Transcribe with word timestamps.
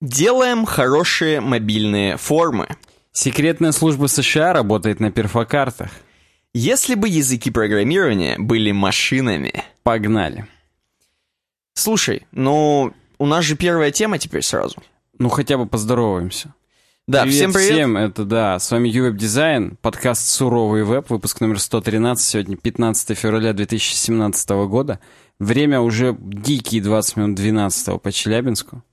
Делаем 0.00 0.64
хорошие 0.64 1.40
мобильные 1.40 2.16
формы. 2.16 2.68
Секретная 3.10 3.72
служба 3.72 4.06
США 4.06 4.52
работает 4.52 5.00
на 5.00 5.10
перфокартах. 5.10 5.90
Если 6.54 6.94
бы 6.94 7.08
языки 7.08 7.50
программирования 7.50 8.36
были 8.38 8.70
машинами. 8.70 9.64
Погнали. 9.82 10.46
Слушай, 11.74 12.28
ну, 12.30 12.92
у 13.18 13.26
нас 13.26 13.44
же 13.44 13.56
первая 13.56 13.90
тема 13.90 14.18
теперь 14.18 14.42
сразу. 14.42 14.76
Ну, 15.18 15.28
хотя 15.30 15.58
бы 15.58 15.66
поздороваемся. 15.66 16.54
Да, 17.08 17.22
привет 17.22 17.36
всем 17.36 17.52
привет. 17.52 17.72
Всем, 17.72 17.96
это 17.96 18.24
да, 18.24 18.58
с 18.58 18.70
вами 18.70 18.90
UWeb 18.90 19.16
Design, 19.16 19.76
подкаст 19.80 20.28
«Суровый 20.28 20.84
веб», 20.84 21.08
выпуск 21.08 21.40
номер 21.40 21.58
113, 21.58 22.24
сегодня 22.24 22.56
15 22.56 23.18
февраля 23.18 23.52
2017 23.52 24.50
года. 24.68 25.00
Время 25.38 25.80
уже 25.80 26.14
дикие 26.20 26.82
20 26.82 27.16
минут 27.16 27.36
12 27.36 28.00
по 28.00 28.12
Челябинску. 28.12 28.84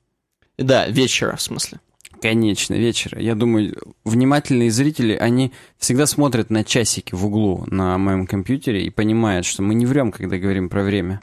Да, 0.58 0.88
вечера, 0.88 1.36
в 1.36 1.42
смысле. 1.42 1.80
Конечно, 2.22 2.74
вечера. 2.74 3.22
Я 3.22 3.36
думаю, 3.36 3.76
внимательные 4.04 4.72
зрители, 4.72 5.14
они 5.14 5.52
всегда 5.78 6.06
смотрят 6.06 6.50
на 6.50 6.64
часики 6.64 7.14
в 7.14 7.26
углу 7.26 7.66
на 7.68 7.98
моем 7.98 8.26
компьютере 8.26 8.86
и 8.86 8.90
понимают, 8.90 9.46
что 9.46 9.62
мы 9.62 9.76
не 9.76 9.86
врем, 9.86 10.12
когда 10.12 10.38
говорим 10.38 10.70
про 10.70 10.84
время. 10.84 11.22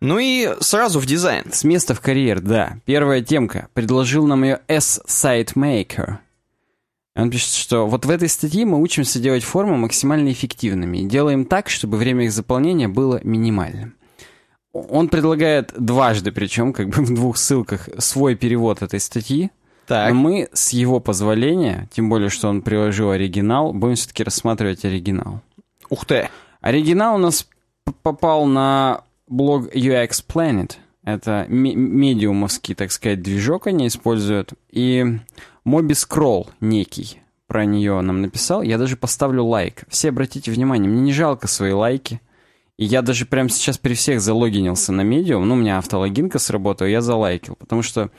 Ну 0.00 0.18
и 0.18 0.54
сразу 0.60 1.00
в 1.00 1.06
дизайн. 1.06 1.52
С 1.52 1.64
места 1.64 1.94
в 1.94 2.00
карьер, 2.00 2.40
да. 2.40 2.78
Первая 2.84 3.20
темка. 3.20 3.68
Предложил 3.74 4.26
нам 4.26 4.44
ее 4.44 4.60
S-Site 4.68 5.52
Он 7.16 7.30
пишет, 7.30 7.52
что 7.52 7.86
вот 7.86 8.06
в 8.06 8.10
этой 8.10 8.28
статье 8.28 8.64
мы 8.64 8.80
учимся 8.80 9.18
делать 9.18 9.42
формы 9.42 9.76
максимально 9.76 10.30
эффективными 10.32 10.98
и 10.98 11.06
делаем 11.06 11.44
так, 11.44 11.68
чтобы 11.68 11.96
время 11.96 12.24
их 12.26 12.32
заполнения 12.32 12.88
было 12.88 13.20
минимальным. 13.24 13.97
Он 14.72 15.08
предлагает 15.08 15.72
дважды, 15.76 16.32
причем 16.32 16.72
как 16.72 16.88
бы 16.88 17.02
в 17.02 17.14
двух 17.14 17.36
ссылках, 17.36 17.88
свой 17.98 18.34
перевод 18.34 18.82
этой 18.82 19.00
статьи. 19.00 19.50
Так. 19.86 20.10
Но 20.10 20.14
мы, 20.14 20.48
с 20.52 20.70
его 20.70 21.00
позволения, 21.00 21.88
тем 21.92 22.10
более, 22.10 22.28
что 22.28 22.48
он 22.48 22.60
приложил 22.60 23.10
оригинал, 23.10 23.72
будем 23.72 23.94
все-таки 23.94 24.22
рассматривать 24.22 24.84
оригинал. 24.84 25.40
Ух 25.88 26.04
ты. 26.04 26.28
Оригинал 26.60 27.14
у 27.14 27.18
нас 27.18 27.48
попал 28.02 28.44
на 28.44 29.02
блог 29.26 29.74
UX 29.74 30.22
Planet. 30.26 30.72
Это 31.04 31.46
медиумовский, 31.48 32.74
так 32.74 32.92
сказать, 32.92 33.22
движок 33.22 33.66
они 33.66 33.86
используют. 33.86 34.52
И 34.70 35.06
Моби 35.64 35.94
Скролл 35.94 36.50
некий 36.60 37.20
про 37.46 37.64
нее 37.64 37.98
нам 38.02 38.20
написал. 38.20 38.62
Я 38.62 38.76
даже 38.76 38.96
поставлю 38.96 39.44
лайк. 39.44 39.84
Все 39.88 40.10
обратите 40.10 40.50
внимание, 40.50 40.90
мне 40.90 41.00
не 41.00 41.12
жалко 41.12 41.48
свои 41.48 41.72
лайки. 41.72 42.20
И 42.78 42.84
я 42.84 43.02
даже 43.02 43.26
прямо 43.26 43.48
сейчас 43.48 43.76
при 43.76 43.94
всех 43.94 44.20
залогинился 44.20 44.92
на 44.92 45.00
Medium. 45.00 45.46
Ну, 45.48 45.54
у 45.54 45.58
меня 45.58 45.78
автологинка 45.78 46.38
сработала, 46.38 46.86
я 46.86 47.00
залайкил. 47.00 47.56
Потому 47.56 47.82
что 47.82 48.10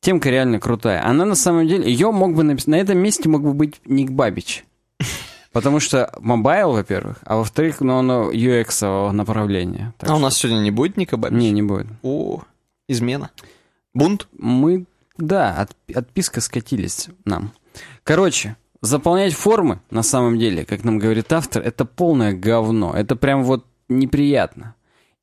темка 0.00 0.28
реально 0.28 0.60
крутая. 0.60 1.04
Она 1.04 1.24
на 1.24 1.34
самом 1.34 1.66
деле... 1.66 1.90
Ее 1.90 2.10
мог 2.10 2.34
бы 2.34 2.42
написать... 2.42 2.68
На 2.68 2.76
этом 2.76 2.98
месте 2.98 3.28
мог 3.30 3.42
бы 3.42 3.54
быть 3.54 3.80
Ник 3.86 4.10
Бабич. 4.10 4.66
Потому 5.52 5.80
что 5.80 6.12
mobile, 6.20 6.72
во-первых, 6.72 7.20
а 7.24 7.36
во-вторых, 7.36 7.80
ну, 7.80 7.96
оно 7.96 8.30
UX 8.30 9.12
направление. 9.12 9.94
А 10.00 10.14
у 10.14 10.18
нас 10.18 10.36
сегодня 10.36 10.60
не 10.60 10.70
будет 10.70 10.98
Ника 10.98 11.16
Бабич? 11.16 11.38
Не, 11.38 11.50
не 11.50 11.62
будет. 11.62 11.86
О, 12.02 12.42
измена. 12.88 13.30
Бунт? 13.94 14.28
Мы, 14.36 14.84
да, 15.16 15.54
от, 15.54 15.74
отписка 15.96 16.42
скатились 16.42 17.08
нам. 17.24 17.52
Короче, 18.02 18.56
заполнять 18.82 19.32
формы, 19.32 19.80
на 19.90 20.02
самом 20.02 20.38
деле, 20.38 20.66
как 20.66 20.84
нам 20.84 20.98
говорит 20.98 21.32
автор, 21.32 21.62
это 21.62 21.86
полное 21.86 22.34
говно. 22.34 22.92
Это 22.94 23.16
прям 23.16 23.42
вот 23.42 23.64
неприятно. 23.88 24.74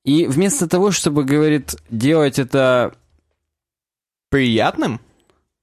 И 0.04 0.26
вместо 0.28 0.68
того, 0.68 0.92
чтобы, 0.92 1.24
говорит, 1.24 1.76
делать 1.90 2.40
это... 2.40 2.94
Приятным? 4.30 5.00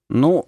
Ну, 0.08 0.46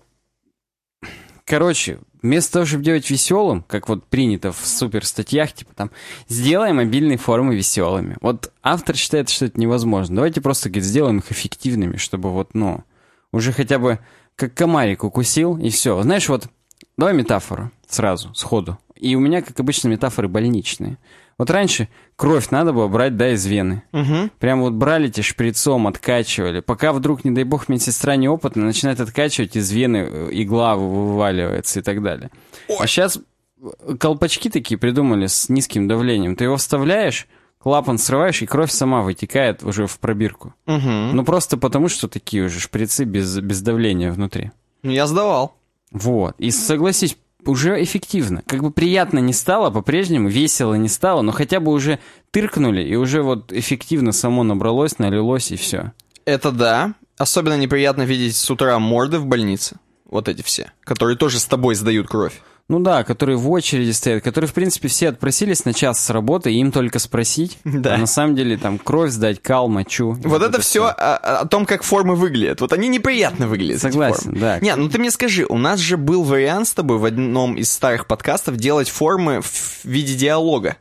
короче, 1.44 1.98
вместо 2.22 2.52
того, 2.52 2.66
чтобы 2.66 2.84
делать 2.84 3.10
веселым, 3.10 3.62
как 3.62 3.88
вот 3.88 4.06
принято 4.06 4.52
в 4.52 4.66
супер 4.66 5.04
статьях, 5.04 5.52
типа 5.52 5.74
там, 5.74 5.90
сделай 6.28 6.72
мобильные 6.72 7.18
формы 7.18 7.56
веселыми. 7.56 8.16
Вот 8.20 8.52
автор 8.62 8.96
считает, 8.96 9.28
что 9.28 9.46
это 9.46 9.60
невозможно. 9.60 10.16
Давайте 10.16 10.40
просто, 10.40 10.68
говорит, 10.68 10.84
сделаем 10.84 11.18
их 11.18 11.32
эффективными, 11.32 11.96
чтобы 11.96 12.30
вот, 12.30 12.54
ну, 12.54 12.84
уже 13.32 13.52
хотя 13.52 13.78
бы 13.78 13.98
как 14.36 14.54
комарик 14.54 15.04
укусил, 15.04 15.58
и 15.58 15.70
все. 15.70 16.00
Знаешь, 16.02 16.28
вот, 16.28 16.48
давай 16.96 17.14
метафору 17.14 17.70
сразу, 17.88 18.34
сходу. 18.34 18.78
И 18.96 19.14
у 19.16 19.20
меня, 19.20 19.42
как 19.42 19.58
обычно, 19.58 19.88
метафоры 19.88 20.28
больничные. 20.28 20.96
Вот 21.42 21.50
раньше 21.50 21.88
кровь 22.14 22.50
надо 22.50 22.72
было 22.72 22.86
брать, 22.86 23.16
да, 23.16 23.32
из 23.32 23.44
вены. 23.46 23.82
Угу. 23.92 24.30
Прям 24.38 24.60
вот 24.60 24.74
брали 24.74 25.08
тебе 25.08 25.24
шприцом, 25.24 25.88
откачивали. 25.88 26.60
Пока 26.60 26.92
вдруг, 26.92 27.24
не 27.24 27.32
дай 27.32 27.42
бог, 27.42 27.68
медсестра 27.68 28.14
неопытная, 28.14 28.64
начинает 28.64 29.00
откачивать, 29.00 29.56
из 29.56 29.72
вены 29.72 30.08
э, 30.08 30.28
игла 30.30 30.76
вываливается 30.76 31.80
и 31.80 31.82
так 31.82 32.00
далее. 32.00 32.30
Ой. 32.68 32.76
А 32.78 32.86
сейчас 32.86 33.18
э, 33.60 33.96
колпачки 33.96 34.50
такие 34.50 34.78
придумали 34.78 35.26
с 35.26 35.48
низким 35.48 35.88
давлением. 35.88 36.36
Ты 36.36 36.44
его 36.44 36.58
вставляешь, 36.58 37.26
клапан 37.58 37.98
срываешь, 37.98 38.40
и 38.40 38.46
кровь 38.46 38.70
сама 38.70 39.02
вытекает 39.02 39.64
уже 39.64 39.88
в 39.88 39.98
пробирку. 39.98 40.54
Угу. 40.68 40.78
Ну, 41.12 41.24
просто 41.24 41.56
потому, 41.56 41.88
что 41.88 42.06
такие 42.06 42.44
уже 42.44 42.60
шприцы 42.60 43.02
без, 43.02 43.36
без 43.40 43.62
давления 43.62 44.12
внутри. 44.12 44.52
Ну, 44.84 44.92
я 44.92 45.08
сдавал. 45.08 45.56
Вот. 45.90 46.36
И 46.38 46.52
согласись, 46.52 47.16
уже 47.46 47.82
эффективно. 47.82 48.42
Как 48.46 48.62
бы 48.62 48.70
приятно 48.70 49.18
не 49.18 49.32
стало 49.32 49.70
по-прежнему, 49.70 50.28
весело 50.28 50.74
не 50.74 50.88
стало, 50.88 51.22
но 51.22 51.32
хотя 51.32 51.60
бы 51.60 51.72
уже 51.72 51.98
тыркнули, 52.30 52.82
и 52.82 52.96
уже 52.96 53.22
вот 53.22 53.52
эффективно 53.52 54.12
само 54.12 54.42
набралось, 54.44 54.98
налилось, 54.98 55.50
и 55.50 55.56
все. 55.56 55.92
Это 56.24 56.52
да. 56.52 56.94
Особенно 57.18 57.56
неприятно 57.56 58.02
видеть 58.02 58.36
с 58.36 58.50
утра 58.50 58.78
морды 58.78 59.18
в 59.18 59.26
больнице. 59.26 59.76
Вот 60.04 60.28
эти 60.28 60.42
все, 60.42 60.72
которые 60.84 61.16
тоже 61.16 61.38
с 61.38 61.46
тобой 61.46 61.74
сдают 61.74 62.08
кровь. 62.08 62.40
Ну 62.68 62.80
да, 62.80 63.04
которые 63.04 63.36
в 63.36 63.50
очереди 63.50 63.90
стоят, 63.90 64.22
которые, 64.22 64.48
в 64.48 64.54
принципе, 64.54 64.88
все 64.88 65.08
отпросились 65.08 65.64
на 65.64 65.74
час 65.74 66.02
с 66.02 66.10
работы, 66.10 66.52
и 66.52 66.58
им 66.58 66.72
только 66.72 66.98
спросить. 66.98 67.58
Да. 67.64 67.94
А 67.94 67.98
на 67.98 68.06
самом 68.06 68.34
деле 68.34 68.56
там 68.56 68.78
кровь 68.78 69.10
сдать, 69.10 69.42
кал, 69.42 69.68
мочу. 69.68 70.16
Вот, 70.24 70.42
это, 70.42 70.60
все 70.60 70.86
о, 70.86 71.16
о 71.40 71.46
том, 71.46 71.66
как 71.66 71.82
формы 71.82 72.14
выглядят. 72.14 72.60
Вот 72.60 72.72
они 72.72 72.88
неприятно 72.88 73.48
выглядят. 73.48 73.82
Согласен, 73.82 74.34
да. 74.38 74.60
Не, 74.60 74.74
ну 74.76 74.88
ты 74.88 74.98
мне 74.98 75.10
скажи, 75.10 75.44
у 75.46 75.58
нас 75.58 75.80
же 75.80 75.96
был 75.96 76.22
вариант 76.22 76.68
с 76.68 76.72
тобой 76.72 76.98
в 76.98 77.04
одном 77.04 77.56
из 77.56 77.70
старых 77.70 78.06
подкастов 78.06 78.56
делать 78.56 78.88
формы 78.88 79.40
в 79.42 79.84
виде 79.84 80.14
диалога. 80.14 80.76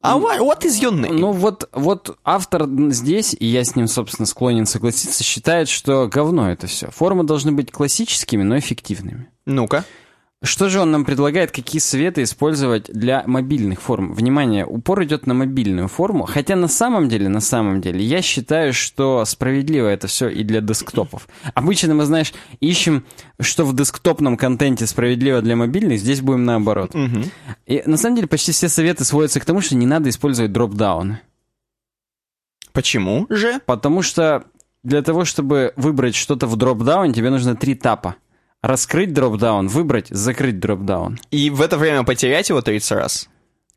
А 0.00 0.18
what, 0.18 0.40
what 0.40 0.62
is 0.62 0.82
your 0.82 0.92
name? 0.92 1.12
Ну 1.12 1.30
вот, 1.30 1.68
вот 1.72 2.18
автор 2.24 2.66
здесь, 2.90 3.36
и 3.38 3.46
я 3.46 3.64
с 3.64 3.76
ним, 3.76 3.86
собственно, 3.86 4.26
склонен 4.26 4.66
согласиться, 4.66 5.22
считает, 5.22 5.68
что 5.68 6.08
говно 6.08 6.50
это 6.50 6.66
все. 6.66 6.90
Формы 6.90 7.22
должны 7.22 7.52
быть 7.52 7.70
классическими, 7.70 8.42
но 8.42 8.58
эффективными. 8.58 9.28
Ну-ка. 9.46 9.84
Что 10.42 10.68
же 10.68 10.80
он 10.80 10.90
нам 10.90 11.04
предлагает, 11.04 11.52
какие 11.52 11.80
советы 11.80 12.24
использовать 12.24 12.90
для 12.92 13.22
мобильных 13.26 13.80
форм? 13.80 14.12
Внимание, 14.12 14.66
упор 14.66 15.04
идет 15.04 15.24
на 15.26 15.34
мобильную 15.34 15.86
форму, 15.86 16.24
хотя 16.24 16.56
на 16.56 16.66
самом 16.66 17.08
деле, 17.08 17.28
на 17.28 17.40
самом 17.40 17.80
деле, 17.80 18.04
я 18.04 18.22
считаю, 18.22 18.72
что 18.72 19.24
справедливо 19.24 19.86
это 19.86 20.08
все 20.08 20.28
и 20.28 20.42
для 20.42 20.60
десктопов. 20.60 21.28
Обычно 21.54 21.94
мы, 21.94 22.04
знаешь, 22.06 22.32
ищем, 22.58 23.04
что 23.38 23.64
в 23.64 23.76
десктопном 23.76 24.36
контенте 24.36 24.86
справедливо 24.88 25.42
для 25.42 25.54
мобильных, 25.54 26.00
здесь 26.00 26.20
будем 26.20 26.44
наоборот. 26.44 26.92
Угу. 26.92 27.22
И 27.66 27.82
на 27.86 27.96
самом 27.96 28.16
деле 28.16 28.26
почти 28.26 28.50
все 28.50 28.68
советы 28.68 29.04
сводятся 29.04 29.38
к 29.38 29.44
тому, 29.44 29.60
что 29.60 29.76
не 29.76 29.86
надо 29.86 30.08
использовать 30.08 30.52
дропдауны. 30.52 31.20
Почему 32.72 33.26
же? 33.28 33.60
Потому 33.66 34.02
что 34.02 34.44
для 34.82 35.02
того, 35.02 35.24
чтобы 35.24 35.72
выбрать 35.76 36.16
что-то 36.16 36.48
в 36.48 36.56
дропдаун, 36.56 37.12
тебе 37.12 37.30
нужно 37.30 37.54
три 37.54 37.76
тапа. 37.76 38.16
Раскрыть 38.62 39.12
дропдаун, 39.12 39.66
выбрать, 39.66 40.06
закрыть 40.08 40.60
дропдаун. 40.60 41.18
И 41.32 41.50
в 41.50 41.60
это 41.60 41.76
время 41.76 42.04
потерять 42.04 42.48
его 42.48 42.62
30 42.62 42.92
раз? 42.92 43.28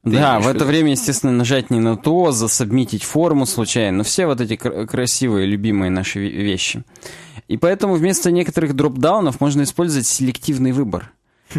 Ты 0.04 0.12
да, 0.12 0.40
в 0.40 0.48
это 0.48 0.60
виду? 0.60 0.66
время, 0.66 0.92
естественно, 0.92 1.32
нажать 1.32 1.72
не 1.72 1.80
на 1.80 1.98
то, 1.98 2.32
засобмитить 2.32 3.04
форму 3.04 3.48
случайно. 3.48 3.98
Но 3.98 4.04
все 4.04 4.28
вот 4.28 4.40
эти 4.40 4.56
кр 4.56 4.86
красивые, 4.86 5.48
любимые 5.48 5.90
наши 5.90 6.20
вещи. 6.20 6.84
И 7.48 7.58
поэтому 7.58 7.96
вместо 7.96 8.30
некоторых 8.30 8.76
дропдаунов 8.76 9.42
можно 9.42 9.64
использовать 9.64 10.06
селективный 10.06 10.72
выбор. 10.72 11.12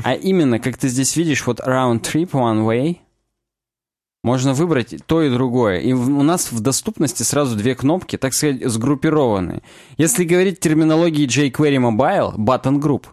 А 0.05 0.15
именно, 0.15 0.61
как 0.61 0.77
ты 0.77 0.87
здесь 0.87 1.17
видишь, 1.17 1.45
вот 1.47 1.59
round 1.59 2.03
trip 2.03 2.31
one 2.31 2.65
way, 2.65 2.99
можно 4.23 4.55
выбрать 4.55 4.95
то 5.07 5.23
и 5.23 5.31
другое. 5.31 5.81
И 5.81 5.93
у 5.93 6.23
нас 6.23 6.53
в 6.53 6.61
доступности 6.61 7.25
сразу 7.25 7.57
две 7.57 7.75
кнопки, 7.75 8.17
так 8.17 8.35
сказать, 8.35 8.65
сгруппированные. 8.65 9.63
Если 9.97 10.25
говорить 10.25 10.61
терминологии 10.61 11.27
jQuery 11.27 11.79
Mobile, 11.79 12.37
button 12.37 12.81
group. 12.81 13.07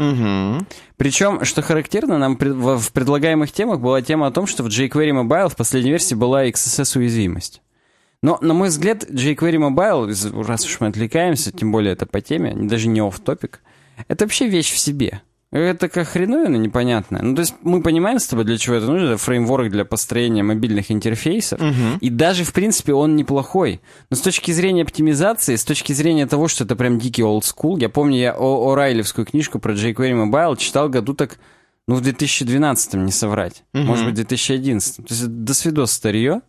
Угу. 0.00 0.66
Причем, 0.96 1.44
что 1.44 1.60
характерно, 1.60 2.16
нам 2.16 2.38
в 2.38 2.92
предлагаемых 2.92 3.52
темах 3.52 3.80
была 3.80 4.00
тема 4.00 4.28
о 4.28 4.30
том, 4.30 4.46
что 4.46 4.62
в 4.62 4.68
jQuery 4.68 5.10
Mobile 5.10 5.50
в 5.50 5.56
последней 5.56 5.90
версии 5.90 6.14
была 6.14 6.46
XSS-уязвимость. 6.46 7.60
Но, 8.22 8.38
на 8.40 8.54
мой 8.54 8.68
взгляд, 8.68 9.04
jQuery 9.04 9.74
Mobile, 9.74 10.42
раз 10.46 10.64
уж 10.64 10.80
мы 10.80 10.86
отвлекаемся, 10.86 11.52
тем 11.52 11.70
более 11.70 11.92
это 11.92 12.06
по 12.06 12.22
теме, 12.22 12.54
даже 12.54 12.88
не 12.88 13.00
topic 13.00 13.58
это 14.08 14.24
вообще 14.24 14.48
вещь 14.48 14.72
в 14.72 14.78
себе. 14.78 15.22
Это 15.52 15.88
как 15.88 16.06
хреновина 16.06 16.56
непонятная. 16.56 17.22
Ну, 17.22 17.34
то 17.34 17.40
есть 17.40 17.54
мы 17.62 17.82
понимаем 17.82 18.20
с 18.20 18.26
тобой, 18.28 18.44
для 18.44 18.56
чего 18.56 18.76
это 18.76 18.86
нужно. 18.86 19.06
Это 19.06 19.16
фреймворк 19.18 19.68
для 19.68 19.84
построения 19.84 20.44
мобильных 20.44 20.92
интерфейсов. 20.92 21.60
И 22.00 22.08
даже, 22.08 22.44
в 22.44 22.52
принципе, 22.52 22.94
он 22.94 23.16
неплохой. 23.16 23.80
Но 24.10 24.16
с 24.16 24.20
точки 24.20 24.52
зрения 24.52 24.82
оптимизации, 24.82 25.56
с 25.56 25.64
точки 25.64 25.92
зрения 25.92 26.26
того, 26.26 26.46
что 26.46 26.64
это 26.64 26.76
прям 26.76 27.00
дикий 27.00 27.22
school, 27.22 27.80
я 27.80 27.88
помню, 27.88 28.16
я 28.18 28.36
о 28.36 28.74
Райлевскую 28.76 29.26
книжку 29.26 29.58
про 29.58 29.74
jQuery 29.74 30.30
Mobile 30.30 30.56
читал 30.56 30.88
году 30.88 31.14
так, 31.14 31.38
ну, 31.88 31.96
в 31.96 32.00
2012 32.00 32.94
не 32.94 33.12
соврать. 33.12 33.64
Может 33.72 34.04
быть, 34.04 34.14
в 34.14 34.16
2011. 34.16 34.96
То 34.96 35.02
есть 35.08 35.26
до 35.26 35.54
свидос 35.54 35.90
старье. 35.90 36.42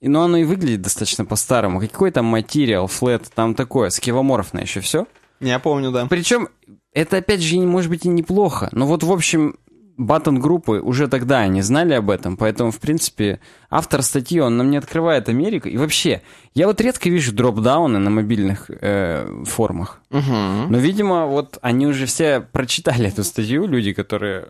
И, 0.00 0.08
но 0.08 0.22
оно 0.22 0.38
и 0.38 0.44
выглядит 0.44 0.82
достаточно 0.82 1.24
по-старому. 1.24 1.80
Какой 1.80 2.10
там 2.10 2.26
материал, 2.26 2.86
флет, 2.86 3.24
там 3.34 3.54
такое, 3.54 3.90
скивоморфное 3.90 4.62
еще 4.62 4.80
все. 4.80 5.06
Я 5.40 5.58
помню, 5.58 5.90
да. 5.90 6.06
Причем 6.06 6.48
это, 6.92 7.18
опять 7.18 7.40
же, 7.40 7.58
может 7.60 7.90
быть 7.90 8.04
и 8.04 8.08
неплохо. 8.08 8.68
Но 8.72 8.86
вот, 8.86 9.02
в 9.02 9.12
общем, 9.12 9.56
баттон-группы 9.96 10.80
уже 10.80 11.08
тогда 11.08 11.40
они 11.40 11.62
знали 11.62 11.94
об 11.94 12.10
этом, 12.10 12.36
поэтому, 12.36 12.70
в 12.70 12.80
принципе, 12.80 13.40
автор 13.68 14.02
статьи, 14.02 14.40
он 14.40 14.56
нам 14.56 14.70
не 14.70 14.78
открывает 14.78 15.28
Америку. 15.28 15.68
И 15.68 15.76
вообще, 15.76 16.22
я 16.54 16.66
вот 16.66 16.80
редко 16.80 17.08
вижу 17.08 17.32
дропдауны 17.32 17.98
на 17.98 18.10
мобильных 18.10 18.70
э, 18.70 19.44
формах. 19.44 20.00
Угу. 20.10 20.68
Но, 20.68 20.78
видимо, 20.78 21.26
вот 21.26 21.58
они 21.62 21.86
уже 21.86 22.06
все 22.06 22.40
прочитали 22.40 23.08
эту 23.08 23.24
статью, 23.24 23.66
люди, 23.66 23.92
которые 23.92 24.48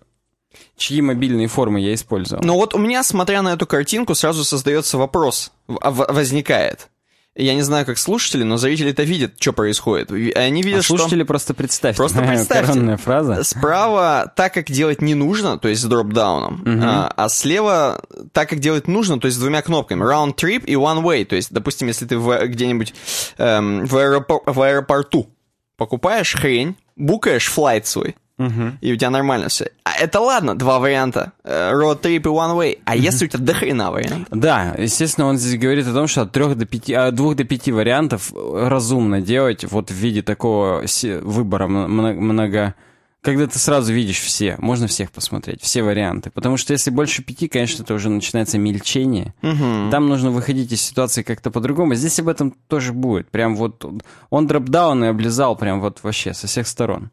чьи 0.76 1.00
мобильные 1.00 1.48
формы 1.48 1.80
я 1.80 1.94
использовал. 1.94 2.42
Но 2.44 2.54
вот 2.54 2.74
у 2.74 2.78
меня, 2.78 3.02
смотря 3.02 3.42
на 3.42 3.52
эту 3.52 3.66
картинку, 3.66 4.14
сразу 4.14 4.44
создается 4.44 4.98
вопрос, 4.98 5.52
возникает. 5.66 6.88
Я 7.36 7.54
не 7.54 7.62
знаю, 7.62 7.86
как 7.86 7.96
слушатели, 7.96 8.42
но 8.42 8.56
зрители 8.56 8.90
это 8.90 9.04
видят, 9.04 9.34
что 9.38 9.52
происходит. 9.52 10.10
Они 10.36 10.62
видят, 10.62 10.80
а 10.80 10.82
слушатели 10.82 11.20
что... 11.20 11.26
просто 11.26 11.54
представьте. 11.54 11.96
Просто 11.96 12.22
представьте. 12.26 12.96
фраза. 12.96 13.44
Справа 13.44 14.32
так, 14.34 14.52
как 14.52 14.66
делать 14.70 15.00
не 15.00 15.14
нужно, 15.14 15.56
то 15.56 15.68
есть 15.68 15.80
с 15.80 15.84
дропдауном, 15.84 16.62
Мгм. 16.64 16.82
а, 16.84 17.12
а 17.16 17.28
слева 17.28 18.02
так, 18.32 18.48
как 18.50 18.58
делать 18.58 18.88
нужно, 18.88 19.20
то 19.20 19.26
есть 19.26 19.38
с 19.38 19.40
двумя 19.40 19.62
кнопками. 19.62 20.02
Round 20.02 20.34
trip 20.34 20.64
и 20.66 20.74
one 20.74 21.02
way. 21.04 21.24
То 21.24 21.36
есть, 21.36 21.52
допустим, 21.52 21.86
если 21.88 22.04
ты 22.04 22.18
в- 22.18 22.46
где-нибудь 22.46 22.94
эм, 23.38 23.86
в, 23.86 23.94
аэропо- 23.96 24.42
в 24.46 24.60
аэропорту 24.60 25.30
покупаешь 25.76 26.34
хрень, 26.34 26.76
букаешь 26.96 27.46
флайт 27.48 27.86
свой, 27.86 28.16
Мгм. 28.40 28.78
и 28.80 28.92
у 28.92 28.96
тебя 28.96 29.10
нормально 29.10 29.48
все. 29.48 29.70
А 29.84 29.92
это 30.00 30.18
ладно, 30.20 30.54
два 30.58 30.78
варианта. 30.78 31.32
э, 31.44 31.72
Road 31.72 32.00
trip 32.00 32.16
и 32.16 32.20
one 32.20 32.56
way. 32.56 32.78
А 32.86 32.96
если 32.96 33.26
у 33.26 33.28
тебя 33.28 33.44
дохрена 33.44 33.90
вариант? 33.90 34.28
Да, 34.30 34.74
естественно, 34.78 35.26
он 35.26 35.36
здесь 35.36 35.60
говорит 35.60 35.86
о 35.86 35.92
том, 35.92 36.06
что 36.06 36.22
от 36.22 36.32
трех 36.32 36.56
до 36.56 36.64
пяти, 36.64 36.94
от 36.94 37.14
двух 37.14 37.36
до 37.36 37.44
пяти 37.44 37.70
вариантов 37.70 38.32
разумно 38.34 39.20
делать 39.20 39.64
вот 39.70 39.90
в 39.90 39.94
виде 39.94 40.22
такого 40.22 40.82
выбора 41.22 41.66
мно- 41.66 42.14
много, 42.14 42.74
когда 43.22 43.46
ты 43.46 43.58
сразу 43.58 43.92
видишь 43.92 44.20
все, 44.20 44.54
можно 44.58 44.86
всех 44.86 45.10
посмотреть, 45.10 45.60
все 45.60 45.82
варианты. 45.82 46.30
Потому 46.30 46.56
что 46.56 46.72
если 46.72 46.90
больше 46.90 47.22
пяти, 47.22 47.48
конечно, 47.48 47.82
это 47.82 47.92
уже 47.92 48.08
начинается 48.08 48.56
мельчение. 48.56 49.34
Там 49.42 50.08
нужно 50.08 50.30
выходить 50.30 50.72
из 50.72 50.80
ситуации 50.80 51.22
как-то 51.22 51.50
по-другому. 51.50 51.94
Здесь 51.94 52.18
об 52.20 52.28
этом 52.28 52.54
тоже 52.68 52.94
будет. 52.94 53.28
Прям 53.28 53.56
вот 53.56 53.84
он 54.30 54.46
дропдаун 54.46 55.04
и 55.04 55.08
облизал 55.08 55.56
прям 55.56 55.80
вот 55.82 55.98
вообще 56.02 56.32
со 56.32 56.46
всех 56.46 56.66
сторон. 56.66 57.10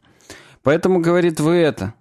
Поэтому, 0.67 0.99
говорит, 0.99 1.39
вы 1.39 1.53
это, 1.53 1.93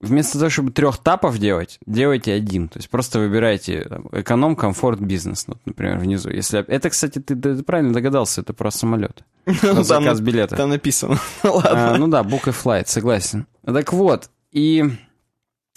вместо 0.00 0.38
того, 0.38 0.48
чтобы 0.48 0.72
трех 0.72 0.96
тапов 0.96 1.36
делать, 1.36 1.78
делайте 1.84 2.32
один. 2.32 2.70
То 2.70 2.78
есть 2.78 2.88
просто 2.88 3.18
выбирайте 3.18 3.82
там, 3.82 4.08
эконом, 4.12 4.56
комфорт, 4.56 5.00
бизнес, 5.00 5.44
вот, 5.46 5.58
например, 5.66 5.98
внизу. 5.98 6.30
Если 6.30 6.60
Это, 6.60 6.88
кстати, 6.88 7.18
ты, 7.18 7.36
ты 7.36 7.62
правильно 7.62 7.92
догадался, 7.92 8.40
это 8.40 8.54
про 8.54 8.70
самолет. 8.70 9.22
Про 9.44 9.74
Там- 9.74 9.84
заказ 9.84 10.18
билета. 10.22 10.56
Там 10.56 10.70
написано. 10.70 11.18
Ладно. 11.42 11.92
А, 11.92 11.98
ну 11.98 12.08
да, 12.08 12.22
book 12.22 12.48
a 12.48 12.52
flight, 12.52 12.84
согласен. 12.86 13.46
Так 13.66 13.92
вот, 13.92 14.30
и 14.50 14.82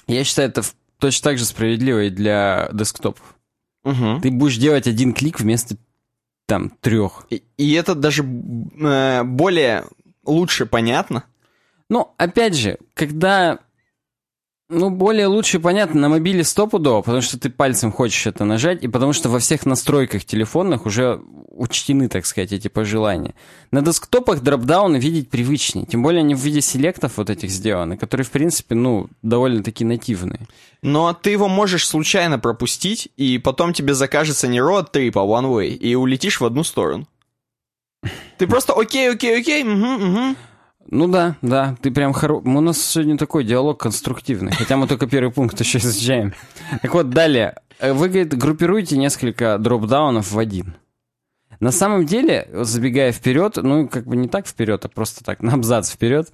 я 0.07 0.23
считаю, 0.23 0.47
это 0.47 0.63
точно 0.99 1.31
так 1.31 1.37
же 1.37 1.43
справедливо 1.43 2.03
и 2.03 2.09
для 2.09 2.69
десктопов. 2.71 3.35
Мгм. 3.83 4.21
Ты 4.21 4.31
будешь 4.31 4.55
делать 4.55 4.87
один 4.87 5.11
клик 5.11 5.41
вместо 5.41 5.75
там 6.45 6.69
трех. 6.79 7.27
И, 7.29 7.43
и 7.57 7.73
это 7.73 7.95
даже 7.95 8.23
э, 8.23 9.23
более 9.23 9.83
лучше 10.23 10.65
понятно. 10.65 11.25
Ну, 11.89 12.13
опять 12.17 12.55
же, 12.55 12.77
когда... 12.93 13.59
Ну, 14.69 14.89
более 14.89 15.27
лучше 15.27 15.59
понятно, 15.59 16.01
на 16.01 16.09
мобиле 16.09 16.43
стопудово, 16.43 17.01
потому 17.01 17.21
что 17.21 17.37
ты 17.37 17.49
пальцем 17.49 17.91
хочешь 17.91 18.25
это 18.25 18.43
нажать, 18.45 18.81
и 18.81 18.87
потому 18.87 19.13
что 19.13 19.29
во 19.29 19.37
всех 19.37 19.65
настройках 19.65 20.25
телефонных 20.25 20.85
уже 20.87 21.21
учтены, 21.49 22.07
так 22.07 22.25
сказать, 22.25 22.53
эти 22.53 22.69
пожелания. 22.69 23.35
На 23.69 23.81
десктопах 23.81 24.41
дропдауны 24.41 24.97
видеть 24.97 25.29
привычнее, 25.29 25.85
тем 25.85 26.01
более 26.01 26.21
они 26.21 26.33
в 26.33 26.39
виде 26.39 26.61
селектов 26.61 27.17
вот 27.17 27.29
этих 27.29 27.51
сделаны, 27.51 27.97
которые, 27.97 28.25
в 28.25 28.31
принципе, 28.31 28.73
ну, 28.73 29.09
довольно-таки 29.21 29.85
нативные. 29.85 30.47
Но 30.81 31.13
ты 31.13 31.29
его 31.29 31.47
можешь 31.47 31.87
случайно 31.87 32.39
пропустить, 32.39 33.09
и 33.15 33.37
потом 33.37 33.73
тебе 33.73 33.93
закажется 33.93 34.47
не 34.47 34.59
road 34.59 34.91
trip, 34.91 35.11
а 35.15 35.19
one 35.19 35.51
way, 35.51 35.67
и 35.67 35.93
улетишь 35.93 36.39
в 36.39 36.45
одну 36.45 36.63
сторону. 36.63 37.05
Ты 38.37 38.47
просто 38.47 38.73
окей, 38.73 39.11
окей, 39.11 39.39
окей, 39.39 39.63
мгм, 39.63 39.93
мгм. 39.93 40.37
Ну 40.89 41.07
да, 41.07 41.37
да, 41.41 41.75
ты 41.81 41.91
прям 41.91 42.13
хоро... 42.13 42.35
У 42.35 42.61
нас 42.61 42.81
сегодня 42.81 43.17
такой 43.17 43.43
диалог 43.43 43.79
конструктивный, 43.79 44.51
хотя 44.51 44.77
мы 44.77 44.87
только 44.87 45.07
первый 45.07 45.31
пункт 45.31 45.59
еще 45.59 45.77
изучаем. 45.79 46.33
Так 46.81 46.93
вот, 46.93 47.09
далее. 47.09 47.55
Э, 47.79 47.93
Вы, 47.93 48.09
говорит, 48.09 48.37
группируете 48.37 48.97
несколько 48.97 49.57
дропдаунов 49.57 50.31
в 50.31 50.37
один. 50.37 50.75
На 51.59 51.71
самом 51.71 52.05
деле, 52.05 52.49
забегая 52.51 53.11
вперед, 53.11 53.57
ну, 53.57 53.87
как 53.87 54.05
бы 54.05 54.15
не 54.15 54.27
так 54.27 54.47
вперед, 54.47 54.83
а 54.83 54.89
просто 54.89 55.23
так, 55.23 55.41
на 55.41 55.53
абзац 55.53 55.89
вперед, 55.89 56.31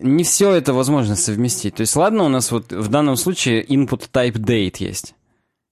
не 0.00 0.24
все 0.24 0.52
это 0.52 0.72
возможно 0.72 1.16
совместить. 1.16 1.76
То 1.76 1.82
есть, 1.82 1.94
ладно, 1.96 2.24
у 2.24 2.28
нас 2.28 2.50
вот 2.50 2.72
в 2.72 2.88
данном 2.88 3.16
случае 3.16 3.64
input 3.64 4.10
type 4.12 4.34
date 4.34 4.76
есть, 4.80 5.14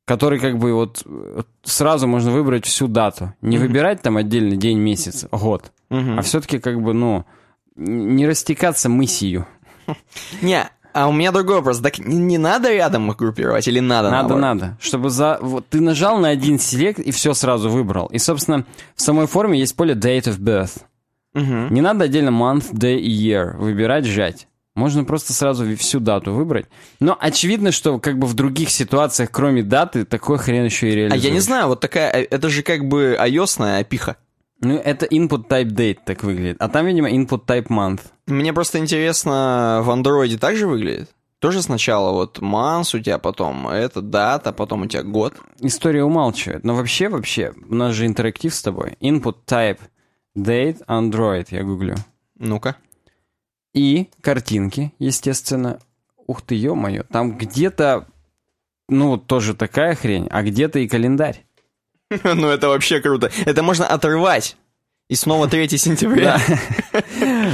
который 0.07 0.39
как 0.39 0.59
бы 0.59 0.73
вот 0.73 1.03
э, 1.05 1.43
сразу 1.65 2.07
можно 2.07 2.31
выбрать 2.31 2.65
всю 2.65 2.87
дату. 2.87 3.35
Не 3.41 3.59
выбирать 3.59 4.03
там 4.03 4.17
отдельный 4.17 4.57
день, 4.57 4.79
месяц, 4.79 5.27
год, 5.31 5.73
а 5.91 6.23
все-таки 6.23 6.59
как 6.59 6.81
бы, 6.81 6.95
ну, 6.95 7.25
не 7.77 8.27
растекаться 8.27 8.89
мыслью. 8.89 9.47
Не, 10.43 10.69
а 10.95 11.09
у 11.09 11.13
меня 11.13 11.33
другой 11.33 11.57
вопрос. 11.57 11.81
Так 11.81 11.99
не, 11.99 12.39
надо 12.39 12.73
рядом 12.73 13.11
их 13.11 13.17
группировать 13.17 13.67
или 13.67 13.81
надо? 13.81 14.11
Надо, 14.11 14.29
наоборот? 14.37 14.41
надо. 14.41 14.79
Чтобы 14.81 15.11
за... 15.11 15.39
Вот 15.43 15.69
ты 15.69 15.81
нажал 15.81 16.19
на 16.19 16.29
один 16.29 16.59
селект 16.59 17.01
и 17.01 17.11
все 17.11 17.35
сразу 17.35 17.69
выбрал. 17.69 18.07
И, 18.07 18.19
собственно, 18.19 18.65
в 18.95 19.03
самой 19.03 19.27
форме 19.27 19.59
есть 19.59 19.75
поле 19.75 19.95
date 19.95 20.25
of 20.29 20.39
birth. 20.39 20.83
Мгм. 21.35 21.75
Не 21.75 21.81
надо 21.81 22.05
отдельно 22.05 22.31
month, 22.31 22.73
day 22.73 22.97
и 22.97 23.11
year 23.11 23.57
выбирать, 23.57 24.07
сжать. 24.07 24.47
Можно 24.77 25.05
просто 25.05 25.33
сразу 25.33 25.77
всю 25.77 25.99
дату 26.01 26.33
выбрать. 26.33 26.67
Но 27.01 27.17
очевидно, 27.21 27.73
что 27.73 27.99
как 27.99 28.19
бы 28.19 28.27
в 28.27 28.35
других 28.35 28.71
ситуациях, 28.71 29.31
кроме 29.33 29.63
даты, 29.65 30.05
такой 30.05 30.39
хрен 30.39 30.65
еще 30.65 30.89
и 30.89 30.93
А 30.93 30.95
реализуешь. 30.95 31.23
я 31.25 31.31
не 31.31 31.41
знаю, 31.41 31.67
вот 31.69 31.81
такая, 31.81 32.11
э, 32.11 32.27
это 32.31 32.49
же 32.49 32.63
как 32.63 32.87
бы 32.87 33.17
ios 33.21 33.61
опиха. 33.81 34.17
Ну, 34.65 34.79
это 34.79 35.05
input 35.07 35.47
type 35.47 35.69
date 35.69 35.99
так 36.05 36.25
выглядит. 36.25 36.57
А 36.59 36.69
там, 36.69 36.87
видимо, 36.87 37.11
input 37.11 37.45
type 37.45 37.69
month. 37.69 38.01
Мне 38.27 38.53
просто 38.53 38.79
интересно, 38.79 39.83
в 39.85 39.91
андроиде 39.91 40.39
так 40.39 40.57
же 40.57 40.67
выглядит? 40.67 41.11
Тоже 41.39 41.61
сначала 41.61 42.13
вот 42.13 42.41
манс 42.41 42.95
у 42.95 43.01
тебя, 43.01 43.19
потом 43.19 43.69
это 43.69 44.01
дата, 44.01 44.53
потом 44.53 44.83
у 44.83 44.87
тебя 44.87 45.03
год. 45.03 45.35
История 45.61 46.03
умалчивает. 46.03 46.65
Но 46.65 46.75
вообще, 46.75 47.11
вообще, 47.11 47.53
у 47.69 47.75
нас 47.75 47.95
же 47.95 48.07
интерактив 48.07 48.55
с 48.55 48.63
тобой. 48.63 48.97
Input 49.03 49.37
type 49.47 49.81
date 50.35 50.83
Android, 50.87 51.47
я 51.51 51.63
гуглю. 51.63 51.97
Ну-ка. 52.39 52.77
И 53.75 54.09
картинки, 54.23 54.95
естественно. 54.99 55.79
Ух 56.27 56.41
ты, 56.41 56.55
ё-моё, 56.55 57.03
там 57.03 57.37
где-то, 57.37 58.07
ну, 58.89 59.19
тоже 59.19 59.53
такая 59.55 59.95
хрень, 59.95 60.27
а 60.31 60.43
где-то 60.43 60.79
и 60.79 60.89
календарь. 60.89 61.45
Ну 62.25 62.49
это 62.49 62.69
вообще 62.69 63.01
круто. 63.01 63.31
Это 63.45 63.63
можно 63.63 63.87
отрывать. 63.87 64.57
И 65.09 65.17
снова 65.17 65.49
3 65.49 65.69
сентября. 65.79 66.41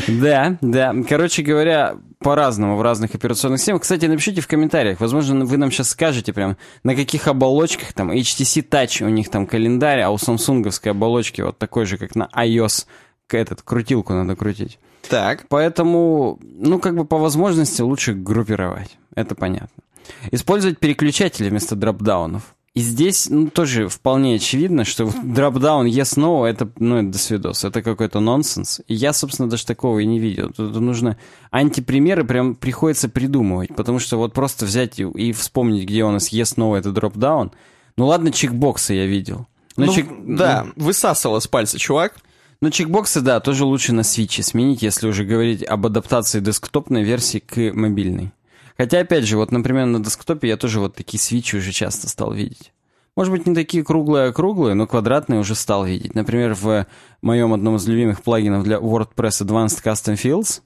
Да, 0.09 0.57
да. 0.61 0.95
Короче 1.09 1.43
говоря, 1.43 1.97
по-разному 2.21 2.77
в 2.77 2.83
разных 2.83 3.15
операционных 3.15 3.61
системах. 3.61 3.83
Кстати, 3.83 4.07
напишите 4.07 4.41
в 4.41 4.47
комментариях. 4.47 5.01
Возможно, 5.01 5.45
вы 5.45 5.57
нам 5.57 5.71
сейчас 5.71 5.91
скажете 5.91 6.33
прям, 6.33 6.57
на 6.85 6.95
каких 6.95 7.27
оболочках 7.27 7.93
там 7.93 8.11
HTC 8.11 8.69
Touch 8.69 9.05
у 9.05 9.09
них 9.09 9.31
там 9.31 9.47
календарь, 9.47 10.01
а 10.01 10.11
у 10.11 10.19
самсунговской 10.19 10.93
оболочки 10.93 11.41
вот 11.41 11.59
такой 11.59 11.87
же, 11.87 11.99
как 11.99 12.15
на 12.15 12.29
iOS. 12.37 12.87
Этот, 13.29 13.63
крутилку 13.63 14.13
надо 14.13 14.37
крутить. 14.37 14.79
Так. 15.09 15.47
Поэтому, 15.49 16.39
ну, 16.43 16.79
как 16.79 16.97
бы 16.97 17.05
по 17.05 17.17
возможности 17.19 17.81
лучше 17.83 18.13
группировать. 18.13 18.97
Это 19.15 19.35
понятно. 19.35 19.83
Использовать 20.31 20.79
переключатели 20.79 21.49
вместо 21.49 21.77
дропдаунов. 21.77 22.55
И 22.75 22.81
здесь, 22.81 23.29
ну, 23.29 23.49
тоже 23.49 23.89
вполне 23.89 24.37
очевидно, 24.37 24.85
что 24.85 25.11
дропдаун 25.25 25.87
yes 25.87 26.17
no 26.17 26.47
это, 26.47 26.71
ну, 26.79 26.99
это 26.99 27.09
досвидос. 27.09 27.65
Это 27.65 27.83
какой-то 27.83 28.21
нонсенс. 28.21 28.81
И 28.87 28.95
я, 28.95 29.13
собственно, 29.13 29.51
даже 29.51 29.67
такого 29.67 29.99
и 29.99 30.07
не 30.07 30.21
видел. 30.21 30.51
Тут 30.57 30.77
нужно 30.77 31.17
антипримеры 31.51 32.25
прям 32.25 32.55
приходится 32.55 33.09
придумывать, 33.09 33.75
потому 33.75 33.99
что 33.99 34.19
вот 34.19 34.33
просто 34.35 34.67
взять 34.67 35.01
и, 35.01 35.03
и 35.03 35.33
вспомнить, 35.33 35.83
где 35.85 36.05
у 36.05 36.11
нас 36.13 36.33
yes 36.33 36.57
no 36.57 36.77
это 36.79 36.93
дропдаун. 36.93 37.51
Ну 37.97 38.07
ладно, 38.07 38.31
чекбоксы 38.31 38.95
я 38.95 39.07
видел. 39.07 39.49
Но 39.77 39.87
Ну, 39.87 39.95
чек- 39.95 40.09
да, 40.25 40.67
высасывал 40.77 41.41
с 41.41 41.49
пальца 41.49 41.77
чувак. 41.77 42.15
Ну, 42.61 42.71
чекбоксы, 42.71 43.21
да, 43.21 43.41
тоже 43.41 43.65
лучше 43.65 43.93
на 43.93 44.03
свече 44.05 44.43
сменить, 44.43 44.83
если 44.83 45.09
уже 45.09 45.25
говорить 45.25 45.65
об 45.65 45.87
адаптации 45.87 46.41
десктопной 46.41 47.03
версии 47.03 47.39
к 47.39 47.73
мобильной. 47.75 48.33
Хотя, 48.81 49.01
опять 49.01 49.25
же, 49.25 49.37
вот, 49.37 49.53
например, 49.53 49.85
на 49.85 50.03
десктопе 50.03 50.49
я 50.49 50.57
тоже 50.57 50.81
вот 50.81 50.95
такие 50.95 51.21
свечи 51.21 51.55
уже 51.57 51.71
часто 51.71 52.09
стал 52.09 52.33
видеть. 52.33 52.73
Может 53.15 53.31
быть, 53.31 53.47
не 53.47 53.55
такие 53.55 53.85
круглые-круглые, 53.85 54.73
но 54.73 54.87
квадратные 54.87 55.39
уже 55.39 55.55
стал 55.55 55.85
видеть. 55.85 56.15
Например, 56.15 56.55
в 56.55 56.87
моем 57.21 57.53
одном 57.53 57.77
из 57.77 57.87
любимых 57.87 58.23
плагинов 58.23 58.65
для 58.65 58.79
WordPress 58.79 59.45
Advanced 59.45 59.85
Custom 59.85 60.15
Fields 60.15 60.63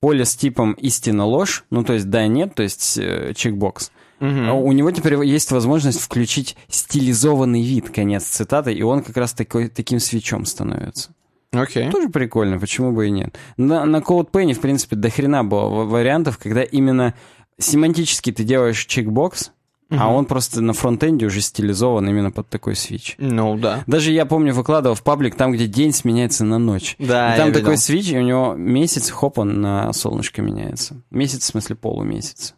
поле 0.00 0.24
с 0.24 0.34
типом 0.34 0.72
«истина 0.72 1.26
ложь», 1.26 1.66
ну, 1.68 1.84
то 1.84 1.92
есть 1.92 2.08
«да-нет», 2.08 2.54
то 2.54 2.62
есть 2.62 2.96
э, 2.96 3.34
чекбокс, 3.36 3.92
Мгм. 4.18 4.50
у 4.50 4.72
него 4.72 4.90
теперь 4.90 5.22
есть 5.24 5.52
возможность 5.52 6.00
включить 6.00 6.56
стилизованный 6.70 7.62
вид, 7.62 7.90
конец 7.90 8.24
цитаты, 8.24 8.72
и 8.72 8.80
он 8.80 9.02
как 9.02 9.18
раз 9.18 9.34
такой, 9.34 9.68
таким 9.68 10.00
свечом 10.00 10.46
становится. 10.46 11.10
Окей. 11.52 11.90
Тоже 11.90 12.10
прикольно, 12.10 12.58
почему 12.58 12.92
бы 12.92 13.06
и 13.06 13.10
нет. 13.10 13.38
На, 13.56 13.86
на 13.86 13.98
CodePen, 13.98 14.52
в 14.52 14.60
принципе, 14.60 14.96
до 14.96 15.08
хрена 15.08 15.44
было 15.44 15.68
ва- 15.68 15.84
вариантов, 15.84 16.36
когда 16.36 16.62
именно 16.62 17.14
семантически 17.58 18.32
ты 18.32 18.44
делаешь 18.44 18.84
чекбокс, 18.86 19.52
а 19.90 20.12
он 20.12 20.26
просто 20.26 20.60
на 20.60 20.74
фронтенде 20.74 21.24
уже 21.26 21.40
стилизован 21.40 22.06
именно 22.08 22.30
под 22.30 22.48
такой 22.50 22.76
свич. 22.76 23.14
Ну, 23.18 23.56
да. 23.56 23.84
Даже 23.86 24.12
я 24.12 24.26
помню, 24.26 24.52
выкладывал 24.52 24.94
в 24.94 25.02
паблик 25.02 25.34
там, 25.34 25.52
где 25.52 25.66
день 25.66 25.92
сменяется 25.94 26.44
на 26.44 26.58
ночь. 26.58 26.94
Да, 26.98 27.34
И 27.34 27.38
там 27.38 27.52
такой 27.52 27.70
видел. 27.70 27.82
свич, 27.82 28.08
и 28.10 28.18
у 28.18 28.22
него 28.22 28.54
месяц, 28.54 29.08
хоп, 29.10 29.38
он 29.38 29.62
на 29.62 29.90
солнышко 29.94 30.42
меняется. 30.42 31.02
Месяц, 31.10 31.42
в 31.42 31.46
смысле, 31.46 31.76
полумесяц. 31.76 32.54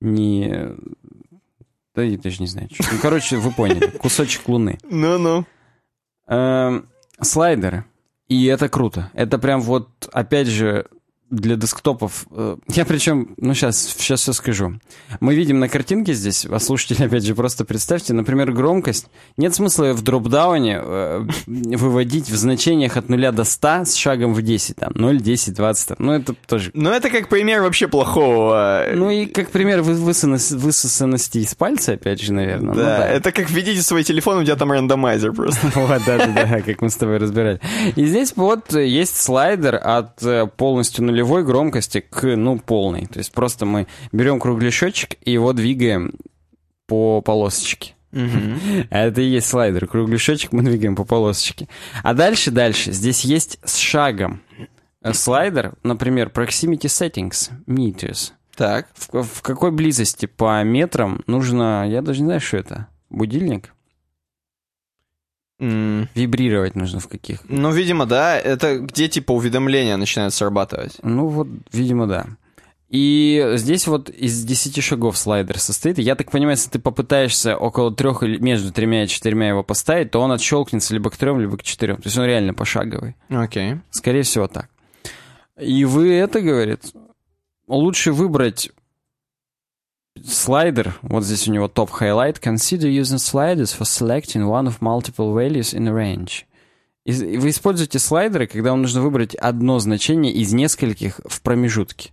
Не... 0.00 0.68
Да 1.94 2.04
я 2.04 2.16
даже 2.16 2.40
не 2.40 2.46
знаю. 2.46 2.68
что. 2.72 2.84
Ну, 2.92 2.98
короче, 3.02 3.36
вы 3.38 3.50
поняли. 3.50 3.88
Кусочек 3.88 4.48
луны. 4.48 4.78
Ну-ну. 4.88 5.44
Эм, 6.28 6.88
слайдеры. 7.20 7.84
И 8.28 8.46
это 8.46 8.68
круто. 8.68 9.10
Это 9.14 9.38
прям 9.38 9.60
вот, 9.60 10.08
опять 10.12 10.46
же, 10.46 10.86
для 11.30 11.56
десктопов. 11.56 12.26
э, 12.32 12.56
Я 12.68 12.84
причем, 12.84 13.34
ну 13.36 13.54
сейчас, 13.54 13.78
сейчас 13.96 14.20
все 14.20 14.32
скажу. 14.32 14.74
Мы 15.20 15.34
видим 15.34 15.58
на 15.60 15.68
картинке 15.68 16.12
здесь, 16.12 16.44
а 16.46 16.58
слушатели, 16.58 17.04
опять 17.04 17.24
же, 17.24 17.34
просто 17.34 17.64
представьте, 17.64 18.12
например, 18.14 18.52
громкость. 18.52 19.06
Нет 19.36 19.54
смысла 19.54 19.92
в 19.92 20.02
дропдауне 20.02 20.80
э, 20.82 21.26
выводить 21.46 22.28
в 22.30 22.36
значениях 22.36 22.96
от 22.96 23.08
0 23.08 23.30
до 23.32 23.44
100 23.44 23.84
с 23.84 23.94
шагом 23.94 24.34
в 24.34 24.42
10, 24.42 24.76
там, 24.76 24.92
0, 24.94 25.20
10, 25.20 25.54
20, 25.54 25.88
там. 25.88 25.96
ну 26.00 26.12
это 26.12 26.34
тоже 26.46 26.70
Ну, 26.74 26.90
это 26.90 27.10
как 27.10 27.28
пример 27.28 27.62
вообще 27.62 27.88
плохого. 27.88 28.84
э, 28.86 28.94
ну 28.96 29.10
и 29.10 29.26
как 29.26 29.50
пример 29.50 29.82
вы- 29.82 29.94
высосанности, 29.94 30.54
высосанности 30.54 31.38
из 31.38 31.54
пальца, 31.54 31.92
опять 31.92 32.20
же, 32.20 32.32
наверное. 32.32 32.74
Ну 32.74 32.80
да, 32.80 33.06
это 33.08 33.32
как 33.32 33.50
введите 33.50 33.82
свой 33.82 34.02
телефон, 34.04 34.38
у 34.38 34.44
тебя 34.44 34.56
там 34.56 34.72
рандомайзер 34.72 35.32
просто. 35.32 35.60
Вот, 35.74 36.02
да-да-да, 36.06 36.60
как 36.62 36.82
мы 36.82 36.90
с 36.90 36.96
тобой 36.96 37.18
разбирали. 37.18 37.60
И 37.96 38.04
здесь 38.04 38.32
вот 38.36 38.74
есть 38.74 39.16
слайдер 39.20 39.76
от 39.82 40.20
полностью 40.56 41.04
нулевой 41.20 41.44
громкости 41.44 42.00
к, 42.00 42.36
ну, 42.36 42.58
полной. 42.58 43.06
То 43.06 43.18
есть 43.18 43.32
просто 43.32 43.66
мы 43.66 43.86
берем 44.10 44.40
кругляшочек 44.40 45.16
и 45.22 45.32
его 45.32 45.52
двигаем 45.52 46.14
по 46.86 47.20
полосочке. 47.20 47.94
А 48.12 48.18
Это 48.90 49.20
и 49.20 49.28
есть 49.28 49.46
слайдер. 49.46 49.86
Кругляшочек 49.86 50.52
мы 50.52 50.62
двигаем 50.62 50.96
по 50.96 51.04
полосочке. 51.04 51.68
А 52.02 52.14
дальше, 52.14 52.50
дальше. 52.50 52.92
Здесь 52.92 53.24
есть 53.24 53.58
с 53.64 53.76
шагом 53.76 54.40
э, 55.02 55.12
слайдер, 55.12 55.74
например, 55.82 56.30
Proximity 56.34 56.86
Settings, 56.86 57.50
Meters. 57.66 58.32
Так. 58.56 58.88
В, 58.94 59.22
в 59.22 59.42
какой 59.42 59.70
близости 59.70 60.24
по 60.24 60.62
метрам 60.64 61.22
нужно, 61.26 61.86
я 61.86 62.00
даже 62.00 62.20
не 62.20 62.26
знаю, 62.26 62.40
что 62.40 62.56
это, 62.56 62.86
будильник? 63.10 63.74
М, 65.60 66.08
Вибрировать 66.14 66.74
нужно 66.74 67.00
в 67.00 67.08
каких? 67.08 67.40
Ну, 67.48 67.70
видимо, 67.70 68.06
да. 68.06 68.38
Это 68.38 68.78
где, 68.78 69.08
типа, 69.08 69.32
уведомления 69.32 69.96
начинают 69.96 70.34
срабатывать. 70.34 70.96
Ну 71.02 71.26
вот, 71.28 71.48
видимо, 71.72 72.06
да. 72.06 72.26
И 72.88 73.52
здесь 73.54 73.86
вот 73.86 74.10
из 74.10 74.42
10 74.42 74.82
шагов 74.82 75.16
слайдер 75.16 75.60
состоит. 75.60 75.98
Я 75.98 76.16
так 76.16 76.30
понимаю, 76.32 76.56
если 76.56 76.70
ты 76.70 76.78
попытаешься 76.80 77.56
около 77.56 77.94
трех 77.94 78.24
или 78.24 78.38
между 78.38 78.72
тремя 78.72 79.04
и 79.04 79.06
четырьмя 79.06 79.48
его 79.48 79.62
поставить, 79.62 80.10
то 80.10 80.20
он 80.20 80.32
отщелкнется 80.32 80.92
либо 80.92 81.08
к 81.10 81.16
трем, 81.16 81.38
либо 81.38 81.56
к 81.56 81.62
четырем. 81.62 81.96
То 81.98 82.06
есть 82.06 82.18
он 82.18 82.24
реально 82.24 82.52
пошаговый. 82.52 83.14
Окей. 83.28 83.76
Скорее 83.90 84.22
всего 84.22 84.48
так. 84.48 84.68
И 85.60 85.84
вы 85.84 86.12
это, 86.14 86.40
говорит, 86.40 86.80
лучше 87.68 88.10
выбрать 88.12 88.72
слайдер. 90.22 90.98
Вот 91.02 91.24
здесь 91.24 91.48
у 91.48 91.52
него 91.52 91.68
топ 91.68 91.90
highlight. 91.90 92.40
Consider 92.40 92.90
using 92.90 93.18
sliders 93.18 93.76
for 93.76 93.84
selecting 93.84 94.46
one 94.46 94.66
of 94.66 94.80
multiple 94.80 95.34
values 95.34 95.74
in 95.74 95.88
a 95.88 95.92
range. 95.92 96.44
И 97.04 97.38
вы 97.38 97.50
используете 97.50 97.98
слайдеры, 97.98 98.46
когда 98.46 98.70
вам 98.70 98.82
нужно 98.82 99.00
выбрать 99.00 99.34
одно 99.34 99.78
значение 99.78 100.32
из 100.32 100.52
нескольких 100.52 101.20
в 101.24 101.40
промежутке. 101.42 102.10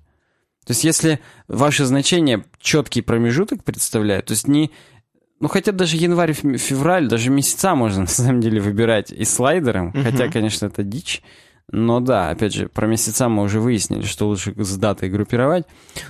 То 0.66 0.72
есть 0.72 0.84
если 0.84 1.20
ваше 1.48 1.86
значение 1.86 2.44
четкий 2.60 3.01
промежуток 3.01 3.63
представляет, 3.63 4.25
то 4.25 4.32
есть 4.32 4.48
не... 4.48 4.72
Ну, 5.39 5.48
хотя 5.50 5.72
даже 5.72 5.98
январь, 5.98 6.32
фе- 6.32 6.58
февраль, 6.58 7.08
даже 7.08 7.30
месяца 7.30 7.75
можно 7.75 8.01
на 8.01 8.08
самом 8.08 8.42
деле 8.42 8.60
выбирать 8.60 9.12
и 9.12 9.24
слайдером, 9.24 9.94
хотя, 9.94 10.30
конечно, 10.30 10.66
это 10.66 10.84
дичь. 10.84 11.22
Но 11.69 12.00
да, 12.00 12.29
опять 12.29 12.53
же, 12.53 12.69
про 12.69 12.88
месяца 12.88 13.27
мы 13.27 13.43
уже 13.43 13.59
выяснили, 13.59 14.03
что 14.03 14.27
лучше 14.27 14.53
с 14.55 14.77
датой 14.77 15.09
группировать. 15.09 15.65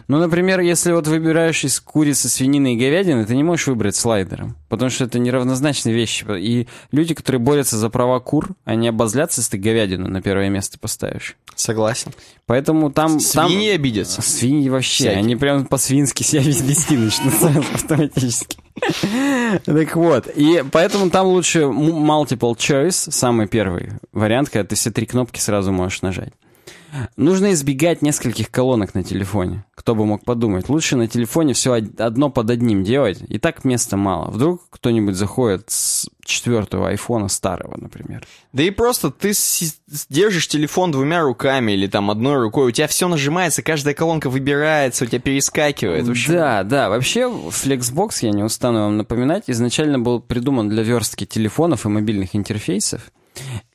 Ну, 0.08 0.20
например, 0.20 0.60
если 0.60 0.92
вот 0.92 1.08
выбираешь 1.08 1.64
из 1.64 1.80
курицы, 1.80 2.30
свинины 2.30 2.76
и 2.76 2.78
говядины, 2.78 3.26
ты 3.26 3.36
не 3.36 3.44
можешь 3.44 3.66
выбрать 3.66 3.96
слайдером, 3.96 4.56
потому 4.70 4.90
что 4.90 5.06
это 5.06 5.20
неравнозначные 5.20 5.94
вещи. 5.96 6.26
И 6.40 6.68
люди, 6.92 7.14
которые 7.14 7.40
борются 7.40 7.78
за 7.78 7.90
права 7.90 8.20
кур, 8.20 8.50
они 8.66 8.88
обозлятся, 8.88 9.42
если 9.42 9.52
ты 9.52 9.58
говядину 9.58 10.08
на 10.08 10.22
первое 10.22 10.50
место 10.50 10.78
поставишь. 10.80 11.36
Согласен. 11.56 12.12
Поэтому 12.46 12.92
там... 12.92 13.20
там- 13.20 13.50
Свиньи 13.50 13.72
обидятся. 13.72 14.22
Свиньи 14.22 14.70
вообще, 14.70 15.06
Всякие. 15.06 15.18
они 15.20 15.36
прям 15.36 15.66
по-свински 15.66 16.24
себя 16.24 16.42
вести 16.44 16.96
начнут 16.98 17.34
автоматически. 17.74 18.58
Так 19.66 19.96
вот, 19.96 20.28
и 20.28 20.64
поэтому 20.72 21.10
там 21.10 21.28
лучше 21.28 21.62
multiple 21.62 22.56
choice, 22.56 23.12
самый 23.12 23.48
первый 23.48 23.94
вариант, 24.12 24.50
когда 24.50 24.68
ты 24.68 24.76
все 24.76 24.92
три 24.92 25.06
кнопки 25.06 25.40
сразу 25.40 25.72
можешь 25.72 26.02
нажать. 26.02 26.32
Нужно 27.16 27.54
избегать 27.54 28.02
нескольких 28.02 28.52
колонок 28.52 28.94
на 28.94 29.04
телефоне. 29.04 29.66
Кто 29.76 29.96
бы 29.96 30.06
мог 30.06 30.24
подумать. 30.24 30.70
Лучше 30.70 30.96
на 30.96 31.08
телефоне 31.08 31.54
все 31.54 31.74
одно 31.74 32.30
под 32.30 32.50
одним 32.50 32.84
делать. 32.84 33.20
И 33.28 33.40
так 33.40 33.64
места 33.64 33.98
мало. 33.98 34.30
Вдруг 34.30 34.62
кто-нибудь 34.70 35.16
заходит 35.16 35.66
с 35.70 36.10
четвертого 36.24 36.90
айфона 36.90 37.30
старого, 37.30 37.76
например. 37.78 38.26
Да 38.54 38.64
и 38.64 38.70
просто 38.70 39.12
ты 39.12 39.32
держишь 40.10 40.48
телефон 40.48 40.92
двумя 40.92 41.22
руками 41.22 41.72
или 41.72 41.88
там 41.88 42.12
одной 42.12 42.38
рукой, 42.38 42.68
у 42.68 42.72
тебя 42.72 42.88
все 42.88 43.08
нажимается, 43.08 43.62
каждая 43.62 43.94
колонка 43.94 44.30
выбирается, 44.30 45.06
у 45.06 45.08
тебя 45.08 45.20
перескакивает. 45.20 46.08
Общем, 46.08 46.34
Да, 46.34 46.64
да. 46.64 46.90
Вообще, 46.90 47.22
Flexbox, 47.22 48.20
я 48.22 48.32
не 48.32 48.44
устану 48.44 48.80
вам 48.80 48.98
напоминать, 48.98 49.46
изначально 49.48 50.00
был 50.00 50.20
придуман 50.20 50.70
для 50.70 50.84
верстки 50.84 51.26
телефонов 51.26 51.86
и 51.86 51.90
мобильных 51.90 52.36
интерфейсов. 52.36 53.12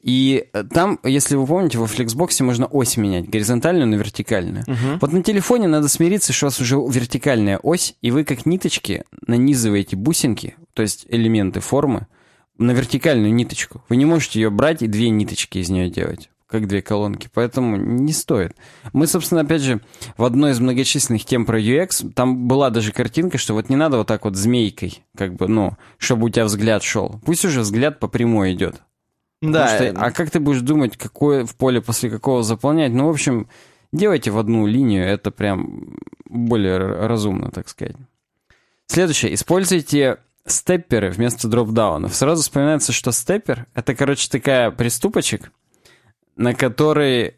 И 0.01 0.49
э, 0.53 0.65
там, 0.65 0.99
если 1.05 1.37
вы 1.37 1.47
помните, 1.47 1.79
во 1.79 1.87
Flexbox 1.87 2.43
можно 2.43 2.67
ось 2.67 2.97
менять, 2.97 3.29
горизонтальную 3.29 3.87
на 3.87 3.95
вертикальную. 3.95 4.65
Вот 5.01 5.13
на 5.13 5.23
телефоне 5.23 5.69
надо 5.69 5.89
смириться, 5.89 6.33
что 6.33 6.47
у 6.47 6.49
вас 6.49 6.61
уже 6.61 6.77
вертикальная 6.77 7.59
ось, 7.59 7.95
и 8.03 8.11
вы 8.11 8.25
как 8.25 8.47
ниточки 8.47 9.05
нанизываете 9.27 9.97
бусинки, 9.97 10.57
то 10.75 10.83
есть 10.83 11.07
элементы 11.09 11.61
формы, 11.61 12.07
на 12.59 12.73
вертикальную 12.73 13.33
ниточку. 13.33 13.83
Вы 13.89 13.97
не 13.97 14.05
можете 14.05 14.41
ее 14.41 14.51
брать 14.51 14.83
и 14.83 14.87
две 14.87 15.11
ниточки 15.11 15.59
из 15.59 15.71
нее 15.71 15.91
делать, 15.91 16.31
как 16.47 16.69
две 16.69 16.83
колонки. 16.83 17.29
Поэтому 17.33 17.77
не 17.77 18.13
стоит. 18.13 18.57
Мы, 18.93 19.07
собственно, 19.07 19.41
опять 19.41 19.63
же, 19.63 19.81
в 20.17 20.25
одной 20.25 20.53
из 20.53 20.61
многочисленных 20.61 21.25
тем 21.25 21.47
про 21.47 21.61
UX, 21.61 22.13
там 22.13 22.47
была 22.47 22.71
даже 22.71 22.93
картинка, 22.93 23.39
что 23.39 23.55
вот 23.55 23.69
не 23.69 23.77
надо 23.77 23.99
вот 23.99 24.07
так 24.07 24.25
вот 24.25 24.37
змейкой, 24.37 25.05
как 25.17 25.35
бы, 25.35 25.49
ну, 25.49 25.77
чтобы 25.99 26.27
у 26.27 26.29
тебя 26.29 26.45
взгляд 26.45 26.83
шел. 26.83 27.21
Пусть 27.25 27.45
уже 27.45 27.61
взгляд 27.61 27.99
по 27.99 28.09
прямой 28.09 28.53
идет. 28.53 28.83
Да. 29.43 29.67
Потому 29.67 29.91
что- 29.91 30.01
а 30.01 30.11
как 30.13 30.31
ты 30.31 30.41
будешь 30.41 30.61
думать, 30.63 30.97
какое 30.97 31.45
в 31.45 31.55
поле 31.57 31.83
после 31.83 32.09
какого 32.09 32.43
заполнять? 32.43 32.93
Ну, 32.93 33.07
в 33.07 33.11
общем, 33.11 33.49
делайте 33.93 34.31
в 34.31 34.39
одну 34.39 34.67
линию, 34.67 35.05
это 35.05 35.31
прям 35.31 35.97
более 36.25 36.79
разумно, 36.79 37.51
так 37.51 37.69
сказать. 37.69 37.97
Следующее. 38.87 39.35
Используйте 39.35 40.19
степперы 40.47 41.11
вместо 41.11 41.49
дропдаунов. 41.49 42.15
Сразу 42.15 42.43
вспоминается, 42.43 42.93
что 42.93 43.13
степпер— 43.13 43.67
это, 43.75 43.95
короче, 43.95 44.29
такая 44.31 44.71
приступочек, 44.71 45.53
на 46.37 46.55
который 46.55 47.37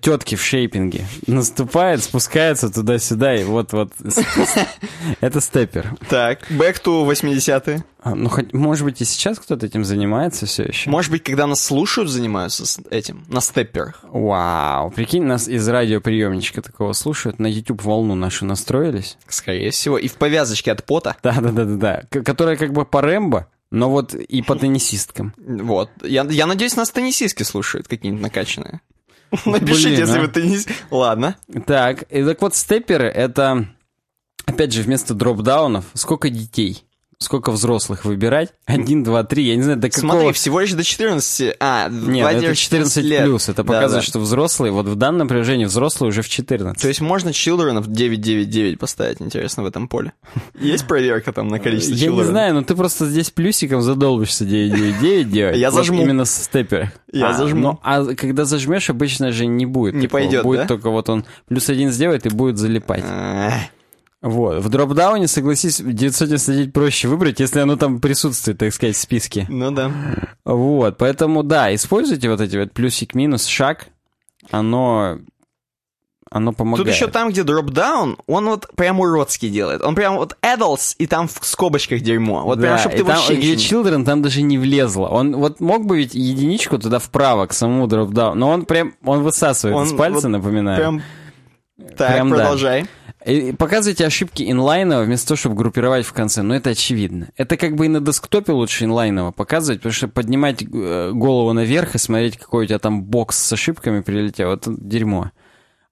тетки 0.00 0.34
в 0.34 0.42
шейпинге 0.42 1.06
наступает, 1.26 2.02
спускается 2.02 2.70
туда-сюда, 2.70 3.36
и 3.36 3.44
вот-вот. 3.44 3.92
Это 5.20 5.40
степпер. 5.40 5.94
Так, 6.08 6.50
back 6.50 6.82
to 6.82 7.06
80-е. 7.08 7.84
А, 8.00 8.14
Ну, 8.14 8.28
хоть, 8.28 8.52
может 8.52 8.84
быть, 8.84 9.00
и 9.00 9.04
сейчас 9.04 9.38
кто-то 9.38 9.66
этим 9.66 9.84
занимается 9.84 10.46
все 10.46 10.64
еще. 10.64 10.88
Может 10.90 11.10
быть, 11.10 11.22
когда 11.24 11.46
нас 11.46 11.60
слушают, 11.62 12.10
занимаются 12.10 12.64
этим, 12.90 13.24
на 13.28 13.40
степперах. 13.40 14.00
Вау, 14.02 14.90
прикинь, 14.90 15.24
нас 15.24 15.48
из 15.48 15.68
радиоприемничка 15.68 16.62
такого 16.62 16.92
слушают, 16.92 17.38
на 17.38 17.46
YouTube 17.46 17.82
волну 17.82 18.14
нашу 18.14 18.44
настроились. 18.46 19.16
Скорее 19.28 19.70
всего. 19.70 19.98
И 19.98 20.08
в 20.08 20.14
повязочке 20.14 20.72
от 20.72 20.84
пота. 20.84 21.16
Да-да-да-да-да, 21.22 22.02
К- 22.10 22.22
которая 22.22 22.56
как 22.56 22.72
бы 22.72 22.84
по 22.84 23.00
Рэмбо, 23.00 23.46
Но 23.70 23.90
вот 23.90 24.14
и 24.14 24.42
по 24.42 24.54
теннисисткам. 24.56 25.34
Вот. 25.36 25.90
Я, 26.02 26.24
я 26.24 26.46
надеюсь, 26.46 26.76
нас 26.76 26.90
теннисистки 26.90 27.42
слушают 27.42 27.88
какие-нибудь 27.88 28.22
накачанные. 28.22 28.80
Напишите, 29.44 29.88
Блин, 29.88 30.00
если 30.00 30.18
а. 30.18 30.20
вы 30.20 30.28
теннис... 30.28 30.66
Ладно. 30.90 31.36
Так, 31.66 32.02
и 32.10 32.24
так 32.24 32.40
вот 32.40 32.54
степперы 32.54 33.06
это, 33.06 33.66
опять 34.46 34.72
же, 34.72 34.82
вместо 34.82 35.14
дропдаунов, 35.14 35.84
сколько 35.94 36.30
детей? 36.30 36.87
Сколько 37.20 37.50
взрослых 37.50 38.04
выбирать? 38.04 38.50
Один, 38.64 39.02
два, 39.02 39.24
три, 39.24 39.42
я 39.42 39.56
не 39.56 39.62
знаю, 39.62 39.76
до 39.78 39.90
какого... 39.90 40.12
Смотри, 40.12 40.32
всего 40.32 40.60
лишь 40.60 40.72
до 40.74 40.84
14... 40.84 41.56
А, 41.58 41.88
Нет, 41.88 42.24
это 42.44 42.54
14 42.54 43.04
лет. 43.04 43.24
плюс. 43.24 43.48
Это 43.48 43.64
Да, 43.64 43.64
показывает, 43.64 44.04
да. 44.04 44.08
что 44.08 44.20
взрослые, 44.20 44.70
вот 44.70 44.86
в 44.86 44.94
данном 44.94 45.26
приложении 45.26 45.64
взрослые 45.64 46.10
уже 46.10 46.22
в 46.22 46.28
14. 46.28 46.80
То 46.80 46.86
есть 46.86 47.00
можно 47.00 47.30
children 47.30 47.80
в 47.80 47.88
999 47.88 48.78
поставить, 48.78 49.20
интересно, 49.20 49.64
в 49.64 49.66
этом 49.66 49.88
поле. 49.88 50.12
Есть 50.60 50.86
проверка 50.86 51.32
там 51.32 51.48
на 51.48 51.58
количество 51.58 51.94
Я 51.94 52.06
не 52.08 52.16
children? 52.18 52.24
знаю, 52.26 52.54
но 52.54 52.62
ты 52.62 52.76
просто 52.76 53.04
здесь 53.06 53.30
плюсиком 53.30 53.82
задолбишься 53.82 54.44
999 54.44 55.28
делать. 55.30 55.56
Я 55.58 55.72
зажму. 55.72 56.00
Именно 56.02 56.24
с 56.24 56.44
степпера. 56.44 56.92
Я 57.12 57.30
А, 57.30 57.32
зажму. 57.34 57.60
ну, 57.60 57.80
а 57.82 58.04
когда 58.14 58.44
зажмешь, 58.44 58.90
обычно 58.90 59.32
же 59.32 59.46
не 59.46 59.66
будет. 59.66 59.94
Не 59.94 60.06
пойдет, 60.06 60.44
Будет 60.44 60.68
только 60.68 60.88
вот 60.90 61.08
он 61.08 61.24
плюс 61.48 61.68
один 61.68 61.90
сделает 61.90 62.26
и 62.26 62.28
будет 62.28 62.58
залипать. 62.58 63.02
Вот. 64.20 64.64
В 64.64 64.68
дропдауне, 64.68 65.28
согласись, 65.28 65.80
999 65.80 66.72
проще 66.72 67.06
выбрать, 67.08 67.38
если 67.38 67.60
оно 67.60 67.76
там 67.76 68.00
присутствует, 68.00 68.58
так 68.58 68.72
сказать, 68.72 68.96
в 68.96 69.00
списке. 69.00 69.46
Ну 69.48 69.70
да. 69.70 69.92
Вот. 70.44 70.96
Поэтому, 70.98 71.44
да, 71.44 71.72
используйте 71.74 72.28
вот 72.28 72.40
эти 72.40 72.56
вот 72.56 72.72
плюсик-минус, 72.72 73.46
шаг. 73.46 73.88
Оно... 74.50 75.18
Оно 76.30 76.52
помогает. 76.52 76.86
Тут 76.86 76.94
еще 76.94 77.06
там, 77.06 77.30
где 77.30 77.42
дропдаун, 77.42 78.18
он 78.26 78.46
вот 78.46 78.68
прям 78.76 79.00
уродский 79.00 79.48
делает. 79.48 79.82
Он 79.82 79.94
прям 79.94 80.16
вот 80.16 80.36
adults, 80.42 80.94
и 80.98 81.06
там 81.06 81.26
в 81.26 81.38
скобочках 81.40 82.00
дерьмо. 82.00 82.42
Вот 82.42 82.60
прям, 82.60 82.74
Да, 82.74 82.78
чтобы 82.78 82.96
и 82.96 82.98
ты 82.98 83.04
там, 83.04 83.16
вообще 83.16 83.36
где 83.36 83.54
Children 83.54 84.04
там 84.04 84.20
даже 84.20 84.42
не 84.42 84.58
влезло. 84.58 85.06
Он 85.06 85.36
вот 85.36 85.60
мог 85.60 85.86
бы 85.86 85.96
ведь 85.96 86.14
единичку 86.14 86.78
туда 86.78 86.98
вправо 86.98 87.46
к 87.46 87.54
самому 87.54 87.86
дропдауну, 87.86 88.38
но 88.38 88.50
он 88.50 88.66
прям, 88.66 88.92
он 89.04 89.22
высасывает 89.22 89.74
Он 89.74 89.86
из 89.86 89.92
пальца, 89.94 90.28
вот 90.28 90.28
напоминаю. 90.28 90.76
Прям... 90.76 91.02
Так, 91.96 92.12
Прям 92.12 92.30
да. 92.30 92.82
И 93.24 93.52
показывайте 93.52 94.06
ошибки 94.06 94.48
инлайново 94.48 95.02
вместо 95.02 95.28
того, 95.28 95.36
чтобы 95.36 95.56
группировать 95.56 96.06
в 96.06 96.12
конце. 96.12 96.42
Но 96.42 96.54
это 96.54 96.70
очевидно. 96.70 97.28
Это 97.36 97.56
как 97.56 97.74
бы 97.74 97.86
и 97.86 97.88
на 97.88 98.00
десктопе 98.00 98.52
лучше 98.52 98.84
инлайново 98.84 99.32
показывать, 99.32 99.80
потому 99.80 99.92
что 99.92 100.08
поднимать 100.08 100.62
э, 100.62 101.10
голову 101.12 101.52
наверх 101.52 101.94
и 101.94 101.98
смотреть, 101.98 102.36
какой 102.36 102.64
у 102.64 102.68
тебя 102.68 102.78
там 102.78 103.02
бокс 103.02 103.36
с 103.36 103.52
ошибками 103.52 104.00
прилетел, 104.00 104.52
это 104.52 104.72
дерьмо. 104.76 105.32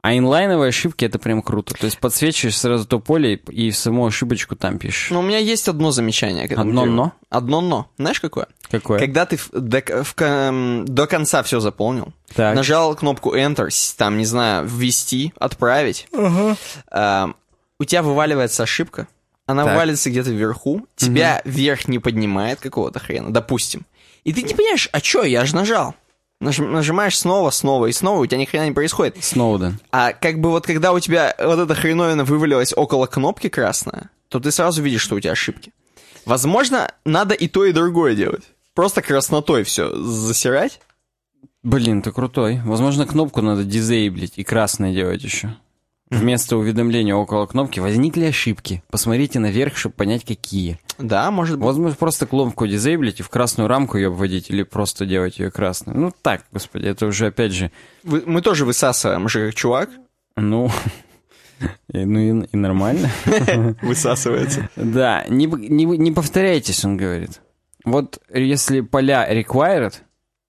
А 0.07 0.17
инлайновые 0.17 0.69
ошибки 0.69 1.05
это 1.05 1.19
прям 1.19 1.43
круто. 1.43 1.75
То 1.75 1.85
есть 1.85 1.99
подсвечиваешь 1.99 2.57
сразу 2.57 2.87
то 2.87 3.01
поле 3.01 3.41
и, 3.51 3.73
саму 3.73 4.07
ошибочку 4.07 4.55
там 4.55 4.79
пишешь. 4.79 5.11
Ну, 5.11 5.19
у 5.19 5.23
меня 5.23 5.39
есть 5.39 5.67
одно 5.67 5.91
замечание 5.91 6.47
к 6.47 6.53
этому 6.53 6.69
Одно 6.69 6.85
но? 6.85 7.13
Одно 7.29 7.61
но. 7.61 7.91
Знаешь, 7.99 8.21
какое? 8.21 8.47
Какое? 8.71 9.01
Когда 9.01 9.27
ты 9.27 9.37
в- 9.37 9.51
до, 9.51 9.83
в 10.05 10.85
до 10.85 11.07
конца 11.09 11.43
все 11.43 11.59
заполнил, 11.59 12.13
Так. 12.37 12.55
нажал 12.55 12.95
кнопку 12.95 13.35
Enter, 13.35 13.67
там, 13.99 14.17
не 14.17 14.25
знаю, 14.27 14.65
ввести, 14.69 15.33
отправить, 15.41 16.07
эм, 16.13 17.35
у 17.81 17.85
тебя 17.85 18.03
вываливается 18.05 18.63
ошибка, 18.63 19.09
она 19.47 19.65
Так. 19.65 19.73
вываливается 19.73 20.11
где-то 20.11 20.31
вверху, 20.31 20.87
тебя 20.95 21.43
вверх 21.45 21.89
не 21.89 21.99
поднимает 21.99 22.61
какого-то 22.61 23.01
хрена, 23.01 23.33
допустим. 23.33 23.85
И 24.23 24.33
ты 24.33 24.43
не 24.43 24.55
понимаешь, 24.55 24.89
а 24.93 25.01
чё, 25.01 25.25
я 25.25 25.45
же 25.45 25.57
нажал. 25.57 25.97
Наж- 26.47 26.59
нажимаешь 26.59 27.19
снова, 27.19 27.51
снова 27.51 27.87
и 27.87 27.93
снова, 27.93 28.21
у 28.21 28.27
тебя 28.27 28.39
ни 28.39 28.45
хрена 28.45 28.67
не 28.67 28.73
происходит. 28.73 29.23
Сноуден. 29.23 29.81
А 29.91 30.13
как 30.13 30.41
бы 30.41 30.51
вот 30.51 30.65
когда 30.65 30.93
у 30.93 31.01
тебя 31.01 31.35
вот 31.39 31.59
эта 31.59 31.75
хреновина 31.75 32.25
вывалилась 32.25 32.73
около 32.73 33.07
кнопки 33.07 33.49
красная, 33.49 34.11
то 34.29 34.39
ты 34.39 34.53
сразу 34.53 34.81
видишь, 34.81 35.01
что 35.03 35.17
у 35.17 35.21
тебя 35.21 35.33
ошибки. 35.33 35.73
Возможно, 36.25 36.93
надо 37.05 37.35
и 37.35 37.49
то, 37.49 37.65
и 37.65 37.73
другое 37.73 38.15
делать. 38.15 38.45
Просто 38.75 39.03
краснотой 39.03 39.65
все 39.65 39.93
засирать. 39.97 40.81
Блин, 41.65 42.03
ты 42.03 42.13
крутой. 42.13 42.61
Возможно, 42.65 43.07
кнопку 43.07 43.43
надо 43.43 43.65
дизейблить 43.65 44.35
и 44.37 44.45
красное 44.45 44.93
делать 44.93 45.25
еще. 45.25 45.57
Вместо 46.09 46.57
уведомления 46.57 47.15
около 47.17 47.47
кнопки 47.47 47.81
возникли 47.81 48.27
ошибки. 48.27 48.83
Посмотрите 48.91 49.41
наверх, 49.41 49.77
чтобы 49.77 49.97
понять, 49.97 50.25
какие. 50.25 50.79
Да, 50.99 51.31
может 51.33 51.57
быть. 51.59 51.67
Возможно, 51.67 51.97
просто 51.97 52.27
кнопку 52.27 52.67
дизейблить 52.69 53.19
и 53.21 53.23
в 53.25 53.29
красную 53.29 53.69
рамку 53.69 53.97
ее 53.97 54.09
обводить, 54.09 54.49
или 54.49 54.63
просто 54.63 55.05
делать 55.05 55.39
ее 55.41 55.51
красной. 55.51 55.95
Ну 55.95 56.13
так, 56.23 56.45
господи, 56.53 56.87
это 56.87 57.07
уже 57.07 57.27
опять 57.27 57.53
же, 57.53 57.73
Вы- 58.05 58.23
мы 58.25 58.41
тоже 58.41 58.65
высасываем, 58.65 59.29
же 59.29 59.47
как 59.47 59.55
чувак. 59.57 59.91
ну, 60.37 60.71
и- 61.93 62.05
ну 62.05 62.19
и, 62.43 62.47
и 62.53 62.57
нормально. 62.57 63.11
Высасывается. 63.83 64.69
Да, 64.77 65.25
не, 65.29 65.47
не, 65.47 65.85
не 65.85 66.13
повторяйтесь, 66.13 66.85
он 66.85 66.97
говорит. 66.97 67.41
Вот 67.85 68.21
если 68.33 68.81
поля 68.81 69.27
required, 69.33 69.95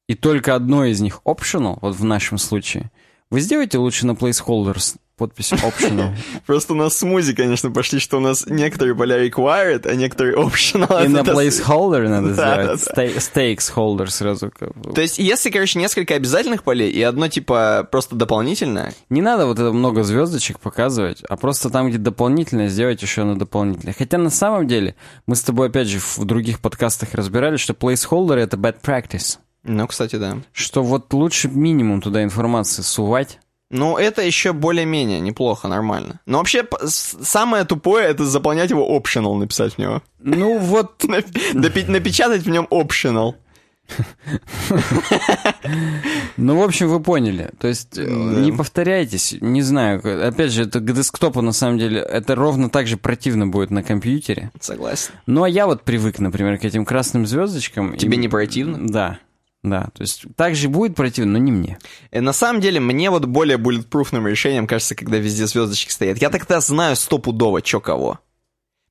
и 0.08 0.14
только 0.14 0.54
одно 0.56 0.86
из 0.86 1.02
них 1.02 1.22
optional, 1.26 1.80
вот 1.82 1.96
в 1.96 2.04
нашем 2.04 2.38
случае, 2.38 2.92
вы 3.30 3.42
сделайте 3.42 3.78
лучше 3.80 4.06
на 4.06 4.12
placeholders 4.12 4.96
подпись 5.18 5.52
optional. 5.52 6.16
Просто 6.46 6.74
у 6.74 6.76
нас 6.76 6.98
смузи, 6.98 7.34
конечно, 7.34 7.72
пошли, 7.72 8.00
что 8.00 8.18
у 8.18 8.20
нас 8.20 8.46
некоторые 8.46 8.96
поля 8.96 9.26
required, 9.26 9.88
а 9.88 9.96
некоторые 9.96 10.38
optional. 10.38 11.04
И 11.06 11.08
на 11.08 11.20
placeholder 11.20 12.08
надо 12.08 12.34
сделать. 12.34 12.82
Stakes 13.18 13.74
holder 13.76 14.08
сразу. 14.08 14.52
То 14.52 15.02
есть, 15.02 15.18
если, 15.18 15.50
короче, 15.50 15.80
несколько 15.80 16.16
обязательных 16.16 16.64
полей 16.64 16.92
и 16.92 17.02
одно, 17.02 17.28
типа, 17.28 17.88
просто 17.92 18.16
дополнительное, 18.16 18.94
Не 19.10 19.22
надо 19.22 19.48
вот 19.48 19.60
это 19.60 19.72
много 19.72 20.04
звездочек 20.04 20.60
показывать, 20.60 21.24
а 21.28 21.36
просто 21.36 21.70
там, 21.70 21.90
где 21.90 21.98
дополнительное, 21.98 22.70
сделать 22.70 23.02
еще 23.02 23.24
на 23.24 23.38
дополнительное. 23.38 23.96
Хотя 23.98 24.18
на 24.18 24.30
самом 24.30 24.68
деле, 24.68 24.96
мы 25.26 25.36
с 25.36 25.42
тобой 25.42 25.68
опять 25.68 25.88
же 25.88 26.00
в 26.00 26.26
других 26.26 26.60
подкастах 26.60 27.14
разбирали, 27.14 27.58
что 27.58 27.74
placeholder 27.74 28.36
это 28.36 28.58
bad 28.58 28.82
practice. 28.82 29.40
ну, 29.64 29.88
кстати, 29.88 30.16
да. 30.18 30.38
Что 30.52 30.84
вот 30.84 31.12
лучше 31.14 31.48
минимум 31.50 32.02
туда 32.02 32.24
информации 32.24 32.82
сувать. 32.84 33.40
Ну, 33.70 33.98
это 33.98 34.22
еще 34.22 34.54
более-менее 34.54 35.20
неплохо, 35.20 35.68
нормально. 35.68 36.22
Но 36.26 36.38
вообще, 36.38 36.66
самое 36.86 37.66
тупое, 37.66 38.08
это 38.08 38.26
заполнять 38.26 38.70
его 38.70 38.98
optional, 38.98 39.38
написать 39.38 39.74
в 39.74 39.78
него. 39.78 40.02
Ну 40.20 40.58
вот, 40.58 41.04
Напечатать 41.54 42.44
в 42.44 42.50
нем 42.50 42.68
optional. 42.72 43.36
ну 46.38 46.58
в 46.58 46.62
общем 46.62 46.90
вы 46.90 47.00
поняли. 47.00 47.52
То 47.60 47.68
есть 47.68 47.98
э, 47.98 48.04
не 48.06 48.52
повторяйтесь, 48.52 49.36
не 49.40 49.62
знаю. 49.62 50.02
Опять 50.28 50.52
же, 50.52 50.64
это 50.64 50.80
к 50.80 50.94
десктопу 50.94 51.42
на 51.42 51.54
самом 51.54 51.78
деле, 51.78 52.02
это 52.02 52.36
ровно 52.36 52.70
так 52.70 52.88
же 52.88 52.98
противно 52.98 53.48
будет 53.48 53.72
на 53.72 53.84
компьютере. 53.84 54.52
Согласен. 54.60 55.12
Ну 55.26 55.44
а 55.44 55.50
я 55.50 55.66
вот 55.68 55.84
привык, 55.84 56.20
например, 56.20 56.58
к 56.60 56.66
этим 56.66 56.86
красным 56.86 57.26
звездочкам. 57.26 57.98
Тебе 57.98 58.18
не 58.18 58.28
противно? 58.28 58.88
Да. 58.88 59.20
Да, 59.70 59.90
то 59.94 60.02
есть 60.02 60.26
так 60.36 60.56
же 60.56 60.70
будет 60.70 60.96
противно, 60.96 61.34
но 61.34 61.38
не 61.40 61.52
мне. 61.52 61.80
Э, 62.12 62.22
На 62.22 62.34
самом 62.34 62.62
деле, 62.62 62.80
мне 62.80 63.10
вот 63.10 63.26
более 63.26 63.58
буллетпруфным 63.58 64.28
решением 64.28 64.68
кажется, 64.68 64.96
когда 64.96 65.18
везде 65.18 65.48
звездочки 65.48 65.92
стоят. 65.92 66.18
Я 66.22 66.30
тогда 66.30 66.60
знаю 66.60 66.96
стопудово, 66.96 67.62
чё 67.62 67.80
кого. 67.80 68.20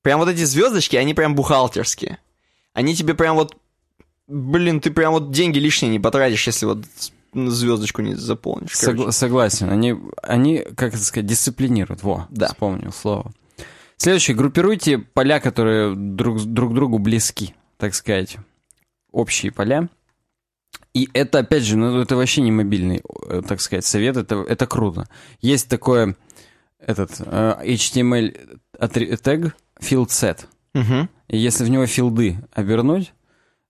Прям 0.03 0.21
вот 0.21 0.29
эти 0.29 0.45
звездочки, 0.45 0.97
они 0.97 1.15
прям 1.15 1.35
бухгалтерские. 1.35 2.19
Они 2.73 2.95
тебе 2.95 3.15
прям 3.15 3.37
вот... 3.37 3.57
Блин, 4.29 4.81
ты 4.81 4.91
прям 4.91 5.13
вот 5.13 5.31
деньги 5.31 5.59
лишние 5.59 5.91
не 5.93 6.01
потратишь, 6.01 6.47
если 6.47 6.67
вот 6.67 6.85
звездочку 7.33 8.03
не 8.03 8.15
заполнишь. 8.15 8.73
Согла- 8.73 9.13
согласен. 9.13 9.69
Они, 9.71 9.95
они, 10.23 10.59
как 10.77 10.95
это 10.95 11.03
сказать, 11.05 11.27
дисциплинируют. 11.27 12.03
Во, 12.03 12.27
Да. 12.31 12.49
вспомнил 12.49 12.93
слово. 12.93 13.33
Следующее. 13.99 14.37
Группируйте 14.37 14.99
поля, 14.99 15.39
которые 15.41 15.95
друг, 15.95 16.43
друг 16.43 16.75
другу 16.75 16.99
близки, 16.99 17.55
так 17.79 17.95
сказать. 17.95 18.37
Общие 19.13 19.53
поля. 19.53 19.89
И 20.95 21.11
это, 21.13 21.41
опять 21.41 21.63
же, 21.63 21.77
ну, 21.77 22.01
это 22.01 22.17
вообще 22.17 22.41
не 22.41 22.51
мобильный, 22.51 23.03
э, 23.29 23.43
так 23.47 23.61
сказать, 23.61 23.85
совет. 23.85 24.17
Это, 24.17 24.37
это 24.49 24.67
круто. 24.67 25.07
Есть 25.41 25.69
такое, 25.69 26.17
этот, 26.79 27.21
э, 27.21 27.57
HTML 27.65 28.59
тег 28.81 29.57
field 29.81 30.09
set. 30.09 30.47
Мгм. 30.73 31.11
И 31.29 31.37
если 31.37 31.65
в 31.65 31.71
него 31.71 31.87
филды 31.87 32.39
обернуть, 32.53 33.13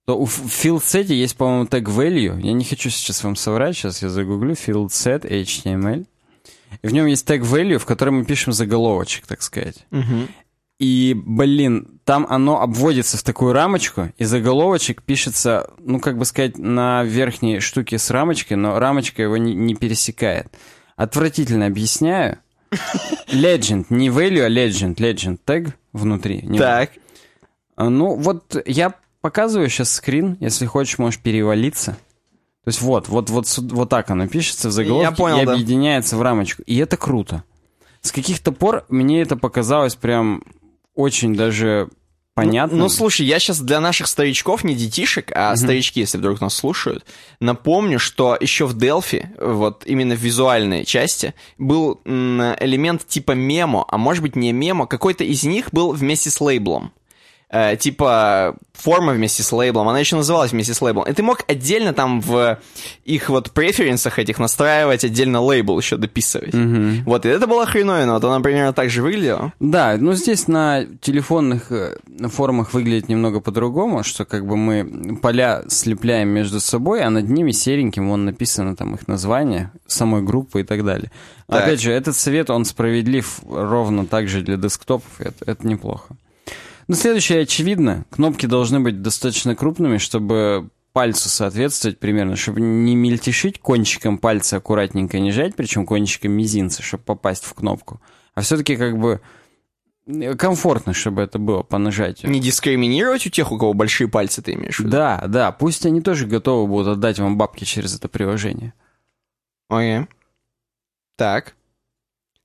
то 0.05 0.17
у 0.17 0.27
field 0.27 0.83
set 0.83 1.13
есть, 1.13 1.37
по-моему, 1.37 1.67
тег 1.67 1.89
value. 1.89 2.41
Я 2.41 2.53
не 2.53 2.65
хочу 2.65 2.91
сейчас 2.91 3.25
вам 3.25 3.35
соврать, 3.35 3.77
сейчас 3.77 4.03
я 4.03 4.09
загуглю 4.09 4.53
field 4.53 4.89
set 4.89 5.29
HTML. 5.29 6.07
И 6.83 6.87
в 6.87 6.93
нем 6.93 7.07
есть 7.07 7.27
тег 7.27 7.43
value, 7.43 7.79
в 7.79 7.87
котором 7.87 8.19
мы 8.19 8.25
пишем 8.25 8.53
заголовочек, 8.53 9.27
так 9.27 9.43
сказать. 9.43 9.85
Мгм. 9.91 10.29
И, 10.79 11.15
блин, 11.15 12.01
там 12.05 12.27
оно 12.29 12.61
обводится 12.61 13.17
в 13.17 13.23
такую 13.23 13.53
рамочку, 13.53 14.13
и 14.19 14.25
заголовочек 14.25 15.03
пишется, 15.03 15.71
ну, 15.79 16.01
как 16.01 16.19
бы 16.19 16.25
сказать, 16.27 16.59
на 16.59 17.03
верхней 17.03 17.61
штуке 17.61 17.99
с 17.99 18.11
рамочкой, 18.11 18.59
но 18.59 18.79
рамочка 18.79 19.23
его 19.23 19.39
не, 19.39 19.55
не 19.55 19.75
пересекает. 19.75 20.49
Отвратительно 20.97 21.67
объясняю. 21.67 22.39
Legend, 23.33 23.87
не 23.89 24.09
value, 24.09 24.43
а 24.43 24.51
legend. 24.51 24.97
Legend 24.97 25.39
тег 25.45 25.77
внутри. 25.93 26.43
Не 26.43 26.59
Так. 26.59 26.91
а, 27.77 27.89
Ну, 27.89 28.15
вот 28.17 28.57
я 28.67 28.95
показываю 29.23 29.69
сейчас 29.71 29.93
скрин, 29.93 30.37
если 30.41 30.67
хочешь, 30.67 30.99
можешь 30.99 31.21
перевалиться. 31.21 31.93
То 32.65 32.69
есть 32.69 32.83
вот, 32.83 33.09
вот, 33.09 33.31
вот, 33.31 33.47
вот 33.59 33.89
так 33.89 34.11
оно 34.11 34.27
пишется 34.27 34.69
в 34.69 34.73
заголовке 34.73 35.09
Я 35.09 35.13
понял, 35.13 35.41
и 35.41 35.47
да. 35.47 35.53
объединяется 35.53 36.17
в 36.17 36.23
рамочку. 36.23 36.63
И 36.63 36.77
это 36.77 36.97
круто. 36.97 37.45
С 38.01 38.13
каких-то 38.13 38.53
пор 38.53 38.85
мне 38.89 39.23
это 39.23 39.37
показалось 39.37 39.95
прям 39.95 40.43
очень 40.97 41.37
даже 41.37 41.89
понятным. 42.35 42.79
Ну, 42.79 42.85
ну, 42.85 42.89
слушай, 42.89 43.25
я 43.25 43.39
сейчас 43.39 43.61
для 43.61 43.81
наших 43.81 44.07
старичков, 44.09 44.63
не 44.63 44.75
детишек, 44.75 45.33
а 45.35 45.51
угу. 45.51 45.57
старички, 45.57 46.01
если 46.01 46.19
вдруг 46.19 46.41
нас 46.41 46.55
слушают, 46.55 47.05
напомню, 47.41 47.99
что 47.99 48.37
еще 48.39 48.67
в 48.67 48.77
Delphi, 48.77 49.29
вот 49.41 49.85
именно 49.87 50.15
в 50.15 50.19
визуальной 50.19 50.85
части, 50.85 51.35
был 51.57 52.01
элемент 52.05 53.07
типа 53.07 53.33
мемо, 53.33 53.87
а 53.89 53.97
может 53.97 54.23
быть 54.23 54.37
не 54.37 54.53
мемо, 54.53 54.87
какой-то 54.87 55.25
из 55.25 55.45
них 55.45 55.69
был 55.73 55.93
вместе 55.93 56.31
с 56.31 56.41
лейблом 56.41 56.93
э, 57.51 57.77
типа 57.77 58.57
форма 58.73 59.13
вместе 59.13 59.43
с 59.43 59.53
лейблом, 59.53 59.89
она 59.89 59.99
еще 59.99 60.17
называлась 60.17 60.53
вместе 60.53 60.75
с 60.75 60.83
лейблом. 60.83 61.07
И 61.07 61.13
ты 61.13 61.23
мог 61.23 61.45
отдельно 61.49 61.93
там 61.93 62.21
в 62.21 62.59
их 63.05 63.29
вот 63.31 63.51
преференсах 63.53 64.19
этих 64.19 64.39
настраивать 64.39 65.05
отдельно 65.05 65.41
лейбл 65.41 65.79
еще 65.79 65.97
дописывать. 65.97 66.55
Угу. 66.55 67.05
Вот, 67.07 67.25
и 67.25 67.29
это 67.29 67.47
было 67.47 67.67
хреновина, 67.67 68.15
вот 68.15 68.25
она 68.25 68.41
примерно 68.41 68.73
так 68.73 68.91
же 68.91 69.03
выглядела. 69.03 69.53
Да, 69.61 69.97
ну 69.99 70.13
здесь 70.13 70.49
на 70.49 70.85
телефонных 71.01 71.73
э, 71.73 71.97
формах 72.29 72.75
выглядит 72.75 73.09
немного 73.09 73.41
по-другому, 73.41 74.03
что 74.05 74.25
как 74.25 74.47
бы 74.47 74.57
мы 74.57 75.17
поля 75.17 75.63
слепляем 75.69 76.29
между 76.29 76.61
собой, 76.61 77.03
а 77.03 77.11
над 77.11 77.29
ними 77.29 77.53
сереньким 77.53 78.09
вон 78.09 78.25
написано 78.25 78.77
там 78.77 78.95
их 78.95 79.09
название, 79.09 79.71
самой 79.87 80.23
группы 80.23 80.61
и 80.61 80.65
так 80.65 80.85
далее. 80.85 81.11
Так. 81.47 81.63
Опять 81.63 81.81
же, 81.81 81.93
этот 81.93 82.17
совет, 82.17 82.51
он 82.51 82.65
справедлив 82.65 83.41
ровно 83.49 84.07
так 84.07 84.29
же 84.29 84.43
для 84.43 84.57
десктопов, 84.57 85.21
это, 85.21 85.51
это 85.51 85.67
неплохо. 85.67 86.17
Ну, 86.89 86.95
следующее 86.95 87.43
очевидно. 87.43 88.05
Кнопки 88.11 88.47
должны 88.47 88.81
быть 88.81 89.03
достаточно 89.03 89.57
крупными, 89.57 89.99
чтобы 89.99 90.71
пальцу 90.93 91.29
соответствовать 91.29 91.99
примерно, 91.99 92.37
чтобы 92.37 92.61
не 92.61 92.97
мельтешить 92.97 93.59
кончиком 93.59 94.19
пальца 94.19 94.57
аккуратненько 94.57 95.19
не 95.19 95.31
жать, 95.31 95.55
причем 95.55 95.85
кончиком 95.85 96.33
мизинца, 96.33 96.83
чтобы 96.83 97.05
попасть 97.05 97.45
в 97.45 97.53
кнопку. 97.55 98.01
А 98.35 98.41
все-таки 98.41 98.77
как 98.77 98.97
бы 98.99 99.21
комфортно, 100.39 100.95
чтобы 100.95 101.23
это 101.23 101.39
было 101.39 101.63
по 101.63 101.79
нажатию. 101.79 102.31
Не 102.31 102.41
дискриминировать 102.41 103.27
у 103.27 103.31
тех, 103.31 103.51
у 103.51 103.59
кого 103.59 103.75
большие 103.75 104.09
пальцы, 104.09 104.41
ты 104.41 104.53
имеешь 104.55 104.77
в 104.77 104.81
виду? 104.81 104.91
Да, 104.91 105.25
да. 105.27 105.53
Пусть 105.53 105.85
они 105.85 106.01
тоже 106.01 106.27
готовы 106.27 106.69
будут 106.69 106.89
отдать 106.89 107.19
вам 107.19 107.37
бабки 107.37 107.65
через 107.65 107.95
это 107.97 108.09
приложение. 108.09 108.73
Окей. 109.69 109.99
Okay. 109.99 110.09
Так. 111.17 111.57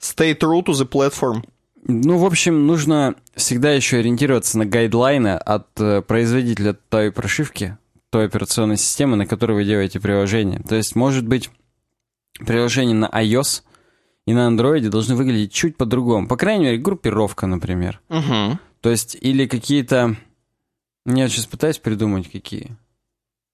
Stay 0.01 0.37
true 0.37 0.63
to 0.63 0.73
the 0.73 0.87
platform. 0.89 1.43
Ну, 1.83 2.17
в 2.17 2.25
общем, 2.25 2.67
нужно 2.67 3.15
всегда 3.35 3.71
еще 3.71 3.97
ориентироваться 3.97 4.57
на 4.57 4.65
гайдлайны 4.65 5.35
от 5.35 5.67
э, 5.79 6.01
производителя 6.01 6.73
той 6.73 7.11
прошивки, 7.11 7.77
той 8.11 8.25
операционной 8.25 8.77
системы, 8.77 9.17
на 9.17 9.25
которой 9.25 9.53
вы 9.53 9.65
делаете 9.65 9.99
приложение. 9.99 10.61
То 10.67 10.75
есть, 10.75 10.95
может 10.95 11.27
быть, 11.27 11.49
приложение 12.39 12.95
на 12.95 13.07
iOS 13.07 13.63
и 14.27 14.33
на 14.33 14.47
Android 14.47 14.87
должны 14.89 15.15
выглядеть 15.15 15.53
чуть 15.53 15.75
по-другому. 15.75 16.27
По 16.27 16.37
крайней 16.37 16.65
мере, 16.65 16.77
группировка, 16.77 17.47
например. 17.47 17.99
Угу. 18.09 18.59
То 18.81 18.89
есть, 18.89 19.17
или 19.19 19.47
какие-то... 19.47 20.15
Я 21.05 21.27
сейчас 21.29 21.47
пытаюсь 21.47 21.79
придумать, 21.79 22.31
какие. 22.31 22.77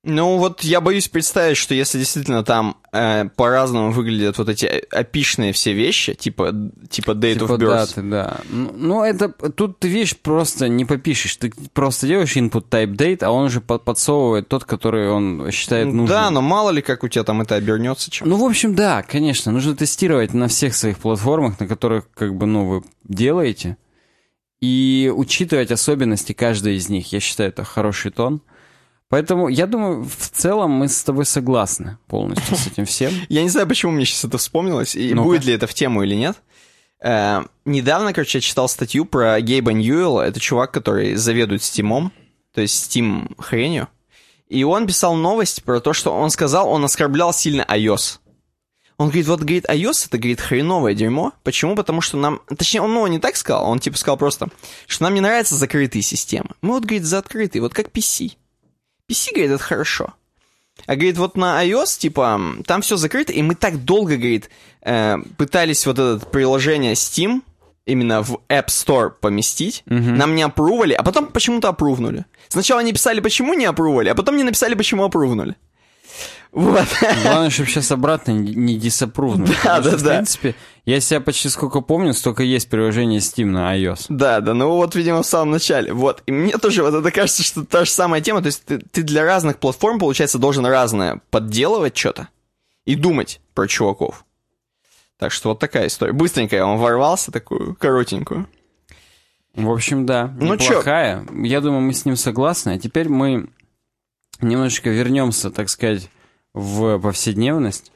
Ну 0.07 0.37
вот 0.37 0.63
я 0.63 0.79
боюсь 0.79 1.09
представить, 1.09 1.57
что 1.57 1.73
если 1.73 1.99
действительно 1.99 2.43
там 2.43 2.77
э, 2.93 3.25
по-разному 3.35 3.91
выглядят 3.91 4.37
вот 4.37 4.47
эти 4.47 4.65
опишные 4.65 5.51
все 5.51 5.73
вещи, 5.73 6.13
типа, 6.13 6.55
типа 6.89 7.11
date 7.11 7.33
типа 7.33 7.43
of 7.43 7.57
birth. 7.57 7.67
Даты, 7.67 8.01
да. 8.03 8.37
Ну, 8.49 8.71
ну 8.73 9.03
это 9.03 9.27
тут 9.27 9.79
ты 9.79 9.89
вещь 9.89 10.15
просто 10.15 10.69
не 10.69 10.85
попишешь. 10.85 11.35
Ты 11.35 11.51
просто 11.73 12.07
делаешь 12.07 12.37
input 12.37 12.69
type 12.69 12.95
date, 12.95 13.23
а 13.23 13.31
он 13.31 13.45
уже 13.45 13.59
подсовывает 13.59 14.47
тот, 14.47 14.63
который 14.63 15.09
он 15.09 15.51
считает 15.51 15.87
нужным. 15.87 16.07
Да, 16.07 16.31
но 16.31 16.41
мало 16.41 16.69
ли 16.69 16.81
как 16.81 17.03
у 17.03 17.09
тебя 17.09 17.25
там 17.25 17.41
это 17.41 17.55
обернется. 17.55 18.09
Чем. 18.09 18.29
Ну, 18.29 18.37
в 18.37 18.45
общем, 18.45 18.75
да, 18.75 19.03
конечно. 19.03 19.51
Нужно 19.51 19.75
тестировать 19.75 20.33
на 20.33 20.47
всех 20.47 20.73
своих 20.73 20.99
платформах, 20.99 21.59
на 21.59 21.67
которых 21.67 22.05
как 22.13 22.33
бы, 22.33 22.45
ну, 22.45 22.65
вы 22.65 22.83
делаете. 23.03 23.75
И 24.61 25.11
учитывать 25.13 25.71
особенности 25.71 26.31
каждой 26.31 26.77
из 26.77 26.87
них. 26.87 27.11
Я 27.11 27.19
считаю, 27.19 27.49
это 27.49 27.65
хороший 27.65 28.11
тон. 28.11 28.41
Поэтому 29.09 29.47
я 29.47 29.67
думаю, 29.67 30.03
в 30.03 30.29
целом 30.29 30.71
мы 30.71 30.89
с 30.89 31.01
тобой 31.03 31.25
согласны 31.25 31.97
полностью 32.07 32.57
с 32.57 32.67
этим 32.67 32.85
всем. 32.85 33.13
Я 33.29 33.41
не 33.41 33.49
знаю, 33.49 33.65
почему 33.67 33.93
мне 33.93 34.05
сейчас 34.05 34.25
это 34.25 34.37
вспомнилось, 34.37 34.95
и 34.95 35.13
ну 35.13 35.23
будет 35.23 35.45
ли 35.45 35.53
это 35.53 35.65
в 35.65 35.73
тему 35.73 36.03
или 36.03 36.13
нет. 36.13 36.35
Э, 37.01 37.43
недавно, 37.63 38.11
короче, 38.11 38.39
я 38.39 38.41
читал 38.41 38.67
статью 38.67 39.05
про 39.05 39.39
Гейба 39.39 39.71
Ньюэлла. 39.71 40.23
Это 40.23 40.39
чувак, 40.39 40.71
который 40.71 41.15
заведует 41.15 41.63
Стимом, 41.63 42.11
то 42.53 42.61
есть 42.61 42.91
Steam 42.91 43.33
хренью. 43.37 43.87
И 44.49 44.63
он 44.63 44.87
писал 44.87 45.15
новость 45.15 45.63
про 45.63 45.79
то, 45.79 45.93
что 45.93 46.13
он 46.13 46.29
сказал, 46.29 46.69
он 46.69 46.83
оскорблял 46.83 47.33
сильно 47.33 47.61
iOS. 47.61 48.19
Он 48.97 49.07
говорит, 49.07 49.27
вот, 49.27 49.39
говорит, 49.41 49.65
iOS 49.65 50.07
это, 50.07 50.17
говорит, 50.17 50.41
хреновое 50.41 50.95
дерьмо. 50.95 51.33
Почему? 51.43 51.75
Потому 51.75 52.01
что 52.01 52.17
нам... 52.17 52.41
Точнее, 52.57 52.81
он, 52.81 52.93
ну, 52.93 53.05
не 53.07 53.19
так 53.19 53.35
сказал, 53.35 53.69
он 53.69 53.79
типа 53.79 53.97
сказал 53.97 54.17
просто, 54.17 54.49
что 54.87 55.03
нам 55.03 55.13
не 55.13 55.21
нравятся 55.21 55.55
закрытые 55.55 56.01
системы. 56.01 56.49
Мы 56.61 56.73
вот, 56.73 56.83
говорит, 56.83 57.03
за 57.03 57.19
открытые, 57.19 57.61
вот 57.61 57.73
как 57.73 57.89
PC. 57.89 58.31
PC, 59.09 59.33
говорит, 59.33 59.51
это 59.51 59.63
хорошо. 59.63 60.13
А 60.85 60.95
говорит, 60.95 61.17
вот 61.17 61.37
на 61.37 61.63
iOS, 61.65 61.99
типа, 61.99 62.39
там 62.65 62.81
все 62.81 62.97
закрыто, 62.97 63.33
и 63.33 63.41
мы 63.41 63.55
так 63.55 63.83
долго, 63.83 64.15
говорит, 64.17 64.49
э, 64.81 65.17
пытались 65.37 65.85
вот 65.85 65.97
это 65.97 66.25
приложение 66.25 66.93
Steam 66.93 67.41
именно 67.85 68.21
в 68.21 68.39
App 68.49 68.67
Store 68.67 69.09
поместить, 69.09 69.83
угу. 69.87 69.95
нам 69.95 70.35
не 70.35 70.43
опрували, 70.43 70.93
а 70.93 71.03
потом 71.03 71.27
почему-то 71.27 71.69
опрувнули. 71.69 72.25
Сначала 72.49 72.81
они 72.81 72.93
писали, 72.93 73.21
почему 73.21 73.53
не 73.53 73.65
опрували, 73.65 74.09
а 74.09 74.15
потом 74.15 74.37
не 74.37 74.43
написали, 74.43 74.75
почему 74.75 75.03
опрувнули. 75.03 75.55
Вот. 76.51 76.88
Главное, 77.23 77.49
чтобы 77.49 77.69
сейчас 77.69 77.91
обратно 77.91 78.31
не 78.31 78.77
диссапрувнули. 78.77 79.53
Да, 79.63 79.81
да, 79.81 79.91
да. 79.91 79.97
В 79.97 80.03
принципе, 80.03 80.55
я 80.86 80.99
себя 80.99 81.19
почти 81.19 81.49
сколько 81.49 81.81
помню, 81.81 82.13
столько 82.13 82.43
есть 82.43 82.69
приложение 82.69 83.19
Steam 83.19 83.45
на 83.45 83.77
iOS. 83.77 84.05
Да, 84.10 84.39
да, 84.39 84.53
ну 84.53 84.69
вот, 84.71 84.95
видимо, 84.95 85.23
в 85.23 85.25
самом 85.25 85.51
начале. 85.51 85.93
Вот, 85.93 86.23
и 86.25 86.31
мне 86.31 86.57
тоже 86.57 86.83
вот 86.83 86.93
это 86.93 87.12
кажется, 87.12 87.43
что 87.43 87.65
та 87.65 87.86
же 87.86 87.91
самая 87.91 88.21
тема, 88.21 88.41
то 88.41 88.47
есть 88.47 88.65
ты, 88.65 88.79
ты 88.79 89.03
для 89.03 89.23
разных 89.23 89.57
платформ, 89.57 89.99
получается, 89.99 90.39
должен 90.39 90.65
разное 90.65 91.21
подделывать 91.29 91.97
что-то 91.97 92.29
и 92.86 92.95
думать 92.95 93.41
про 93.53 93.67
чуваков. 93.67 94.25
Так 95.17 95.31
что 95.31 95.49
вот 95.49 95.60
такая 95.60 95.88
история. 95.88 96.13
Быстренько 96.13 96.55
я 96.55 96.65
вам 96.65 96.77
ворвался, 96.77 97.31
такую 97.31 97.75
коротенькую. 97.75 98.47
В 99.55 99.71
общем, 99.71 100.05
да, 100.05 100.31
ну, 100.39 100.53
неплохая. 100.53 101.25
Чё? 101.25 101.43
Я 101.43 101.62
думаю, 101.62 101.81
мы 101.81 101.93
с 101.93 102.05
ним 102.05 102.15
согласны. 102.15 102.71
А 102.71 102.79
теперь 102.79 103.10
мы 103.10 103.49
немножечко 104.39 104.91
вернемся, 104.91 105.49
так 105.49 105.69
сказать, 105.69 106.12
в 106.57 106.99
повседневность 106.99 107.91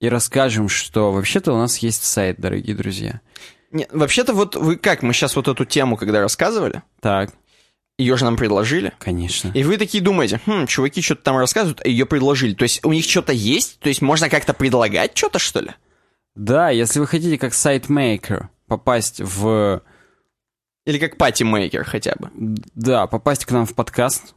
и 0.00 0.08
расскажем, 0.08 0.68
что 0.68 1.12
вообще-то 1.12 1.52
у 1.52 1.56
нас 1.56 1.78
есть 1.78 2.04
сайт, 2.04 2.38
дорогие 2.38 2.76
друзья. 2.76 3.20
Нет, 3.70 3.88
вообще-то 3.92 4.32
вот 4.32 4.56
вы 4.56 4.76
как, 4.76 5.02
мы 5.02 5.12
сейчас 5.12 5.36
вот 5.36 5.48
эту 5.48 5.64
тему, 5.64 5.96
когда 5.96 6.20
рассказывали, 6.20 6.82
так. 7.00 7.32
ее 7.98 8.16
же 8.16 8.24
нам 8.24 8.36
предложили. 8.36 8.92
Конечно. 8.98 9.50
И 9.54 9.62
вы 9.64 9.76
такие 9.76 10.02
думаете, 10.02 10.40
хм, 10.46 10.66
чуваки 10.66 11.02
что-то 11.02 11.22
там 11.22 11.36
рассказывают, 11.36 11.80
а 11.84 11.88
ее 11.88 12.06
предложили. 12.06 12.54
То 12.54 12.62
есть 12.62 12.84
у 12.84 12.92
них 12.92 13.04
что-то 13.04 13.32
есть? 13.32 13.78
То 13.80 13.88
есть 13.88 14.00
можно 14.00 14.30
как-то 14.30 14.54
предлагать 14.54 15.16
что-то, 15.16 15.38
что 15.38 15.60
ли? 15.60 15.70
Да, 16.34 16.70
если 16.70 17.00
вы 17.00 17.06
хотите 17.06 17.36
как 17.36 17.52
сайтмейкер 17.52 18.48
попасть 18.68 19.20
в... 19.20 19.82
Или 20.86 20.98
как 20.98 21.18
патимейкер 21.18 21.84
хотя 21.84 22.14
бы. 22.18 22.30
Да, 22.34 23.06
попасть 23.06 23.44
к 23.44 23.50
нам 23.50 23.66
в 23.66 23.74
подкаст, 23.74 24.34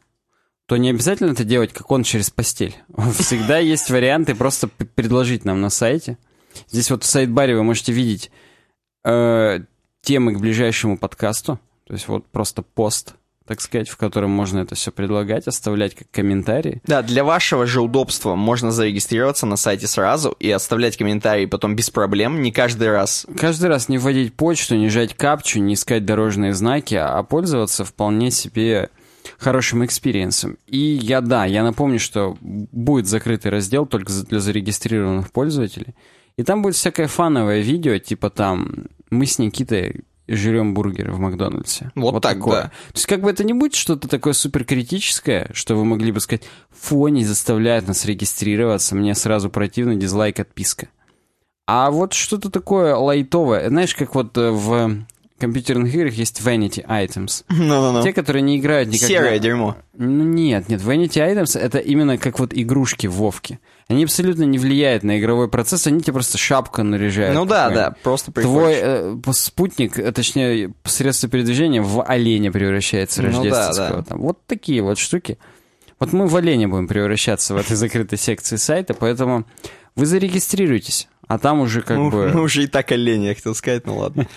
то 0.72 0.78
не 0.78 0.92
обязательно 0.92 1.32
это 1.32 1.44
делать, 1.44 1.74
как 1.74 1.92
он, 1.92 2.04
через 2.04 2.30
постель. 2.30 2.78
Всегда 3.20 3.58
есть 3.58 3.90
варианты 3.90 4.36
просто 4.36 4.70
предложить 4.70 5.44
нам 5.44 5.60
на 5.60 5.70
сайте. 5.70 6.18
Здесь 6.70 6.90
вот 6.90 7.04
в 7.04 7.08
сайт-баре 7.08 7.58
вы 7.58 7.64
можете 7.64 7.92
видеть 7.92 8.32
э, 9.04 9.60
темы 10.02 10.34
к 10.34 10.40
ближайшему 10.40 10.98
подкасту. 10.98 11.60
То 11.86 11.94
есть 11.94 12.08
вот 12.08 12.26
просто 12.28 12.62
пост, 12.62 13.16
так 13.46 13.60
сказать, 13.60 13.90
в 13.90 13.98
котором 13.98 14.32
можно 14.32 14.60
это 14.60 14.76
все 14.76 14.94
предлагать, 14.94 15.46
оставлять 15.46 15.94
как 15.94 16.10
комментарии. 16.10 16.82
Да, 16.88 17.02
для 17.02 17.26
вашего 17.26 17.68
же 17.68 17.82
удобства 17.82 18.36
можно 18.36 18.72
зарегистрироваться 18.72 19.46
на 19.46 19.58
сайте 19.58 19.88
сразу 19.88 20.38
и 20.40 20.50
оставлять 20.50 20.96
комментарии 20.96 21.48
потом 21.48 21.76
без 21.76 21.90
проблем, 21.90 22.42
не 22.42 22.54
каждый 22.54 22.92
раз. 22.92 23.28
Каждый 23.38 23.68
раз 23.68 23.90
не 23.90 23.98
вводить 23.98 24.36
почту, 24.36 24.78
не 24.78 24.88
жать 24.88 25.18
капчу, 25.18 25.60
не 25.60 25.74
искать 25.74 26.06
дорожные 26.06 26.54
знаки, 26.54 26.96
а 26.96 27.22
пользоваться 27.24 27.84
вполне 27.84 28.32
себе 28.32 28.90
хорошим 29.42 29.84
experience 29.84 30.40
ом. 30.40 30.58
И 30.68 30.78
я, 30.78 31.22
да, 31.22 31.46
я 31.46 31.64
напомню, 31.64 32.00
что 32.00 32.38
будет 32.42 33.08
закрытый 33.08 33.52
раздел 33.52 33.86
только 33.86 34.14
для 34.30 34.40
зарегистрированных 34.40 35.32
пользователей. 35.32 35.96
И 36.38 36.44
там 36.44 36.62
будет 36.62 36.76
всякое 36.76 37.08
фановое 37.08 37.60
видео, 37.60 37.98
типа 37.98 38.30
там 38.30 38.86
мы 39.10 39.26
с 39.26 39.40
Никитой 39.40 40.02
жрем 40.28 40.74
бургеры 40.74 41.12
в 41.12 41.20
Макдональдсе. 41.20 41.92
Вот, 41.96 42.14
вот 42.14 42.24
так, 42.24 42.36
такое. 42.36 42.62
да. 42.62 42.68
То 42.68 42.96
есть 42.96 43.08
как 43.08 43.22
бы 43.22 43.32
это 43.32 43.44
не 43.44 43.54
будет 43.54 43.74
что-то 43.74 44.08
такое 44.08 44.34
суперкритическое, 44.34 45.50
что 45.54 45.76
вы 45.76 45.86
могли 45.86 46.12
бы 46.12 46.20
сказать, 46.20 46.44
фу, 46.70 47.06
они 47.06 47.26
заставляют 47.26 47.88
нас 47.88 48.06
регистрироваться, 48.06 48.96
мне 48.96 49.16
сразу 49.16 49.50
противно, 49.50 49.96
дизлайк, 49.96 50.40
отписка. 50.40 50.88
А 51.68 51.90
вот 51.90 52.14
что-то 52.14 52.50
такое 52.50 52.96
лайтовое. 52.96 53.70
Знаешь, 53.70 53.96
как 53.96 54.14
вот 54.16 54.38
э, 54.38 54.52
в 54.52 55.06
компьютерных 55.42 55.94
играх 55.94 56.14
есть 56.14 56.40
vanity 56.40 56.86
items. 56.88 57.44
Ну-ну-ну. 57.50 58.02
Те, 58.02 58.14
которые 58.14 58.42
не 58.42 58.58
играют 58.58 58.88
никогда. 58.90 59.08
Серое 59.08 59.40
дерьмо. 59.40 59.76
Ну 59.98 60.24
нет, 60.24 60.70
нет, 60.70 60.80
vanity 60.82 61.18
items 61.18 61.60
это 61.60 61.80
именно 61.80 62.18
как 62.18 62.40
вот 62.40 62.52
игрушки 62.54 63.08
в 63.08 63.14
Вовке. 63.14 63.60
Они 63.90 64.06
абсолютно 64.06 64.44
не 64.44 64.58
влияют 64.58 65.04
на 65.04 65.20
игровой 65.20 65.50
процесс, 65.50 65.86
они 65.88 66.00
тебе 66.00 66.14
просто 66.14 66.38
шапку 66.38 66.82
наряжают. 66.84 67.36
Ну 67.36 67.44
да, 67.46 67.70
да, 67.70 67.96
просто 68.04 68.32
Твой 68.32 68.76
приходишь. 68.76 69.28
э, 69.28 69.34
спутник, 69.34 70.00
э, 70.00 70.12
точнее, 70.14 70.74
средство 70.86 71.28
передвижения 71.28 71.82
в 71.82 72.02
оленя 72.02 72.52
превращается 72.52 73.22
Ну 73.22 73.30
да, 73.32 73.38
рождественского. 73.38 73.98
да. 73.98 74.04
Там. 74.04 74.20
Вот 74.22 74.46
такие 74.48 74.82
вот 74.82 74.98
штуки. 74.98 75.38
Вот 76.00 76.14
мы 76.14 76.28
в 76.28 76.36
оленя 76.36 76.68
будем 76.70 76.88
превращаться 76.88 77.54
в 77.54 77.58
этой 77.58 77.76
закрытой 77.76 78.18
секции 78.18 78.56
сайта, 78.56 78.94
поэтому 78.94 79.46
вы 79.96 80.06
зарегистрируйтесь, 80.06 81.08
а 81.34 81.38
там 81.38 81.62
уже 81.62 81.82
как 81.82 81.98
мы, 81.98 82.10
бы... 82.10 82.28
мы 82.34 82.41
уже 82.44 82.63
и 82.63 82.67
так 82.67 82.91
олени, 82.91 83.28
я 83.28 83.36
хотел 83.36 83.56
сказать, 83.56 83.86
ну 83.86 84.00
ладно. 84.00 84.28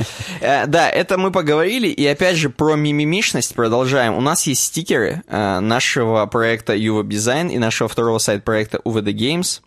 Э, 0.41 0.67
Да, 0.67 0.89
это 0.89 1.19
мы 1.19 1.33
поговорили, 1.33 1.89
и 1.89 2.07
опять 2.07 2.37
же 2.37 2.51
про 2.51 2.77
мимимишность 2.77 3.53
продолжаем. 3.53 4.15
У 4.15 4.21
нас 4.21 4.47
есть 4.47 4.63
стикеры 4.63 5.23
э, 5.27 5.59
нашего 5.59 6.25
проекта 6.27 6.77
UWeb 6.77 7.09
Design 7.09 7.51
и 7.53 7.59
нашего 7.59 7.89
второго 7.89 8.19
сайт-проекта 8.19 8.81
UVD 8.85 9.13
Games. 9.13 9.61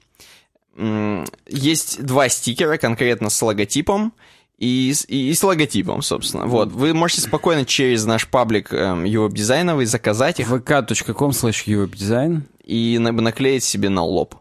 Есть 1.50 2.04
два 2.04 2.30
стикера 2.30 2.78
конкретно 2.78 3.30
с 3.30 3.42
логотипом 3.42 4.14
и 4.58 4.94
с, 4.94 5.04
и 5.10 5.34
с 5.34 5.44
логотипом, 5.44 6.02
собственно. 6.04 6.46
Вот, 6.46 6.72
вы 6.72 6.94
можете 6.94 7.22
спокойно 7.22 7.66
через 7.66 8.06
наш 8.06 8.26
паблик 8.28 8.72
эм, 8.72 9.04
дизайновый 9.34 9.86
заказать 9.86 10.40
их 10.40 10.50
vk.com 10.50 11.32
slash 11.32 11.66
uwebdesign 11.66 12.44
и 12.64 13.00
на- 13.00 13.12
наклеить 13.12 13.66
себе 13.66 13.90
на 13.90 14.04
лоб. 14.04 14.36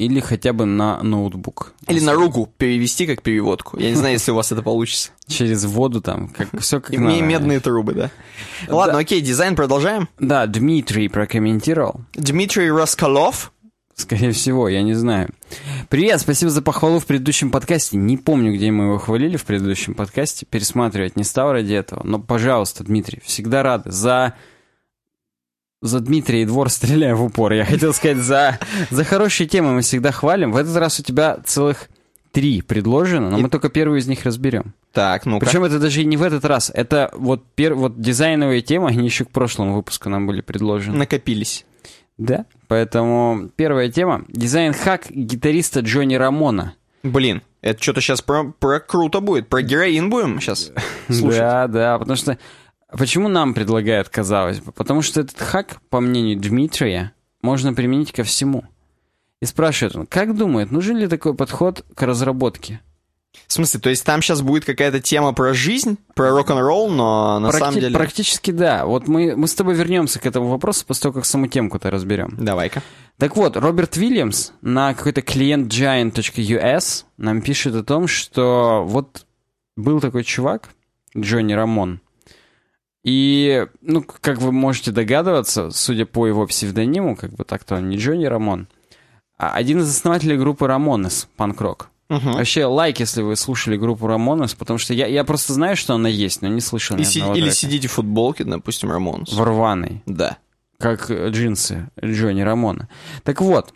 Или 0.00 0.18
хотя 0.20 0.54
бы 0.54 0.64
на 0.64 1.02
ноутбук. 1.02 1.74
Или 1.86 2.00
на 2.00 2.14
руку 2.14 2.50
перевести 2.56 3.06
как 3.06 3.20
переводку. 3.20 3.78
Я 3.78 3.90
не 3.90 3.96
знаю, 3.96 4.14
если 4.14 4.30
у 4.30 4.34
вас 4.34 4.50
это 4.50 4.62
получится. 4.62 5.10
Через 5.26 5.66
воду 5.66 6.00
там, 6.00 6.28
как 6.28 6.48
все 6.60 6.80
как 6.80 6.96
надо. 6.96 7.20
медные 7.20 7.60
трубы, 7.60 7.92
да. 7.92 8.10
Ладно, 8.66 8.98
окей, 8.98 9.20
дизайн 9.20 9.54
продолжаем. 9.54 10.08
Да, 10.18 10.46
Дмитрий 10.46 11.08
прокомментировал. 11.08 12.00
Дмитрий 12.14 12.70
Раскалов. 12.70 13.52
Скорее 13.94 14.32
всего, 14.32 14.70
я 14.70 14.80
не 14.80 14.94
знаю. 14.94 15.28
Привет, 15.90 16.22
спасибо 16.22 16.50
за 16.50 16.62
похвалу 16.62 16.98
в 16.98 17.04
предыдущем 17.04 17.50
подкасте. 17.50 17.98
Не 17.98 18.16
помню, 18.16 18.54
где 18.54 18.70
мы 18.70 18.84
его 18.84 18.96
хвалили 18.96 19.36
в 19.36 19.44
предыдущем 19.44 19.92
подкасте. 19.92 20.46
Пересматривать 20.46 21.16
не 21.16 21.24
стал 21.24 21.52
ради 21.52 21.74
этого. 21.74 22.00
Но, 22.04 22.18
пожалуйста, 22.18 22.84
Дмитрий, 22.84 23.20
всегда 23.22 23.62
рады. 23.62 23.90
За... 23.90 24.32
За 25.82 26.00
Дмитрия 26.00 26.42
и 26.42 26.44
двор 26.44 26.68
стреляю 26.68 27.16
в 27.16 27.24
упор. 27.24 27.52
Я 27.52 27.64
хотел 27.64 27.94
сказать, 27.94 28.18
за, 28.18 28.58
за 28.90 29.04
хорошие 29.04 29.48
темы 29.48 29.72
мы 29.72 29.80
всегда 29.80 30.12
хвалим. 30.12 30.52
В 30.52 30.56
этот 30.58 30.76
раз 30.76 31.00
у 31.00 31.02
тебя 31.02 31.38
целых 31.44 31.88
три 32.32 32.60
предложено, 32.60 33.30
но 33.30 33.38
И- 33.38 33.42
мы 33.42 33.48
только 33.48 33.70
первую 33.70 33.98
из 33.98 34.06
них 34.06 34.24
разберем. 34.24 34.74
Так, 34.92 35.24
ну-ка. 35.24 35.46
Причем 35.46 35.64
это 35.64 35.78
даже 35.78 36.02
и 36.02 36.04
не 36.04 36.16
в 36.18 36.22
этот 36.22 36.44
раз. 36.44 36.70
Это 36.74 37.10
вот, 37.14 37.44
пер... 37.54 37.74
вот 37.74 37.98
дизайновые 37.98 38.60
темы, 38.60 38.88
они 38.88 39.04
еще 39.06 39.24
к 39.24 39.30
прошлому 39.30 39.74
выпуску 39.74 40.10
нам 40.10 40.26
были 40.26 40.42
предложены. 40.42 40.96
Накопились. 40.98 41.64
Да. 42.18 42.44
Поэтому 42.68 43.48
первая 43.56 43.90
тема. 43.90 44.24
Дизайн-хак 44.28 45.06
гитариста 45.10 45.80
Джонни 45.80 46.16
Рамона. 46.16 46.74
Блин, 47.02 47.40
это 47.62 47.82
что-то 47.82 48.02
сейчас 48.02 48.20
про, 48.20 48.52
про 48.52 48.80
круто 48.80 49.20
будет. 49.20 49.48
Про 49.48 49.62
героин 49.62 50.10
будем 50.10 50.40
сейчас 50.40 50.72
слушать. 51.08 51.38
Да, 51.38 51.66
да, 51.68 51.98
потому 51.98 52.16
что... 52.16 52.36
Почему 52.96 53.28
нам 53.28 53.54
предлагают, 53.54 54.08
казалось 54.08 54.60
бы? 54.60 54.72
Потому 54.72 55.02
что 55.02 55.20
этот 55.20 55.38
хак, 55.40 55.80
по 55.90 56.00
мнению 56.00 56.38
Дмитрия, 56.38 57.12
можно 57.42 57.72
применить 57.72 58.12
ко 58.12 58.24
всему. 58.24 58.64
И 59.40 59.46
спрашивает 59.46 59.96
он, 59.96 60.06
как 60.06 60.36
думает, 60.36 60.70
нужен 60.70 60.96
ли 60.96 61.06
такой 61.06 61.34
подход 61.34 61.84
к 61.94 62.02
разработке? 62.02 62.80
В 63.46 63.52
смысле, 63.52 63.80
то 63.80 63.90
есть 63.90 64.04
там 64.04 64.22
сейчас 64.22 64.42
будет 64.42 64.64
какая-то 64.64 65.00
тема 65.00 65.32
про 65.32 65.54
жизнь, 65.54 65.98
про 66.14 66.30
рок-н-ролл, 66.30 66.90
но 66.90 67.38
на 67.38 67.48
Практи- 67.48 67.58
самом 67.58 67.74
деле... 67.80 67.96
Практически 67.96 68.50
да. 68.50 68.84
Вот 68.86 69.06
мы, 69.08 69.36
мы 69.36 69.46
с 69.46 69.54
тобой 69.54 69.74
вернемся 69.74 70.18
к 70.18 70.26
этому 70.26 70.48
вопросу 70.48 70.84
после 70.84 71.02
того, 71.02 71.14
как 71.14 71.24
саму 71.24 71.46
темку-то 71.46 71.90
разберем. 71.90 72.36
Давай-ка. 72.38 72.82
Так 73.18 73.36
вот, 73.36 73.56
Роберт 73.56 73.96
Уильямс 73.96 74.50
на 74.62 74.94
какой-то 74.94 75.22
клиент 75.22 75.72
giant.us 75.72 77.04
нам 77.18 77.40
пишет 77.40 77.74
о 77.76 77.84
том, 77.84 78.08
что 78.08 78.84
вот 78.86 79.26
был 79.76 80.00
такой 80.00 80.24
чувак, 80.24 80.70
Джонни 81.16 81.52
Рамон, 81.52 82.00
и, 83.04 83.66
ну, 83.80 84.04
как 84.20 84.38
вы 84.38 84.52
можете 84.52 84.90
догадываться, 84.90 85.70
судя 85.70 86.06
по 86.06 86.26
его 86.26 86.46
псевдониму, 86.46 87.16
как 87.16 87.32
бы 87.32 87.44
так-то 87.44 87.76
он 87.76 87.88
не 87.88 87.96
Джонни 87.96 88.26
Рамон, 88.26 88.68
а 89.38 89.52
один 89.54 89.78
из 89.80 89.88
основателей 89.88 90.36
группы 90.36 90.66
Рамонес, 90.66 91.28
панк-рок. 91.36 91.88
Мгм. 92.10 92.32
Вообще, 92.32 92.64
лайк, 92.66 92.98
если 93.00 93.22
вы 93.22 93.36
слушали 93.36 93.76
группу 93.76 94.06
Рамонес, 94.06 94.54
потому 94.54 94.78
что 94.78 94.92
я, 94.92 95.06
я 95.06 95.22
просто 95.24 95.52
знаю, 95.52 95.76
что 95.76 95.94
она 95.94 96.08
есть, 96.08 96.42
но 96.42 96.48
не 96.48 96.60
слышал 96.60 96.96
ни 96.96 97.04
си- 97.04 97.20
одного 97.20 97.36
Или 97.36 97.44
трека. 97.44 97.56
сидите 97.56 97.88
в 97.88 97.92
футболке, 97.92 98.44
допустим, 98.44 98.90
Рамонс. 98.90 99.32
в 99.32 99.42
рваной 99.42 100.02
Да. 100.06 100.36
как 100.78 101.08
джинсы 101.10 101.88
Джонни 102.04 102.40
Рамона. 102.42 102.88
Так 103.22 103.40
вот, 103.40 103.72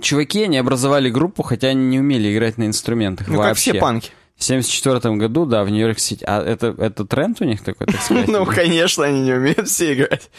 чуваки, 0.00 0.42
они 0.44 0.56
образовали 0.56 1.10
группу, 1.10 1.42
хотя 1.42 1.68
они 1.68 1.84
не 1.86 2.00
умели 2.00 2.34
играть 2.34 2.58
на 2.58 2.66
инструментах 2.66 3.28
Ну, 3.28 3.34
как 3.36 3.48
вообще. 3.48 3.72
все 3.72 3.80
панки. 3.80 4.10
В 4.36 4.44
74 4.44 5.14
году, 5.16 5.46
да, 5.46 5.64
в 5.64 5.70
Нью-Йорк-Сити. 5.70 6.24
А 6.26 6.42
это, 6.42 6.74
это 6.78 7.04
тренд 7.06 7.40
у 7.40 7.44
них 7.44 7.62
такой, 7.62 7.86
так 7.86 8.00
сказать? 8.00 8.28
Ну, 8.28 8.44
конечно, 8.44 9.04
они 9.04 9.22
не 9.22 9.32
умеют 9.32 9.66
все 9.68 9.94
играть. 9.94 10.30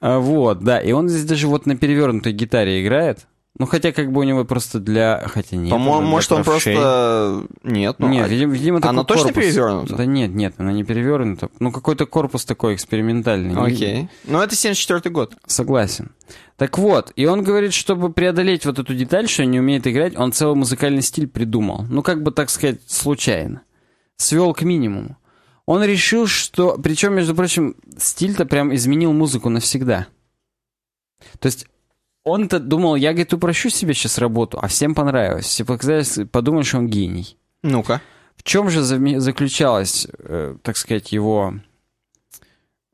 А, 0.00 0.18
Вот, 0.18 0.60
да. 0.64 0.80
И 0.80 0.92
он 0.92 1.08
здесь 1.08 1.24
даже 1.24 1.46
вот 1.48 1.66
на 1.66 1.76
перевернутой 1.76 2.32
гитаре 2.32 2.82
играет. 2.82 3.26
Ну, 3.58 3.66
хотя 3.66 3.92
как 3.92 4.10
бы 4.10 4.20
у 4.20 4.24
него 4.24 4.44
просто 4.46 4.80
для... 4.80 5.22
Хотя 5.28 5.56
нет. 5.56 5.70
По-моему, 5.70 6.06
может, 6.06 6.32
он 6.32 6.42
просто... 6.42 7.46
Нет, 7.62 7.96
ну... 7.98 8.08
Нет, 8.08 8.24
а- 8.24 8.28
видимо, 8.28 8.54
видимо 8.54 8.80
Она 8.82 9.04
точно 9.04 9.24
корпус. 9.24 9.44
перевернута? 9.44 9.94
Да 9.94 10.06
нет, 10.06 10.30
нет, 10.30 10.54
она 10.56 10.72
не 10.72 10.84
перевернута. 10.84 11.50
Ну, 11.58 11.70
какой-то 11.70 12.06
корпус 12.06 12.46
такой 12.46 12.74
экспериментальный. 12.74 13.54
Окей. 13.54 14.08
Ну, 14.24 14.40
это 14.40 14.54
74-й 14.54 15.10
год. 15.10 15.36
Согласен. 15.46 16.12
Так 16.56 16.78
вот, 16.78 17.12
и 17.14 17.26
он 17.26 17.42
говорит, 17.42 17.74
чтобы 17.74 18.10
преодолеть 18.10 18.64
вот 18.64 18.78
эту 18.78 18.94
деталь, 18.94 19.28
что 19.28 19.42
он 19.42 19.50
не 19.50 19.60
умеет 19.60 19.86
играть, 19.86 20.16
он 20.16 20.32
целый 20.32 20.56
музыкальный 20.56 21.02
стиль 21.02 21.28
придумал. 21.28 21.84
Ну, 21.90 22.02
как 22.02 22.22
бы, 22.22 22.30
так 22.30 22.48
сказать, 22.48 22.80
случайно. 22.86 23.62
Свел 24.16 24.54
к 24.54 24.62
минимуму. 24.62 25.18
Он 25.66 25.84
решил, 25.84 26.26
что... 26.26 26.78
Причем, 26.82 27.14
между 27.14 27.34
прочим, 27.34 27.76
стиль-то 27.98 28.46
прям 28.46 28.74
изменил 28.74 29.12
музыку 29.12 29.50
навсегда. 29.50 30.06
То 31.38 31.46
есть 31.46 31.66
он-то 32.24 32.60
думал, 32.60 32.96
я, 32.96 33.10
говорит, 33.10 33.32
упрощу 33.32 33.68
себе 33.68 33.94
сейчас 33.94 34.18
работу, 34.18 34.58
а 34.60 34.68
всем 34.68 34.94
понравилось. 34.94 35.46
Все 35.46 35.64
показались, 35.64 36.18
подумали, 36.30 36.62
что 36.62 36.78
он 36.78 36.88
гений. 36.88 37.36
Ну-ка. 37.62 38.00
В 38.36 38.42
чем 38.42 38.70
же 38.70 38.82
заключалась, 38.82 40.06
э, 40.18 40.56
так 40.62 40.76
сказать, 40.76 41.12
его 41.12 41.54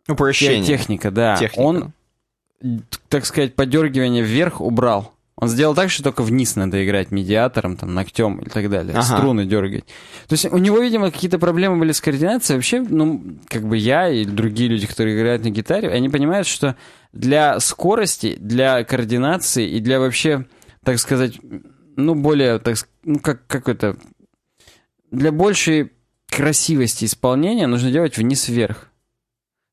Упрощение. 0.08 0.64
техника, 0.64 1.10
да. 1.10 1.36
Техника. 1.36 1.60
Он 1.60 1.92
так 3.08 3.24
сказать, 3.24 3.54
подергивание 3.54 4.22
вверх 4.22 4.60
убрал. 4.60 5.14
Он 5.40 5.48
сделал 5.48 5.72
так, 5.72 5.88
что 5.88 6.02
только 6.02 6.22
вниз 6.22 6.56
надо 6.56 6.84
играть 6.84 7.12
медиатором, 7.12 7.76
там, 7.76 7.94
ногтем 7.94 8.40
и 8.40 8.48
так 8.48 8.68
далее. 8.68 8.94
Ага. 8.94 9.02
Струны 9.02 9.44
дергать. 9.44 9.84
То 10.26 10.32
есть 10.32 10.46
у 10.46 10.58
него, 10.58 10.80
видимо, 10.80 11.12
какие-то 11.12 11.38
проблемы 11.38 11.78
были 11.78 11.92
с 11.92 12.00
координацией. 12.00 12.56
Вообще, 12.56 12.80
ну, 12.80 13.22
как 13.46 13.62
бы 13.62 13.76
я 13.76 14.08
и 14.08 14.24
другие 14.24 14.68
люди, 14.68 14.88
которые 14.88 15.16
играют 15.16 15.44
на 15.44 15.50
гитаре, 15.50 15.90
они 15.90 16.08
понимают, 16.08 16.48
что 16.48 16.74
для 17.12 17.60
скорости, 17.60 18.36
для 18.40 18.82
координации 18.82 19.68
и 19.68 19.78
для 19.78 20.00
вообще, 20.00 20.46
так 20.82 20.98
сказать, 20.98 21.38
ну, 21.94 22.16
более, 22.16 22.58
так, 22.58 22.76
ну, 23.04 23.20
как, 23.20 23.46
как 23.46 23.68
это, 23.68 23.96
для 25.12 25.30
большей 25.30 25.92
красивости 26.28 27.04
исполнения 27.04 27.68
нужно 27.68 27.92
делать 27.92 28.18
вниз-вверх. 28.18 28.87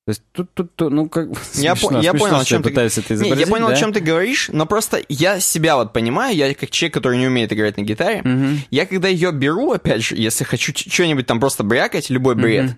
То 0.06 0.12
есть 0.12 0.22
тут, 0.34 0.54
тут, 0.54 0.76
тут, 0.76 0.91
ну, 0.91 1.10
как... 1.10 1.30
Я, 1.56 1.76
смешно, 1.76 1.89
по- 1.89 1.94
я 2.04 2.12
смешно, 2.12 2.20
понял, 2.28 2.39
о 2.39 2.46
чем 2.46 2.62
ты 2.62 2.70
пытаюсь 2.70 2.98
это 3.00 3.13
Не, 3.15 3.20
я 3.22 3.26
изобразить, 3.26 3.50
понял, 3.50 3.68
да? 3.70 3.74
о 3.74 3.76
чем 3.76 3.91
ты 3.91 4.00
говоришь, 4.02 4.50
но 4.54 4.68
просто 4.68 5.02
я 5.10 5.39
себя 5.39 5.78
вот 5.78 5.94
понимаю, 5.94 6.36
я 6.36 6.54
как 6.54 6.70
человек, 6.70 6.94
который 6.94 7.18
не 7.18 7.26
умеет 7.26 7.52
играть 7.52 7.78
на 7.78 7.82
гитаре, 7.82 8.22
Мгм. 8.24 8.60
я 8.70 8.86
когда 8.86 9.08
ее 9.08 9.32
беру, 9.32 9.72
опять 9.72 10.04
же, 10.04 10.15
если 10.15 10.44
хочу 10.44 10.74
что-нибудь 10.76 11.26
там 11.26 11.39
просто 11.39 11.63
брякать, 11.63 12.12
любой 12.12 12.36
бред, 12.36 12.65
Мгм. 12.65 12.78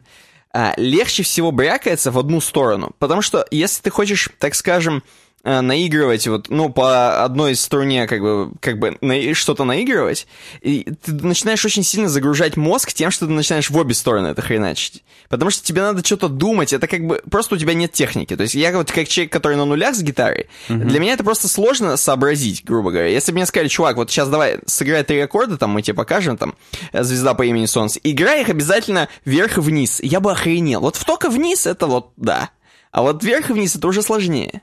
а, 0.54 0.74
легче 0.78 1.24
всего 1.24 1.52
брякается 1.52 2.12
в 2.12 2.18
одну 2.18 2.40
сторону. 2.40 2.96
Потому 2.98 3.22
что 3.22 3.46
если 3.52 3.82
ты 3.82 3.90
хочешь, 3.90 4.30
так 4.40 4.56
скажем, 4.56 5.04
наигрывать 5.44 6.28
вот, 6.28 6.50
ну, 6.50 6.70
по 6.70 7.24
одной 7.24 7.56
струне, 7.56 8.06
как 8.08 8.22
бы, 8.22 8.52
как 8.60 8.80
бы 8.80 8.98
на- 9.02 9.34
что-то 9.34 9.64
наигрывать, 9.64 10.28
и 10.62 10.86
ты 11.06 11.14
начинаешь 11.14 11.64
очень 11.64 11.84
сильно 11.84 12.10
загружать 12.10 12.58
мозг 12.58 12.92
тем, 12.92 13.12
что 13.12 13.28
ты 13.28 13.32
начинаешь 13.32 13.70
в 13.70 13.78
обе 13.78 13.94
стороны 13.94 14.28
это 14.28 14.42
хреначить. 14.42 15.04
Потому 15.30 15.52
что 15.52 15.64
тебе 15.66 15.82
надо 15.82 16.06
что-то 16.06 16.28
думать, 16.28 16.74
это 16.74 16.88
как 16.88 17.06
бы, 17.06 17.22
просто 17.30 17.56
у 17.56 17.58
тебя 17.58 17.74
нет 17.74 17.94
техники. 17.94 18.36
То 18.36 18.44
есть 18.44 18.56
я 18.56 18.76
вот 18.76 18.92
как 18.92 19.08
человек, 19.08 19.32
который 19.32 19.56
на 19.58 19.66
нулях 19.66 19.96
с 19.96 20.02
гитарой, 20.02 20.48
для 20.68 21.00
меня 21.00 21.14
это 21.14 21.24
просто 21.24 21.48
сложно 21.48 21.96
сообразить, 21.98 22.64
грубо 22.66 22.92
говоря. 22.92 23.08
Если 23.08 23.32
бы 23.32 23.38
мне 23.38 23.46
сказали, 23.46 23.68
чувак, 23.70 23.96
вот 23.98 24.10
сейчас 24.12 24.30
давай 24.30 24.60
сыграй 24.66 25.04
три 25.04 25.20
аккорда, 25.20 25.58
там 25.58 25.70
мы 25.72 25.82
тебе 25.82 25.94
покажем, 25.96 26.38
там, 26.38 26.56
э, 26.92 27.04
звезда 27.04 27.34
по 27.34 27.46
имени 27.46 27.68
Солнце, 27.68 28.00
играй 28.04 28.42
их 28.42 28.50
обязательно 28.50 29.08
вверх 29.24 29.58
и 29.58 29.62
вниз, 29.62 30.00
я 30.02 30.20
бы 30.20 30.32
охренел. 30.32 30.82
Вот 30.82 30.96
в 30.96 31.06
только 31.06 31.30
вниз 31.30 31.66
это 31.68 31.88
вот, 31.88 32.12
да. 32.18 32.50
А 32.92 33.02
вот 33.02 33.24
вверх 33.24 33.50
и 33.50 33.54
вниз 33.54 33.76
это 33.76 33.88
уже 33.88 34.02
сложнее. 34.02 34.62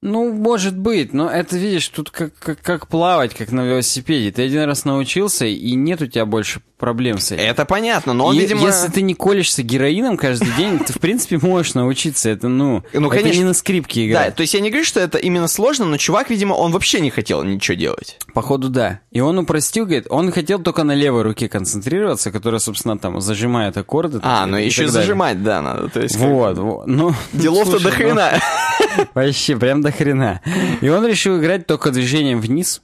Ну, 0.00 0.32
может 0.32 0.78
быть, 0.78 1.12
но 1.12 1.28
это, 1.28 1.56
видишь, 1.56 1.88
тут 1.88 2.10
как, 2.10 2.32
как, 2.38 2.60
как 2.60 2.86
плавать, 2.86 3.34
как 3.34 3.50
на 3.50 3.64
велосипеде. 3.64 4.30
Ты 4.30 4.44
один 4.44 4.62
раз 4.62 4.84
научился, 4.84 5.46
и 5.46 5.74
нет 5.74 6.00
у 6.00 6.06
тебя 6.06 6.24
больше 6.24 6.60
проблем 6.78 7.18
с 7.18 7.32
этим. 7.32 7.42
Это 7.44 7.64
понятно, 7.64 8.12
но 8.14 8.26
он, 8.26 8.36
И 8.36 8.40
видимо... 8.40 8.66
Если 8.66 8.88
ты 8.90 9.02
не 9.02 9.14
колешься 9.14 9.62
героином 9.62 10.16
каждый 10.16 10.50
день, 10.56 10.78
ты, 10.78 10.92
в 10.92 10.98
принципе, 11.00 11.38
можешь 11.38 11.74
научиться. 11.74 12.28
Это, 12.30 12.48
ну, 12.48 12.84
Ну, 12.92 13.08
это 13.10 13.16
конечно. 13.22 13.38
не 13.40 13.44
на 13.44 13.54
скрипке 13.54 14.00
Да, 14.02 14.06
играть. 14.06 14.36
то 14.36 14.42
есть 14.42 14.54
я 14.54 14.60
не 14.60 14.70
говорю, 14.70 14.84
что 14.84 15.00
это 15.00 15.18
именно 15.18 15.48
сложно, 15.48 15.84
но 15.84 15.96
чувак, 15.96 16.30
видимо, 16.30 16.54
он 16.54 16.72
вообще 16.72 17.00
не 17.00 17.10
хотел 17.10 17.42
ничего 17.42 17.74
делать. 17.76 18.18
Походу, 18.32 18.68
да. 18.68 19.00
И 19.10 19.20
он 19.20 19.38
упростил, 19.38 19.84
говорит, 19.84 20.06
он 20.08 20.30
хотел 20.32 20.60
только 20.60 20.84
на 20.84 20.94
левой 20.94 21.22
руке 21.22 21.48
концентрироваться, 21.48 22.30
которая, 22.30 22.60
собственно, 22.60 22.98
там 22.98 23.20
зажимает 23.20 23.76
аккорды. 23.76 24.20
А, 24.22 24.46
ну 24.46 24.56
еще 24.56 24.84
и 24.84 24.86
зажимать, 24.86 25.42
да, 25.42 25.60
надо. 25.62 25.88
То 25.88 26.00
есть, 26.00 26.16
как 26.16 26.24
Вот, 26.28 26.56
бы, 26.56 26.62
вот. 26.62 26.86
Ну, 26.86 27.12
Делов-то 27.32 27.78
до 27.78 27.88
ну, 27.88 27.90
хрена. 27.90 28.30
Вообще, 29.14 29.56
прям 29.56 29.82
до 29.82 29.90
хрена. 29.92 30.40
И 30.80 30.88
он 30.88 31.06
решил 31.06 31.38
играть 31.38 31.66
только 31.66 31.90
движением 31.90 32.40
вниз. 32.40 32.82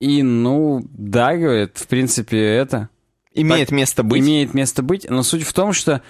И, 0.00 0.22
ну, 0.22 0.82
да, 0.90 1.36
говорит, 1.36 1.78
в 1.78 1.86
принципе, 1.86 2.42
это 2.42 2.88
Имеет 3.32 3.70
место 3.70 4.02
быть. 4.02 4.20
имеет 4.20 4.54
место 4.54 4.82
быть. 4.82 5.08
Но 5.08 5.22
суть 5.22 5.42
в 5.42 5.52
том, 5.52 5.72
что 5.72 6.02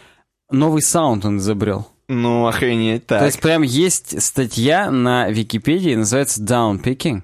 новый 0.51 0.83
саунд 0.83 1.25
он 1.25 1.39
изобрел. 1.39 1.89
Ну, 2.09 2.47
охренеть, 2.47 3.07
так. 3.07 3.21
То 3.21 3.27
есть 3.27 3.41
прям 3.41 3.63
есть 3.63 4.21
статья 4.23 4.91
на 4.91 5.29
Википедии, 5.29 5.95
называется 5.95 6.43
Downpicking. 6.43 7.23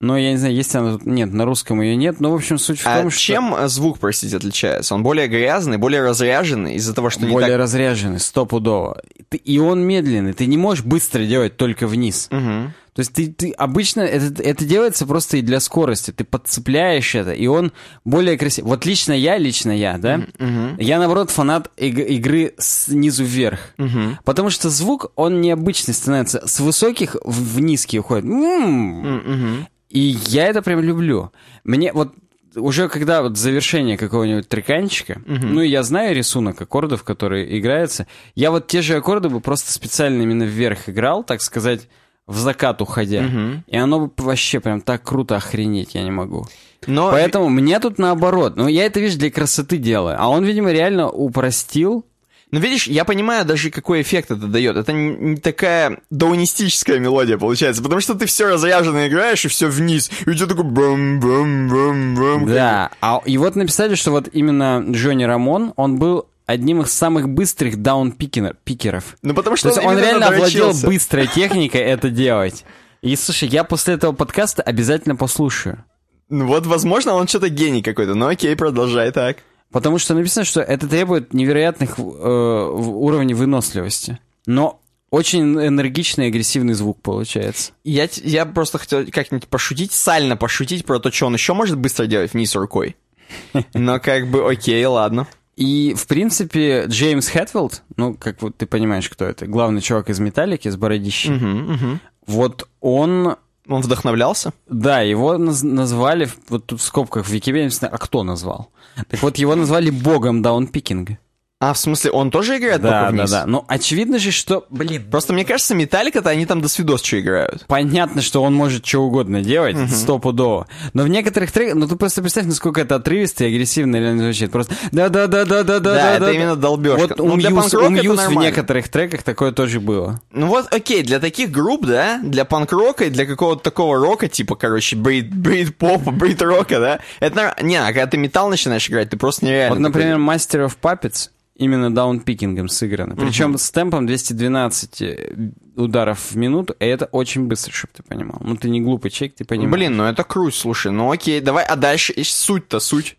Но 0.00 0.18
я 0.18 0.32
не 0.32 0.36
знаю, 0.36 0.54
есть 0.54 0.74
она 0.74 0.92
тут... 0.92 1.06
Нет, 1.06 1.32
на 1.32 1.46
русском 1.46 1.80
ее 1.80 1.96
нет. 1.96 2.20
Но, 2.20 2.30
в 2.30 2.34
общем, 2.34 2.58
суть 2.58 2.80
в 2.80 2.86
а 2.86 3.00
том, 3.00 3.10
что... 3.10 3.22
чем 3.22 3.54
э, 3.54 3.68
звук, 3.68 3.98
простите, 3.98 4.36
отличается? 4.36 4.94
Он 4.94 5.02
более 5.02 5.28
грязный, 5.28 5.78
более 5.78 6.02
разряженный 6.02 6.74
из-за 6.74 6.94
того, 6.94 7.08
что 7.08 7.20
более 7.20 7.36
не 7.36 7.46
так... 7.52 7.58
разряженный, 7.58 8.20
стопудово. 8.20 9.00
И 9.32 9.58
он 9.58 9.80
медленный. 9.80 10.34
Ты 10.34 10.44
не 10.44 10.58
можешь 10.58 10.84
быстро 10.84 11.24
делать 11.24 11.56
только 11.56 11.86
вниз. 11.86 12.28
Мгм. 12.30 12.74
То 12.94 13.00
есть 13.00 13.12
ты, 13.12 13.26
ты 13.32 13.50
обычно 13.50 14.02
это, 14.02 14.40
это 14.42 14.64
делается 14.64 15.04
просто 15.06 15.38
и 15.38 15.42
для 15.42 15.58
скорости. 15.60 16.12
Ты 16.12 16.24
подцепляешь 16.24 17.14
это, 17.14 17.32
и 17.32 17.46
он 17.48 17.72
более 18.04 18.38
красивый. 18.38 18.70
Вот 18.70 18.86
лично 18.86 19.12
я, 19.12 19.36
лично 19.36 19.72
я, 19.72 19.98
да? 19.98 20.22
Мгм. 20.38 20.76
Я, 20.78 20.98
наоборот, 20.98 21.30
фанат 21.30 21.70
иг- 21.76 21.98
игры 22.08 22.54
снизу 22.58 23.24
вверх. 23.24 23.74
Мгм. 23.78 24.18
Потому 24.24 24.50
что 24.50 24.70
звук, 24.70 25.10
он 25.16 25.40
необычный 25.40 25.92
становится. 25.92 26.46
С 26.46 26.60
высоких 26.60 27.16
в 27.24 27.54
в 27.56 27.60
низкие 27.60 28.00
уходит. 28.00 28.24
Мгм. 28.24 29.66
И 29.90 30.16
я 30.28 30.46
это 30.46 30.62
прям 30.62 30.80
люблю. 30.80 31.30
Мне 31.64 31.92
вот 31.92 32.14
уже 32.56 32.88
когда 32.88 33.22
вот 33.22 33.36
завершение 33.36 33.96
какого-нибудь 33.98 34.48
треканчика, 34.48 35.20
ну 35.26 35.60
и 35.60 35.68
я 35.68 35.82
знаю 35.82 36.14
рисунок 36.14 36.60
аккордов, 36.60 37.02
который 37.02 37.58
играется, 37.58 38.06
я 38.36 38.50
вот 38.52 38.68
те 38.68 38.82
же 38.82 38.96
аккорды 38.96 39.28
бы 39.28 39.40
просто 39.40 39.72
специально 39.72 40.22
именно 40.22 40.44
вверх 40.44 40.88
играл, 40.88 41.24
так 41.24 41.42
сказать, 41.42 41.88
в 42.26 42.38
закат 42.38 42.80
уходя. 42.80 43.22
Мгм. 43.22 43.64
И 43.66 43.76
оно 43.76 44.10
вообще 44.16 44.60
прям 44.60 44.80
так 44.80 45.02
круто 45.02 45.36
охренеть, 45.36 45.94
я 45.94 46.02
не 46.02 46.10
могу. 46.10 46.46
Но 46.86 47.10
Поэтому 47.10 47.48
мне 47.48 47.78
тут 47.80 47.98
наоборот. 47.98 48.56
Ну, 48.56 48.68
я 48.68 48.84
это, 48.84 49.00
видишь, 49.00 49.16
для 49.16 49.30
красоты 49.30 49.78
делаю. 49.78 50.16
А 50.18 50.28
он, 50.28 50.44
видимо, 50.44 50.70
реально 50.70 51.08
упростил. 51.08 52.04
Ну, 52.50 52.60
видишь, 52.60 52.86
я 52.86 53.04
понимаю 53.04 53.44
даже, 53.44 53.70
какой 53.70 54.02
эффект 54.02 54.30
это 54.30 54.46
дает. 54.46 54.76
Это 54.76 54.92
не 54.92 55.36
такая 55.36 55.98
даунистическая 56.10 57.00
мелодия 57.00 57.36
получается, 57.36 57.82
потому 57.82 58.00
что 58.00 58.14
ты 58.14 58.26
все 58.26 58.48
разряженно 58.48 59.08
играешь, 59.08 59.44
и 59.44 59.48
все 59.48 59.66
вниз. 59.66 60.10
И 60.24 60.30
у 60.30 60.34
тебя 60.34 60.46
такой 60.46 60.64
бам-бам-бам-бам. 60.64 62.46
Да. 62.46 62.90
А, 63.00 63.20
и 63.24 63.38
вот 63.38 63.56
написали, 63.56 63.96
что 63.96 64.12
вот 64.12 64.28
именно 64.32 64.84
Джонни 64.88 65.24
Рамон, 65.24 65.72
он 65.76 65.98
был 65.98 66.28
одним 66.46 66.82
из 66.82 66.92
самых 66.92 67.28
быстрых 67.28 67.80
даунпикеров. 67.80 69.16
Ну, 69.22 69.34
потому 69.34 69.56
То 69.56 69.58
что 69.58 69.68
есть 69.68 69.80
он 69.80 69.92
именно 69.92 70.04
реально 70.04 70.26
овладел 70.28 70.72
быстрой 70.84 71.26
техникой 71.26 71.80
это 71.80 72.10
делать. 72.10 72.64
И, 73.02 73.16
слушай, 73.16 73.48
я 73.48 73.64
после 73.64 73.94
этого 73.94 74.12
подкаста 74.12 74.62
обязательно 74.62 75.16
послушаю. 75.16 75.84
Ну, 76.28 76.46
вот, 76.46 76.66
возможно, 76.66 77.14
он 77.14 77.28
что-то 77.28 77.48
гений 77.48 77.82
какой-то. 77.82 78.14
Ну, 78.14 78.28
окей, 78.28 78.56
продолжай 78.56 79.12
так. 79.12 79.38
Потому 79.70 79.98
что 79.98 80.14
написано, 80.14 80.44
что 80.44 80.60
это 80.60 80.88
требует 80.88 81.34
невероятных 81.34 81.98
э, 81.98 82.02
уровней 82.02 83.34
выносливости. 83.34 84.18
Но 84.46 84.80
очень 85.10 85.42
энергичный 85.54 86.26
и 86.26 86.28
агрессивный 86.28 86.74
звук 86.74 87.00
получается. 87.02 87.72
Я, 87.84 88.08
я 88.22 88.46
просто 88.46 88.78
хотел 88.78 89.04
как-нибудь 89.10 89.48
пошутить, 89.48 89.92
сально 89.92 90.36
пошутить 90.36 90.84
про 90.84 90.98
то, 90.98 91.10
что 91.12 91.26
он 91.26 91.34
еще 91.34 91.54
может 91.54 91.78
быстро 91.78 92.06
делать 92.06 92.32
вниз 92.34 92.54
рукой. 92.54 92.96
Но 93.74 94.00
как 94.00 94.28
бы 94.28 94.50
окей, 94.50 94.84
ладно. 94.86 95.26
И, 95.56 95.94
в 95.96 96.06
принципе, 96.06 96.84
Джеймс 96.88 97.28
Хэтфилд, 97.28 97.82
ну, 97.96 98.14
как 98.14 98.42
вот 98.42 98.56
ты 98.56 98.66
понимаешь, 98.66 99.08
кто 99.08 99.24
это, 99.24 99.46
главный 99.46 99.80
чувак 99.80 100.10
из 100.10 100.18
«Металлики» 100.18 100.68
с 100.68 100.76
бородищей, 100.76 101.30
Мгм, 101.30 101.72
мгм. 101.72 102.00
вот 102.26 102.68
он, 102.80 103.36
Он 103.68 103.80
вдохновлялся? 103.82 104.52
да, 104.68 105.00
его 105.02 105.34
наз- 105.36 105.64
назвали, 105.64 106.28
вот 106.48 106.66
тут 106.66 106.80
в 106.80 106.84
скобках 106.84 107.26
в 107.26 107.28
Википедии 107.30 107.64
написано, 107.64 107.88
а 107.92 107.98
кто 107.98 108.22
назвал? 108.24 108.70
Так 109.08 109.22
вот, 109.22 109.36
его 109.38 109.54
назвали 109.54 109.90
богом 109.90 110.42
даунпикинга. 110.42 111.18
А, 111.66 111.72
в 111.72 111.78
смысле, 111.78 112.10
он 112.10 112.30
тоже 112.30 112.58
играет 112.58 112.82
Да, 112.82 112.88
только 112.88 113.04
да, 113.04 113.10
вниз? 113.22 113.30
да. 113.30 113.46
Ну, 113.46 113.64
очевидно 113.68 114.18
же, 114.18 114.32
что, 114.32 114.66
блин, 114.68 115.04
Просто 115.10 115.32
мне 115.32 115.46
кажется, 115.46 115.74
Металлика-то 115.74 116.28
они 116.28 116.44
там 116.44 116.60
до 116.60 116.68
свидос 116.68 117.02
что 117.02 117.18
играют. 117.18 117.64
понятно, 117.68 118.20
что 118.20 118.42
он 118.42 118.54
может 118.54 118.84
что 118.84 118.98
угодно 119.02 119.40
делать, 119.40 119.76
стопудово. 119.90 120.66
Но 120.92 121.04
в 121.04 121.08
некоторых 121.08 121.52
треках, 121.52 121.74
ну 121.76 121.88
ты 121.88 121.96
просто 121.96 122.20
представь, 122.20 122.44
насколько 122.44 122.82
это 122.82 122.96
отрывисто 122.96 123.44
и 123.44 123.48
агрессивно 123.54 123.96
реально 123.96 124.24
звучит. 124.24 124.50
Просто 124.52 124.74
да-да-да-да-да-да. 124.92 125.94
Да, 125.94 126.12
это 126.16 126.32
именно 126.32 126.56
долбежка. 126.56 127.00
Вот 127.00 127.20
у 127.20 127.28
Ну, 127.28 127.36
Мьюз, 127.36 127.72
у 127.74 127.88
Мьюз 127.88 128.26
в 128.26 128.32
некоторых 128.34 128.88
треках 128.90 129.22
такое 129.22 129.52
тоже 129.52 129.80
было. 129.80 130.20
Ну 130.32 130.48
вот, 130.48 130.72
окей, 130.72 131.02
для 131.02 131.18
таких 131.18 131.50
групп, 131.50 131.86
да, 131.86 132.20
для 132.22 132.44
панк-рока 132.44 133.04
и 133.06 133.10
для 133.10 133.24
какого-то 133.26 133.62
такого 133.62 133.96
рока, 133.96 134.28
типа, 134.28 134.54
короче, 134.56 134.96
брит, 134.96 135.34
брит 135.34 135.76
попа, 135.76 136.10
брит 136.10 136.42
рока, 136.42 136.78
да, 136.78 136.98
это, 137.20 137.56
не, 137.62 137.76
а 137.76 137.86
когда 137.86 138.06
ты 138.06 138.16
металл 138.18 138.48
начинаешь 138.50 138.88
играть, 138.90 139.10
ты 139.10 139.16
просто 139.16 139.46
нереально. 139.46 139.76
Вот, 139.76 139.80
например, 139.80 140.16
Master 140.18 140.66
of 140.66 140.72
Puppets 140.80 141.30
именно 141.56 141.94
даунпикингом 141.94 142.68
сыграно. 142.68 143.16
Причем 143.16 143.56
с 143.58 143.70
темпом 143.70 144.06
212 144.06 145.02
э, 145.02 145.34
ударов 145.76 146.32
в 146.32 146.36
минуту, 146.36 146.74
и 146.78 146.84
это 146.84 147.06
очень 147.06 147.46
быстро, 147.46 147.72
чтобы 147.72 147.92
ты 147.94 148.02
понимал. 148.02 148.38
Ну, 148.40 148.56
ты 148.56 148.68
не 148.68 148.80
глупый 148.80 149.10
человек, 149.10 149.36
ты 149.36 149.44
понимаешь. 149.44 149.72
Блин, 149.72 149.96
ну 149.96 150.04
это 150.04 150.24
круть, 150.24 150.54
слушай, 150.54 150.90
ну 150.92 151.10
окей, 151.10 151.40
давай, 151.40 151.64
а 151.64 151.76
дальше 151.76 152.12
суть-то, 152.22 152.80
суть. 152.80 153.16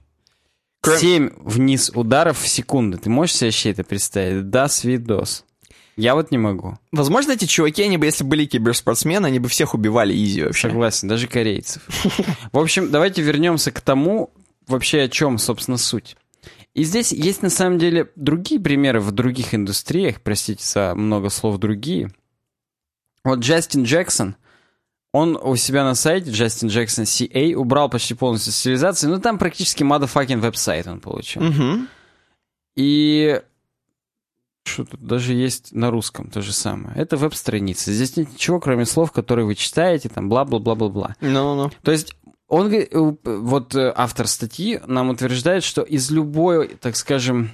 Кроме- 0.82 1.00
7 1.00 1.30
вниз 1.38 1.91
ударов 1.95 2.39
в 2.39 2.48
секунду. 2.48 2.98
Ты 2.98 3.10
можешь 3.10 3.36
себе 3.36 3.48
вообще 3.48 3.71
это 3.71 3.84
представить? 3.84 4.50
Да, 4.50 4.67
свидос. 4.67 5.45
Я 5.98 6.13
вот 6.13 6.30
не 6.30 6.38
могу. 6.38 6.78
Возможно, 6.91 7.32
эти 7.32 7.45
чуваки, 7.45 7.82
они 7.82 7.98
бы, 7.98 8.06
если 8.06 8.24
были 8.26 8.45
киберспортсмены, 8.45 9.28
они 9.28 9.39
бы 9.39 9.48
всех 9.48 9.74
убивали 9.74 10.13
изи 10.13 10.43
вообще. 10.43 10.67
Согласен, 10.67 11.08
даже 11.08 11.28
корейцев. 11.28 11.82
В 12.52 12.60
общем, 12.60 12.91
давайте 12.91 13.21
вернемся 13.21 13.71
к 13.71 13.80
тому, 13.80 14.30
вообще 14.67 15.04
о 15.04 15.10
чем, 15.10 15.38
собственно, 15.38 15.78
суть. 15.78 16.17
И 16.76 16.84
здесь 16.84 17.14
есть 17.14 17.42
на 17.42 17.50
самом 17.50 17.80
деле 17.80 18.12
другие 18.18 18.60
примеры 18.60 19.00
в 19.00 19.12
других 19.14 19.56
индустриях, 19.56 20.22
простите 20.22 20.64
за 20.64 20.94
много 20.94 21.30
слов 21.30 21.58
другие. 21.58 22.12
Вот 23.24 23.40
Джастин 23.40 23.84
Джексон, 23.84 24.36
он 25.14 25.40
у 25.42 25.56
себя 25.56 25.86
на 25.86 25.96
сайте, 25.96 26.32
Джастин 26.32 26.68
Джексон 26.68 27.06
CA, 27.06 27.54
убрал 27.54 27.90
почти 27.90 28.14
полностью 28.14 28.52
стилизацию, 28.52 29.10
ну 29.10 29.22
там 29.22 29.40
практически 29.40 29.84
motherfucking 29.84 30.40
веб-сайт 30.40 30.86
он 30.88 31.00
получил. 31.00 31.44
Мгм. 31.44 31.88
И 32.76 33.42
что 34.66 34.84
тут 34.84 35.00
даже 35.00 35.34
есть 35.34 35.72
на 35.72 35.92
русском 35.92 36.30
то 36.30 36.42
же 36.42 36.52
самое. 36.52 36.94
Это 36.98 37.16
веб-страница. 37.16 37.94
Здесь 37.94 38.18
нет 38.18 38.34
ничего, 38.34 38.60
кроме 38.60 38.86
слов, 38.86 39.14
которые 39.14 39.46
вы 39.46 39.56
читаете, 39.56 40.10
там 40.10 40.28
бла-бла-бла-бла-бла. 40.28 41.16
Ну-ну-ну. 41.22 41.72
То 41.84 41.92
есть 41.94 42.18
он, 42.56 42.74
э, 42.74 42.88
вот 43.24 43.76
э, 43.76 43.91
автор 43.96 44.28
статьи 44.28 44.80
нам 44.88 45.10
утверждает, 45.10 45.63
что 45.63 45.82
из 45.82 46.10
любой, 46.10 46.70
так 46.80 46.96
скажем, 46.96 47.52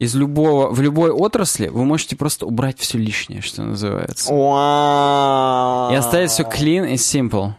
из 0.00 0.16
любого, 0.16 0.70
в 0.70 0.80
любой 0.80 1.10
отрасли 1.10 1.68
вы 1.68 1.84
можете 1.84 2.16
просто 2.16 2.44
убрать 2.44 2.80
все 2.80 2.98
лишнее, 2.98 3.42
что 3.42 3.62
называется. 3.62 4.32
Вау. 4.32 5.92
И 5.92 5.94
оставить 5.94 6.30
все 6.30 6.42
clean 6.42 6.90
и 6.90 6.94
simple. 6.94 7.52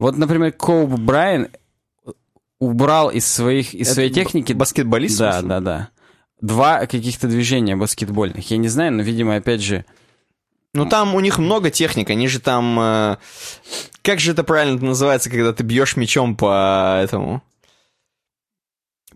Вот, 0.00 0.16
например, 0.16 0.52
Коуб 0.52 0.90
Брайан 0.90 1.48
убрал 2.58 3.10
из 3.10 3.26
своих 3.26 3.74
из 3.74 3.92
своей 3.92 4.10
техники 4.10 4.52
баскетболист? 4.52 5.18
да, 5.18 5.40
да, 5.42 5.60
да. 5.60 5.88
Два 6.40 6.86
каких-то 6.86 7.28
движения 7.28 7.76
баскетбольных. 7.76 8.50
Я 8.50 8.56
не 8.56 8.68
знаю, 8.68 8.92
но, 8.92 9.02
видимо, 9.02 9.36
опять 9.36 9.62
же... 9.62 9.84
Ну 10.74 10.86
там 10.86 11.14
у 11.14 11.20
них 11.20 11.38
много 11.38 11.70
техник, 11.70 12.10
они 12.10 12.26
же 12.28 12.40
там... 12.40 12.78
э, 12.80 13.16
как 14.02 14.20
же 14.20 14.32
это 14.32 14.42
правильно 14.42 14.78
называется, 14.80 15.30
когда 15.30 15.52
ты 15.52 15.62
бьешь 15.62 15.96
мячом 15.96 16.36
по 16.36 17.00
этому... 17.02 17.42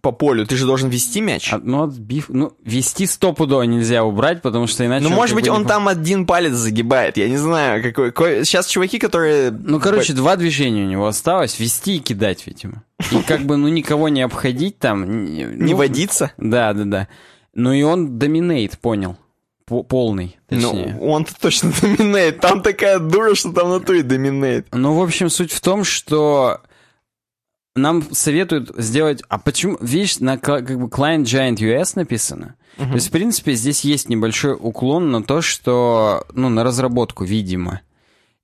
По 0.01 0.13
полю, 0.13 0.47
ты 0.47 0.57
же 0.57 0.65
должен 0.65 0.89
вести 0.91 1.21
мяч. 1.21 1.53
а, 1.53 1.59
Ну, 1.59 1.83
отбив... 1.83 2.27
Ну, 2.29 2.53
вести 2.63 3.05
стопудово 3.07 3.63
нельзя 3.63 4.05
убрать, 4.05 4.43
потому 4.43 4.69
что 4.69 4.87
иначе... 4.87 5.09
ну, 5.09 5.11
может 5.11 5.35
быть, 5.35 5.47
бы 5.47 5.53
он 5.53 5.63
не... 5.63 5.69
там 5.69 5.89
один 5.89 6.25
палец 6.25 6.53
загибает, 6.53 7.17
я 7.17 7.29
не 7.29 7.37
знаю, 7.37 7.83
какой... 7.83 8.45
Сейчас 8.45 8.69
чуваки, 8.69 9.01
которые... 9.01 9.51
Ну, 9.51 9.81
короче, 9.81 10.13
два 10.13 10.37
движения 10.37 10.85
у 10.85 10.89
него 10.89 11.09
осталось. 11.09 11.59
Вести 11.59 11.97
и 11.97 11.99
кидать, 11.99 12.47
видимо. 12.47 12.85
И 13.11 13.23
как 13.23 13.41
бы, 13.41 13.57
ну, 13.57 13.67
никого 13.67 14.09
не 14.09 14.23
обходить 14.23 14.79
там. 14.79 15.25
Не, 15.25 15.43
Не 15.43 15.73
ну, 15.73 15.77
водиться. 15.77 16.31
Да, 16.37 16.73
да, 16.73 16.85
да. 16.85 17.09
Ну, 17.55 17.73
и 17.73 17.83
он 17.83 18.21
доминейт, 18.21 18.79
понял. 18.79 19.17
По- 19.69 19.83
полный, 19.83 20.39
точнее. 20.49 20.97
Ну, 20.99 21.11
он-то 21.11 21.33
точно 21.41 21.73
доминейт. 21.81 22.41
Там 22.41 22.63
такая 22.63 22.99
дура, 22.99 23.35
что 23.35 23.53
там 23.53 23.69
на 23.69 23.79
натуре 23.79 24.03
доминейт. 24.03 24.67
Ну, 24.73 24.95
в 24.95 25.03
общем, 25.03 25.29
суть 25.31 25.53
в 25.53 25.61
том, 25.61 25.85
что 25.85 26.61
нам 27.77 28.03
советуют 28.13 28.73
сделать... 28.77 29.23
А 29.29 29.39
почему? 29.39 29.77
Видишь, 29.81 30.19
на 30.21 30.39
ка- 30.39 30.63
как 30.63 30.79
бы 30.81 30.87
Client 30.89 31.25
Giant 31.25 31.57
US 31.57 31.93
написано. 31.95 32.57
То 32.77 32.95
есть, 32.95 33.09
в 33.09 33.11
принципе, 33.11 33.55
здесь 33.55 33.81
есть 33.83 34.09
небольшой 34.09 34.57
уклон 34.59 35.11
на 35.11 35.23
то, 35.23 35.43
что... 35.43 36.25
Ну, 36.33 36.49
на 36.49 36.65
разработку, 36.65 37.25
видимо. 37.25 37.81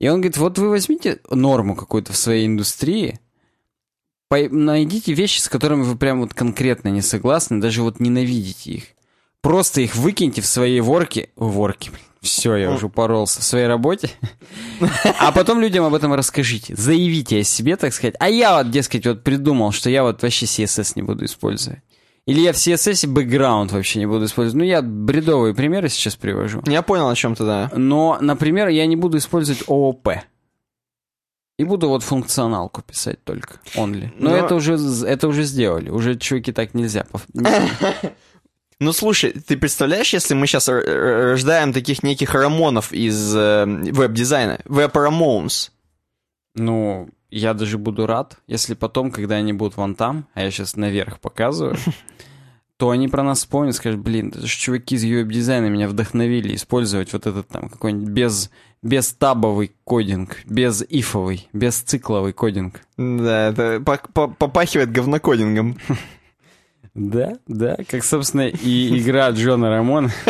И 0.01 0.09
он 0.09 0.17
говорит, 0.17 0.37
вот 0.37 0.59
вы 0.59 0.69
возьмите 0.71 1.21
норму 1.31 1.75
какую-то 1.77 2.13
в 2.13 2.17
своей 2.17 2.47
индустрии, 2.47 3.21
найдите 4.31 5.13
вещи, 5.13 5.39
с 5.39 5.49
которыми 5.49 5.83
вы 5.85 5.97
прям 5.97 6.21
вот 6.21 6.35
конкретно 6.35 6.89
не 6.89 7.01
согласны, 7.03 7.61
даже 7.61 7.83
вот 7.83 8.01
ненавидите 8.01 8.73
их. 8.73 8.85
Просто 9.45 9.83
их 9.83 9.95
выкиньте 9.95 10.41
в 10.41 10.47
своей 10.47 10.81
ворке... 10.81 11.29
Ворке, 11.37 11.91
блин. 11.91 12.03
Все, 12.23 12.57
я 12.57 12.71
уже 12.71 12.89
поролся 12.89 13.43
в 13.43 13.45
своей 13.45 13.67
работе. 13.67 14.11
А 15.21 15.31
потом 15.33 15.61
людям 15.61 15.85
об 15.85 15.93
этом 15.93 16.15
расскажите. 16.15 16.75
Заявите 16.75 17.41
о 17.41 17.45
себе, 17.45 17.77
так 17.77 17.93
сказать. 17.93 18.15
А 18.19 18.31
я 18.31 18.57
вот, 18.57 18.71
дескать, 18.71 19.07
вот 19.07 19.23
придумал, 19.23 19.73
что 19.73 19.91
я 19.91 20.03
вот 20.03 20.23
вообще 20.23 20.47
CSS 20.47 20.93
не 20.97 21.03
буду 21.03 21.27
использовать. 21.27 21.81
Или 22.27 22.41
я 22.41 22.55
в 22.55 22.57
CSS 22.57 23.07
бэкграунд 23.07 23.73
вообще 23.73 23.99
не 23.99 24.07
буду 24.07 24.25
использовать. 24.25 24.57
Ну, 24.57 24.65
я 24.65 24.81
бредовые 24.81 25.55
примеры 25.55 25.91
сейчас 25.91 26.17
привожу. 26.17 26.63
Я 26.67 26.81
понял, 26.81 27.11
о 27.11 27.15
чем 27.15 27.35
ты, 27.35 27.45
да. 27.45 27.71
Но, 27.77 28.17
например, 28.23 28.69
я 28.69 28.87
не 28.87 28.97
буду 28.97 29.19
использовать 29.19 29.63
ООП. 29.69 30.09
И 31.59 31.65
буду 31.65 31.91
вот 31.91 32.03
функционалку 32.03 32.81
писать 32.81 33.23
только. 33.25 33.61
Only. 33.77 34.11
Но, 34.19 34.31
Но- 34.31 34.37
это 34.37 34.55
уже 34.55 34.79
это 35.07 35.29
уже 35.29 35.43
сделали. 35.43 35.91
Уже 35.91 36.17
чуваки 36.17 36.51
так 36.51 36.73
нельзя. 36.73 37.07
Ну, 38.85 38.93
слушай, 38.93 39.33
ты 39.33 39.57
представляешь, 39.57 40.13
если 40.13 40.35
мы 40.35 40.47
сейчас 40.47 40.69
рождаем 40.69 41.73
таких 41.73 42.03
неких 42.03 42.35
рамонов 42.35 42.93
из 42.93 43.35
э, 43.35 43.65
веб-дизайна? 43.65 44.61
Веб-Ramones. 44.67 45.73
Ну, 46.55 47.09
я 47.31 47.55
даже 47.55 47.79
буду 47.79 48.07
рад, 48.07 48.37
если 48.47 48.75
потом, 48.75 49.11
когда 49.11 49.37
они 49.37 49.55
будут 49.55 49.79
вон 49.79 49.95
там, 49.95 50.29
а 50.35 50.43
я 50.43 50.51
сейчас 50.51 50.77
наверх 50.77 51.19
показываю, 51.21 51.79
то 52.77 52.91
они 52.91 53.09
про 53.09 53.23
нас 53.23 53.39
вспомнят, 53.39 53.75
скажут, 53.75 54.01
блин, 54.01 54.29
это 54.29 54.47
же 54.47 54.55
чуваки 54.55 54.97
из 54.97 55.05
веб-дизайна 55.05 55.71
меня 55.71 55.89
вдохновили 55.89 56.55
использовать 56.55 57.15
вот 57.15 57.27
этот 57.27 57.49
там 57.49 57.71
какой-нибудь 57.71 58.11
без, 58.11 58.51
без 58.83 59.15
табовый 59.15 59.73
кодинг, 59.85 60.43
без 60.45 60.85
ифовый, 60.87 61.49
без 61.55 61.77
цикловый 61.77 62.35
кодинг. 62.35 62.83
Да, 62.99 63.49
это 63.49 63.81
попахивает 63.81 64.93
говнокодингом. 64.93 65.79
Да, 66.95 67.33
да, 67.49 67.77
как, 67.89 68.05
собственно, 68.05 68.49
и 68.49 68.99
игра 68.99 69.31
Джона 69.31 69.69
Рамона. 69.71 70.13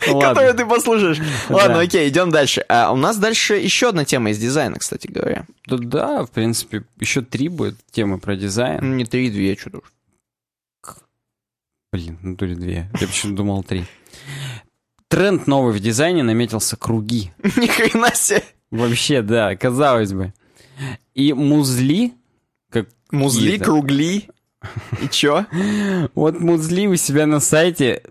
Которую 0.00 0.54
ты 0.54 0.66
послушаешь. 0.66 1.20
Ладно, 1.48 1.80
окей, 1.80 2.08
идем 2.08 2.30
дальше. 2.30 2.64
А 2.68 2.92
у 2.92 2.96
нас 2.96 3.16
дальше 3.16 3.54
еще 3.54 3.88
одна 3.90 4.04
тема 4.04 4.30
из 4.30 4.38
дизайна, 4.38 4.78
кстати 4.78 5.06
говоря. 5.06 5.46
да, 5.66 5.78
да, 5.78 6.24
в 6.24 6.30
принципе, 6.30 6.84
еще 7.00 7.22
три 7.22 7.48
будет 7.48 7.76
темы 7.90 8.18
про 8.18 8.36
дизайн. 8.36 8.80
Ну, 8.82 8.94
Не 8.96 9.04
три, 9.04 9.30
две, 9.30 9.56
что-то 9.56 9.78
уж. 9.78 9.84
Блин, 11.92 12.18
в 12.20 12.26
натуре 12.26 12.56
две. 12.56 12.90
Я 13.00 13.06
почему 13.06 13.36
думал 13.36 13.62
три. 13.62 13.84
Тренд 15.06 15.46
новый 15.46 15.72
в 15.72 15.78
дизайне 15.78 16.24
наметился 16.24 16.76
круги. 16.76 17.32
Ни 17.56 17.68
хрена 17.68 18.12
себе. 18.14 18.42
Вообще, 18.72 19.22
да, 19.22 19.54
казалось 19.54 20.12
бы. 20.12 20.34
И 21.14 21.32
музли, 21.32 22.12
как 22.70 22.88
Музли, 23.12 23.58
кругли. 23.58 24.28
И 25.02 25.08
чё? 25.08 25.46
Вот 26.14 26.40
музли 26.40 26.86
у 26.86 26.96
себя 26.96 27.26
на 27.26 27.40
сайте 27.40 28.02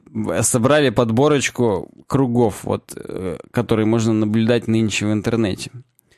собрали 0.42 0.90
подборочку 0.90 1.90
кругов, 2.08 2.64
вот, 2.64 2.94
э, 2.96 3.38
которые 3.52 3.86
можно 3.86 4.14
наблюдать 4.14 4.68
нынче 4.68 5.06
в 5.06 5.14
интернете. 5.14 5.72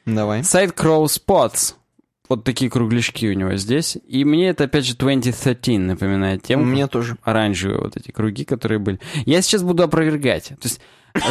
Давай. 0.06 0.44
Сайт 0.44 0.72
Crow 0.72 1.04
Spots. 1.06 1.76
Вот 2.28 2.44
такие 2.44 2.72
кругляшки 2.72 3.28
у 3.28 3.34
него 3.34 3.56
здесь. 3.56 3.98
И 4.08 4.26
мне 4.26 4.50
это, 4.50 4.64
опять 4.64 4.86
же, 4.86 4.96
2013 4.96 5.78
напоминает 5.80 6.42
тему. 6.44 6.64
Мне 6.66 6.88
тоже. 6.88 7.18
Оранжевые 7.24 7.80
вот 7.82 7.98
эти 7.98 8.12
круги, 8.12 8.46
которые 8.46 8.80
были. 8.80 9.00
Я 9.26 9.42
сейчас 9.44 9.62
буду 9.62 9.84
опровергать. 9.84 10.48
То 10.50 10.56
есть, 10.64 10.82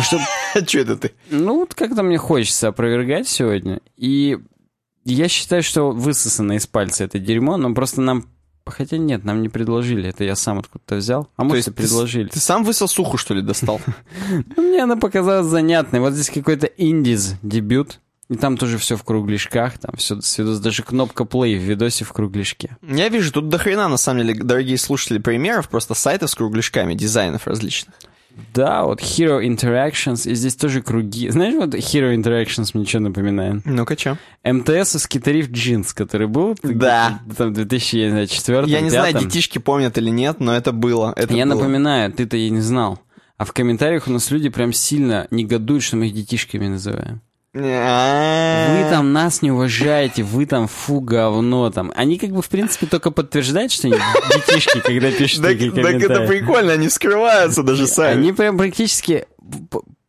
чтоб- 0.03 0.21
Че 0.67 0.81
это 0.83 0.97
ты? 0.97 1.13
ну, 1.31 1.57
вот 1.57 1.75
как-то 1.75 2.03
мне 2.05 2.17
хочется 2.17 2.69
опровергать 2.69 3.27
сегодня. 3.27 3.81
И 3.97 4.39
я 5.05 5.29
считаю, 5.29 5.63
что 5.65 5.91
высосано 5.91 6.53
из 6.53 6.67
пальца 6.69 7.05
это 7.05 7.19
дерьмо, 7.19 7.57
но 7.57 7.75
просто 7.75 8.01
нам... 8.01 8.29
Хотя 8.67 8.97
нет, 8.97 9.25
нам 9.25 9.43
не 9.43 9.49
предложили. 9.49 10.09
Это 10.09 10.25
я 10.25 10.37
сам 10.37 10.59
откуда-то 10.59 10.97
взял. 10.97 11.29
А 11.37 11.45
может, 11.45 11.69
и 11.69 11.71
ты 11.71 11.77
предложили. 11.77 12.29
Ты 12.29 12.39
сам 12.39 12.65
высосуху, 12.65 13.19
что 13.19 13.35
ли, 13.35 13.43
достал? 13.43 13.81
Ну, 14.57 14.63
Мне 14.63 14.83
она 14.83 14.97
показалась 14.97 15.47
занятной. 15.47 16.01
Вот 16.01 16.15
здесь 16.15 16.31
какой-то 16.31 16.67
индиз 16.67 17.35
дебют. 17.43 18.01
И 18.31 18.37
там 18.37 18.57
тоже 18.57 18.79
все 18.79 18.97
в 18.97 19.05
кругляшках, 19.05 19.77
там 19.77 19.95
все 19.97 20.15
даже 20.59 20.83
кнопка 20.83 21.25
play 21.25 21.59
в 21.59 21.63
видосе 21.63 22.07
в 22.07 22.13
кругляшке. 22.15 22.79
Я 22.81 23.11
вижу, 23.11 23.31
тут 23.31 23.51
до 23.51 23.59
хрена, 23.59 23.87
на 23.87 23.99
самом 23.99 24.27
деле, 24.27 24.43
дорогие 24.43 24.79
слушатели, 24.79 25.19
примеров, 25.19 25.69
просто 25.69 25.93
сайтов 25.93 26.31
с 26.31 26.35
кругляшками, 26.35 26.95
дизайнов 26.95 27.47
различных. 27.47 27.95
Да, 28.53 28.85
вот 28.85 29.01
Hero 29.01 29.41
Interactions, 29.45 30.29
и 30.31 30.35
здесь 30.35 30.57
тоже 30.57 30.83
круги. 30.83 31.29
Знаешь, 31.31 31.55
вот 31.55 31.75
Hero 31.75 32.15
Interactions 32.15 32.71
мне 32.75 32.85
что 32.85 33.01
напоминает? 33.01 33.63
Ну-ка, 33.65 33.97
чё? 33.97 34.17
МТСовский 34.45 35.21
тариф 35.21 35.51
джинс, 35.51 35.93
который 35.93 36.27
был 36.27 36.57
Да. 36.63 37.21
там 37.37 37.51
в 37.51 37.55
2004 37.55 38.67
Я 38.67 38.81
не 38.81 38.91
знаю, 38.91 39.15
детишки 39.19 39.59
помнят 39.59 39.97
или 39.99 40.11
нет, 40.11 40.41
но 40.41 40.55
это 40.55 40.73
было. 40.73 41.13
Это 41.17 41.35
Я 41.35 41.47
было. 41.47 41.55
напоминаю, 41.55 42.13
ты-то 42.13 42.37
и 42.37 42.51
не 42.51 42.61
знал. 42.61 43.01
А 43.37 43.45
в 43.45 43.53
комментариях 43.53 44.07
у 44.07 44.13
нас 44.13 44.31
люди 44.31 44.49
прям 44.49 44.73
сильно 44.73 45.27
негодуют, 45.31 45.83
что 45.83 45.97
мы 45.97 46.07
их 46.07 46.15
детишками 46.15 46.69
называем. 46.69 47.21
А-а-а. 47.57 48.83
Вы 48.85 48.91
там 48.91 49.13
нас 49.13 49.43
не 49.43 49.51
уважаете, 49.53 50.23
вы 50.23 50.45
там 50.47 50.67
фу, 50.67 51.01
говно 51.01 51.71
там. 51.71 51.93
Они 51.95 52.19
как 52.19 52.31
бы, 52.31 52.43
в 52.43 52.49
принципе, 52.49 52.87
только 52.87 53.11
подтверждают, 53.11 53.71
что 53.71 53.87
они 53.89 53.97
детишки, 54.35 54.81
когда 54.81 55.11
пишут 55.13 55.43
Так, 55.43 55.53
такие 55.53 55.71
так 55.71 55.85
это 55.85 55.93
комментарии. 55.93 56.27
прикольно, 56.27 56.73
они 56.73 56.89
скрываются 56.89 57.63
даже 57.63 57.87
сами. 57.87 58.13
Они 58.19 58.33
прям 58.33 58.59
практически 58.59 59.27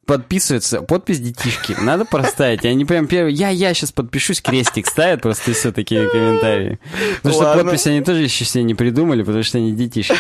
подписываются, 0.06 0.82
подпись 0.82 1.20
детишки. 1.20 1.76
Надо 1.80 2.06
проставить. 2.06 2.66
Они 2.66 2.86
прям 2.86 3.08
первые, 3.08 3.34
я, 3.36 3.50
я 3.50 3.74
сейчас 3.74 3.92
подпишусь, 3.92 4.42
крестик 4.42 4.88
ставят, 4.88 5.22
просто 5.22 5.52
и 5.52 5.54
все 5.54 5.72
такие 5.72 6.08
комментарии. 6.10 6.80
Потому 7.18 7.36
что 7.36 7.44
Ладно. 7.46 7.64
подпись 7.64 7.88
они 7.88 8.02
тоже 8.02 8.22
еще 8.22 8.46
себе 8.46 8.64
не 8.64 8.76
придумали, 8.76 9.24
потому 9.24 9.44
что 9.44 9.58
они 9.58 9.72
детишки. 9.72 10.16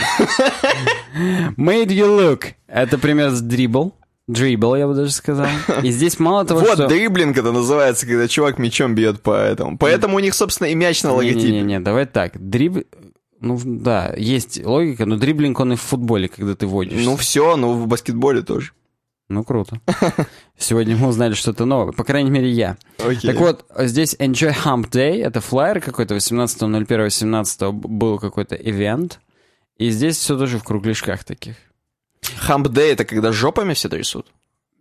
Made 1.57 1.88
you 1.88 2.07
look. 2.19 2.53
Это 2.67 2.97
пример 2.97 3.32
с 3.32 3.41
дрибл. 3.41 3.93
Дрибл, 4.28 4.76
я 4.76 4.88
бы 4.88 4.95
даже 4.95 5.11
сказал. 5.11 5.47
И 5.84 5.91
здесь 5.91 6.19
мало 6.19 6.45
того, 6.47 6.61
Вот, 6.61 6.73
что... 6.73 6.88
дриблинг 6.88 7.38
это 7.38 7.51
называется, 7.51 8.07
когда 8.07 8.28
чувак 8.28 8.57
мячом 8.57 8.95
бьет 8.95 9.21
по 9.21 9.32
этому. 9.36 9.78
Поэтому 9.78 10.15
у 10.15 10.19
них, 10.19 10.34
собственно, 10.34 10.67
и 10.67 10.76
мяч 10.76 11.03
на 11.03 11.13
логотипе. 11.13 11.51
Не-не-не, 11.51 11.80
давай 11.80 12.05
так. 12.05 12.34
Дриб... 12.38 12.88
Ну, 13.39 13.59
да, 13.63 14.13
есть 14.17 14.65
логика, 14.65 15.05
но 15.05 15.17
дриблинг 15.17 15.59
он 15.59 15.73
и 15.73 15.76
в 15.76 15.82
футболе, 15.82 16.28
когда 16.28 16.55
ты 16.55 16.65
водишь. 16.65 17.03
Ну 17.03 17.15
все, 17.17 17.55
ну 17.57 17.73
в 17.73 17.86
баскетболе 17.86 18.41
тоже. 18.41 18.71
Ну, 19.28 19.43
круто. 19.43 19.80
Сегодня 20.57 20.95
мы 20.95 21.07
узнали 21.07 21.34
что-то 21.34 21.65
новое. 21.65 21.93
По 21.93 22.03
крайней 22.03 22.30
мере, 22.30 22.49
я. 22.49 22.78
Окей. 22.99 23.32
Так 23.32 23.39
вот, 23.39 23.65
здесь 23.80 24.15
Enjoy 24.15 24.55
Hump 24.65 24.89
Day, 24.91 25.23
это 25.23 25.41
флайер 25.41 25.82
какой-то, 25.82 26.15
18.01.18 26.15 27.71
был 27.71 28.19
какой-то 28.19 28.55
ивент. 28.55 29.19
И 29.78 29.89
здесь 29.89 30.17
все 30.17 30.38
тоже 30.38 30.59
в 30.59 30.63
кругляшках 30.63 31.23
таких. 31.23 31.55
Хамп 32.38 32.67
Day 32.67 32.93
это 32.93 33.05
когда 33.05 33.32
жопами 33.32 33.73
все 33.73 33.89
трясут? 33.89 34.28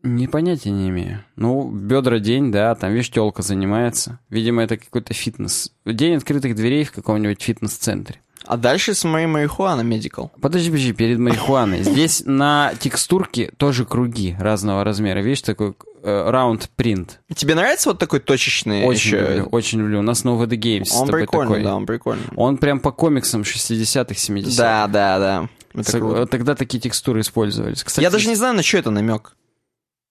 Не 0.02 0.28
понятия 0.28 0.70
не 0.70 0.90
имею. 0.90 1.24
Ну, 1.36 1.70
бедра 1.70 2.18
день, 2.18 2.52
да, 2.52 2.74
там, 2.74 2.92
видишь, 2.92 3.10
телка 3.10 3.40
занимается. 3.40 4.18
Видимо, 4.28 4.62
это 4.62 4.76
какой-то 4.76 5.14
фитнес. 5.14 5.72
День 5.86 6.16
открытых 6.16 6.54
дверей 6.54 6.84
в 6.84 6.92
каком-нибудь 6.92 7.40
фитнес-центре. 7.40 8.20
А 8.46 8.56
дальше 8.56 8.94
с 8.94 9.04
моей 9.04 9.26
марихуана 9.26 9.80
Medical. 9.82 10.30
Подожди, 10.40 10.68
подожди, 10.70 10.92
перед 10.92 11.18
марихуаной. 11.18 11.82
Здесь 11.82 12.22
на 12.26 12.72
текстурке 12.78 13.52
тоже 13.56 13.84
круги 13.84 14.36
разного 14.38 14.84
размера. 14.84 15.20
Видишь, 15.20 15.42
такой 15.42 15.74
раунд 16.02 16.68
принт. 16.76 17.20
Тебе 17.34 17.54
нравится 17.54 17.88
вот 17.88 17.98
такой 17.98 18.20
точечный 18.20 18.84
Очень 18.84 19.06
еще? 19.16 19.20
люблю, 19.20 19.44
очень 19.52 19.78
люблю. 19.80 19.98
У 20.00 20.02
нас 20.02 20.22
на 20.24 20.30
OVD 20.30 20.50
Games 20.58 20.88
Он 20.92 21.08
прикольный, 21.08 21.48
такой. 21.54 21.62
да, 21.62 21.74
он 21.76 21.86
прикольный. 21.86 22.24
Он 22.36 22.58
прям 22.58 22.78
по 22.80 22.92
комиксам 22.92 23.40
60-х, 23.42 24.12
70-х. 24.14 24.56
Да, 24.56 24.86
да, 24.86 25.18
да. 25.18 25.48
Это 25.72 25.90
Сог- 25.90 26.00
круто. 26.00 26.26
Тогда 26.26 26.54
такие 26.54 26.78
текстуры 26.78 27.20
использовались. 27.20 27.82
Кстати, 27.82 28.04
Я 28.04 28.10
даже 28.10 28.28
не 28.28 28.34
знаю, 28.34 28.54
на 28.54 28.62
что 28.62 28.76
это 28.78 28.90
намек. 28.90 29.34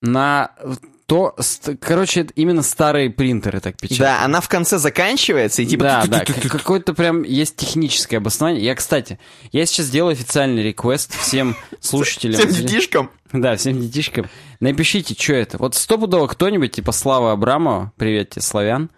на 0.02 0.52
то, 1.06 1.36
короче, 1.82 2.22
это 2.22 2.34
именно 2.36 2.64
старые 2.64 3.10
принтеры 3.10 3.60
так 3.60 3.78
печатают. 3.78 4.00
Да, 4.00 4.26
она 4.26 4.42
в 4.42 4.50
конце 4.50 4.78
заканчивается 4.78 5.62
и 5.62 5.66
типа... 5.66 5.84
да, 5.84 6.06
да, 6.08 6.26
какое-то 6.26 6.94
прям 6.94 7.24
есть 7.24 7.56
техническое 7.56 8.18
обоснование. 8.18 8.64
Я, 8.64 8.76
кстати, 8.76 9.20
я 9.52 9.66
сейчас 9.66 9.90
делаю 9.90 10.14
официальный 10.14 10.64
реквест 10.64 11.14
всем 11.20 11.56
слушателям. 11.80 12.40
Всем 12.40 12.52
детишкам. 12.52 13.12
Да, 13.32 13.56
всем 13.56 13.80
детишкам. 13.80 14.30
Напишите, 14.60 15.16
что 15.18 15.34
это. 15.34 15.58
Вот 15.58 15.76
стопудово 15.76 16.28
кто-нибудь, 16.28 16.72
типа 16.72 16.92
Слава 16.92 17.32
Абрамова, 17.34 17.92
привет 17.98 18.32
тебе, 18.32 18.42
славян, 18.42 18.90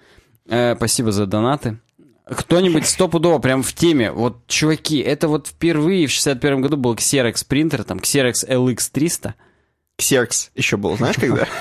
Э, 0.48 0.76
спасибо 0.76 1.12
за 1.12 1.26
донаты. 1.26 1.78
Кто-нибудь 2.26 2.88
стопудово 2.88 3.40
прям 3.40 3.62
в 3.62 3.74
теме. 3.74 4.12
Вот, 4.12 4.48
чуваки, 4.48 5.00
это 5.00 5.28
вот 5.28 5.48
впервые 5.48 6.08
в 6.08 6.12
61 6.12 6.62
году 6.62 6.78
был 6.78 6.96
Xerox 6.96 7.46
принтер, 7.48 7.84
там 7.84 8.00
Xerox 8.00 8.48
LX300. 8.48 9.34
Ксеркс 9.98 10.52
еще 10.56 10.78
был, 10.78 10.98
знаешь, 10.98 11.16
когда? 11.16 11.48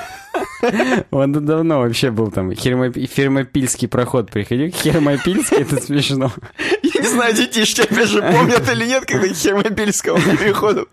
Он 1.11 1.33
давно 1.33 1.81
вообще 1.81 2.11
был 2.11 2.31
там. 2.31 2.55
Фермопильский 2.55 3.89
проход 3.89 4.31
приходил. 4.31 4.71
Хермопильский, 4.71 5.59
это 5.59 5.81
смешно. 5.81 6.33
Я 6.83 7.01
не 7.01 7.09
знаю, 7.09 7.35
детишки 7.35 7.83
опять 7.83 8.09
же 8.09 8.23
помнят 8.23 8.71
или 8.71 8.87
нет, 8.87 9.05
когда 9.07 9.29
к 9.29 9.37
Хермопильскому 9.37 10.19
переходу. 10.19 10.89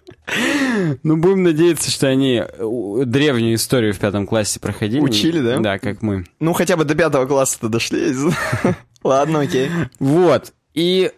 Ну, 1.03 1.17
будем 1.17 1.43
надеяться, 1.43 1.91
что 1.91 2.07
они 2.07 2.43
э, 2.45 3.03
древнюю 3.05 3.55
историю 3.55 3.93
в 3.93 3.99
пятом 3.99 4.27
классе 4.27 4.59
проходили. 4.59 5.01
Учили, 5.01 5.41
да? 5.41 5.59
Да, 5.59 5.79
как 5.79 6.01
мы. 6.01 6.25
Ну, 6.39 6.53
хотя 6.53 6.77
бы 6.77 6.85
до 6.85 6.95
пятого 6.95 7.25
класса-то 7.25 7.69
дошли. 7.69 8.13
Ладно, 9.03 9.41
окей. 9.41 9.69
Вот. 9.99 10.53
И, 10.73 11.11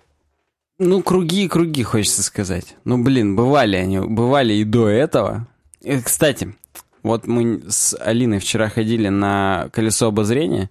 ну, 0.79 1.03
круги 1.03 1.45
и 1.45 1.47
круги, 1.47 1.83
хочется 1.83 2.23
сказать. 2.23 2.75
Ну, 2.85 3.03
блин, 3.03 3.35
бывали 3.35 3.75
они, 3.75 3.99
бывали 3.99 4.53
и 4.53 4.63
до 4.63 4.87
этого. 4.87 5.47
И, 5.81 5.99
кстати, 5.99 6.55
вот 7.03 7.27
мы 7.27 7.61
с 7.67 7.95
Алиной 7.99 8.39
вчера 8.39 8.69
ходили 8.69 9.09
на 9.09 9.69
колесо 9.73 10.07
обозрения, 10.07 10.69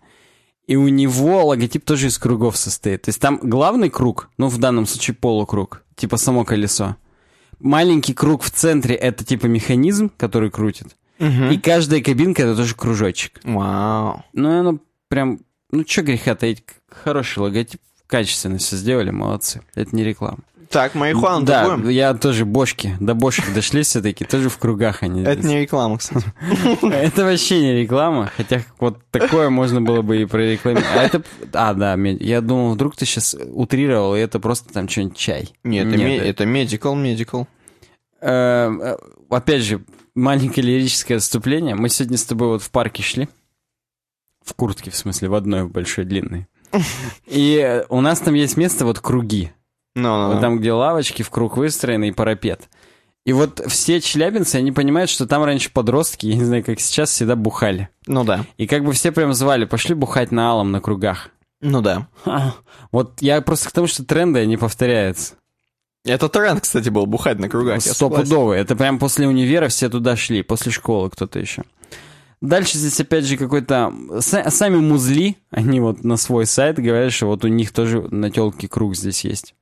и 0.66 0.76
у 0.76 0.89
него 0.89 1.47
логотип 1.47 1.85
тоже 1.85 2.09
из 2.09 2.18
кругов 2.18 2.57
состоит. 2.57 3.03
То 3.03 3.11
есть 3.11 3.20
там 3.20 3.39
главный 3.43 3.91
круг, 3.91 4.30
ну, 4.39 4.49
в 4.49 4.59
данном 4.59 4.87
случае 4.87 5.14
полукруг, 5.14 5.85
типа 5.95 6.16
само 6.16 6.45
колесо. 6.45 6.97
Маленький 7.61 8.14
круг 8.14 8.43
в 8.43 8.51
центре— 8.51 8.95
это 8.97 9.24
типа 9.24 9.47
механизм, 9.47 10.11
который 10.16 10.51
крутит. 10.51 10.97
И 11.18 11.59
каждая 11.59 12.01
кабинка— 12.01 12.43
это 12.45 12.57
тоже 12.57 12.74
кружочек. 12.74 13.41
Вау. 13.45 14.24
Ну, 14.33 14.59
оно 14.59 14.78
прям... 15.09 15.41
Ну, 15.70 15.85
чё 15.85 16.03
греха 16.03 16.35
таить, 16.35 16.64
хороший 16.91 17.39
логотип, 17.39 17.80
качественно 18.07 18.59
все 18.59 18.76
сделали, 18.76 19.11
молодцы. 19.11 19.62
Это 19.74 19.95
не 19.95 20.05
реклама. 20.05 20.41
Так, 20.73 20.95
марихуану 20.95 21.45
да, 21.45 21.64
добавим? 21.64 21.89
я 21.91 22.14
тоже 22.14 22.45
бошки, 22.45 22.97
до 22.99 23.14
бошек 23.14 23.53
дошли 23.55 23.83
все-таки, 23.83 24.25
тоже 24.25 24.49
в 24.49 24.59
кругах 24.59 25.03
они. 25.03 25.23
Это 25.23 25.47
не 25.47 25.61
реклама, 25.61 25.99
кстати. 25.99 26.27
Это 26.83 27.25
вообще 27.25 27.61
не 27.61 27.83
реклама, 27.83 28.31
хотя 28.37 28.62
вот 28.81 28.99
такое 29.11 29.51
можно 29.51 29.83
было 29.83 30.03
бы 30.03 30.23
и 30.23 30.25
прорекламировать. 30.25 30.89
А 30.97 31.03
это... 31.03 31.23
А, 31.53 31.75
да, 31.75 31.95
я 31.95 32.41
думал, 32.41 32.73
вдруг 32.73 32.97
ты 32.97 33.05
сейчас 33.05 33.37
утрировал, 33.53 34.16
и 34.16 34.20
это 34.20 34.41
просто 34.41 34.73
там 34.73 34.89
что-нибудь 34.89 35.16
чай. 35.16 35.51
Нет, 35.62 35.87
это 35.89 35.97
ме- 35.99 36.16
это 36.16 36.45
medical, 36.45 36.95
medical. 36.95 37.47
Э, 38.20 38.97
Опять 39.29 39.62
же, 39.62 39.83
маленькое 40.14 40.66
лирическое 40.66 41.16
отступление. 41.18 41.75
Мы 41.75 41.89
сегодня 41.89 42.16
с 42.18 42.25
тобой 42.25 42.49
вот 42.49 42.62
в 42.62 42.70
парке 42.70 43.03
шли. 43.03 43.29
В 44.45 44.55
куртке, 44.55 44.91
в 44.91 44.97
смысле, 44.97 45.29
в 45.29 45.35
одной 45.35 45.66
большой 45.66 46.05
длинной. 46.05 46.47
И 47.27 47.83
у 47.89 48.01
нас 48.01 48.20
там 48.20 48.35
есть 48.35 48.57
место, 48.57 48.85
вот 48.85 49.01
круги. 49.01 49.53
Ну, 49.95 50.28
Вот 50.28 50.34
ну, 50.36 50.40
там, 50.40 50.59
где 50.59 50.72
лавочки 50.72 51.22
в 51.22 51.30
круг 51.30 51.57
выстроены 51.57 52.09
и 52.09 52.12
парапет. 52.12 52.68
И 53.24 53.32
вот 53.32 53.62
все 53.68 54.01
челябинцы, 54.01 54.57
они 54.57 54.72
понимают, 54.72 55.09
что 55.11 55.26
там 55.26 55.45
раньше 55.45 55.70
подростки, 55.70 56.26
я 56.26 56.34
не 56.34 56.45
знаю, 56.45 56.64
как 56.64 56.80
сейчас, 56.80 57.11
всегда 57.11 57.36
бухали. 57.36 57.88
ну 58.07 58.24
да. 58.24 58.45
И 58.57 58.66
как 58.66 58.84
бы 58.84 58.93
все 58.93 59.12
прям 59.12 59.32
звали, 59.34 59.64
пошли 59.64 59.95
бухать 59.95 60.32
на 60.32 60.51
алом 60.51 60.72
на 60.72 60.80
кругах. 60.80 61.28
Ну 61.61 61.80
да. 61.80 62.09
Вот 62.90 63.22
я 63.22 63.40
просто 63.40 63.68
к 63.68 63.72
тому, 63.72 63.86
что 63.86 64.05
тренды, 64.05 64.40
они 64.40 64.57
повторяются. 64.57 65.34
Это 66.05 66.28
тренд, 66.28 66.62
кстати, 66.62 66.88
был 66.88 67.07
бухать 67.07 67.38
на 67.38 67.49
кругах. 67.49 67.80
Стопудовый. 67.80 68.59
Это 68.59 68.74
прям 68.74 68.99
после 68.99 69.28
универа 69.28 69.68
все 69.68 69.88
туда 69.88 70.16
шли, 70.16 70.43
после 70.43 70.72
школы 70.72 71.09
кто-то 71.11 71.38
еще. 71.38 71.62
Дальше 72.40 72.76
здесь 72.76 72.99
опять 72.99 73.24
же 73.24 73.36
какой-то... 73.36 73.93
са- 74.18 74.51
Сами 74.51 74.78
музли, 74.78 75.36
они 75.53 75.78
вот 75.78 76.03
на 76.03 76.16
свой 76.16 76.45
сайт 76.47 76.76
говорят, 76.80 77.12
что 77.12 77.26
вот 77.26 77.45
у 77.45 77.49
них 77.49 77.70
тоже 77.70 78.01
на 78.11 78.32
телке 78.32 78.66
круг 78.66 78.97
здесь 78.97 79.24
есть. 79.24 79.55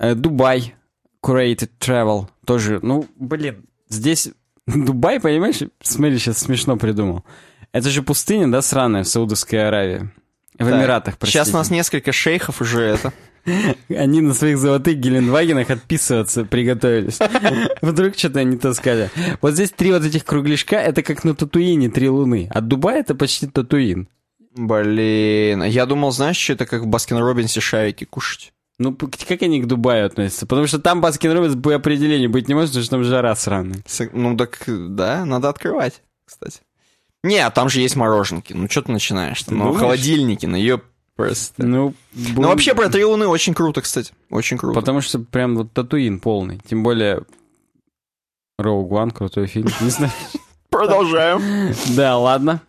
Э, 0.00 0.14
Дубай, 0.14 0.74
Curated 1.22 1.70
Travel, 1.78 2.26
тоже, 2.44 2.80
ну, 2.82 3.06
блин, 3.16 3.66
здесь... 3.88 4.30
Дубай, 4.66 5.20
понимаешь, 5.20 5.60
смотри, 5.82 6.18
сейчас 6.18 6.38
смешно 6.38 6.76
придумал. 6.76 7.22
Это 7.72 7.90
же 7.90 8.02
пустыня, 8.02 8.50
да, 8.50 8.62
сраная 8.62 9.04
в 9.04 9.08
Саудовской 9.08 9.68
Аравии. 9.68 10.10
В 10.54 10.64
Так, 10.64 10.74
Эмиратах, 10.74 11.18
простите. 11.18 11.44
Сейчас 11.44 11.54
у 11.54 11.58
нас 11.58 11.70
несколько 11.70 12.12
шейхов 12.12 12.60
уже 12.62 12.82
это. 12.82 13.12
Они 13.88 14.22
на 14.22 14.32
своих 14.34 14.58
золотых 14.58 14.96
Гелендвагенах 14.96 15.70
отписываться 15.70 16.44
приготовились. 16.44 17.18
Вдруг 17.82 18.16
что-то 18.16 18.42
не 18.42 18.56
то 18.56 18.72
сказали. 18.72 19.10
Вот 19.42 19.52
здесь 19.52 19.70
три 19.70 19.92
вот 19.92 20.04
этих 20.04 20.24
кругляшка, 20.24 20.76
это 20.76 21.02
как 21.02 21.24
на 21.24 21.34
Татуине 21.34 21.90
три 21.90 22.08
луны. 22.08 22.50
А 22.52 22.60
Дубай 22.60 23.00
это 23.00 23.14
почти 23.14 23.46
Татуин. 23.46 24.08
Блин, 24.54 25.62
я 25.62 25.86
думал, 25.86 26.10
знаешь, 26.10 26.36
что 26.36 26.54
это 26.54 26.66
как 26.66 26.82
в 26.82 26.86
Баскин 26.86 27.18
Робинсе 27.18 27.60
шарики 27.60 28.04
кушать. 28.04 28.52
Ну, 28.80 28.96
как 28.96 29.42
они 29.42 29.60
к 29.60 29.66
Дубаю 29.66 30.06
относятся? 30.06 30.46
Потому 30.46 30.66
что 30.66 30.78
там 30.78 31.02
Баскин 31.02 31.32
Робинс 31.32 31.62
по 31.62 31.74
определению 31.74 32.30
быть 32.30 32.48
не 32.48 32.54
может, 32.54 32.70
потому 32.70 32.82
что 32.82 32.90
там 32.92 33.04
жара 33.04 33.36
сраная. 33.36 33.82
Ну 34.14 34.34
так, 34.38 34.64
да, 34.66 35.26
надо 35.26 35.50
открывать, 35.50 36.02
кстати. 36.24 36.60
Не, 37.22 37.40
а 37.40 37.50
там 37.50 37.68
же 37.68 37.82
есть 37.82 37.94
мороженки. 37.94 38.54
Ну 38.54 38.70
что 38.70 38.80
ты 38.80 38.92
начинаешь? 38.92 39.42
Ты 39.42 39.54
Ну, 39.54 39.74
холодильники, 39.74 40.46
ну 40.46 40.56
ее 40.56 40.80
просто. 41.14 41.66
Ну, 41.66 41.92
Ну, 42.14 42.48
вообще 42.48 42.74
про 42.74 42.88
три 42.88 43.04
луны 43.04 43.26
очень 43.26 43.52
круто, 43.52 43.82
кстати. 43.82 44.14
Очень 44.30 44.56
круто. 44.56 44.80
Потому 44.80 45.02
что 45.02 45.18
прям 45.18 45.56
вот 45.56 45.74
Татуин 45.74 46.18
полный. 46.18 46.62
Тем 46.66 46.82
более 46.82 47.24
Роуг 48.58 48.90
One, 48.90 49.10
крутой 49.12 49.46
фильм. 49.46 49.68
Не 49.82 49.90
знаю. 49.90 50.12
Продолжаем. 50.70 51.74
Да, 51.94 52.16
ладно. 52.16 52.62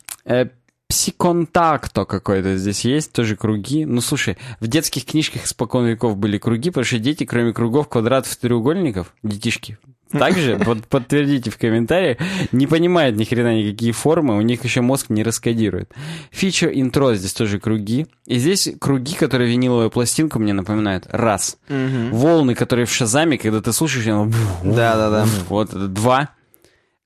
Псиконтакто 0.91 2.03
какой-то 2.03 2.57
здесь 2.57 2.83
есть, 2.83 3.13
тоже 3.13 3.37
круги. 3.37 3.85
Ну, 3.85 4.01
слушай, 4.01 4.37
в 4.59 4.67
детских 4.67 5.05
книжках 5.05 5.45
испокон 5.45 5.85
веков 5.85 6.17
были 6.17 6.37
круги, 6.37 6.69
потому 6.69 6.83
что 6.83 6.99
дети, 6.99 7.23
кроме 7.23 7.53
кругов, 7.53 7.87
квадратов, 7.87 8.35
треугольников, 8.35 9.13
детишки, 9.23 9.77
также, 10.11 10.57
вот 10.65 10.85
подтвердите 10.87 11.49
в 11.49 11.57
комментариях, 11.57 12.17
не 12.51 12.67
понимают 12.67 13.15
ни 13.15 13.23
хрена 13.23 13.55
никакие 13.55 13.93
формы, 13.93 14.35
у 14.35 14.41
них 14.41 14.65
еще 14.65 14.81
мозг 14.81 15.05
не 15.07 15.23
раскодирует. 15.23 15.93
Фичер 16.29 16.71
интро 16.73 17.13
здесь 17.15 17.31
тоже 17.31 17.57
круги. 17.57 18.07
И 18.25 18.37
здесь 18.37 18.69
круги, 18.77 19.15
которые 19.15 19.49
виниловую 19.49 19.91
пластинку 19.91 20.39
мне 20.39 20.51
напоминают. 20.51 21.05
Раз. 21.09 21.57
Волны, 21.69 22.53
которые 22.53 22.85
в 22.85 22.91
Шазаме, 22.91 23.37
когда 23.37 23.61
ты 23.61 23.71
слушаешь, 23.71 24.07
оно... 24.07 24.29
Да-да-да. 24.61 25.25
Вот 25.47 25.93
два. 25.93 26.31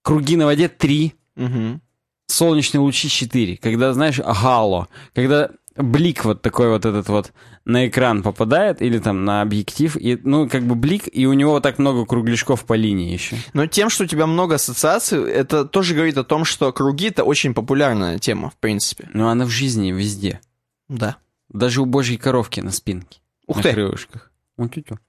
Круги 0.02 0.38
на 0.38 0.46
воде 0.46 0.70
три. 0.70 1.14
Мгм. 1.36 1.82
Солнечные 2.28 2.82
лучи 2.82 3.10
4, 3.10 3.58
когда, 3.58 3.94
знаешь, 3.94 4.20
гало, 4.20 4.88
когда 5.14 5.52
блик 5.76 6.26
вот 6.26 6.42
такой 6.42 6.70
вот 6.70 6.86
этот 6.86 7.10
вот 7.10 7.34
на 7.66 7.88
экран 7.88 8.24
попадает 8.24 8.82
или 8.82 9.00
там 9.00 9.26
на 9.26 9.42
объектив, 9.42 9.98
и, 9.98 10.18
ну, 10.24 10.48
как 10.48 10.64
бы 10.64 10.76
блик, 10.76 11.04
и 11.12 11.26
у 11.26 11.34
него 11.34 11.52
вот 11.52 11.64
так 11.64 11.80
много 11.80 12.06
кругляшков 12.06 12.66
по 12.66 12.74
линии 12.74 13.12
еще. 13.12 13.36
Но 13.54 13.68
тем, 13.68 13.90
что 13.90 14.04
у 14.04 14.08
тебя 14.08 14.28
много 14.28 14.56
ассоциаций, 14.56 15.30
это 15.30 15.66
тоже 15.66 15.94
говорит 15.94 16.18
о 16.18 16.24
том, 16.24 16.46
что 16.46 16.72
круги— 16.72 17.08
это 17.10 17.24
очень 17.24 17.54
популярная 17.54 18.20
тема, 18.20 18.50
в 18.50 18.58
принципе. 18.58 19.10
Но 19.14 19.30
она 19.30 19.46
в 19.46 19.50
жизни 19.50 19.92
везде. 19.92 20.40
Да. 20.88 21.18
Даже 21.50 21.82
у 21.82 21.86
божьей 21.86 22.18
коровки 22.18 22.60
на 22.60 22.72
спинке. 22.72 23.20
Ух 23.48 23.58
на 23.58 23.64
ты. 23.64 23.74
крылышках. 23.74 24.32
Вот 24.58 24.74
тю-тю. 24.74 25.00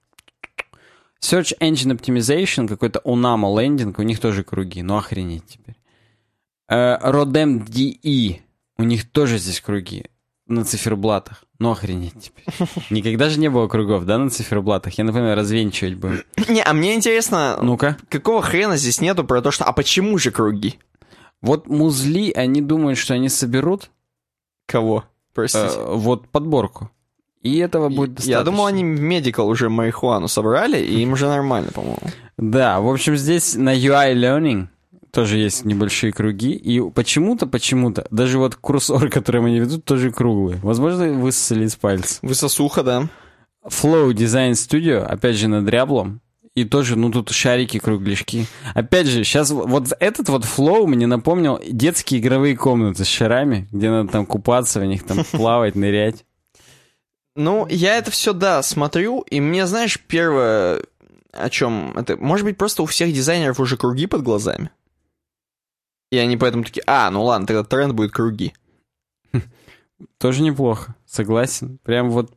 Search 1.23 1.57
Engine 1.59 1.97
Optimization, 1.97 2.67
какой-то 2.67 3.01
Unamo 3.03 3.59
лендинг, 3.59 3.97
у 3.99 4.03
них 4.03 4.19
тоже 4.19 4.43
круги, 4.43 4.83
ну 4.83 4.97
охренеть 4.97 5.45
теперь. 5.47 5.76
Э, 6.69 6.97
Rodem 7.01 7.65
DE, 7.65 8.41
у 8.77 8.83
них 8.83 9.09
тоже 9.09 9.37
здесь 9.37 9.61
круги 9.61 10.05
на 10.47 10.63
циферблатах. 10.65 11.43
Ну 11.59 11.71
охренеть 11.71 12.13
теперь. 12.21 12.45
Никогда 12.89 13.29
же 13.29 13.39
не 13.39 13.49
было 13.49 13.67
кругов, 13.67 14.05
да, 14.05 14.17
на 14.17 14.29
циферблатах? 14.29 14.97
Я, 14.97 15.03
например, 15.03 15.35
развенчивать 15.35 15.95
будем. 15.95 16.23
Не, 16.49 16.61
а 16.61 16.73
мне 16.73 16.93
интересно, 16.95 17.57
Ну-ка. 17.61 17.97
какого 18.09 18.41
хрена 18.41 18.77
здесь 18.77 19.01
нету 19.01 19.23
про 19.23 19.41
то, 19.41 19.51
что 19.51 19.65
«а 19.65 19.71
почему 19.73 20.17
же 20.17 20.31
круги?» 20.31 20.75
Вот 21.41 21.67
музли, 21.67 22.31
они 22.31 22.61
думают, 22.61 22.97
что 22.97 23.13
они 23.13 23.29
соберут 23.29 23.91
Кого? 24.65 25.05
Простите. 25.33 25.67
э, 25.75 25.93
вот 25.93 26.27
подборку. 26.29 26.89
И 27.43 27.57
этого 27.59 27.89
будет 27.89 28.15
достаточно. 28.15 28.31
Я 28.39 28.43
думал, 28.43 28.65
они 28.65 28.83
в 28.83 29.01
Medical 29.01 29.45
уже 29.45 29.69
марихуану 29.69 30.27
собрали, 30.27 30.79
и 30.79 30.99
им 31.01 31.13
уже 31.13 31.27
нормально, 31.27 31.71
по-моему. 31.71 31.99
Да, 32.37 32.81
в 32.81 32.89
общем, 32.89 33.15
здесь 33.15 33.55
на 33.55 33.75
UI 33.75 34.13
Learning 34.15 34.67
тоже 35.17 35.37
есть 35.39 35.65
небольшие 35.65 36.13
круги, 36.13 36.51
и 36.51 36.79
почему-то, 36.91 37.47
почему-то, 37.47 38.05
даже 38.11 38.37
вот 38.37 38.53
курсор, 38.53 39.09
который 39.09 39.41
они 39.43 39.59
ведут, 39.59 39.83
тоже 39.83 40.11
круглый. 40.11 40.57
Возможно, 40.61 41.11
высосали 41.11 41.65
из 41.65 41.75
пальца. 41.75 42.19
Высосуха, 42.21 42.83
да. 42.83 43.09
Flow 43.65 44.11
Design 44.11 44.51
Studio, 44.51 44.99
опять 44.99 45.35
же, 45.35 45.47
на 45.47 45.65
дряблом, 45.65 46.21
и 46.53 46.65
тоже, 46.65 46.95
ну, 46.95 47.09
тут 47.11 47.31
шарики, 47.31 47.79
кругляшки. 47.79 48.45
Опять 48.75 49.07
же, 49.07 49.23
сейчас 49.23 49.49
вот 49.49 49.91
этот 49.99 50.29
вот 50.29 50.43
Flow 50.43 50.85
мне 50.85 51.07
напомнил 51.07 51.59
детские 51.67 52.19
игровые 52.19 52.55
комнаты 52.55 53.03
с 53.03 53.07
шарами, 53.07 53.67
где 53.71 53.89
надо 53.89 54.11
там 54.11 54.27
купаться 54.27 54.79
в 54.79 54.85
них, 54.85 55.03
там 55.03 55.23
плавать, 55.31 55.73
нырять. 55.73 56.25
Ну, 57.35 57.65
я 57.71 57.97
это 57.97 58.11
все, 58.11 58.33
да, 58.33 58.61
смотрю, 58.61 59.21
и 59.21 59.39
мне, 59.39 59.65
знаешь, 59.65 59.99
первое, 59.99 60.83
о 61.31 61.49
чем 61.49 61.97
это... 61.97 62.17
Может 62.17 62.45
быть, 62.45 62.57
просто 62.59 62.83
у 62.83 62.85
всех 62.85 63.11
дизайнеров 63.11 63.59
уже 63.59 63.77
круги 63.77 64.05
под 64.05 64.21
глазами? 64.21 64.69
И 66.11 66.17
они 66.17 66.37
поэтому 66.37 66.63
такие, 66.63 66.83
а, 66.87 67.09
ну 67.11 67.23
ладно, 67.23 67.47
тогда 67.47 67.63
тренд 67.63 67.93
будет 67.93 68.11
круги. 68.11 68.53
Тоже 70.19 70.41
неплохо, 70.41 70.95
согласен. 71.05 71.79
Прям 71.83 72.11
вот 72.11 72.31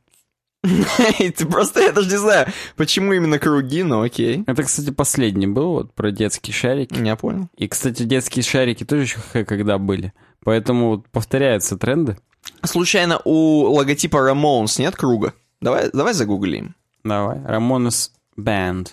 Ты 1.19 1.47
просто, 1.47 1.81
я 1.81 1.93
даже 1.93 2.11
не 2.11 2.19
знаю, 2.19 2.49
почему 2.77 3.13
именно 3.13 3.39
круги, 3.39 3.83
но 3.83 4.03
окей. 4.03 4.45
Это, 4.47 4.63
кстати, 4.63 4.91
последний 4.91 5.47
был 5.47 5.73
вот 5.73 5.95
про 5.95 6.11
детские 6.11 6.53
шарики. 6.53 6.99
Я 7.03 7.17
понял. 7.17 7.49
И, 7.57 7.67
кстати, 7.67 8.03
детские 8.03 8.43
шарики 8.43 8.85
тоже 8.85 9.03
еще 9.03 9.45
когда 9.45 9.79
были. 9.79 10.13
Поэтому 10.45 10.91
вот 10.91 11.09
повторяются 11.09 11.79
тренды. 11.79 12.19
Случайно 12.65 13.21
у 13.25 13.73
логотипа 13.73 14.17
Ramones 14.19 14.81
нет 14.81 14.97
круга? 14.97 15.33
Давай, 15.61 15.91
давай 15.93 16.13
загуглим. 16.13 16.75
Давай. 17.05 17.39
Ramones 17.39 18.11
Band. 18.39 18.89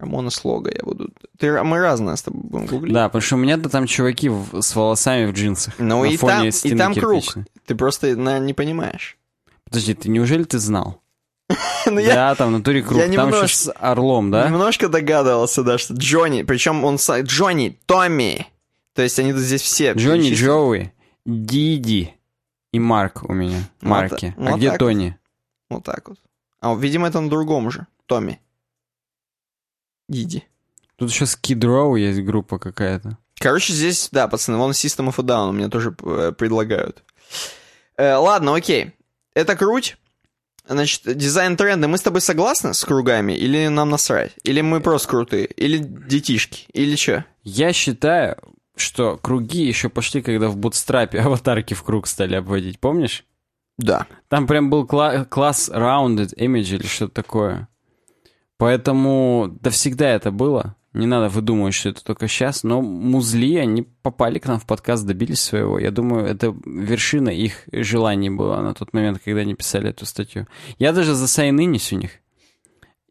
Ramones 0.00 0.40
лого 0.44 0.68
я 0.68 0.82
буду... 0.84 1.10
Ты, 1.38 1.62
мы 1.64 1.78
разные 1.80 2.16
с 2.16 2.22
тобой 2.22 2.40
будем 2.42 2.66
гуглить. 2.66 2.94
Да, 2.94 3.08
потому 3.08 3.20
что 3.22 3.34
у 3.34 3.38
меня-то 3.38 3.68
там 3.68 3.86
чуваки 3.86 4.28
в- 4.28 4.60
с 4.62 4.76
волосами 4.76 5.26
в 5.26 5.32
джинсах. 5.34 5.74
Ну 5.78 6.02
на 6.04 6.06
и 6.06 6.16
там, 6.16 6.46
и 6.46 6.76
там 6.76 6.94
круг. 6.94 7.24
Ты 7.66 7.74
просто, 7.74 8.06
наверное, 8.16 8.46
не 8.46 8.54
понимаешь. 8.54 9.18
Подожди, 9.64 9.94
ты 9.94 10.08
неужели 10.08 10.44
ты 10.44 10.58
знал? 10.58 11.02
Ну, 11.86 11.98
я 11.98 12.14
Да, 12.14 12.34
там 12.34 12.48
в 12.48 12.58
натуре 12.58 12.82
круг. 12.82 12.98
я 12.98 13.04
Там 13.04 13.12
немножко- 13.12 13.44
еще 13.46 13.56
с 13.56 13.72
орлом, 13.72 14.30
да? 14.30 14.46
немножко 14.48 14.88
догадывался, 14.88 15.62
да, 15.64 15.78
что 15.78 15.94
Джонни, 15.94 16.42
причем 16.42 16.84
он... 16.84 16.96
Джонни, 16.96 17.78
Томми. 17.86 18.46
То 18.94 19.02
есть 19.02 19.18
они 19.18 19.32
тут 19.32 19.40
здесь 19.40 19.62
все... 19.62 19.92
Джонни. 19.94 20.32
Джоуи, 20.34 20.92
Диди 21.24 22.14
и 22.72 22.78
Марк 22.78 23.22
у 23.28 23.32
меня. 23.32 23.58
Вот 23.80 23.88
Марки. 23.90 24.34
так- 24.36 24.46
а 24.46 24.50
вот 24.50 24.58
где 24.58 24.70
так 24.70 24.78
Тони? 24.78 25.16
Вот 25.70 25.84
так 25.84 26.08
вот. 26.08 26.18
А, 26.60 26.74
видимо, 26.74 27.08
это 27.08 27.20
на 27.20 27.30
другом 27.30 27.70
же. 27.70 27.86
Томми. 28.06 28.40
Диди. 30.08 30.44
Тут 30.96 31.10
еще 31.10 31.24
Skid 31.24 31.60
Row 31.60 31.98
есть 31.98 32.20
группа 32.20 32.58
какая-то. 32.58 33.18
Короче, 33.38 33.72
здесь, 33.72 34.08
да, 34.10 34.26
пацаны, 34.26 34.58
вон 34.58 34.72
System 34.72 35.08
of 35.08 35.14
a 35.18 35.22
Down 35.22 35.52
мне 35.52 35.68
тоже 35.68 35.94
э, 36.02 36.32
предлагают. 36.36 37.04
Э, 37.96 38.14
ладно, 38.14 38.54
окей. 38.54 38.92
Это 39.34 39.54
круть. 39.56 39.96
Значит, 40.66 41.16
дизайн 41.16 41.56
тренда. 41.56 41.88
Мы 41.88 41.96
с 41.98 42.02
тобой 42.02 42.20
согласны 42.20 42.74
с 42.74 42.84
кругами? 42.84 43.32
Или 43.32 43.68
нам 43.68 43.90
насрать? 43.90 44.32
Или 44.42 44.60
мы 44.60 44.80
просто 44.80 45.08
крутые? 45.08 45.46
Или 45.46 45.78
детишки? 45.78 46.66
Или 46.72 46.96
что? 46.96 47.24
Я 47.42 47.72
считаю, 47.72 48.36
что 48.76 49.16
круги 49.16 49.64
еще 49.64 49.88
пошли, 49.88 50.20
когда 50.20 50.48
в 50.48 50.56
бутстрапе 50.56 51.20
аватарки 51.22 51.74
в 51.74 51.82
круг 51.82 52.06
стали 52.06 52.34
обводить, 52.34 52.80
помнишь? 52.80 53.24
Да. 53.78 54.06
Там 54.28 54.46
прям 54.46 54.68
был 54.70 54.84
кла- 54.84 55.24
класс 55.24 55.70
Rounded 55.72 56.34
Image 56.36 56.74
или 56.74 56.86
что-то 56.86 57.14
такое. 57.14 57.68
Поэтому, 58.58 59.56
да 59.60 59.70
всегда 59.70 60.10
это 60.10 60.30
было. 60.30 60.74
Не 60.92 61.06
надо 61.06 61.28
выдумывать, 61.28 61.74
что 61.74 61.90
это 61.90 62.02
только 62.02 62.26
сейчас. 62.26 62.64
Но 62.64 62.82
музли, 62.82 63.56
они 63.56 63.82
попали 64.02 64.38
к 64.40 64.46
нам 64.46 64.58
в 64.58 64.66
подкаст, 64.66 65.06
добились 65.06 65.40
своего. 65.40 65.78
Я 65.78 65.92
думаю, 65.92 66.26
это 66.26 66.54
вершина 66.66 67.28
их 67.28 67.62
желаний 67.70 68.30
была 68.30 68.60
на 68.62 68.74
тот 68.74 68.92
момент, 68.92 69.20
когда 69.24 69.42
они 69.42 69.54
писали 69.54 69.90
эту 69.90 70.06
статью. 70.06 70.48
Я 70.78 70.92
даже 70.92 71.14
за 71.14 71.28
сайнынись 71.28 71.92
у 71.92 71.96
них. 71.96 72.10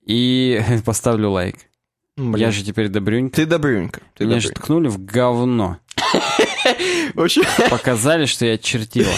И 0.06 0.62
поставлю 0.86 1.32
лайк. 1.32 1.56
Блин. 2.18 2.36
Я 2.36 2.52
же 2.52 2.64
теперь 2.64 2.90
добрюнька. 2.90 3.38
Ты 3.38 3.46
добрюнька. 3.46 4.02
Ты 4.16 4.26
Меня 4.26 4.40
же 4.40 4.50
ткнули 4.50 4.90
в 4.90 5.04
говно. 5.06 5.78
Показали, 7.70 8.26
что 8.26 8.46
я 8.46 8.58
чертила. 8.58 9.12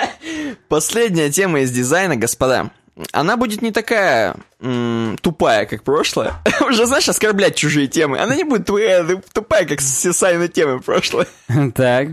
последняя 0.68 1.30
тема 1.30 1.60
из 1.60 1.70
дизайна, 1.70 2.16
господа. 2.16 2.72
Она 3.12 3.38
будет 3.38 3.62
не 3.62 3.72
такая 3.72 4.36
м, 4.60 5.16
тупая, 5.22 5.64
как 5.64 5.82
прошлое. 5.82 6.34
Уже, 6.60 6.86
знаешь, 6.86 7.08
оскорблять 7.08 7.56
чужие 7.56 7.86
темы. 7.86 8.18
Она 8.18 8.36
не 8.36 8.44
будет 8.44 8.66
тупая, 8.66 9.22
тупая 9.32 9.64
как 9.64 9.80
все 9.80 10.12
Сайны 10.12 10.48
темы 10.48 10.80
прошлое. 10.80 11.26
Так. 11.74 12.08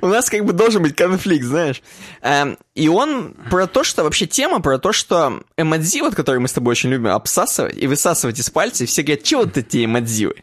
У 0.00 0.06
нас 0.06 0.30
как 0.30 0.44
бы 0.44 0.52
должен 0.52 0.82
быть 0.82 0.96
конфликт, 0.96 1.44
знаешь. 1.44 1.82
Эм, 2.22 2.56
и 2.74 2.88
он 2.88 3.34
про 3.50 3.66
то, 3.66 3.84
что 3.84 4.02
вообще 4.02 4.26
тема 4.26 4.60
про 4.60 4.78
то, 4.78 4.92
что 4.92 5.42
эмодзи, 5.58 6.00
вот 6.00 6.14
который 6.14 6.40
мы 6.40 6.48
с 6.48 6.52
тобой 6.52 6.72
очень 6.72 6.90
любим 6.90 7.08
обсасывать 7.08 7.76
и 7.76 7.86
высасывать 7.86 8.38
из 8.38 8.48
пальца, 8.48 8.84
и 8.84 8.86
все 8.86 9.02
говорят, 9.02 9.24
чего 9.24 9.42
вот 9.42 9.58
эти 9.58 9.84
эмодзивы? 9.84 10.42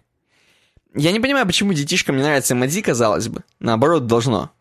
Я 0.93 1.11
не 1.11 1.19
понимаю, 1.19 1.47
почему 1.47 1.73
детишкам 1.73 2.17
не 2.17 2.23
нравится 2.23 2.53
эмодзи, 2.53 2.81
казалось 2.81 3.29
бы. 3.29 3.43
Наоборот, 3.59 4.05
должно. 4.07 4.51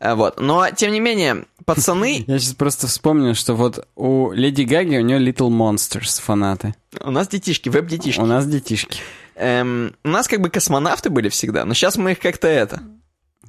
Э, 0.00 0.14
Вот. 0.14 0.40
Но, 0.40 0.70
тем 0.70 0.92
не 0.92 1.00
менее, 1.00 1.44
пацаны... 1.64 2.24
Я 2.26 2.38
сейчас 2.38 2.54
просто 2.54 2.86
вспомнил, 2.86 3.34
что 3.34 3.54
вот 3.54 3.86
у 3.96 4.32
Леди 4.32 4.62
Гаги 4.62 4.96
у 4.96 5.00
нее 5.02 5.18
Little 5.18 5.50
Monsters 5.50 6.20
фанаты. 6.20 6.74
У 7.00 7.10
нас 7.10 7.28
детишки, 7.28 7.68
веб-детишки. 7.68 8.20
У 8.20 8.26
нас 8.26 8.46
детишки. 8.46 9.00
Эм, 9.34 9.94
у 10.04 10.08
нас 10.08 10.28
как 10.28 10.40
бы 10.40 10.50
космонавты 10.50 11.10
были 11.10 11.28
всегда, 11.28 11.64
но 11.64 11.74
сейчас 11.74 11.96
мы 11.96 12.12
их 12.12 12.18
как-то 12.18 12.48
это... 12.48 12.82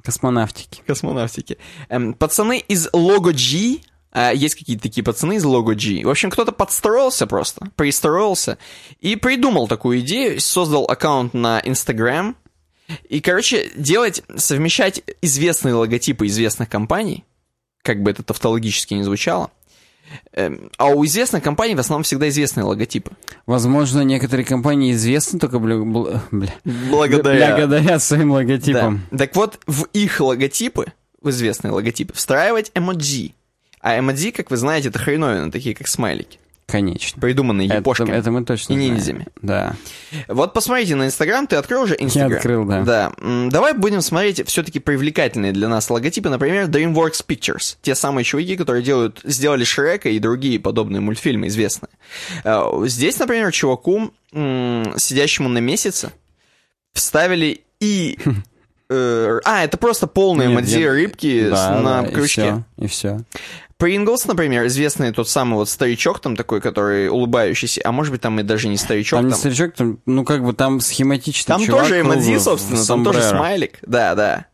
Космонавтики. 0.02 0.82
Космонавтики. 0.86 1.58
Эм, 1.88 2.14
пацаны 2.14 2.58
из 2.58 2.88
Logo 2.88 3.32
G, 3.32 3.80
а, 4.10 4.32
есть 4.32 4.54
какие-то 4.54 4.82
такие 4.82 5.04
пацаны 5.04 5.36
из 5.36 5.44
Logo 5.44 5.74
G. 5.74 6.04
В 6.04 6.10
общем, 6.10 6.30
кто-то 6.30 6.52
подстроился 6.52 7.26
просто, 7.26 7.70
пристроился 7.76 8.58
и 9.00 9.16
придумал 9.16 9.68
такую 9.68 10.00
идею, 10.00 10.40
создал 10.40 10.84
аккаунт 10.84 11.34
на 11.34 11.60
Instagram. 11.60 12.36
И, 13.08 13.20
короче, 13.20 13.70
делать, 13.76 14.22
совмещать 14.36 15.02
известные 15.22 15.74
логотипы 15.74 16.26
известных 16.26 16.68
компаний, 16.68 17.24
как 17.82 18.02
бы 18.02 18.10
это 18.10 18.22
тавтологически 18.22 18.94
не 18.94 19.02
звучало, 19.02 19.50
эм, 20.32 20.70
а 20.78 20.86
у 20.86 21.04
известных 21.04 21.42
компаний 21.42 21.74
в 21.74 21.80
основном 21.80 22.02
всегда 22.02 22.28
известные 22.28 22.64
логотипы. 22.64 23.12
Возможно, 23.46 24.00
некоторые 24.02 24.46
компании 24.46 24.92
известны 24.92 25.38
только 25.38 25.58
бля- 25.58 25.82
бл- 25.84 26.20
бля- 26.30 26.88
Благодаря... 26.90 27.56
благодаря 27.56 27.98
своим 27.98 28.32
логотипам. 28.32 29.02
Да. 29.10 29.18
Так 29.18 29.36
вот, 29.36 29.60
в 29.66 29.84
их 29.92 30.20
логотипы, 30.20 30.92
в 31.20 31.30
известные 31.30 31.72
логотипы, 31.72 32.14
встраивать 32.14 32.70
эмоджи. 32.74 33.32
А 33.80 33.98
эмоджи, 33.98 34.32
как 34.32 34.50
вы 34.50 34.56
знаете, 34.56 34.88
это 34.88 34.98
хреновины, 34.98 35.50
такие 35.50 35.74
как 35.74 35.88
смайлики, 35.88 36.38
Конечно. 36.70 37.18
придуманные 37.20 37.66
Это, 37.66 37.76
япошками. 37.78 38.10
это 38.10 38.30
мы 38.30 38.44
точно 38.44 38.74
и 38.74 38.76
знаем. 38.76 38.92
ниндзями. 38.94 39.26
Да. 39.40 39.74
Вот 40.28 40.52
посмотрите 40.52 40.96
на 40.96 41.06
Инстаграм, 41.06 41.46
ты 41.46 41.56
открыл 41.56 41.82
уже 41.82 41.96
Инстаграм? 41.98 42.34
открыл, 42.34 42.64
да. 42.66 42.82
Да. 42.82 43.12
Давай 43.50 43.72
будем 43.72 44.02
смотреть 44.02 44.46
все-таки 44.46 44.78
привлекательные 44.78 45.52
для 45.52 45.68
нас 45.68 45.88
логотипы, 45.88 46.28
например, 46.28 46.66
DreamWorks 46.68 47.24
Pictures. 47.26 47.76
Те 47.80 47.94
самые 47.94 48.24
чуваки, 48.24 48.54
которые 48.56 48.82
делают, 48.82 49.20
сделали 49.24 49.64
Шрека 49.64 50.10
и 50.10 50.18
другие 50.18 50.60
подобные 50.60 51.00
мультфильмы 51.00 51.46
известные. 51.46 51.90
Э, 52.44 52.64
Здесь, 52.84 53.18
например, 53.18 53.50
чуваку, 53.50 54.10
сидящему 54.32 55.48
на 55.48 55.58
месяце, 55.58 56.12
вставили 56.92 57.62
и... 57.80 58.18
э, 58.90 59.40
А, 59.44 59.64
это 59.64 59.78
просто 59.78 60.06
полные 60.06 60.48
нет. 60.48 60.90
рыбки 60.90 61.48
Да, 61.48 61.80
на 61.80 62.02
да, 62.02 62.08
крючке. 62.08 62.64
И 62.76 62.86
все. 62.88 63.20
Принглс, 63.78 64.26
например, 64.26 64.66
известный 64.66 65.12
тот 65.12 65.28
самый 65.28 65.54
вот 65.54 65.68
старичок 65.68 66.18
там 66.18 66.34
такой, 66.34 66.60
который 66.60 67.08
улыбающийся, 67.08 67.80
а 67.84 67.92
может 67.92 68.10
быть 68.12 68.20
там 68.20 68.38
и 68.40 68.42
даже 68.42 68.68
не 68.68 68.76
старичок, 68.76 69.18
Там 69.18 69.26
не 69.26 69.30
там, 69.30 69.38
старичок, 69.38 69.74
там, 69.74 70.00
ну 70.04 70.24
как 70.24 70.44
бы 70.44 70.52
там 70.52 70.80
схематично. 70.80 71.54
там 71.54 71.64
чувак 71.64 71.82
тоже 71.82 72.00
эмодзи, 72.00 72.20
круглый 72.22 72.38
в 72.38 72.42
собственно, 72.42 72.84
там 72.84 73.04
тоже 73.04 73.22
смайлик, 73.22 73.78
да, 73.82 74.16
да. 74.16 74.46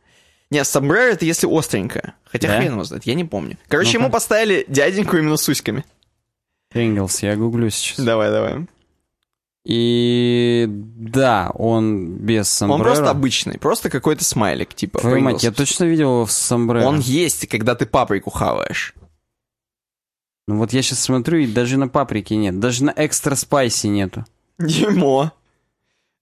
Не, 0.51 0.63
сомбреро 0.63 1.13
это 1.13 1.25
если 1.25 1.47
остренькое, 1.47 2.13
хотя 2.31 2.49
Да? 2.49 2.59
хрен 2.59 2.73
его 2.75 2.85
знает, 2.85 3.07
я 3.07 3.15
не 3.15 3.25
помню. 3.25 3.57
Короче, 3.69 3.93
Ну-ка. 3.95 4.05
ему 4.05 4.13
поставили 4.13 4.67
дяденьку 4.69 5.17
именно 5.17 5.39
с 5.39 5.49
усиками. 5.49 5.85
Принглс, 6.71 7.23
я 7.23 7.35
гуглю 7.37 7.71
сейчас. 7.71 8.05
Давай, 8.05 8.31
давай. 8.31 8.67
И 9.65 10.67
да, 10.69 11.51
он 11.55 12.17
без 12.19 12.51
сомбреро. 12.51 12.77
Он 12.77 12.85
просто 12.85 13.11
обычный, 13.11 13.59
просто 13.59 13.89
какой-то 13.89 14.23
смайлик, 14.23 14.75
типа 14.75 14.99
Твою 14.99 15.21
мать, 15.21 15.43
я 15.43 15.51
точно 15.51 15.85
видел 15.85 16.11
его 16.11 16.27
в 16.27 16.33
сомбреро. 16.33 16.85
Он 16.85 17.01
есть, 17.01 17.49
когда 17.49 17.75
ты 17.75 17.87
паприку 17.87 18.29
хаваешь. 18.29 18.95
Ну 20.47 20.59
вот 20.59 20.73
я 20.73 20.83
сейчас 20.83 21.01
смотрю, 21.01 21.39
и 21.39 21.47
даже 21.47 21.79
на 21.79 21.89
паприке 21.89 22.37
нет. 22.37 22.61
Даже 22.61 22.85
на 22.85 22.93
экстра 22.97 23.35
спайси 23.35 23.87
нету. 23.87 24.25
Дерьмо. 24.59 25.33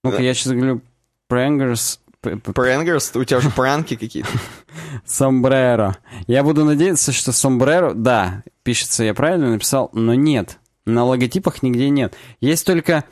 Ну-ка, 0.03 0.17
Да. 0.17 0.23
я 0.23 0.33
сейчас 0.33 0.53
говорю 0.53 0.81
Прангерс 1.27 1.99
Прэнгерс, 2.21 3.11
у 3.15 3.23
тебя 3.25 3.39
уже 3.39 3.49
пранки 3.49 3.97
какие-то. 3.97 4.29
Сомбреро. 5.05 5.97
Я 6.27 6.43
буду 6.43 6.63
надеяться, 6.63 7.11
что 7.11 7.33
сомбреро, 7.33 7.93
да, 7.93 8.43
пишется, 8.63 9.03
я 9.03 9.13
правильно 9.13 9.51
написал, 9.51 9.89
но 9.91 10.13
нет. 10.13 10.57
На 10.85 11.03
логотипах 11.03 11.63
нигде 11.63 11.89
нет. 11.89 12.15
Есть 12.39 12.65
только, 12.65 13.03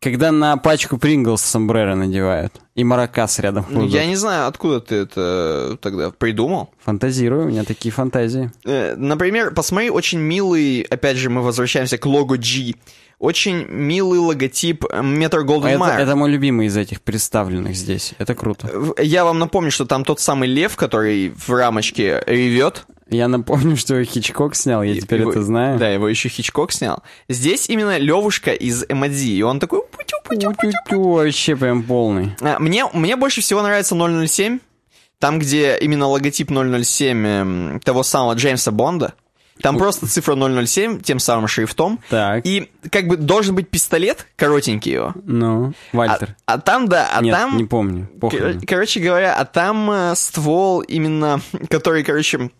когда 0.00 0.32
на 0.32 0.56
пачку 0.56 0.96
Принглс 0.96 1.42
сомбреро 1.42 1.94
надевают. 1.94 2.54
И 2.74 2.84
маракас 2.84 3.38
рядом 3.38 3.66
Ну. 3.68 3.86
Я 3.86 4.06
не 4.06 4.16
знаю, 4.16 4.46
откуда 4.46 4.80
ты 4.80 4.94
это 4.94 5.76
тогда 5.82 6.10
придумал. 6.10 6.70
Фантазирую, 6.82 7.44
у 7.44 7.48
меня 7.48 7.64
такие 7.64 7.92
фантазии. 7.92 8.50
Э, 8.64 8.94
Например, 8.96 9.52
посмотри, 9.52 9.90
очень 9.90 10.18
милый, 10.18 10.80
опять 10.82 11.18
же, 11.18 11.28
мы 11.28 11.42
возвращаемся 11.42 11.98
к 11.98 12.06
лого 12.06 12.38
G. 12.38 12.74
Очень 13.20 13.66
милый 13.68 14.18
логотип 14.18 14.84
э, 14.90 15.00
Metro 15.02 15.44
Golden 15.44 15.68
Это, 15.68 15.78
Mayer. 15.84 15.98
это 15.98 16.16
мой 16.16 16.30
любимый 16.30 16.66
из 16.68 16.76
этих 16.76 17.02
представленных 17.02 17.76
здесь. 17.76 18.14
Это 18.18 18.34
круто. 18.34 18.66
В- 18.72 18.94
Я 19.00 19.24
вам 19.24 19.38
напомню, 19.38 19.70
что 19.70 19.84
там 19.84 20.04
тот 20.04 20.20
самый 20.20 20.48
лев, 20.48 20.74
который 20.74 21.28
в 21.36 21.50
рамочке 21.50 22.22
ревет. 22.26 22.86
Я 23.10 23.28
напомню, 23.28 23.76
что 23.76 23.94
его 23.96 24.04
Хичкок 24.04 24.54
снял, 24.54 24.82
я 24.82 24.94
теперь 24.98 25.20
Его- 25.20 25.32
это 25.32 25.42
знаю. 25.42 25.78
Да, 25.78 25.90
его 25.90 26.08
еще 26.08 26.30
Хичкок 26.30 26.72
снял. 26.72 27.02
Здесь 27.28 27.68
именно 27.68 27.98
Левушка 27.98 28.52
из 28.52 28.84
Эмодзи, 28.88 29.32
и 29.36 29.42
он 29.42 29.60
такой... 29.60 29.82
путю-путю. 29.82 30.54
Тю-тю-тю, 30.58 31.02
вообще 31.10 31.56
прям 31.56 31.82
полный. 31.82 32.34
А, 32.40 32.58
Мне, 32.58 32.86
мне 32.94 33.16
больше 33.16 33.42
всего 33.42 33.60
нравится 33.62 33.94
007, 33.96 34.60
там, 35.18 35.38
где 35.38 35.76
именно 35.78 36.06
логотип 36.06 36.48
007 36.50 37.26
эм, 37.26 37.80
того 37.80 38.02
самого 38.02 38.32
Джеймса 38.34 38.70
Бонда. 38.70 39.12
Там 39.62 39.78
просто 39.78 40.06
цифра 40.06 40.36
007, 40.66 41.00
тем 41.00 41.18
самым 41.18 41.46
шрифтом. 41.48 42.00
Так. 42.08 42.44
И 42.46 42.70
как 42.90 43.06
бы 43.08 43.16
должен 43.16 43.54
быть 43.54 43.68
пистолет, 43.68 44.26
коротенький 44.36 44.92
его. 44.92 45.14
Ну, 45.24 45.72
А, 45.92 45.96
Вальтер. 45.96 46.36
а 46.46 46.58
там, 46.58 46.88
да, 46.88 47.08
а 47.14 47.22
Нет, 47.22 47.34
там... 47.36 47.56
не 47.56 47.64
помню. 47.64 48.08
Похуй. 48.20 48.38
Кор- 48.40 48.66
Короче 48.66 49.00
говоря, 49.00 49.34
а 49.36 49.44
там 49.44 49.90
э, 49.90 50.14
ствол 50.16 50.80
именно, 50.80 51.40
который, 51.68 52.02
короче, 52.04 52.50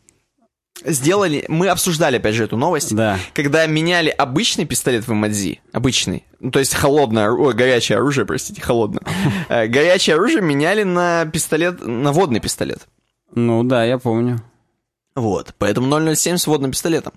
сделали... 0.84 1.44
Мы 1.48 1.68
обсуждали, 1.68 2.16
опять 2.16 2.34
же, 2.34 2.44
эту 2.44 2.57
новость. 2.57 2.94
Да. 2.94 3.18
Когда 3.34 3.66
меняли 3.66 4.09
обычный 4.09 4.64
пистолет 4.64 5.07
в 5.07 5.12
MDZ, 5.12 5.59
обычный, 5.72 6.24
ну, 6.38 6.51
то 6.51 6.59
есть 6.59 6.74
холодное, 6.74 7.30
ой, 7.30 7.55
горячее 7.55 7.98
оружие, 7.98 8.24
простите, 8.26 8.61
холодное. 8.62 9.03
Э, 9.48 9.66
Горячее 9.66 10.16
оружие 10.16 10.42
меняли 10.42 10.82
на 10.84 11.26
пистолет, 11.26 11.84
на 11.86 12.12
водный 12.12 12.40
пистолет. 12.40 12.86
Ну 13.34 13.62
да, 13.64 13.84
я 13.84 13.98
помню. 13.98 14.40
Вот, 15.16 15.54
поэтому 15.58 16.14
007 16.14 16.36
с 16.36 16.46
водным 16.46 16.70
пистолетом. 16.70 17.12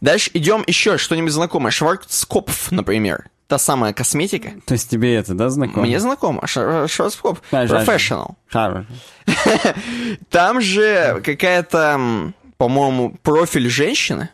Дальше 0.00 0.30
идем 0.34 0.64
еще 0.66 0.98
что-нибудь 0.98 1.32
знакомое. 1.32 1.70
Шварцкопф, 1.70 2.72
например. 2.72 3.28
Та 3.46 3.58
самая 3.58 3.92
косметика. 3.92 4.54
То 4.66 4.74
есть 4.74 4.90
тебе 4.90 5.14
это, 5.14 5.34
да, 5.34 5.48
знакомо? 5.50 5.86
Мне 5.86 6.00
знакомо. 6.00 6.46
Шварцкопф. 6.46 7.42
Хорошо. 7.50 8.36
Там 10.30 10.60
же 10.60 11.22
какая-то, 11.24 12.32
по-моему, 12.56 13.16
профиль 13.22 13.68
женщины. 13.70 14.30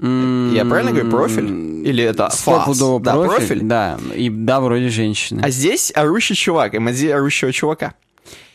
Я 0.00 0.64
правильно 0.64 0.92
говорю, 0.92 1.10
профиль? 1.10 1.86
Или 1.86 2.02
это 2.02 2.30
фас? 2.30 2.78
Да, 2.78 3.12
профиль, 3.14 3.36
профиль. 3.36 3.60
Да, 3.62 3.98
и 4.14 4.30
да, 4.30 4.60
вроде 4.60 4.88
женщины. 4.88 5.42
А 5.44 5.50
здесь 5.50 5.92
орущий 5.94 6.34
чувак, 6.34 6.74
эмодзи 6.74 7.08
орущего 7.08 7.52
чувака. 7.52 7.92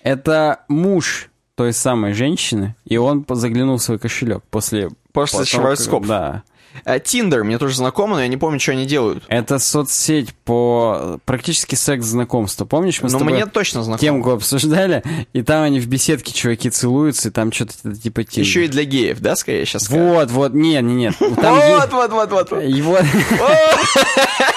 Это 0.01 0.61
муж 0.67 1.29
той 1.55 1.73
самой 1.73 2.13
женщины, 2.13 2.75
и 2.85 2.97
он 2.97 3.25
заглянул 3.29 3.77
в 3.77 3.81
свой 3.81 3.99
кошелек 3.99 4.43
после... 4.49 4.89
После 5.13 5.45
потом. 5.59 6.05
Да. 6.05 6.43
А, 6.83 6.99
Тиндер, 6.99 7.43
мне 7.43 7.57
тоже 7.57 7.75
знакомо, 7.75 8.15
но 8.15 8.21
я 8.21 8.27
не 8.27 8.37
помню, 8.37 8.59
что 8.59 8.73
они 8.73 8.85
делают. 8.85 9.23
Это 9.27 9.59
соцсеть 9.59 10.33
по 10.43 11.19
практически 11.25 11.75
секс-знакомству. 11.75 12.65
Помнишь, 12.65 13.01
мы 13.01 13.09
с 13.09 13.13
Но 13.13 13.19
тобой 13.19 13.33
мне 13.33 13.45
точно 13.45 13.83
знакомо. 13.83 13.99
темку 13.99 14.31
обсуждали, 14.31 15.03
и 15.31 15.41
там 15.41 15.63
они 15.63 15.79
в 15.79 15.87
беседке 15.87 16.33
чуваки 16.33 16.69
целуются, 16.69 17.29
и 17.29 17.31
там 17.31 17.51
что-то 17.51 17.95
типа 17.95 18.23
Тиндер. 18.23 18.41
Еще 18.41 18.65
и 18.65 18.67
для 18.67 18.83
геев, 18.83 19.19
да, 19.19 19.35
скорее 19.35 19.65
сейчас? 19.65 19.89
Вот, 19.89 20.31
вот, 20.31 20.53
нет, 20.53 20.83
нет, 20.83 20.95
нет. 20.95 21.15
Вот, 21.19 21.91
вот, 21.91 22.11
вот, 22.11 22.31
вот, 22.31 22.51
вот. 22.51 22.61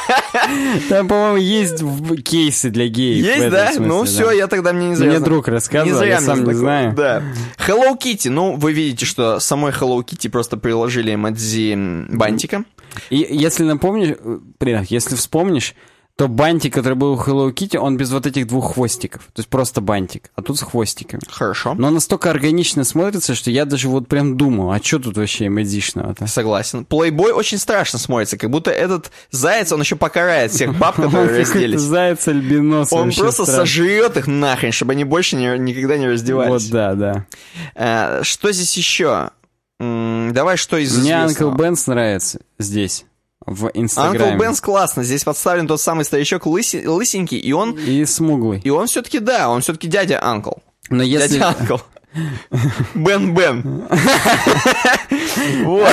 Там, 0.88 1.08
по-моему, 1.08 1.36
есть 1.36 1.82
кейсы 2.24 2.70
для 2.70 2.88
геев. 2.88 3.24
Есть, 3.24 3.50
да? 3.50 3.72
смысле, 3.72 3.86
ну 3.86 4.00
да. 4.00 4.06
все, 4.06 4.30
я 4.32 4.46
тогда 4.46 4.72
мне 4.72 4.88
не 4.90 4.94
зря. 4.94 5.10
Мне 5.10 5.20
друг 5.20 5.48
рассказывал, 5.48 6.02
я 6.02 6.20
сам 6.20 6.44
не 6.44 6.54
знаю. 6.54 6.92
Да. 6.94 7.22
Hello 7.66 7.96
Kitty, 7.98 8.30
ну, 8.30 8.56
вы 8.56 8.72
видите, 8.72 9.06
что 9.06 9.40
самой 9.40 9.72
Hello 9.72 9.98
Kitty 10.04 10.28
просто 10.30 10.56
приложили 10.56 11.14
эмодзи 11.14 11.72
м, 11.72 12.08
бантика. 12.12 12.64
И 13.10 13.26
если 13.30 13.64
напомнишь, 13.64 14.16
э, 14.18 14.84
если 14.88 15.14
вспомнишь, 15.14 15.74
то 16.18 16.26
бантик, 16.26 16.74
который 16.74 16.94
был 16.94 17.12
у 17.12 17.16
Hello 17.16 17.48
Kitty, 17.54 17.78
он 17.78 17.96
без 17.96 18.10
вот 18.10 18.26
этих 18.26 18.48
двух 18.48 18.74
хвостиков. 18.74 19.22
То 19.26 19.38
есть 19.38 19.48
просто 19.48 19.80
бантик, 19.80 20.32
а 20.34 20.42
тут 20.42 20.58
с 20.58 20.62
хвостиками. 20.62 21.20
Хорошо. 21.30 21.74
Но 21.78 21.90
настолько 21.90 22.28
органично 22.28 22.82
смотрится, 22.82 23.36
что 23.36 23.52
я 23.52 23.64
даже 23.64 23.88
вот 23.88 24.08
прям 24.08 24.36
думал, 24.36 24.72
а 24.72 24.82
что 24.82 24.98
тут 24.98 25.16
вообще 25.16 25.46
эмодичного-то? 25.46 26.26
Согласен. 26.26 26.84
Плейбой 26.84 27.30
очень 27.30 27.56
страшно 27.56 28.00
смотрится, 28.00 28.36
как 28.36 28.50
будто 28.50 28.72
этот 28.72 29.12
заяц, 29.30 29.70
он 29.70 29.80
еще 29.80 29.94
покарает 29.94 30.50
всех 30.50 30.76
баб, 30.76 30.96
которые 31.00 31.38
разделись. 31.38 31.80
заяц 31.80 32.26
альбинос. 32.26 32.92
Он 32.92 33.12
просто 33.12 33.46
сожрет 33.46 34.16
их 34.16 34.26
нахрен, 34.26 34.72
чтобы 34.72 34.94
они 34.94 35.04
больше 35.04 35.36
никогда 35.36 35.98
не 35.98 36.08
раздевались. 36.08 36.64
Вот, 36.64 36.72
да, 36.72 36.94
да. 36.94 37.26
Э, 37.76 38.24
Что 38.24 38.50
здесь 38.50 38.76
еще? 38.76 39.30
Давай, 39.78 40.56
что 40.56 40.78
из 40.78 40.98
Мне? 40.98 41.14
Анкл 41.14 41.50
Бенс 41.52 41.86
нравится 41.86 42.40
здесь, 42.58 43.04
в 43.50 43.66
Анкл 43.66 43.78
Инстаграме. 43.80 44.38
Бенс 44.38 44.60
классно. 44.60 45.02
Здесь 45.04 45.24
подставлен 45.24 45.66
тот 45.66 45.80
самый 45.80 46.04
старичок 46.04 46.46
лыси- 46.46 46.86
лысенький, 46.86 47.38
и 47.38 47.52
он, 47.52 47.72
И 47.72 48.04
смуглый. 48.04 48.60
и 48.64 48.70
он 48.70 48.86
все-таки, 48.86 49.18
да, 49.18 49.48
он 49.50 49.60
все-таки 49.62 49.86
дядя 49.88 50.22
Анкл. 50.24 50.52
Но 50.90 51.02
если... 51.02 51.38
Дядя 51.38 51.48
Анкл. 51.58 51.76
Бен 52.94 53.34
Бен. 53.34 53.84
Вот, 55.64 55.88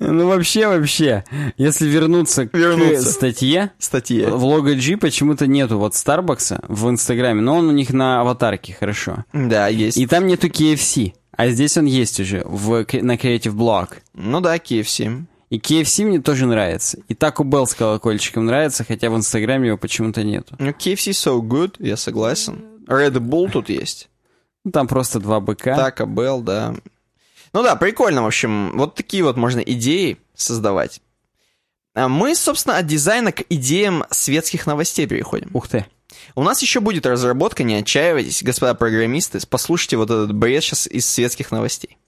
Ну 0.00 0.26
вообще, 0.28 0.66
вообще, 0.66 1.24
если 1.56 1.86
вернуться, 1.86 2.48
Вернуться. 2.52 3.06
к 3.06 3.10
статье, 3.12 3.70
статья. 3.78 4.28
в 4.30 4.44
лого 4.44 4.74
G 4.74 4.96
почему-то 4.96 5.46
нету 5.46 5.78
вот 5.78 5.94
Старбакса 5.94 6.60
в 6.68 6.88
Инстаграме, 6.88 7.40
но 7.40 7.56
он 7.56 7.68
у 7.68 7.72
них 7.72 7.90
на 7.92 8.20
аватарке, 8.20 8.76
хорошо. 8.78 9.24
Да, 9.32 9.68
есть. 9.68 9.96
И 9.96 10.06
там 10.06 10.26
нету 10.26 10.48
KFC, 10.48 11.12
а 11.36 11.48
здесь 11.48 11.76
он 11.76 11.84
есть 11.86 12.20
уже 12.20 12.42
в, 12.44 12.84
на 13.02 13.14
Creative 13.14 13.54
Block. 13.54 13.90
Ну 14.14 14.40
да, 14.40 14.56
KFC. 14.56 15.24
И 15.50 15.58
KFC 15.58 16.04
мне 16.04 16.20
тоже 16.20 16.46
нравится. 16.46 16.98
И 17.08 17.14
Taco 17.14 17.42
Bell 17.42 17.66
с 17.66 17.74
колокольчиком 17.74 18.44
нравится, 18.44 18.84
хотя 18.84 19.08
в 19.10 19.16
Инстаграме 19.16 19.68
его 19.68 19.78
почему-то 19.78 20.22
нету. 20.22 20.54
Ну, 20.58 20.70
KFC 20.70 21.12
so 21.12 21.40
good, 21.40 21.76
я 21.78 21.96
согласен. 21.96 22.64
Red 22.86 23.14
Bull 23.14 23.50
тут 23.50 23.68
есть. 23.68 24.10
Ну, 24.64 24.72
там 24.72 24.86
просто 24.86 25.20
два 25.20 25.40
быка. 25.40 25.76
Taco 25.76 26.06
Bell, 26.06 26.42
да. 26.42 26.74
Ну 27.52 27.62
да, 27.62 27.76
прикольно, 27.76 28.22
в 28.22 28.26
общем. 28.26 28.76
Вот 28.76 28.94
такие 28.94 29.24
вот 29.24 29.36
можно 29.36 29.60
идеи 29.60 30.18
создавать. 30.34 31.00
А 31.94 32.08
мы, 32.08 32.34
собственно, 32.34 32.76
от 32.76 32.86
дизайна 32.86 33.32
к 33.32 33.44
идеям 33.48 34.04
светских 34.10 34.66
новостей 34.66 35.06
переходим. 35.06 35.50
Ух 35.54 35.68
ты. 35.68 35.86
У 36.34 36.42
нас 36.42 36.62
еще 36.62 36.80
будет 36.80 37.06
разработка, 37.06 37.64
не 37.64 37.74
отчаивайтесь, 37.74 38.42
господа 38.42 38.74
программисты, 38.74 39.40
послушайте 39.48 39.96
вот 39.96 40.10
этот 40.10 40.34
бред 40.34 40.62
сейчас 40.62 40.86
из 40.86 41.08
светских 41.08 41.50
новостей. 41.50 41.98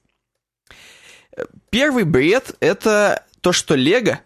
Первый 1.70 2.04
бред— 2.04 2.56
это 2.60 3.24
то, 3.40 3.52
что 3.52 3.74
Лего... 3.74 4.20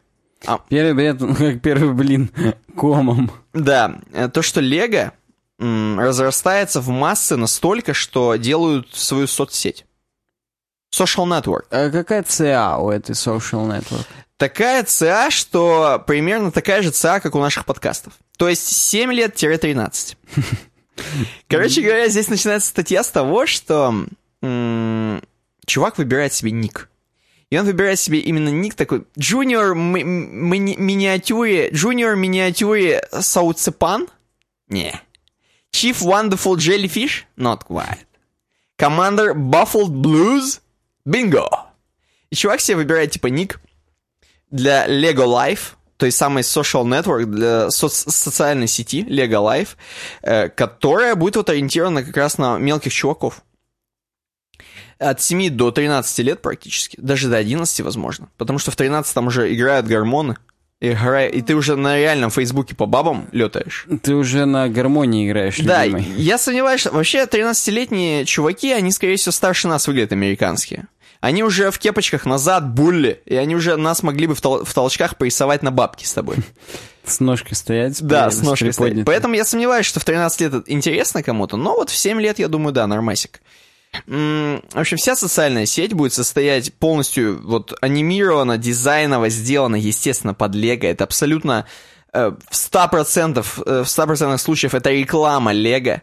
Первый 0.69 0.95
бред, 0.95 1.21
ну, 1.21 1.35
как 1.35 1.63
первый 1.63 1.95
блин, 1.95 2.31
комом. 2.77 3.31
Да, 3.55 3.99
э, 4.13 4.29
то, 4.29 4.43
что 4.43 4.61
Лего 4.61 5.13
разрастается 5.59 6.81
в 6.81 6.89
массы 6.89 7.37
настолько, 7.37 7.95
что 7.95 8.37
делают 8.37 8.95
свою 8.95 9.27
соцсеть. 9.27 9.87
Social 10.95 11.27
Network. 11.27 11.65
А 11.71 11.91
какая 11.91 12.23
ЦА 12.23 12.79
у 12.79 12.91
этой 12.91 13.13
social 13.13 13.67
network? 13.67 14.07
Такая 14.37 14.85
ЦА, 14.85 15.31
что 15.31 16.03
примерно 16.07 16.51
такая 16.51 16.83
же 16.83 16.91
ЦА, 16.91 17.21
как 17.21 17.35
у 17.35 17.41
наших 17.41 17.65
подкастов. 17.65 18.15
То 18.37 18.49
есть 18.49 18.67
7 18.67 19.13
лет-13. 19.13 20.17
Короче 21.49 21.83
говоря, 21.83 22.09
здесь 22.09 22.29
начинается 22.29 22.69
статья 22.69 23.03
с 23.03 23.11
того, 23.11 23.47
что 23.47 23.95
чувак 25.67 25.99
выбирает 25.99 26.33
себе 26.33 26.51
ник. 26.51 26.89
И 27.55 27.57
он 27.57 27.67
выбирает 27.67 28.01
себе 28.01 28.19
именно 28.19 28.49
ник 28.49 28.75
такой 28.75 29.05
Junior 29.17 29.77
ми- 29.77 30.03
ми- 30.03 30.75
миниатюре, 30.77 31.71
Junior 31.71 32.17
миниатюре 32.17 33.07
Сауцепан? 33.13 34.09
Не. 34.67 35.01
Chief 35.73 35.95
Wonderful 36.03 36.57
Jellyfish? 36.57 37.23
Not 37.39 37.61
quite. 37.69 38.07
Commander 38.77 39.35
Buffled 39.35 39.93
Blues? 39.93 40.59
Bingo! 41.07 41.47
И 42.31 42.35
чувак 42.35 42.61
себе 42.61 42.79
выбирает 42.79 43.13
типа 43.13 43.29
ник 43.29 43.61
для 44.51 44.89
Lego 44.89 45.25
Life, 45.25 45.75
то 45.97 46.07
есть 46.07 46.19
самой 46.19 46.43
social 46.43 46.83
network, 46.83 47.27
для 47.27 47.69
соц- 47.69 48.11
социальной 48.11 48.67
сети 48.67 49.07
Lego 49.09 49.39
Life, 49.45 49.77
э, 50.23 50.49
которая 50.49 51.15
будет 51.15 51.37
вот 51.37 51.51
ориентирована 51.51 52.03
как 52.03 52.17
раз 52.17 52.37
на 52.37 52.59
мелких 52.59 52.93
чуваков. 52.93 53.44
От 55.11 55.21
7 55.21 55.51
до 55.51 55.71
13 55.71 56.19
лет 56.21 56.43
практически, 56.43 56.99
даже 57.01 57.29
до 57.29 57.37
11 57.37 57.81
возможно. 57.81 58.29
Потому 58.39 58.59
что 58.59 58.71
в 58.71 58.77
13 58.77 59.13
там 59.15 59.27
уже 59.29 59.53
играют 59.55 59.87
гормоны, 59.87 60.37
и, 60.81 60.91
игра- 60.93 61.27
и 61.27 61.41
ты 61.43 61.55
уже 61.55 61.77
на 61.77 61.97
реальном 61.99 62.31
фейсбуке 62.31 62.75
по 62.75 62.87
бабам 62.87 63.29
летаешь. 63.33 63.87
Ты 64.03 64.15
уже 64.15 64.45
на 64.45 64.69
гармонии 64.69 65.29
играешь, 65.29 65.59
Да, 65.59 65.85
любимый. 65.87 66.05
я 66.17 66.39
сомневаюсь, 66.39 66.81
что 66.81 66.91
вообще 66.91 67.25
13-летние 67.25 68.25
чуваки, 68.25 68.73
они, 68.73 68.91
скорее 68.93 69.17
всего, 69.17 69.33
старше 69.33 69.69
нас 69.69 69.87
выглядят 69.87 70.13
американские. 70.13 70.87
Они 71.21 71.43
уже 71.43 71.71
в 71.71 71.79
кепочках 71.79 72.27
назад, 72.27 72.69
булли, 72.75 73.23
и 73.25 73.35
они 73.37 73.57
уже 73.57 73.77
нас 73.77 74.03
могли 74.03 74.27
бы 74.27 74.35
в, 74.35 74.41
тол- 74.43 74.63
в 74.65 74.75
толчках 74.75 75.17
порисовать 75.17 75.63
на 75.63 75.71
бабки 75.71 76.05
с 76.05 76.13
тобой. 76.13 76.37
С 77.07 77.21
ножкой 77.21 77.55
стоять. 77.55 78.03
Да, 78.03 78.31
с 78.31 78.41
ножкой 78.41 78.73
стоять. 78.73 79.05
Поэтому 79.05 79.35
я 79.35 79.45
сомневаюсь, 79.45 79.85
что 79.85 80.01
в 80.01 80.05
13 80.07 80.41
лет 80.41 80.55
это 80.55 80.73
интересно 80.73 81.23
кому-то, 81.23 81.59
но 81.59 81.75
вот 81.75 81.91
в 81.91 81.97
7 81.97 82.19
лет, 82.21 82.39
я 82.39 82.49
думаю, 82.49 82.73
да, 82.73 82.87
нормасик. 82.87 83.41
В 84.07 84.61
общем, 84.75 84.97
вся 84.97 85.17
социальная 85.17 85.67
сеть 85.67 85.93
будет 85.93 86.13
состоять 86.13 86.75
полностью 86.75 87.41
вот 87.47 87.75
анимирована, 87.81 88.59
дизайново 88.59 89.29
сделана, 89.29 89.77
естественно, 89.77 90.35
под 90.35 90.55
Лего. 90.55 90.87
Это 90.87 91.05
абсолютно 91.05 91.67
э, 92.13 92.33
в 92.51 92.55
100%, 92.55 93.39
э, 93.67 93.83
в 93.85 93.87
100% 93.87 94.39
случаев 94.39 94.75
это 94.75 94.91
реклама 94.91 95.53
Лего. 95.53 96.03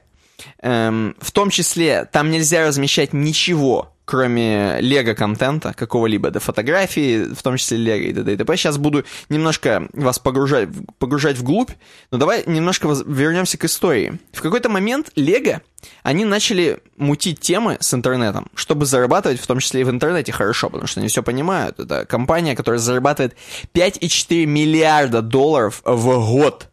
Эм, 0.61 1.15
в 1.19 1.31
том 1.31 1.49
числе 1.49 2.05
там 2.05 2.31
нельзя 2.31 2.65
размещать 2.65 3.13
ничего, 3.13 3.90
кроме 4.05 4.79
лего-контента 4.81 5.73
какого-либо, 5.73 6.31
да 6.31 6.39
фотографии, 6.39 7.33
в 7.33 7.41
том 7.41 7.57
числе 7.57 7.77
лего 7.77 8.03
и 8.03 8.13
т.д. 8.13 8.33
и 8.33 8.37
т.п. 8.37 8.57
Сейчас 8.57 8.77
буду 8.77 9.05
немножко 9.29 9.87
вас 9.93 10.19
погружать, 10.19 10.69
погружать 10.97 11.37
вглубь, 11.37 11.71
но 12.11 12.17
давай 12.17 12.43
немножко 12.45 12.87
вернемся 13.05 13.57
к 13.57 13.65
истории. 13.65 14.19
В 14.33 14.41
какой-то 14.41 14.69
момент 14.69 15.11
лего, 15.15 15.61
они 16.03 16.25
начали 16.25 16.79
мутить 16.97 17.39
темы 17.39 17.77
с 17.79 17.93
интернетом, 17.93 18.47
чтобы 18.55 18.85
зарабатывать, 18.85 19.39
в 19.39 19.47
том 19.47 19.59
числе 19.59 19.81
и 19.81 19.83
в 19.83 19.89
интернете, 19.89 20.31
хорошо, 20.31 20.69
потому 20.69 20.87
что 20.87 20.99
они 20.99 21.09
все 21.09 21.23
понимают. 21.23 21.79
Это 21.79 22.05
компания, 22.05 22.55
которая 22.55 22.79
зарабатывает 22.79 23.35
5,4 23.73 24.45
миллиарда 24.45 25.21
долларов 25.21 25.81
в 25.85 26.31
год. 26.31 26.67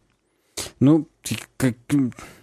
Ну, 0.79 1.08
как, 1.57 1.75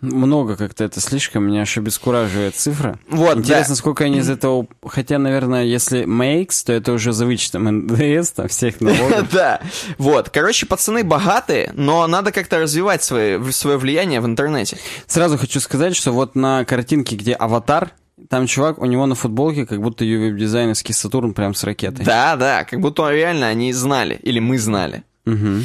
много 0.00 0.56
как-то 0.56 0.84
это 0.84 1.00
слишком, 1.00 1.44
меня 1.44 1.62
аж 1.62 1.76
обескураживает 1.78 2.54
цифра. 2.54 2.98
Вот, 3.08 3.38
Интересно, 3.38 3.74
да. 3.74 3.78
сколько 3.78 4.04
они 4.04 4.18
из 4.18 4.28
этого... 4.28 4.66
Хотя, 4.86 5.18
наверное, 5.18 5.64
если 5.64 6.04
makes, 6.04 6.64
то 6.64 6.72
это 6.72 6.92
уже 6.92 7.12
за 7.12 7.26
вычетом 7.26 7.64
НДС, 7.64 8.32
там, 8.32 8.48
всех 8.48 8.80
налогов. 8.80 9.28
Да, 9.32 9.60
вот. 9.98 10.30
Короче, 10.30 10.66
пацаны 10.66 11.02
богатые, 11.04 11.72
но 11.74 12.06
надо 12.06 12.32
как-то 12.32 12.58
развивать 12.58 13.02
свое, 13.02 13.42
свое 13.52 13.76
влияние 13.78 14.20
в 14.20 14.26
интернете. 14.26 14.78
Сразу 15.06 15.38
хочу 15.38 15.60
сказать, 15.60 15.96
что 15.96 16.12
вот 16.12 16.36
на 16.36 16.64
картинке, 16.64 17.16
где 17.16 17.32
аватар, 17.32 17.92
там 18.28 18.46
чувак, 18.46 18.78
у 18.78 18.86
него 18.86 19.06
на 19.06 19.14
футболке 19.14 19.66
как 19.66 19.80
будто 19.80 20.04
ее 20.04 20.18
веб-дизайнерский 20.18 20.92
Сатурн 20.92 21.34
прям 21.34 21.54
с 21.54 21.64
ракетой. 21.64 22.04
Да, 22.04 22.36
да, 22.36 22.64
как 22.64 22.80
будто 22.80 23.10
реально 23.10 23.48
они 23.48 23.72
знали, 23.72 24.18
или 24.22 24.38
мы 24.38 24.58
знали. 24.58 25.04
Угу. 25.26 25.64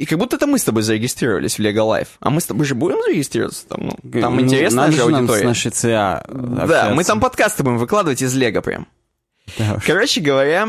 И 0.00 0.06
как 0.06 0.18
будто 0.18 0.36
это 0.36 0.46
мы 0.46 0.58
с 0.58 0.64
тобой 0.64 0.82
зарегистрировались 0.82 1.58
в 1.58 1.58
Lego 1.58 1.86
Life. 1.86 2.08
А 2.20 2.30
мы 2.30 2.40
с 2.40 2.46
тобой 2.46 2.64
же 2.64 2.74
будем 2.74 3.02
зарегистрироваться 3.02 3.66
там? 3.68 3.90
Ну, 4.02 4.20
там 4.22 4.36
Ну, 4.36 4.40
интересная 4.40 4.90
же 4.90 5.04
нам 5.04 5.16
аудитория. 5.16 5.42
с 5.42 5.44
нашей 5.44 5.70
ЦА 5.72 6.24
Да, 6.26 6.92
мы 6.94 7.04
там 7.04 7.20
подкасты 7.20 7.64
будем 7.64 7.76
выкладывать 7.76 8.22
из 8.22 8.34
Лего 8.34 8.62
прям. 8.62 8.86
Да 9.58 9.74
уж. 9.74 9.84
Короче 9.84 10.22
говоря... 10.22 10.68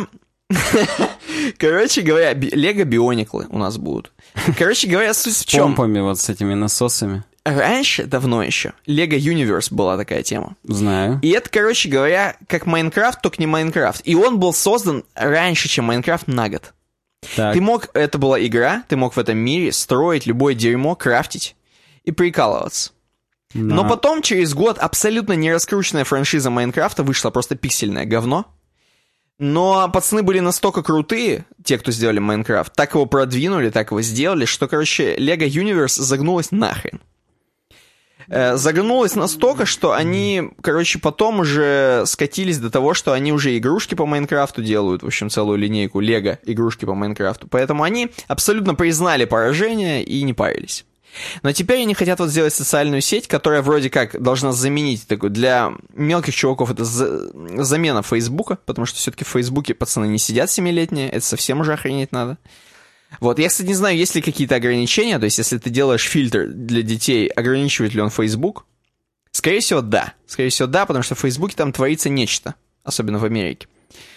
Короче 1.58 2.02
говоря, 2.02 2.34
Лего 2.34 2.84
Биониклы 2.84 3.48
у 3.50 3.58
нас 3.58 3.78
будут. 3.78 4.12
Короче 4.58 4.90
говоря, 4.90 5.14
суть 5.14 5.38
в 5.38 5.46
чем? 5.46 5.76
Помпами 5.76 6.02
вот 6.02 6.20
с 6.20 6.28
этими 6.28 6.54
насосами. 6.54 7.24
Раньше, 7.46 8.04
давно 8.04 8.44
еще, 8.44 8.74
Lego 8.86 9.18
Universe 9.18 9.74
была 9.74 9.96
такая 9.96 10.24
тема. 10.24 10.58
Знаю. 10.66 11.20
И 11.24 11.30
это, 11.30 11.50
короче 11.50 11.88
говоря, 11.88 12.36
как 12.48 12.66
Майнкрафт, 12.66 13.22
только 13.22 13.38
не 13.40 13.48
Майнкрафт. 13.48 14.02
И 14.04 14.14
он 14.14 14.40
был 14.40 14.54
создан 14.54 15.06
раньше, 15.16 15.70
чем 15.70 15.86
Майнкрафт 15.86 16.28
на 16.28 16.50
год. 16.50 16.74
Так, 17.36 17.54
Ты 17.54 17.62
мог, 17.62 17.90
это 17.94 18.18
была 18.18 18.44
игра, 18.44 18.84
ты 18.90 18.96
мог 18.98 19.14
в 19.16 19.20
этом 19.20 19.38
мире 19.38 19.72
строить 19.72 20.26
любое 20.26 20.54
дерьмо, 20.56 20.96
крафтить 20.96 21.56
и 22.04 22.12
прикалываться. 22.12 22.92
Но 23.54 23.84
на- 23.84 23.90
потом, 23.90 24.22
через 24.22 24.54
год, 24.54 24.78
абсолютно 24.80 25.34
не 25.34 25.52
раскрученная 25.54 26.04
франшиза 26.04 26.50
Майнкрафта 26.50 27.04
вышла 27.04 27.30
просто 27.30 27.56
пиксельное 27.56 28.06
говно. 28.06 28.46
Но 29.40 29.90
пацаны 29.92 30.24
были 30.24 30.40
настолько 30.40 30.84
крутые, 30.84 31.46
те, 31.64 31.78
кто 31.78 31.92
сделали 31.92 32.20
Майнкрафт, 32.20 32.74
так 32.76 32.94
его 32.94 33.06
продвинули, 33.08 33.70
так 33.72 33.92
его 33.92 34.02
сделали, 34.02 34.46
что, 34.46 34.68
короче, 34.68 35.16
Lego 35.18 35.48
Universe 35.48 36.00
загнулась 36.02 36.52
нахрен. 36.52 37.02
Э, 38.34 38.56
Загнулась 38.56 39.16
настолько, 39.16 39.66
что 39.66 39.92
они, 39.92 40.52
короче, 40.62 41.00
потом 41.00 41.42
уже 41.42 42.04
скатились 42.06 42.60
до 42.60 42.70
того, 42.70 42.94
что 42.94 43.12
они 43.12 43.34
уже 43.34 43.58
игрушки 43.58 43.94
по 43.94 44.06
Майнкрафту 44.06 44.64
делают, 44.64 45.04
в 45.04 45.06
общем, 45.06 45.30
целую 45.30 45.58
линейку 45.58 46.00
Лего 46.00 46.40
игрушки 46.46 46.86
по 46.86 46.96
Майнкрафту. 46.96 47.48
Поэтому 47.50 47.84
они 47.84 48.10
абсолютно 48.28 48.74
признали 48.74 49.26
поражение 49.26 50.02
и 50.02 50.24
не 50.24 50.34
парились. 50.34 50.86
Но 51.44 51.52
теперь 51.52 51.82
они 51.82 51.94
хотят 51.94 52.20
вот 52.22 52.30
сделать 52.30 52.54
социальную 52.54 53.02
сеть, 53.02 53.28
которая 53.28 53.62
вроде 53.62 53.90
как 53.90 54.22
должна 54.22 54.54
заменить 54.54 55.06
такую 55.08 55.30
для 55.30 55.74
мелких 55.94 56.34
чуваков 56.34 56.72
это 56.72 56.86
за- 56.86 57.32
замена 57.62 58.02
Фейсбука, 58.02 58.58
потому 58.66 58.86
что 58.86 58.98
все-таки 58.98 59.26
в 59.26 59.28
Фейсбуке 59.28 59.74
пацаны 59.74 60.06
не 60.06 60.18
сидят 60.18 60.50
семилетние, 60.50 61.10
это 61.10 61.26
совсем 61.26 61.60
уже 61.60 61.74
охренеть 61.74 62.14
надо. 62.14 62.38
Вот, 63.20 63.40
я, 63.40 63.50
кстати, 63.50 63.68
не 63.68 63.74
знаю, 63.74 63.98
есть 63.98 64.16
ли 64.16 64.22
какие-то 64.22 64.56
ограничения, 64.56 65.20
то 65.20 65.26
есть 65.26 65.38
если 65.38 65.58
ты 65.58 65.70
делаешь 65.70 66.04
фильтр 66.04 66.48
для 66.48 66.82
детей, 66.82 67.28
ограничивает 67.28 67.94
ли 67.94 68.02
он 68.02 68.10
Facebook? 68.10 68.66
Скорее 69.32 69.60
всего, 69.60 69.82
да. 69.82 70.14
Скорее 70.28 70.50
всего, 70.50 70.68
да, 70.68 70.86
потому 70.86 71.04
что 71.04 71.16
в 71.16 71.20
Фейсбуке 71.20 71.56
там 71.56 71.72
творится 71.72 72.10
нечто, 72.10 72.56
особенно 72.84 73.20
в 73.20 73.26
Америке. 73.26 73.68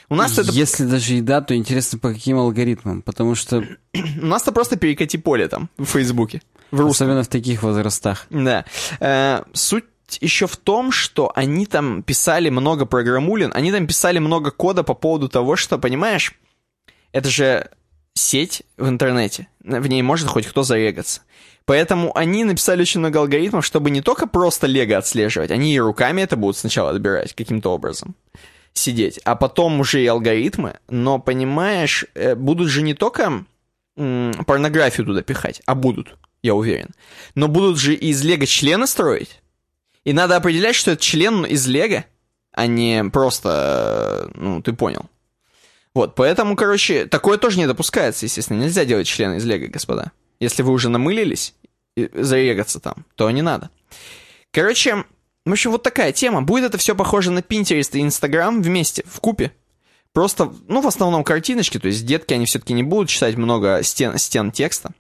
У 0.09 0.17
нас 0.17 0.39
это 0.39 0.53
Если 0.53 0.85
даже 0.85 1.15
и 1.15 1.21
да, 1.21 1.41
то 1.41 1.57
интересно, 1.57 1.99
по 1.99 2.13
каким 2.13 2.39
алгоритмам. 2.39 3.03
Потому 3.03 3.35
что, 3.35 3.65
у 3.95 4.27
нас-то 4.27 4.53
просто 4.53 4.77
перекати 4.77 5.19
поле 5.19 5.49
там 5.49 5.71
в 5.79 5.87
Фейсбуке. 5.87 6.43
В 6.71 6.81
русском. 6.81 7.07
особенно 7.07 7.23
в 7.23 7.29
таких 7.29 7.63
возрастах. 7.63 8.27
Да. 8.31 8.65
Э, 9.01 9.43
суть 9.53 9.85
еще 10.21 10.47
в 10.47 10.57
том, 10.57 10.93
что 10.93 11.33
они 11.35 11.67
там 11.67 12.03
писали 12.03 12.51
много 12.51 12.85
программулин, 12.85 13.53
они 13.55 13.73
там 13.73 13.87
писали 13.87 14.19
много 14.19 14.51
кода 14.51 14.83
по 14.83 14.95
поводу 14.95 15.29
того, 15.29 15.57
что, 15.57 15.79
понимаешь, 15.79 16.35
это 17.13 17.31
же 17.31 17.71
сеть 18.15 18.63
в 18.77 18.89
интернете, 18.89 19.49
в 19.61 19.87
ней 19.87 20.03
может 20.03 20.29
хоть 20.29 20.47
кто 20.47 20.63
зарегаться. 20.63 21.23
Поэтому 21.67 22.17
они 22.17 22.45
написали 22.45 22.83
очень 22.83 23.01
много 23.01 23.21
алгоритмов, 23.21 23.65
чтобы 23.65 23.91
не 23.91 24.03
только 24.03 24.27
просто 24.27 24.67
лего 24.67 24.99
отслеживать, 24.99 25.51
они 25.51 25.75
и 25.75 25.81
руками 25.81 26.23
это 26.23 26.37
будут 26.37 26.57
сначала 26.57 26.91
отбирать 26.91 27.33
каким-то 27.35 27.73
образом 27.73 28.15
сидеть, 28.75 29.21
а 29.25 29.37
потом 29.37 29.81
уже 29.81 30.03
и 30.03 30.07
алгоритмы, 30.07 30.79
но, 30.89 31.19
понимаешь, 31.19 32.05
э, 32.15 32.35
будут 32.35 32.69
же 32.69 32.83
не 32.83 32.95
только 32.95 33.45
порнографию 33.95 35.07
туда 35.07 35.23
пихать, 35.23 35.63
а 35.67 35.77
будут, 35.77 36.17
я 36.43 36.55
уверен, 36.57 36.91
но 37.37 37.47
будут 37.47 37.79
же 37.79 37.95
из 37.95 38.25
лего 38.25 38.45
члены 38.45 38.89
строить, 38.89 39.41
и 40.03 40.13
надо 40.13 40.37
определять, 40.37 40.75
что 40.75 40.91
это 40.91 41.03
член 41.03 41.47
из 41.47 41.67
лего, 41.69 42.05
а 42.53 42.67
не 42.67 43.05
просто, 43.05 44.29
э, 44.35 44.39
ну, 44.39 44.61
ты 44.61 44.73
понял. 44.73 45.07
Вот, 45.95 46.17
поэтому, 46.17 46.57
короче, 46.57 47.07
такое 47.07 47.39
тоже 47.39 47.59
не 47.59 47.67
допускается, 47.67 48.27
естественно. 48.27 48.61
Нельзя 48.63 48.85
делать 48.85 49.07
члены 49.07 49.37
из 49.37 49.45
лего, 49.45 49.67
господа. 49.69 50.11
Если 50.41 50.63
вы 50.63 50.73
уже 50.73 50.89
намылились 50.89 51.55
зарегаться 51.97 52.81
там, 52.81 53.07
то 53.15 53.31
не 53.31 53.43
надо. 53.43 53.71
Короче, 54.51 55.05
в 55.45 55.53
общем, 55.53 55.71
вот 55.71 55.83
такая 55.83 56.13
тема. 56.13 56.43
Будет 56.43 56.65
это 56.65 56.79
все 56.79 56.95
похоже 56.95 57.31
на 57.31 57.41
Pinterest 57.41 57.97
и 57.97 58.01
Instagram 58.01 58.63
вместе, 58.63 59.05
в 59.07 59.21
купе. 59.21 59.53
Просто, 60.13 60.53
ну, 60.69 60.81
в 60.81 60.87
основном 60.87 61.25
картиночки, 61.25 61.79
то 61.79 61.89
есть 61.89 62.07
детки, 62.07 62.35
они 62.35 62.47
все-таки 62.47 62.73
не 62.73 62.83
будут 62.83 63.09
читать 63.09 63.37
много 63.37 63.83
стен, 63.83 64.17
стен 64.19 64.53
текста. 64.53 64.93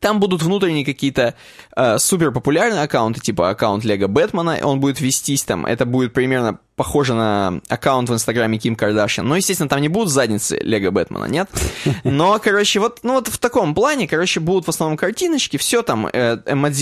Там 0.00 0.20
будут 0.20 0.42
внутренние 0.42 0.84
какие-то 0.84 1.34
э, 1.76 1.98
супер 1.98 2.32
популярные 2.32 2.82
аккаунты, 2.82 3.20
типа 3.20 3.50
аккаунт 3.50 3.84
Лего 3.84 4.06
Бэтмена, 4.06 4.58
он 4.62 4.80
будет 4.80 5.00
вестись 5.00 5.44
там, 5.44 5.66
это 5.66 5.86
будет 5.86 6.12
примерно 6.12 6.58
похоже 6.76 7.14
на 7.14 7.60
аккаунт 7.68 8.08
в 8.08 8.14
Инстаграме 8.14 8.58
Ким 8.58 8.76
Кардашьян. 8.76 9.26
Но, 9.26 9.36
естественно, 9.36 9.68
там 9.68 9.80
не 9.80 9.88
будут 9.88 10.10
задницы 10.10 10.58
Лего 10.60 10.90
Бэтмена, 10.90 11.26
нет? 11.26 11.48
Но, 12.04 12.38
короче, 12.42 12.80
вот, 12.80 13.00
ну 13.02 13.14
вот 13.14 13.28
в 13.28 13.38
таком 13.38 13.74
плане, 13.74 14.08
короче, 14.08 14.40
будут 14.40 14.66
в 14.66 14.68
основном 14.70 14.96
картиночки, 14.96 15.56
все 15.56 15.82
там, 15.82 16.08
э, 16.12 16.36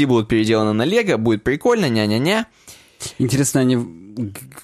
будут 0.06 0.28
переделаны 0.28 0.72
на 0.72 0.84
Лего, 0.84 1.16
будет 1.16 1.44
прикольно, 1.44 1.88
ня-ня-ня. 1.88 2.46
Интересно, 3.18 3.60
они 3.60 4.01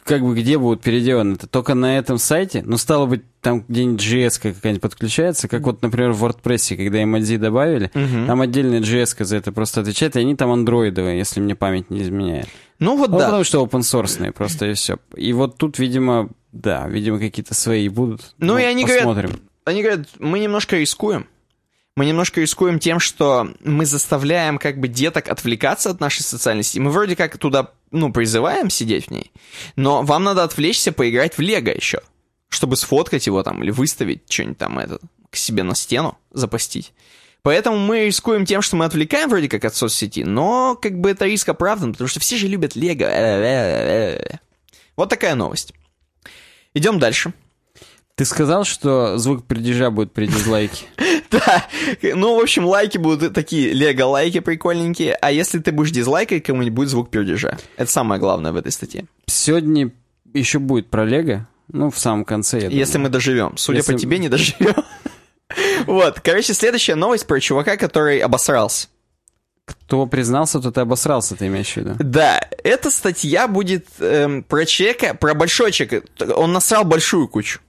как 0.04 0.22
бы 0.22 0.34
где 0.34 0.58
будут 0.58 0.82
переделаны? 0.82 1.34
Это 1.34 1.46
только 1.46 1.74
на 1.74 1.98
этом 1.98 2.18
сайте? 2.18 2.62
Ну, 2.64 2.76
стало 2.76 3.06
быть, 3.06 3.22
там 3.40 3.64
где-нибудь 3.68 4.00
JS 4.04 4.40
какая-нибудь 4.42 4.82
подключается, 4.82 5.48
как 5.48 5.62
вот, 5.62 5.82
например, 5.82 6.12
в 6.12 6.24
WordPress, 6.24 6.76
когда 6.76 7.02
эмодзи 7.02 7.36
добавили, 7.36 7.90
там 8.26 8.40
отдельная 8.40 8.80
JS 8.80 9.24
за 9.24 9.36
это 9.36 9.52
просто 9.52 9.80
отвечает, 9.80 10.16
и 10.16 10.20
они 10.20 10.34
там 10.36 10.50
андроидовые, 10.50 11.18
если 11.18 11.40
мне 11.40 11.54
память 11.54 11.90
не 11.90 12.02
изменяет. 12.02 12.48
Ну 12.78 12.96
вот 12.96 13.10
Ну, 13.10 13.18
да. 13.18 13.24
потому 13.26 13.44
что 13.44 13.64
open 13.64 13.80
source 13.80 14.32
просто 14.32 14.66
и 14.66 14.74
все. 14.74 14.98
И 15.16 15.32
вот 15.32 15.56
тут, 15.58 15.78
видимо, 15.78 16.28
да, 16.52 16.86
видимо, 16.88 17.18
какие-то 17.18 17.54
свои 17.54 17.88
будут. 17.88 18.34
Ну, 18.38 18.56
и 18.58 18.62
они 18.62 18.84
говорят- 18.84 19.04
посмотрим. 19.04 19.40
Они 19.64 19.82
говорят, 19.82 20.06
мы 20.18 20.38
немножко 20.38 20.76
рискуем. 20.76 21.26
Мы 21.96 22.06
немножко 22.06 22.40
рискуем 22.40 22.78
тем, 22.78 23.00
что 23.00 23.48
мы 23.64 23.84
заставляем 23.84 24.58
как 24.58 24.78
бы 24.78 24.86
деток 24.86 25.28
отвлекаться 25.28 25.90
от 25.90 25.98
нашей 26.00 26.22
социальной 26.22 26.62
сети. 26.62 26.78
Мы 26.78 26.90
вроде 26.92 27.16
как 27.16 27.36
туда, 27.38 27.72
ну, 27.90 28.12
призываем 28.12 28.70
сидеть 28.70 29.06
в 29.06 29.10
ней, 29.10 29.32
но 29.76 30.02
вам 30.02 30.24
надо 30.24 30.44
отвлечься, 30.44 30.92
поиграть 30.92 31.36
в 31.38 31.40
Лего 31.40 31.70
еще, 31.70 32.00
чтобы 32.48 32.76
сфоткать 32.76 33.26
его 33.26 33.42
там 33.42 33.62
или 33.62 33.70
выставить 33.70 34.30
что-нибудь 34.30 34.58
там 34.58 34.78
это, 34.78 34.98
к 35.30 35.36
себе 35.36 35.62
на 35.62 35.74
стену, 35.74 36.18
запостить. 36.32 36.92
Поэтому 37.42 37.78
мы 37.78 38.06
рискуем 38.06 38.44
тем, 38.44 38.62
что 38.62 38.76
мы 38.76 38.84
отвлекаем 38.84 39.28
вроде 39.30 39.48
как 39.48 39.64
от 39.64 39.74
соцсети, 39.74 40.24
но 40.24 40.76
как 40.80 40.98
бы 40.98 41.10
это 41.10 41.24
риск 41.24 41.48
оправдан, 41.48 41.92
потому 41.92 42.08
что 42.08 42.20
все 42.20 42.36
же 42.36 42.48
любят 42.48 42.74
Лего. 42.76 44.38
Вот 44.96 45.08
такая 45.08 45.34
новость. 45.34 45.72
Идем 46.74 46.98
дальше. 46.98 47.32
Ты 48.18 48.24
сказал, 48.24 48.64
что 48.64 49.16
звук 49.16 49.46
пердежа 49.46 49.90
будет 49.90 50.12
при 50.12 50.26
дизлайке. 50.26 50.86
Да, 51.30 51.66
ну, 52.02 52.38
в 52.38 52.40
общем, 52.40 52.64
лайки 52.64 52.96
будут 52.96 53.34
такие 53.34 53.74
лего-лайки 53.74 54.40
прикольненькие, 54.40 55.12
а 55.12 55.30
если 55.30 55.58
ты 55.58 55.72
будешь 55.72 55.90
дизлайкать 55.90 56.42
кому-нибудь, 56.42 56.74
будет 56.74 56.88
звук 56.88 57.10
пердежа. 57.10 57.58
Это 57.76 57.90
самое 57.90 58.18
главное 58.18 58.50
в 58.50 58.56
этой 58.56 58.72
статье. 58.72 59.04
Сегодня 59.26 59.92
еще 60.32 60.58
будет 60.58 60.88
про 60.88 61.04
Лего, 61.04 61.46
ну, 61.70 61.90
в 61.90 61.98
самом 61.98 62.24
конце, 62.24 62.66
Если 62.70 62.96
мы 62.96 63.10
доживем. 63.10 63.58
Судя 63.58 63.84
по 63.84 63.92
тебе, 63.92 64.18
не 64.18 64.28
доживем. 64.28 64.74
Вот, 65.86 66.20
короче, 66.20 66.54
следующая 66.54 66.94
новость 66.94 67.26
про 67.26 67.40
чувака, 67.40 67.76
который 67.76 68.18
обосрался. 68.18 68.88
Кто 69.66 70.06
признался, 70.06 70.60
тот 70.60 70.76
и 70.78 70.80
обосрался, 70.80 71.36
ты 71.36 71.46
имеешь 71.46 71.72
в 71.72 71.76
виду? 71.76 71.94
Да, 71.98 72.40
эта 72.64 72.90
статья 72.90 73.48
будет 73.48 73.86
эм, 73.98 74.42
про 74.42 74.64
человека, 74.64 75.14
про 75.14 75.34
большой 75.34 75.72
человека. 75.72 76.06
Он 76.34 76.52
насрал 76.52 76.84
большую 76.84 77.28
кучу. 77.28 77.60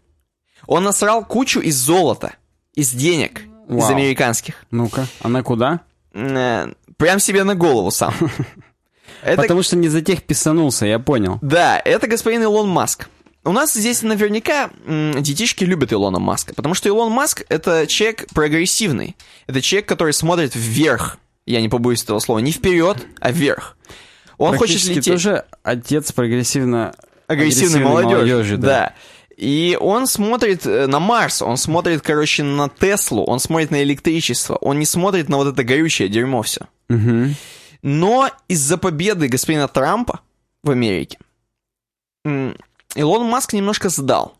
Он 0.70 0.84
насрал 0.84 1.26
кучу 1.26 1.60
из 1.60 1.78
золота, 1.78 2.36
из 2.76 2.92
денег, 2.92 3.42
из 3.68 3.82
Вау. 3.82 3.92
американских. 3.92 4.66
Ну-ка, 4.70 5.08
она 5.20 5.42
куда? 5.42 5.80
Э, 6.14 6.72
прям 6.96 7.20
себе 7.20 7.44
на 7.44 7.56
голову 7.56 7.90
сам. 7.90 8.14
Это 9.24 9.42
Потому 9.42 9.64
что 9.64 9.76
не 9.78 9.90
за 9.90 10.04
тех 10.04 10.22
писанулся, 10.22 10.86
я 10.86 11.00
понял. 11.00 11.40
Да, 11.42 11.82
это 11.84 12.06
господин 12.06 12.44
Илон 12.44 12.70
Маск. 12.70 13.10
У 13.44 13.52
нас 13.52 13.74
здесь 13.74 14.04
наверняка 14.04 14.70
детишки 14.86 15.64
любят 15.64 15.92
Илона 15.92 16.20
Маска, 16.20 16.54
потому 16.54 16.76
что 16.76 16.88
Илон 16.88 17.12
Маск— 17.12 17.44
это 17.50 17.88
человек 17.88 18.28
прогрессивный. 18.34 19.18
Это 19.48 19.62
человек, 19.62 19.90
который 19.90 20.14
смотрит 20.14 20.56
вверх. 20.56 21.18
Я 21.48 21.62
не 21.62 21.68
побоюсь 21.68 22.04
этого 22.04 22.20
слова. 22.20 22.40
Не 22.40 22.52
вперед, 22.52 22.98
а 23.20 23.32
вверх. 23.32 23.76
Он 24.38 24.56
хочет 24.56 24.84
лететь. 24.86 25.06
тоже 25.06 25.46
отец 25.64 26.12
прогрессивно... 26.12 26.94
агрессивной 27.26 27.82
агрессивной 27.82 27.84
молодежи. 27.84 28.16
молодежи, 28.16 28.58
да. 28.58 28.68
да. 28.68 28.94
И 29.40 29.78
он 29.80 30.06
смотрит 30.06 30.66
э, 30.66 30.88
на 30.88 31.00
Марс, 31.00 31.42
он 31.42 31.56
смотрит, 31.56 32.02
короче, 32.02 32.44
на 32.44 32.68
Теслу, 32.68 33.24
он 33.24 33.40
смотрит 33.40 33.72
на 33.72 33.82
электричество, 33.84 34.58
он 34.58 34.80
не 34.80 34.86
смотрит 34.86 35.30
на 35.30 35.38
вот 35.38 35.48
это 35.48 35.64
горючее 35.64 36.10
дерьмо 36.10 36.42
все. 36.42 36.68
Мгм. 36.90 37.36
Но 37.82 38.30
из-за 38.50 38.78
победы 38.78 39.30
господина 39.30 39.70
Трампа 39.70 40.20
в 40.62 40.72
Америке 40.72 41.20
Илон 42.26 43.30
Маск 43.30 43.54
немножко 43.54 43.88
сдал. 43.88 44.36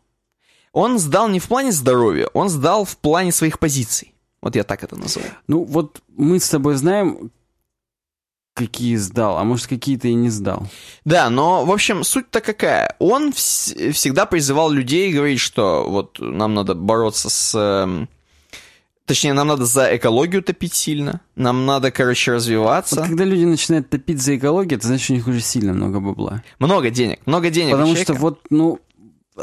Он 0.72 0.98
сдал 0.98 1.28
не 1.28 1.40
в 1.40 1.48
плане 1.48 1.72
здоровья, 1.72 2.28
он 2.34 2.50
сдал 2.50 2.84
в 2.84 2.98
плане 2.98 3.32
своих 3.32 3.58
позиций. 3.58 4.12
Вот 4.42 4.54
я 4.54 4.64
так 4.64 4.84
это 4.84 4.96
называю. 4.96 5.32
Ну, 5.46 5.64
вот 5.64 6.02
мы 6.08 6.38
с 6.38 6.48
тобой 6.50 6.74
знаем, 6.74 7.30
какие 8.54 8.96
сдал, 8.96 9.38
а 9.38 9.44
может, 9.44 9.66
какие-то 9.66 10.08
и 10.08 10.14
не 10.14 10.28
сдал. 10.30 10.66
Да, 11.04 11.30
но, 11.30 11.64
в 11.64 11.72
общем, 11.72 12.04
суть-то 12.04 12.40
какая? 12.40 12.94
Он 12.98 13.30
вс- 13.30 13.92
всегда 13.92 14.26
призывал 14.26 14.70
людей 14.70 15.12
говорить, 15.12 15.40
что 15.40 15.86
вот 15.88 16.18
нам 16.20 16.54
надо 16.54 16.74
бороться 16.74 17.30
с... 17.30 17.54
эм, 17.58 18.08
Точнее, 19.06 19.32
нам 19.32 19.48
надо 19.48 19.64
за 19.64 19.96
экологию 19.96 20.40
топить 20.40 20.72
сильно, 20.72 21.20
нам 21.34 21.66
надо, 21.66 21.90
короче, 21.90 22.30
развиваться. 22.32 22.94
Вот 22.96 23.06
когда 23.08 23.24
люди 23.24 23.44
начинают 23.44 23.90
топить 23.90 24.22
за 24.22 24.36
экологию, 24.36 24.78
это 24.78 24.86
значит, 24.86 25.10
у 25.10 25.14
них 25.14 25.26
уже 25.26 25.40
сильно 25.40 25.72
много 25.72 25.98
бабла. 25.98 26.44
Много 26.60 26.90
денег, 26.90 27.18
много 27.26 27.50
денег. 27.50 27.72
Потому 27.72 27.96
что 27.96 28.14
вот, 28.14 28.40
ну... 28.50 28.78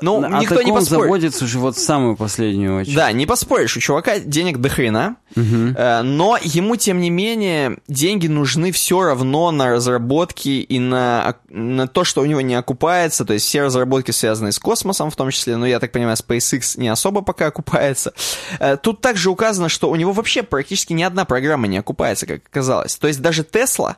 Ну, 0.01 0.23
о 0.23 0.39
никто 0.39 0.61
не 0.61 0.71
поспорит. 0.71 1.03
заботится 1.03 1.45
уже 1.45 1.59
вот 1.59 1.75
в 1.75 1.79
самую 1.79 2.15
последнюю 2.15 2.81
очередь. 2.81 2.95
Да, 2.95 3.11
не 3.11 3.25
поспоришь, 3.25 3.75
у 3.77 3.79
чувака 3.79 4.19
денег 4.19 4.57
до 4.59 4.69
хрена, 4.69 5.15
Мгм. 5.35 5.75
э, 5.77 6.01
но 6.03 6.37
ему, 6.41 6.75
тем 6.75 6.99
не 6.99 7.09
менее, 7.09 7.77
деньги 7.87 8.27
нужны 8.27 8.71
все 8.71 9.01
равно 9.03 9.51
на 9.51 9.69
разработки 9.69 10.49
и 10.49 10.79
на, 10.79 11.35
на 11.49 11.87
то, 11.87 12.03
что 12.03 12.21
у 12.21 12.25
него 12.25 12.41
не 12.41 12.55
окупается, 12.55 13.25
то 13.25 13.33
есть 13.33 13.45
все 13.45 13.61
разработки 13.63 14.11
связанные 14.11 14.51
с 14.51 14.59
космосом 14.59 15.11
в 15.11 15.15
том 15.15 15.29
числе, 15.31 15.57
но 15.57 15.65
я 15.67 15.79
так 15.79 15.91
понимаю, 15.91 16.15
SpaceX 16.17 16.79
не 16.79 16.87
особо 16.89 17.21
пока 17.21 17.47
окупается. 17.47 18.13
Э, 18.59 18.77
Тут 18.77 19.01
также 19.01 19.29
указано, 19.29 19.69
что 19.69 19.89
у 19.89 19.95
него 19.95 20.11
вообще 20.13 20.43
практически 20.43 20.93
ни 20.93 21.03
одна 21.03 21.25
программа 21.25 21.67
не 21.67 21.77
окупается, 21.77 22.25
как 22.25 22.41
оказалось. 22.49 22.95
То 22.95 23.07
есть 23.07 23.21
даже 23.21 23.43
Tesla, 23.43 23.95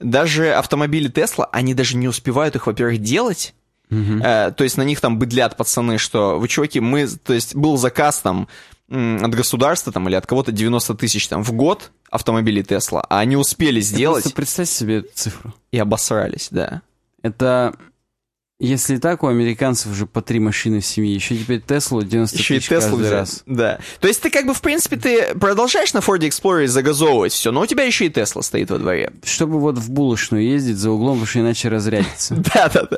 даже 0.00 0.52
автомобили 0.54 1.10
Tesla, 1.10 1.46
они 1.52 1.74
даже 1.74 1.96
не 1.96 2.08
успевают 2.08 2.56
их, 2.56 2.66
во-первых, 2.66 2.98
делать, 2.98 3.54
Э, 3.90 4.52
то 4.56 4.64
есть 4.64 4.76
на 4.76 4.82
них 4.82 5.00
там 5.00 5.18
быдлят 5.18 5.56
пацаны, 5.56 5.98
что 5.98 6.38
вы, 6.38 6.48
чуваки, 6.48 6.80
мы, 6.80 7.06
то 7.06 7.32
есть 7.32 7.54
был 7.54 7.76
заказ 7.76 8.18
там 8.18 8.48
от 8.90 9.34
государства 9.34 9.92
там 9.92 10.08
или 10.08 10.14
от 10.14 10.26
кого-то 10.26 10.52
90 10.52 10.94
тысяч 10.94 11.26
там 11.28 11.42
в 11.42 11.52
год 11.52 11.90
автомобилей 12.10 12.62
Тесла, 12.62 13.04
а 13.08 13.20
они 13.20 13.36
успели 13.36 13.80
сделать 13.80 14.24
Просто 14.24 14.36
представь 14.36 14.68
себе 14.68 14.98
эту 14.98 15.08
цифру. 15.14 15.54
и 15.72 15.78
обосрались, 15.78 16.48
да. 16.50 16.82
Это... 17.22 17.74
Если 18.60 18.98
так, 18.98 19.24
у 19.24 19.26
американцев 19.26 19.90
уже 19.90 20.06
по 20.06 20.22
три 20.22 20.38
машины 20.38 20.78
в 20.80 20.86
семье. 20.86 21.12
Еще 21.12 21.36
теперь 21.36 21.60
Теслу 21.60 22.02
90 22.02 22.38
Еще 22.38 22.54
и 22.54 22.58
тысяч 22.58 22.68
Теслу 22.68 22.90
каждый 22.90 23.00
взяли. 23.00 23.14
раз. 23.14 23.42
Да. 23.46 23.80
То 23.98 24.06
есть 24.06 24.22
ты 24.22 24.30
как 24.30 24.46
бы, 24.46 24.54
в 24.54 24.60
принципе, 24.60 24.96
ты 24.96 25.34
продолжаешь 25.34 25.92
на 25.92 25.98
Ford 25.98 26.20
Explorer 26.20 26.68
загазовывать 26.68 27.32
все, 27.32 27.50
но 27.50 27.62
у 27.62 27.66
тебя 27.66 27.82
еще 27.82 28.06
и 28.06 28.10
Тесла 28.10 28.42
стоит 28.42 28.70
во 28.70 28.78
дворе. 28.78 29.12
Чтобы 29.24 29.58
вот 29.58 29.78
в 29.78 29.90
булочную 29.90 30.44
ездить 30.46 30.76
за 30.76 30.90
углом, 30.92 31.14
потому 31.14 31.26
что 31.26 31.40
иначе 31.40 31.68
разрядится. 31.68 32.34
Да, 32.54 32.68
да, 32.68 32.86
да. 32.88 32.96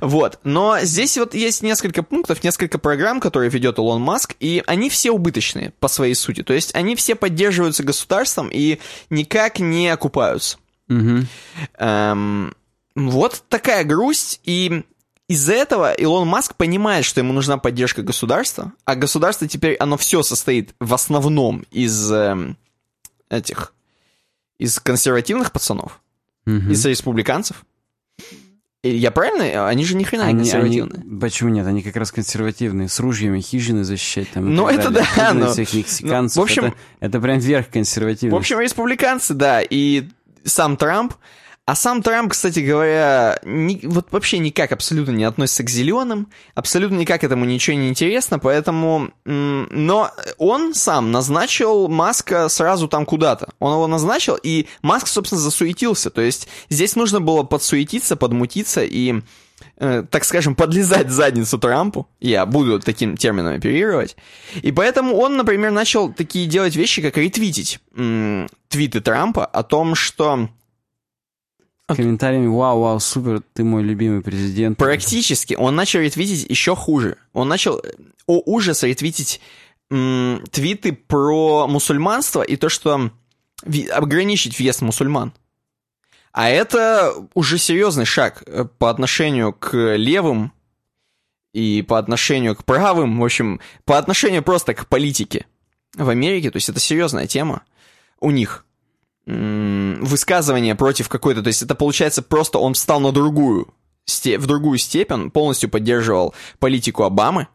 Вот. 0.00 0.38
Но 0.42 0.78
здесь 0.80 1.18
вот 1.18 1.34
есть 1.34 1.62
несколько 1.62 2.02
пунктов, 2.02 2.42
несколько 2.42 2.78
программ, 2.78 3.20
которые 3.20 3.50
ведет 3.50 3.78
Илон 3.78 4.00
Маск, 4.00 4.34
и 4.40 4.62
они 4.66 4.88
все 4.88 5.10
убыточные 5.10 5.74
по 5.80 5.88
своей 5.88 6.14
сути. 6.14 6.42
То 6.42 6.54
есть 6.54 6.74
они 6.74 6.96
все 6.96 7.14
поддерживаются 7.14 7.82
государством 7.82 8.48
и 8.50 8.78
никак 9.10 9.58
не 9.58 9.88
окупаются. 9.90 10.56
Эм, 10.88 12.54
вот 12.94 13.44
такая 13.48 13.84
грусть, 13.84 14.40
и 14.44 14.84
из-за 15.28 15.54
этого 15.54 15.92
Илон 15.92 16.28
Маск 16.28 16.54
понимает, 16.56 17.04
что 17.04 17.20
ему 17.20 17.32
нужна 17.32 17.56
поддержка 17.58 18.02
государства, 18.02 18.72
а 18.84 18.94
государство 18.94 19.48
теперь, 19.48 19.74
оно 19.76 19.96
все 19.96 20.22
состоит 20.22 20.74
в 20.80 20.92
основном 20.92 21.64
из 21.70 22.10
эм, 22.12 22.56
этих, 23.30 23.72
из 24.58 24.78
консервативных 24.80 25.50
пацанов, 25.52 26.00
Мгм. 26.46 26.70
из 26.72 26.84
республиканцев. 26.84 27.64
Я 28.82 29.10
правильно? 29.12 29.66
Они 29.66 29.82
же 29.86 29.96
ни 29.96 30.04
хрена 30.04 30.24
не 30.24 30.28
Они, 30.28 30.40
они- 30.40 30.50
консервативные. 30.50 31.18
почему 31.18 31.48
нет? 31.48 31.66
Они 31.66 31.80
как 31.80 31.96
раз 31.96 32.12
консервативные, 32.12 32.90
с 32.90 33.00
ружьями 33.00 33.40
хижины 33.40 33.82
защищать 33.82 34.30
там. 34.32 34.54
Ну, 34.54 34.68
это 34.68 34.90
далее. 34.90 35.08
да, 35.16 35.24
Хижины 35.28 35.44
но- 35.46 35.52
всех 35.52 35.72
мексиканцев. 35.72 36.36
ну, 36.36 36.42
в 36.42 36.44
общем- 36.44 36.64
это, 36.66 36.76
это 37.00 37.20
прям 37.20 37.38
верх 37.38 37.70
консервативности. 37.70 38.34
В 38.34 38.38
общем, 38.38 38.60
республиканцы, 38.60 39.32
да, 39.32 39.62
и 39.62 40.06
сам 40.44 40.76
Трамп. 40.76 41.14
А 41.66 41.74
сам 41.74 42.02
Трамп, 42.02 42.32
кстати 42.32 42.60
говоря, 42.60 43.38
ни- 43.42 43.80
вот 43.84 44.08
вообще 44.10 44.38
никак 44.38 44.72
абсолютно 44.72 45.12
не 45.12 45.24
относится 45.24 45.62
к 45.62 45.70
зеленым, 45.70 46.28
абсолютно 46.54 46.96
никак 46.96 47.24
этому 47.24 47.46
ничего 47.46 47.74
не 47.76 47.88
интересно, 47.88 48.38
поэтому... 48.38 49.12
Но 49.24 50.10
он 50.36 50.74
сам 50.74 51.10
назначил 51.10 51.88
Маска 51.88 52.50
сразу 52.50 52.86
там 52.86 53.06
куда-то. 53.06 53.48
Он 53.60 53.72
его 53.72 53.86
назначил, 53.86 54.38
и 54.42 54.66
Маск, 54.82 55.06
собственно, 55.06 55.40
засуетился. 55.40 56.10
То 56.10 56.20
есть 56.20 56.48
здесь 56.68 56.96
нужно 56.96 57.22
было 57.22 57.44
подсуетиться, 57.44 58.16
подмутиться 58.16 58.84
и 58.84 59.22
э, 59.78 60.04
так 60.10 60.24
скажем, 60.24 60.54
подлезать 60.56 61.08
задницу 61.08 61.58
Трампу. 61.58 62.06
Я 62.20 62.44
буду 62.44 62.78
таким 62.78 63.16
термином 63.16 63.56
оперировать. 63.56 64.16
И 64.60 64.70
поэтому 64.70 65.16
он, 65.16 65.38
например, 65.38 65.70
начал 65.70 66.12
такие 66.12 66.46
делать 66.46 66.76
вещи, 66.76 67.00
как 67.00 67.16
ретвитить 67.16 67.80
м, 67.96 68.50
твиты 68.68 69.00
Трампа 69.00 69.46
о 69.46 69.62
том, 69.62 69.94
что 69.94 70.50
Комментариями, 71.86 72.46
вау, 72.46 72.80
вау, 72.80 73.00
супер, 73.00 73.42
ты 73.52 73.62
мой 73.62 73.82
любимый 73.82 74.22
президент. 74.22 74.78
практически 74.78 75.54
он 75.54 75.76
начал 75.76 76.00
ретвитить 76.00 76.48
еще 76.48 76.74
хуже. 76.74 77.18
Он 77.34 77.46
начал 77.46 77.78
э, 77.78 77.92
о 78.26 78.40
ужас 78.46 78.82
ретвитить 78.82 79.40
м, 79.90 80.42
твиты 80.50 80.94
про 80.94 81.66
мусульманство 81.66 82.42
и 82.42 82.56
то, 82.56 82.70
что 82.70 83.10
ограничить 83.92 84.58
въезд 84.58 84.80
мусульман. 84.80 85.34
А 86.32 86.48
это 86.48 87.14
уже 87.34 87.58
серьезный 87.58 88.06
шаг 88.06 88.42
э, 88.46 88.64
по 88.64 88.88
отношению 88.88 89.52
к 89.52 89.94
левым 89.96 90.52
и 91.52 91.82
по 91.82 91.98
отношению 91.98 92.56
к 92.56 92.64
правым, 92.64 93.20
в 93.20 93.24
общем, 93.24 93.60
по 93.84 93.98
отношению 93.98 94.42
просто 94.42 94.72
к 94.72 94.88
политике 94.88 95.46
в 95.94 96.08
Америке. 96.08 96.50
То 96.50 96.56
есть 96.56 96.68
это 96.70 96.80
серьезная 96.80 97.26
тема 97.26 97.62
у 98.20 98.30
них. 98.30 98.64
Высказывание 99.26 100.74
против 100.74 101.08
какой-то, 101.08 101.42
то 101.42 101.48
есть 101.48 101.62
это 101.62 101.74
получается 101.74 102.22
просто 102.22 102.58
он 102.58 102.74
встал 102.74 103.00
на 103.00 103.10
другую, 103.10 103.72
в 104.06 104.46
другую 104.46 104.78
степень, 104.78 105.30
полностью 105.30 105.70
поддерживал 105.70 106.34
политику 106.58 107.04
Обамы. 107.04 107.48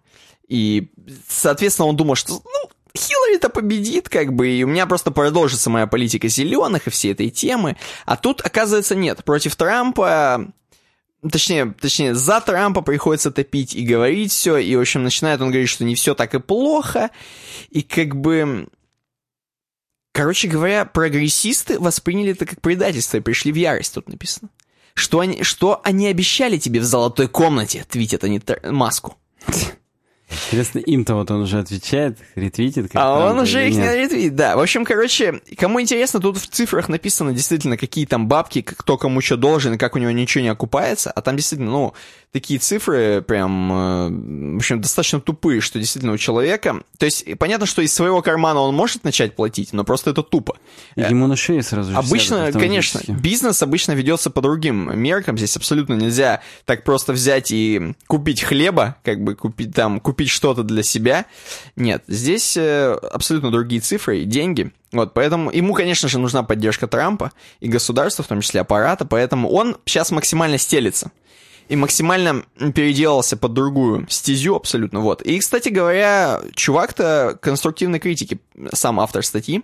И, 0.48 0.90
соответственно, 1.28 1.88
он 1.88 1.96
думал, 1.96 2.16
что 2.16 2.42
ну, 2.44 2.70
Хиллари-то 2.98 3.50
победит, 3.50 4.10
как 4.10 4.34
бы, 4.34 4.50
и 4.50 4.64
у 4.64 4.68
меня 4.68 4.88
просто 4.88 5.12
продолжится 5.12 5.70
моя 5.70 5.86
политика 5.86 6.28
зеленых 6.28 6.88
и 6.88 6.90
всей 6.90 7.12
этой 7.12 7.30
темы. 7.30 7.78
А 8.06 8.18
тут, 8.18 8.42
оказывается, 8.42 8.96
нет. 8.96 9.24
Против 9.24 9.56
Трампа, 9.56 10.48
точнее, 11.22 11.76
точнее, 11.80 12.16
за 12.16 12.42
Трампа 12.42 12.82
приходится 12.82 13.32
топить 13.32 13.76
и 13.76 13.86
говорить 13.86 14.32
все, 14.32 14.58
и, 14.58 14.76
в 14.76 14.82
общем, 14.82 15.04
начинает 15.04 15.40
он 15.40 15.50
говорить, 15.50 15.70
что 15.70 15.84
не 15.84 15.94
все 15.94 16.16
так 16.16 16.34
и 16.34 16.40
плохо, 16.40 17.12
и 17.70 17.82
как 17.84 18.16
бы... 18.16 18.68
Короче 20.20 20.50
говоря, 20.50 20.84
прогрессисты 20.84 21.80
восприняли 21.80 22.34
это 22.34 22.46
как 22.46 22.60
предательство 22.60 23.16
и 23.16 23.22
пришли 23.22 23.54
в 23.54 23.56
ярость, 23.56 23.94
тут 23.94 24.10
написано. 24.10 24.50
Что 24.94 25.22
они, 25.22 25.44
что 25.44 25.80
они 25.86 26.08
обещали 26.08 26.58
тебе 26.58 26.82
в 26.82 26.84
золотой 26.84 27.30
комнате, 27.30 27.86
твитят 27.90 28.26
они 28.26 28.42
Маску. 28.66 29.16
Интересно, 30.30 30.80
им-то 30.80 31.16
вот 31.16 31.32
он 31.32 31.42
уже 31.42 31.60
отвечает, 31.60 32.18
ретвитит. 32.36 32.92
а 32.94 33.32
он 33.32 33.40
уже 33.40 33.68
их 33.68 33.76
не 33.76 33.96
ретвитит, 33.96 34.36
да. 34.36 34.56
В 34.56 34.60
общем, 34.60 34.86
короче, 34.86 35.42
кому 35.58 35.82
интересно, 35.82 36.20
тут 36.20 36.38
в 36.38 36.48
цифрах 36.48 36.88
написано 36.88 37.34
действительно, 37.34 37.78
какие 37.78 38.06
там 38.06 38.28
бабки, 38.28 38.62
кто 38.62 38.98
кому 38.98 39.22
что 39.22 39.38
должен, 39.38 39.74
и 39.74 39.78
как 39.78 39.96
у 39.96 40.00
него 40.00 40.12
ничего 40.12 40.44
не 40.44 40.50
окупается, 40.50 41.12
а 41.12 41.22
там 41.22 41.36
действительно, 41.36 41.72
ну, 41.72 41.94
такие 42.32 42.60
цифры 42.60 43.22
прям, 43.22 43.72
э, 43.72 44.54
в 44.54 44.58
общем, 44.58 44.82
достаточно 44.82 45.20
тупые, 45.20 45.62
что 45.62 45.80
действительно 45.80 46.14
у 46.14 46.18
человека... 46.18 46.82
То 46.98 47.06
есть, 47.06 47.26
понятно, 47.40 47.66
что 47.66 47.82
из 47.82 47.92
своего 47.92 48.22
кармана 48.22 48.60
он 48.60 48.76
может 48.76 49.04
начать 49.04 49.36
платить, 49.36 49.74
но 49.74 49.84
просто 49.84 50.12
это 50.12 50.22
тупо. 50.22 50.58
Ему 50.96 51.28
на 51.28 51.36
шее 51.36 51.64
сразу 51.64 51.92
же 51.92 51.98
Обычно, 51.98 52.52
конечно, 52.52 53.02
бизнес 53.08 53.64
обычно 53.64 53.94
ведется 53.94 54.30
по 54.30 54.42
другим 54.42 55.00
меркам. 55.00 55.38
Здесь 55.38 55.58
абсолютно 55.58 55.94
нельзя 55.94 56.42
так 56.66 56.84
просто 56.84 57.14
взять 57.14 57.52
и 57.52 57.94
купить 58.08 58.44
хлеба, 58.44 58.98
как 59.04 59.24
бы 59.24 59.36
купить 59.36 59.74
там, 59.74 60.00
купить 60.00 60.19
что-то 60.28 60.64
для 60.64 60.84
себя. 60.84 61.26
Нет, 61.76 62.04
здесь 62.08 62.58
э, 62.58 62.94
абсолютно 62.94 63.52
другие 63.52 63.82
цифры 63.82 64.20
и 64.20 64.26
деньги. 64.26 64.72
Вот, 64.92 65.14
поэтому 65.14 65.52
ему, 65.52 65.74
конечно 65.74 66.10
же, 66.10 66.20
нужна 66.20 66.44
поддержка 66.44 66.88
Трампа 66.88 67.32
и 67.60 67.68
государства, 67.68 68.24
в 68.24 68.28
том 68.28 68.42
числе 68.42 68.62
аппарата, 68.62 69.06
поэтому 69.06 69.50
он 69.50 69.78
сейчас 69.86 70.12
максимально 70.12 70.58
стелится 70.58 71.12
и 71.70 71.76
максимально 71.76 72.44
переделался 72.74 73.38
под 73.38 73.54
другую 73.54 74.08
стезю 74.10 74.56
абсолютно, 74.56 75.00
вот. 75.02 75.22
И, 75.22 75.38
кстати 75.40 75.70
говоря, 75.70 76.42
чувак-то 76.56 77.38
конструктивной 77.42 78.00
критики, 78.00 78.40
сам 78.74 79.00
автор 79.00 79.24
статьи, 79.24 79.64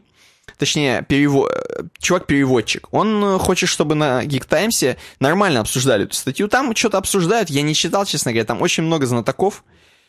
точнее, 0.57 1.03
перево... 1.09 1.49
чувак-переводчик, 1.99 2.87
он 2.91 3.39
хочет, 3.39 3.69
чтобы 3.69 3.95
на 3.95 4.23
Geek 4.23 4.47
Times 4.47 4.97
нормально 5.19 5.61
обсуждали 5.61 6.05
эту 6.05 6.13
статью. 6.15 6.47
Там 6.47 6.75
что-то 6.75 6.99
обсуждают, 6.99 7.49
я 7.49 7.63
не 7.63 7.73
читал, 7.73 8.05
честно 8.05 8.31
говоря, 8.31 8.45
там 8.45 8.61
очень 8.61 8.83
много 8.83 9.07
знатоков. 9.07 9.63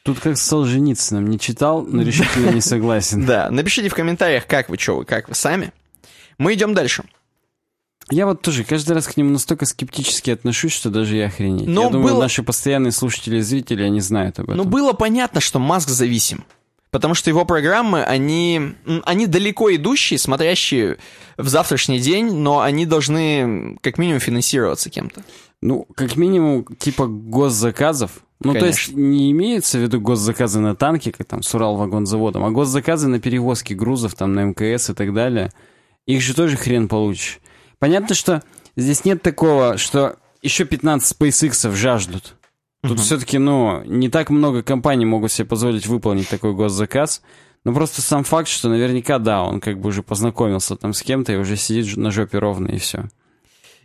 Тут 0.06 0.20
как 0.20 0.38
с 0.38 0.42
Солженицыным, 0.42 1.28
не 1.28 1.38
читал, 1.38 1.82
но 1.82 2.02
решительно 2.02 2.50
не 2.50 2.60
согласен. 2.62 3.26
Да, 3.26 3.50
напишите 3.50 3.88
в 3.88 3.94
комментариях, 3.94 4.46
как 4.46 4.68
вы, 4.68 4.78
что 4.78 4.98
вы, 4.98 5.04
как 5.04 5.28
вы 5.28 5.34
сами. 5.34 5.72
Мы 6.38 6.54
идем 6.54 6.74
дальше. 6.74 7.04
Я 8.08 8.26
вот 8.26 8.40
тоже 8.40 8.62
каждый 8.62 8.92
раз 8.92 9.08
к 9.08 9.16
нему 9.16 9.30
настолько 9.30 9.66
скептически 9.66 10.30
отношусь, 10.30 10.72
что 10.72 10.90
даже 10.90 11.16
я 11.16 11.26
охренеть. 11.26 11.66
Но 11.66 11.84
я 11.84 11.90
думаю, 11.90 12.14
было... 12.14 12.22
наши 12.22 12.44
постоянные 12.44 12.92
слушатели 12.92 13.38
и 13.38 13.40
зрители, 13.40 13.82
они 13.82 14.00
знают 14.00 14.38
об 14.38 14.44
этом. 14.44 14.58
Но 14.58 14.64
было 14.64 14.92
понятно, 14.92 15.40
что 15.40 15.58
Маск 15.58 15.88
зависим. 15.88 16.44
Потому 16.92 17.14
что 17.14 17.30
его 17.30 17.44
программы, 17.44 18.04
они, 18.04 18.74
они 19.04 19.26
далеко 19.26 19.74
идущие, 19.74 20.20
смотрящие 20.20 20.98
в 21.36 21.48
завтрашний 21.48 21.98
день, 21.98 22.32
но 22.32 22.60
они 22.60 22.86
должны 22.86 23.76
как 23.82 23.98
минимум 23.98 24.20
финансироваться 24.20 24.88
кем-то. 24.88 25.24
Ну, 25.60 25.88
как 25.96 26.16
минимум, 26.16 26.64
типа 26.78 27.06
госзаказов. 27.06 28.12
Ну, 28.40 28.52
Конечно. 28.52 28.60
то 28.60 28.66
есть 28.66 28.92
не 28.92 29.30
имеется 29.32 29.78
в 29.78 29.82
виду 29.82 30.00
госзаказы 30.00 30.60
на 30.60 30.76
танки, 30.76 31.10
как 31.10 31.26
там 31.26 31.42
с 31.42 31.54
Уралвагонзаводом, 31.54 32.44
а 32.44 32.50
госзаказы 32.50 33.08
на 33.08 33.18
перевозки 33.18 33.72
грузов 33.72 34.14
там 34.14 34.34
на 34.34 34.44
МКС 34.44 34.90
и 34.90 34.94
так 34.94 35.14
далее. 35.14 35.52
Их 36.06 36.20
же 36.20 36.34
тоже 36.34 36.56
хрен 36.56 36.88
получишь. 36.88 37.40
Понятно, 37.78 38.14
что 38.14 38.42
здесь 38.76 39.04
нет 39.04 39.22
такого, 39.22 39.78
что 39.78 40.16
еще 40.42 40.64
15 40.64 41.18
SpaceX 41.18 41.74
жаждут. 41.74 42.36
Тут 42.82 42.98
uh-huh. 42.98 43.02
все-таки, 43.02 43.38
ну, 43.38 43.82
не 43.84 44.08
так 44.08 44.30
много 44.30 44.62
компаний 44.62 45.06
могут 45.06 45.32
себе 45.32 45.46
позволить 45.46 45.86
выполнить 45.86 46.28
такой 46.28 46.52
госзаказ. 46.52 47.22
Но 47.64 47.74
просто 47.74 48.00
сам 48.00 48.22
факт, 48.22 48.48
что 48.48 48.68
наверняка, 48.68 49.18
да, 49.18 49.42
он 49.42 49.60
как 49.60 49.80
бы 49.80 49.88
уже 49.88 50.04
познакомился 50.04 50.76
там 50.76 50.92
с 50.92 51.02
кем-то 51.02 51.32
и 51.32 51.36
уже 51.36 51.56
сидит 51.56 51.96
на 51.96 52.12
жопе 52.12 52.38
ровно, 52.38 52.68
и 52.68 52.78
все. 52.78 53.08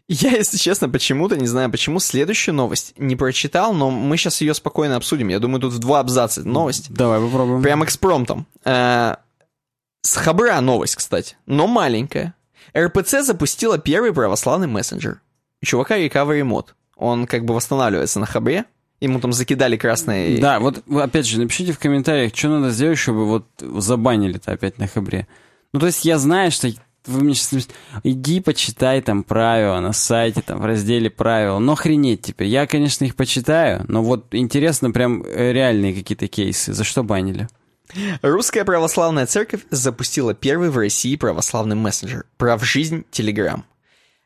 Я, 0.08 0.32
если 0.32 0.58
честно, 0.58 0.89
почему-то, 0.89 1.38
не 1.38 1.47
знаю 1.47 1.72
почему, 1.72 1.99
следующую 1.99 2.56
новость 2.56 2.93
не 2.97 3.16
прочитал, 3.16 3.74
но 3.74 3.89
мы 3.89 4.18
сейчас 4.18 4.41
ее 4.41 4.54
спокойно 4.54 4.97
обсудим. 4.97 5.30
Я 5.30 5.39
думаю, 5.39 5.62
тут 5.62 5.74
в 5.74 5.80
два 5.80 5.99
абзаца 5.99 6.43
новость. 6.47 6.91
Давай 6.91 7.22
попробуем. 7.22 7.62
Прям 7.62 7.84
экспромтом. 7.84 8.45
Э, 8.66 9.16
с 10.02 10.16
Хабра 10.16 10.60
новость, 10.60 10.95
кстати, 10.95 11.38
но 11.45 11.68
маленькая. 11.68 12.36
РПЦ 12.78 13.24
запустила 13.24 13.78
первый 13.78 14.14
православный 14.14 14.68
мессенджер. 14.68 15.22
У 15.62 15.66
чувака 15.66 15.97
Recovery 15.97 16.41
Mod. 16.41 16.68
Он 16.95 17.28
как 17.28 17.45
бы 17.45 17.54
восстанавливается 17.54 18.20
на 18.20 18.26
хабре. 18.26 18.66
Ему 18.99 19.20
там 19.20 19.34
закидали 19.34 19.78
красные... 19.78 20.39
Да, 20.39 20.60
вот 20.60 20.84
опять 20.95 21.26
же, 21.26 21.39
напишите 21.39 21.74
в 21.74 21.80
комментариях, 21.80 22.36
что 22.36 22.49
надо 22.49 22.70
сделать, 22.70 22.99
чтобы 22.99 23.26
вот 23.26 23.47
забанили-то 23.60 24.52
опять 24.52 24.78
на 24.78 24.88
хабре. 24.88 25.28
Ну, 25.74 25.80
то 25.80 25.88
есть 25.88 26.06
я 26.06 26.20
знаю, 26.20 26.52
что 26.52 26.72
вы 27.06 27.24
мне 27.24 27.36
сейчас... 27.36 27.68
Иди 28.04 28.39
почитай 28.39 29.02
там 29.02 29.24
правила 29.24 29.80
на 29.80 29.93
сайте, 29.93 30.41
там 30.41 30.60
в 30.60 30.66
разделе 30.66 31.10
правил. 31.10 31.60
Но 31.60 31.74
охренеть 31.74 32.22
теперь. 32.22 32.47
Я, 32.47 32.68
конечно, 32.68 33.06
их 33.06 33.16
почитаю, 33.16 33.86
но 33.88 34.04
вот 34.04 34.28
интересно 34.32 34.91
прям 34.91 35.24
э, 35.24 35.52
реальные 35.52 35.93
какие-то 35.93 36.28
кейсы. 36.28 36.74
За 36.74 36.84
что 36.84 37.04
банили? 37.04 37.47
Русская 38.22 38.64
православная 38.64 39.26
церковь 39.26 39.62
запустила 39.70 40.34
первый 40.34 40.70
в 40.70 40.78
России 40.78 41.16
православный 41.16 41.76
мессенджер 41.76 42.26
«Прав 42.38 42.64
жизнь 42.64 43.04
Телеграм». 43.12 43.66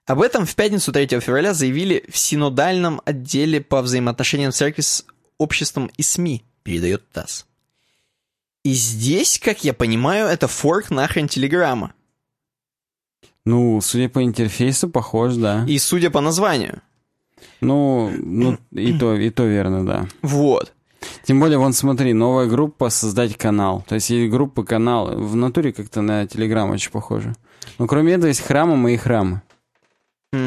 Об 0.06 0.22
этом 0.22 0.46
в 0.46 0.54
пятницу 0.56 0.92
3 0.92 1.20
февраля 1.20 1.54
заявили 1.54 2.06
в 2.10 2.18
синодальном 2.18 3.02
отделе 3.06 3.60
по 3.60 3.82
взаимоотношениям 3.82 4.52
церкви 4.52 4.82
с 4.82 5.04
обществом 5.40 5.90
и 5.98 6.04
СМИ, 6.04 6.46
передает 6.62 7.10
ТАСС. 7.10 7.48
И 8.64 8.74
здесь, 8.74 9.40
как 9.40 9.64
я 9.64 9.74
понимаю, 9.74 10.28
это 10.28 10.48
форк 10.48 10.92
нахрен 10.92 11.28
Телеграма. 11.28 11.94
Ну, 13.46 13.80
судя 13.82 14.10
по 14.10 14.24
интерфейсу, 14.24 14.90
похож, 14.90 15.36
да. 15.36 15.66
И 15.68 15.78
судя 15.78 16.10
по 16.10 16.22
названию. 16.22 16.82
Ну, 17.62 18.12
ну 18.18 18.58
и 18.72 18.98
то, 18.98 19.16
и 19.16 19.30
то 19.30 19.46
верно, 19.46 19.86
да. 19.86 20.08
Вот. 20.22 20.74
Тем 21.24 21.40
более, 21.40 21.58
вон 21.58 21.74
смотри, 21.74 22.14
новая 22.14 22.48
группа 22.48 22.90
«Создать 22.90 23.38
канал». 23.38 23.84
То 23.88 23.96
есть 23.96 24.10
есть 24.10 24.32
группы, 24.32 24.64
канал. 24.64 25.16
В 25.16 25.36
натуре 25.36 25.72
как-то 25.74 26.02
на 26.02 26.26
Телеграм 26.28 26.70
очень 26.72 26.92
похоже. 26.92 27.36
Но 27.78 27.88
кроме 27.88 28.14
этого 28.14 28.28
есть 28.28 28.42
храмы, 28.42 28.76
мои 28.76 28.98
храмы. 28.98 29.42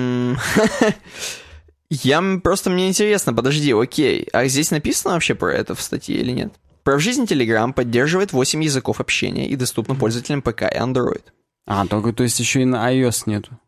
Я 1.90 2.22
просто, 2.42 2.70
мне 2.70 2.88
интересно, 2.88 3.32
подожди, 3.32 3.72
окей. 3.72 4.28
А 4.32 4.46
здесь 4.46 4.70
написано 4.70 5.14
вообще 5.14 5.34
про 5.34 5.53
это 5.53 5.74
в 5.74 5.80
статье 5.80 6.16
или 6.16 6.32
нет? 6.32 6.53
Про 6.82 6.96
в 6.96 7.01
жизни 7.01 7.26
Telegram 7.26 7.72
поддерживает 7.72 8.32
8 8.32 8.62
языков 8.62 9.01
общения 9.01 9.49
и 9.49 9.57
доступно 9.57 9.94
пользователям 9.94 10.42
ПК 10.42 10.62
и 10.62 10.78
Android. 10.78 11.22
А, 11.71 11.87
только 11.87 12.14
то 12.14 12.23
есть 12.23 12.41
еще 12.41 12.62
и 12.62 12.64
на 12.64 12.91
iOS 12.91 13.25
нету. 13.27 13.61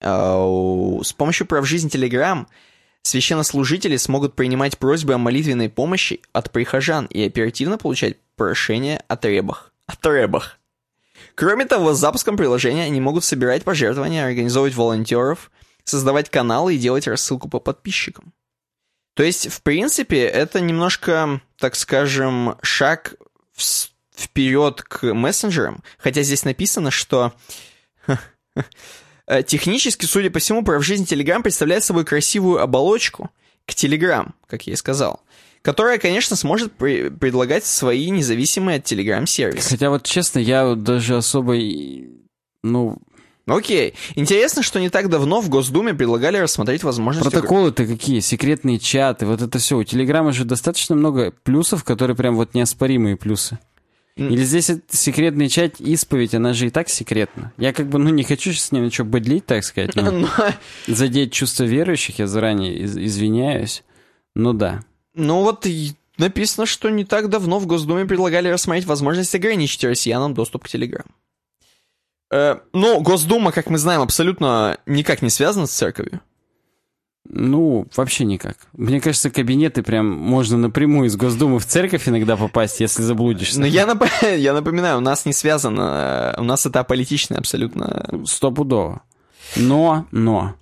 С 0.00 1.12
помощью 1.12 1.46
прав 1.46 1.64
жизни 1.64 1.88
Telegram 1.88 2.44
священнослужители 3.02 3.96
смогут 3.96 4.34
принимать 4.34 4.76
просьбы 4.76 5.14
о 5.14 5.18
молитвенной 5.18 5.68
помощи 5.68 6.20
от 6.32 6.50
прихожан 6.50 7.06
и 7.06 7.24
оперативно 7.24 7.78
получать 7.78 8.16
прошения 8.34 9.04
о 9.06 9.16
требах. 9.16 9.72
О 9.86 9.94
требах. 9.94 10.58
Кроме 11.36 11.66
того, 11.66 11.94
с 11.94 12.00
запуском 12.00 12.36
приложения 12.36 12.82
они 12.82 13.00
могут 13.00 13.22
собирать 13.22 13.62
пожертвования, 13.62 14.26
организовывать 14.26 14.74
волонтеров, 14.74 15.52
создавать 15.84 16.30
каналы 16.30 16.74
и 16.74 16.78
делать 16.78 17.06
рассылку 17.06 17.48
по 17.48 17.60
подписчикам. 17.60 18.32
То 19.14 19.22
есть, 19.22 19.52
в 19.52 19.62
принципе, 19.62 20.24
это 20.24 20.60
немножко, 20.60 21.40
так 21.58 21.76
скажем, 21.76 22.56
шаг 22.60 23.14
вперед 24.16 24.82
к 24.82 25.12
мессенджерам, 25.12 25.82
хотя 25.98 26.22
здесь 26.22 26.44
написано, 26.44 26.90
что 26.90 27.32
Э, 29.26 29.42
технически, 29.42 30.04
судя 30.04 30.30
по 30.30 30.38
всему, 30.38 30.62
прав 30.62 30.84
жизни 30.84 31.06
Telegram 31.06 31.42
представляет 31.42 31.84
собой 31.84 32.04
красивую 32.04 32.60
оболочку 32.62 33.30
к 33.66 33.72
Telegram, 33.72 34.30
как 34.46 34.66
я 34.66 34.74
и 34.74 34.76
сказал, 34.76 35.20
которая, 35.62 35.98
конечно, 35.98 36.36
сможет 36.36 36.72
при 36.72 37.08
предлагать 37.08 37.64
свои 37.64 38.10
независимые 38.10 38.78
от 38.78 38.84
Telegram 38.90 39.26
сервисы. 39.26 39.70
Хотя 39.70 39.90
вот 39.90 40.04
честно, 40.04 40.38
я 40.38 40.74
даже 40.76 41.16
особо, 41.16 41.56
ну, 42.62 42.98
Окей. 43.48 43.94
Интересно, 44.16 44.64
что 44.64 44.80
не 44.80 44.90
так 44.90 45.08
давно 45.08 45.40
в 45.40 45.48
Госдуме 45.48 45.94
предлагали 45.94 46.36
рассмотреть 46.36 46.82
возможность... 46.82 47.30
Протоколы-то 47.30 47.86
какие? 47.86 48.18
Секретные 48.18 48.80
чаты, 48.80 49.24
вот 49.24 49.40
это 49.40 49.60
все. 49.60 49.76
У 49.76 49.84
Телеграма 49.84 50.32
же 50.32 50.44
достаточно 50.44 50.96
много 50.96 51.32
плюсов, 51.44 51.84
которые 51.84 52.16
прям 52.16 52.34
вот 52.34 52.54
неоспоримые 52.54 53.16
плюсы. 53.16 53.60
Или 54.16 54.44
здесь 54.44 54.70
секретный 54.88 55.48
чат 55.50 55.78
исповедь, 55.78 56.34
она 56.34 56.54
же 56.54 56.68
и 56.68 56.70
так 56.70 56.88
секретна. 56.88 57.52
Я 57.58 57.74
как 57.74 57.88
бы, 57.88 57.98
ну, 57.98 58.08
не 58.08 58.24
хочу 58.24 58.52
сейчас 58.52 58.66
с 58.66 58.72
ним 58.72 58.86
ничего 58.86 59.06
быдлить, 59.06 59.44
так 59.44 59.62
сказать, 59.62 59.94
но 59.94 60.26
задеть 60.86 61.32
чувство 61.32 61.64
верующих 61.64 62.18
я 62.18 62.26
заранее 62.26 62.82
извиняюсь. 62.84 63.84
Ну 64.34 64.54
да. 64.54 64.82
Ну 65.14 65.42
вот 65.42 65.66
написано, 66.16 66.66
что 66.66 66.88
не 66.88 67.04
так 67.04 67.28
давно 67.28 67.58
в 67.58 67.66
Госдуме 67.66 68.06
предлагали 68.06 68.48
рассмотреть 68.48 68.86
возможность 68.86 69.34
ограничить 69.34 69.84
россиянам 69.84 70.32
доступ 70.32 70.64
к 70.64 70.68
Телеграм. 70.68 71.06
Э, 72.30 72.56
ну, 72.72 73.00
Госдума, 73.00 73.52
как 73.52 73.68
мы 73.68 73.78
знаем, 73.78 74.00
абсолютно 74.00 74.78
никак 74.86 75.20
не 75.20 75.30
связана 75.30 75.66
с 75.66 75.72
церковью. 75.72 76.20
Ну, 77.38 77.86
вообще 77.94 78.24
никак. 78.24 78.56
Мне 78.72 78.98
кажется, 78.98 79.30
кабинеты 79.30 79.82
прям 79.82 80.10
можно 80.10 80.56
напрямую 80.56 81.08
из 81.08 81.16
Госдумы 81.16 81.58
в 81.58 81.66
церковь 81.66 82.08
иногда 82.08 82.34
попасть, 82.36 82.80
если 82.80 83.02
заблудишься. 83.02 83.60
Но 83.60 83.66
я, 83.66 83.84
нап... 83.84 84.04
я 84.22 84.54
напоминаю, 84.54 84.98
у 84.98 85.00
нас 85.00 85.26
не 85.26 85.34
связано, 85.34 86.34
у 86.38 86.42
нас 86.42 86.64
это 86.64 86.80
аполитично 86.80 87.36
абсолютно. 87.36 88.22
Стопудово. 88.24 89.02
Но, 89.54 90.06
но, 90.12 90.54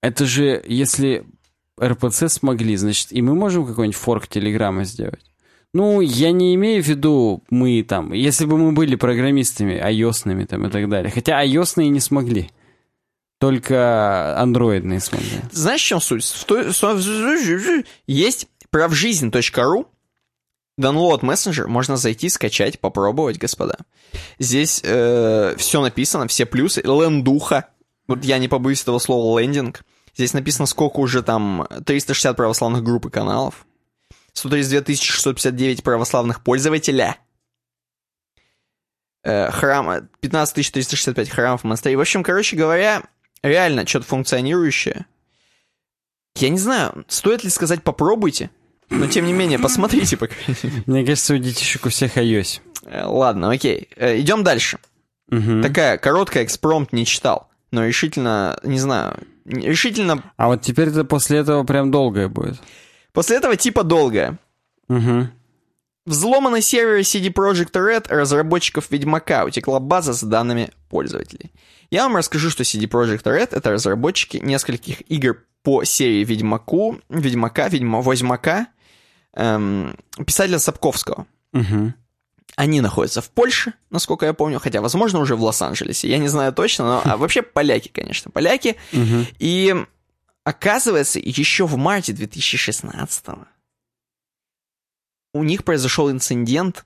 это 0.00 0.26
же, 0.26 0.62
если 0.64 1.24
РПЦ 1.82 2.28
смогли, 2.28 2.76
значит, 2.76 3.08
и 3.10 3.20
мы 3.20 3.34
можем 3.34 3.66
какой-нибудь 3.66 3.98
форк 3.98 4.28
Телеграма 4.28 4.84
сделать. 4.84 5.24
Ну, 5.74 6.00
я 6.00 6.30
не 6.30 6.54
имею 6.54 6.84
в 6.84 6.86
виду 6.86 7.42
мы 7.50 7.82
там, 7.82 8.12
если 8.12 8.44
бы 8.44 8.58
мы 8.58 8.72
были 8.72 8.94
программистами, 8.94 9.74
ios 9.74 10.46
там 10.46 10.66
и 10.66 10.70
так 10.70 10.88
далее. 10.88 11.10
Хотя 11.10 11.44
ios 11.44 11.82
не 11.82 12.00
смогли. 12.00 12.50
Только 13.40 14.38
андроидные 14.38 15.00
смогли. 15.00 15.40
Знаешь, 15.50 15.80
в 15.80 15.86
чем 15.86 16.00
суть? 16.02 16.24
Есть 18.06 18.48
правжизнь.ру, 18.68 19.88
Download 20.78 21.18
мессенджер, 21.22 21.66
можно 21.66 21.96
зайти, 21.96 22.28
скачать, 22.28 22.80
попробовать, 22.80 23.38
господа. 23.38 23.78
Здесь 24.38 24.80
все 24.80 25.80
написано, 25.80 26.28
все 26.28 26.44
плюсы. 26.44 26.82
Лендуха, 26.82 27.68
вот 28.06 28.24
я 28.24 28.36
не 28.36 28.48
побоюсь 28.48 28.82
этого 28.82 28.98
слова, 28.98 29.38
лендинг. 29.40 29.84
Здесь 30.14 30.34
написано, 30.34 30.66
сколько 30.66 31.00
уже 31.00 31.22
там 31.22 31.66
360 31.86 32.36
православных 32.36 32.84
групп 32.84 33.06
и 33.06 33.10
каналов. 33.10 33.66
132 34.34 34.96
659 34.96 35.82
православных 35.82 36.42
пользователя. 36.42 37.16
Э, 39.22 39.50
храма, 39.50 40.08
15 40.20 40.54
365 40.54 41.28
храмов, 41.30 41.64
монастырей. 41.64 41.96
В 41.96 42.00
общем, 42.00 42.22
короче 42.22 42.56
говоря, 42.56 43.02
реально 43.42 43.86
что-то 43.86 44.06
функционирующее. 44.06 45.06
Я 46.36 46.48
не 46.48 46.58
знаю, 46.58 47.04
стоит 47.08 47.44
ли 47.44 47.50
сказать 47.50 47.82
«попробуйте», 47.82 48.50
но 48.90 49.06
тем 49.06 49.24
не 49.24 49.32
менее, 49.32 49.58
посмотрите, 49.58 50.16
по. 50.16 50.28
Мне 50.86 51.04
кажется, 51.04 51.34
у 51.34 51.38
детишек 51.38 51.86
у 51.86 51.88
всех 51.88 52.16
iOS. 52.16 52.60
Э, 52.84 53.04
Ладно, 53.06 53.50
окей. 53.50 53.88
Э, 53.96 54.18
Идем 54.18 54.42
дальше. 54.42 54.78
Такая 55.62 55.96
короткая 55.96 56.42
экспромт 56.42 56.92
не 56.92 57.06
читал, 57.06 57.48
но 57.70 57.86
решительно, 57.86 58.58
не 58.64 58.80
знаю, 58.80 59.16
решительно... 59.44 60.24
А 60.36 60.48
вот 60.48 60.62
теперь 60.62 60.88
это 60.88 61.04
после 61.04 61.38
этого 61.38 61.62
прям 61.62 61.92
долгое 61.92 62.26
будет. 62.26 62.60
После 63.12 63.36
этого 63.36 63.56
типа 63.56 63.84
долгое. 63.84 64.40
Угу. 64.88 65.28
Взломанный 66.06 66.62
сервер 66.62 67.00
CD 67.02 67.32
Projekt 67.32 67.74
Red 67.74 68.08
разработчиков 68.08 68.90
Ведьмака 68.90 69.44
утекла 69.44 69.78
база 69.78 70.14
с 70.14 70.22
данными 70.24 70.70
пользователей. 70.88 71.52
Я 71.90 72.04
вам 72.04 72.16
расскажу, 72.16 72.50
что 72.50 72.62
CD 72.62 72.88
Projekt 72.88 73.24
Red— 73.24 73.48
это 73.52 73.70
разработчики 73.70 74.36
нескольких 74.36 75.02
игр 75.10 75.44
по 75.62 75.84
серии 75.84 76.24
Ведьмаку, 76.24 77.00
Ведьмака, 77.08 77.68
Ведьма, 77.68 78.00
Возьмака, 78.00 78.68
эм, 79.34 79.96
писателя 80.24 80.58
Сапковского. 80.58 81.26
Угу. 81.52 81.92
Они 82.56 82.80
находятся 82.80 83.20
в 83.22 83.30
Польше, 83.30 83.74
насколько 83.90 84.26
я 84.26 84.34
помню, 84.34 84.60
хотя, 84.60 84.80
возможно, 84.80 85.18
уже 85.18 85.34
в 85.34 85.42
Лос-Анджелесе. 85.42 86.08
Я 86.08 86.18
не 86.18 86.28
знаю 86.28 86.52
точно, 86.52 86.84
но 86.84 87.02
а 87.04 87.16
вообще 87.16 87.42
поляки, 87.42 87.88
конечно, 87.88 88.30
поляки. 88.30 88.76
Угу. 88.92 89.26
И 89.38 89.74
оказывается, 90.44 91.18
еще 91.18 91.66
в 91.66 91.76
марте 91.76 92.12
2016 92.12 93.24
у 95.32 95.44
них 95.44 95.64
произошел 95.64 96.10
инцидент, 96.10 96.84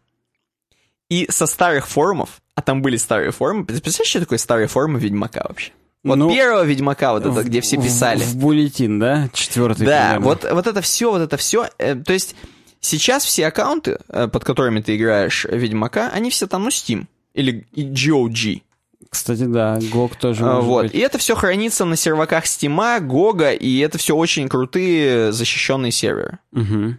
и 1.09 1.31
со 1.31 1.47
старых 1.47 1.87
форумов, 1.87 2.43
а 2.55 2.63
там 2.63 2.83
были 2.83 2.97
старые 2.97 3.31
форумы, 3.33 3.65
ты 3.65 3.81
представляешь, 3.81 4.11
что 4.11 4.21
такое 4.21 4.39
старые 4.39 4.69
форумы 4.69 4.99
Ведьмака 5.01 5.45
вообще? 5.49 5.73
Вот 6.03 6.17
Ну, 6.17 6.31
первого 6.31 6.63
Ведьмака, 6.65 7.13
вот 7.13 7.25
это, 7.25 7.43
где 7.45 7.61
все 7.63 7.79
В- 7.79 7.83
писали. 7.85 8.19
В, 8.21 8.37
буллетин, 8.37 8.99
да? 8.99 9.29
Четвертый. 9.33 9.87
Да, 9.87 10.03
примерно. 10.13 10.27
вот, 10.27 10.47
вот 10.51 10.67
это 10.67 10.81
все, 10.83 11.11
вот 11.11 11.21
это 11.23 11.37
все. 11.39 11.69
то 11.79 12.13
есть 12.13 12.37
сейчас 12.81 13.25
все 13.25 13.47
аккаунты, 13.47 13.99
э, 14.09 14.29
под 14.29 14.45
которыми 14.45 14.81
ты 14.83 14.97
играешь 14.97 15.47
Ведьмака, 15.51 16.11
они 16.13 16.29
все 16.31 16.47
там, 16.47 16.65
ну, 16.65 16.69
Steam 16.69 17.07
или 17.33 17.67
GOG. 17.75 18.61
Кстати, 19.09 19.45
да, 19.45 19.79
GOG 19.79 20.13
тоже 20.19 20.45
А, 20.45 20.61
вот. 20.61 20.83
быть. 20.87 20.95
И 20.95 20.99
это 20.99 21.17
все 21.19 21.35
хранится 21.37 21.85
на 21.87 21.97
серваках 21.97 22.45
Steam, 22.45 22.77
GOG, 23.07 23.57
и 23.57 23.79
это 23.79 23.97
все 23.97 24.15
очень 24.15 24.49
крутые 24.49 25.33
защищенные 25.33 25.91
серверы. 25.93 26.39
Мгм. 26.53 26.99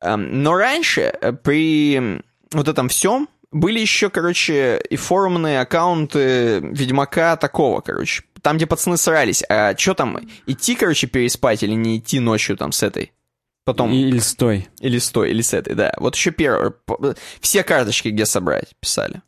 Эм, 0.00 0.42
Но 0.42 0.54
раньше 0.54 1.12
э, 1.20 1.32
при 1.32 2.20
вот 2.52 2.68
этом 2.68 2.88
всем 2.88 3.28
были 3.54 3.78
еще, 3.78 4.10
короче, 4.10 4.82
и 4.90 4.96
форумные 4.96 5.60
аккаунты 5.60 6.58
Ведьмака 6.60 7.36
такого, 7.36 7.80
короче. 7.80 8.24
Там, 8.42 8.56
где 8.56 8.66
пацаны 8.66 8.96
срались. 8.96 9.44
А 9.48 9.76
что 9.76 9.94
там, 9.94 10.18
идти, 10.46 10.74
короче, 10.74 11.06
переспать 11.06 11.62
или 11.62 11.72
не 11.72 11.98
идти 11.98 12.18
ночью 12.18 12.56
там 12.56 12.72
с 12.72 12.82
этой? 12.82 13.12
Потом... 13.64 13.92
Или 13.92 14.18
стой. 14.18 14.68
Или 14.80 14.98
с 14.98 15.08
той, 15.08 15.30
или 15.30 15.40
с 15.40 15.54
этой, 15.54 15.74
да. 15.74 15.94
Вот 15.98 16.16
еще 16.16 16.32
первое. 16.32 16.74
Все 17.40 17.62
карточки, 17.62 18.08
где 18.08 18.26
собрать, 18.26 18.74
писали. 18.80 19.22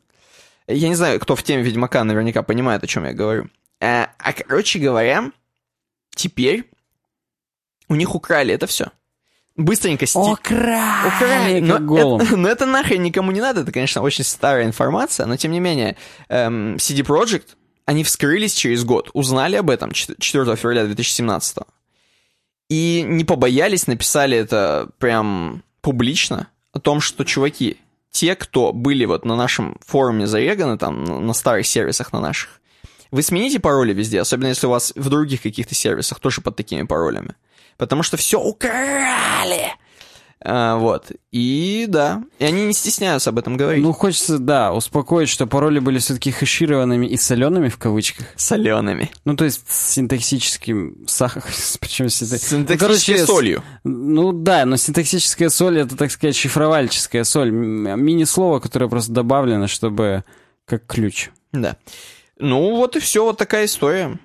Я 0.67 0.89
не 0.89 0.95
знаю, 0.95 1.21
кто 1.21 1.37
в 1.37 1.41
теме 1.41 1.63
Ведьмака 1.63 2.03
наверняка 2.03 2.43
понимает, 2.43 2.83
о 2.83 2.87
чем 2.87 3.05
я 3.05 3.13
говорю. 3.13 3.49
А, 3.79 4.09
а, 4.19 4.33
короче 4.33 4.77
говоря, 4.77 5.31
теперь 6.13 6.69
у 7.87 7.95
них 7.95 8.13
украли 8.13 8.53
это 8.53 8.67
все. 8.67 8.91
Быстренько 9.57 10.05
сти... 10.05 10.17
Украли, 10.17 11.07
Украли, 11.07 11.59
но 11.59 11.79
голым. 11.79 12.21
это, 12.21 12.37
но 12.37 12.47
это 12.47 12.65
нахрен 12.65 13.01
никому 13.01 13.31
не 13.31 13.41
надо, 13.41 13.61
это, 13.61 13.71
конечно, 13.71 14.03
очень 14.03 14.23
старая 14.23 14.65
информация, 14.65 15.25
но 15.25 15.35
тем 15.35 15.51
не 15.51 15.59
менее, 15.59 15.97
эм, 16.29 16.75
CD 16.75 16.99
Projekt, 16.99 17.55
они 17.85 18.03
вскрылись 18.03 18.53
через 18.53 18.85
год, 18.85 19.09
узнали 19.13 19.55
об 19.55 19.69
этом 19.69 19.91
4 19.91 20.55
февраля 20.55 20.85
2017 20.85 21.57
и 22.69 23.03
не 23.07 23.23
побоялись, 23.23 23.87
написали 23.87 24.37
это 24.37 24.89
прям 24.99 25.63
публично, 25.81 26.47
о 26.73 26.79
том, 26.79 27.01
что, 27.01 27.23
чуваки, 27.23 27.77
те, 28.11 28.35
кто 28.35 28.73
были 28.73 29.05
вот 29.05 29.25
на 29.25 29.35
нашем 29.35 29.77
форуме 29.85 30.27
зареганы, 30.27 30.77
там, 30.77 31.25
на 31.25 31.33
старых 31.33 31.65
сервисах 31.65 32.13
на 32.13 32.19
наших, 32.19 32.61
вы 33.09 33.23
смените 33.23 33.59
пароли 33.59 33.93
везде, 33.93 34.19
особенно 34.19 34.47
если 34.47 34.67
у 34.67 34.71
вас 34.71 34.91
в 34.95 35.09
других 35.09 35.41
каких-то 35.41 35.73
сервисах 35.73 36.19
тоже 36.19 36.41
под 36.41 36.55
такими 36.55 36.83
паролями. 36.83 37.35
Потому 37.77 38.03
что 38.03 38.17
все 38.17 38.39
украли. 38.39 39.73
А, 40.39 40.77
вот. 40.77 41.11
И 41.31 41.85
да. 41.87 42.23
И 42.39 42.45
они 42.45 42.65
не 42.65 42.73
стесняются 42.73 43.31
об 43.31 43.39
этом 43.39 43.57
говорить. 43.57 43.83
Ну, 43.83 43.91
хочется, 43.91 44.37
да, 44.37 44.71
успокоить, 44.71 45.29
что 45.29 45.47
пароли 45.47 45.79
были 45.79 45.97
все-таки 45.99 46.31
хэшированными 46.31 47.07
и 47.07 47.17
солеными 47.17 47.69
в 47.69 47.77
кавычках. 47.77 48.27
солеными. 48.35 49.09
Ну, 49.25 49.35
то 49.35 49.45
есть 49.45 49.63
с 49.67 49.93
синтаксическим 49.93 51.05
сахаром. 51.07 51.47
Причем 51.79 52.09
С 52.09 52.19
синтаксической 52.19 53.25
солью. 53.25 53.63
Ну 53.83 54.31
да, 54.31 54.65
но 54.65 54.77
синтаксическая 54.77 55.49
соль 55.49 55.79
это, 55.79 55.97
так 55.97 56.11
сказать, 56.11 56.35
шифровальческая 56.35 57.23
соль. 57.23 57.49
Мини-слово, 57.51 58.59
которое 58.59 58.89
просто 58.89 59.11
добавлено, 59.11 59.67
чтобы 59.67 60.23
как 60.65 60.85
ключ. 60.85 61.29
Да. 61.51 61.77
Ну, 62.37 62.75
вот 62.75 62.95
и 62.95 62.99
все, 62.99 63.23
вот 63.23 63.37
такая 63.37 63.65
история. 63.65 64.19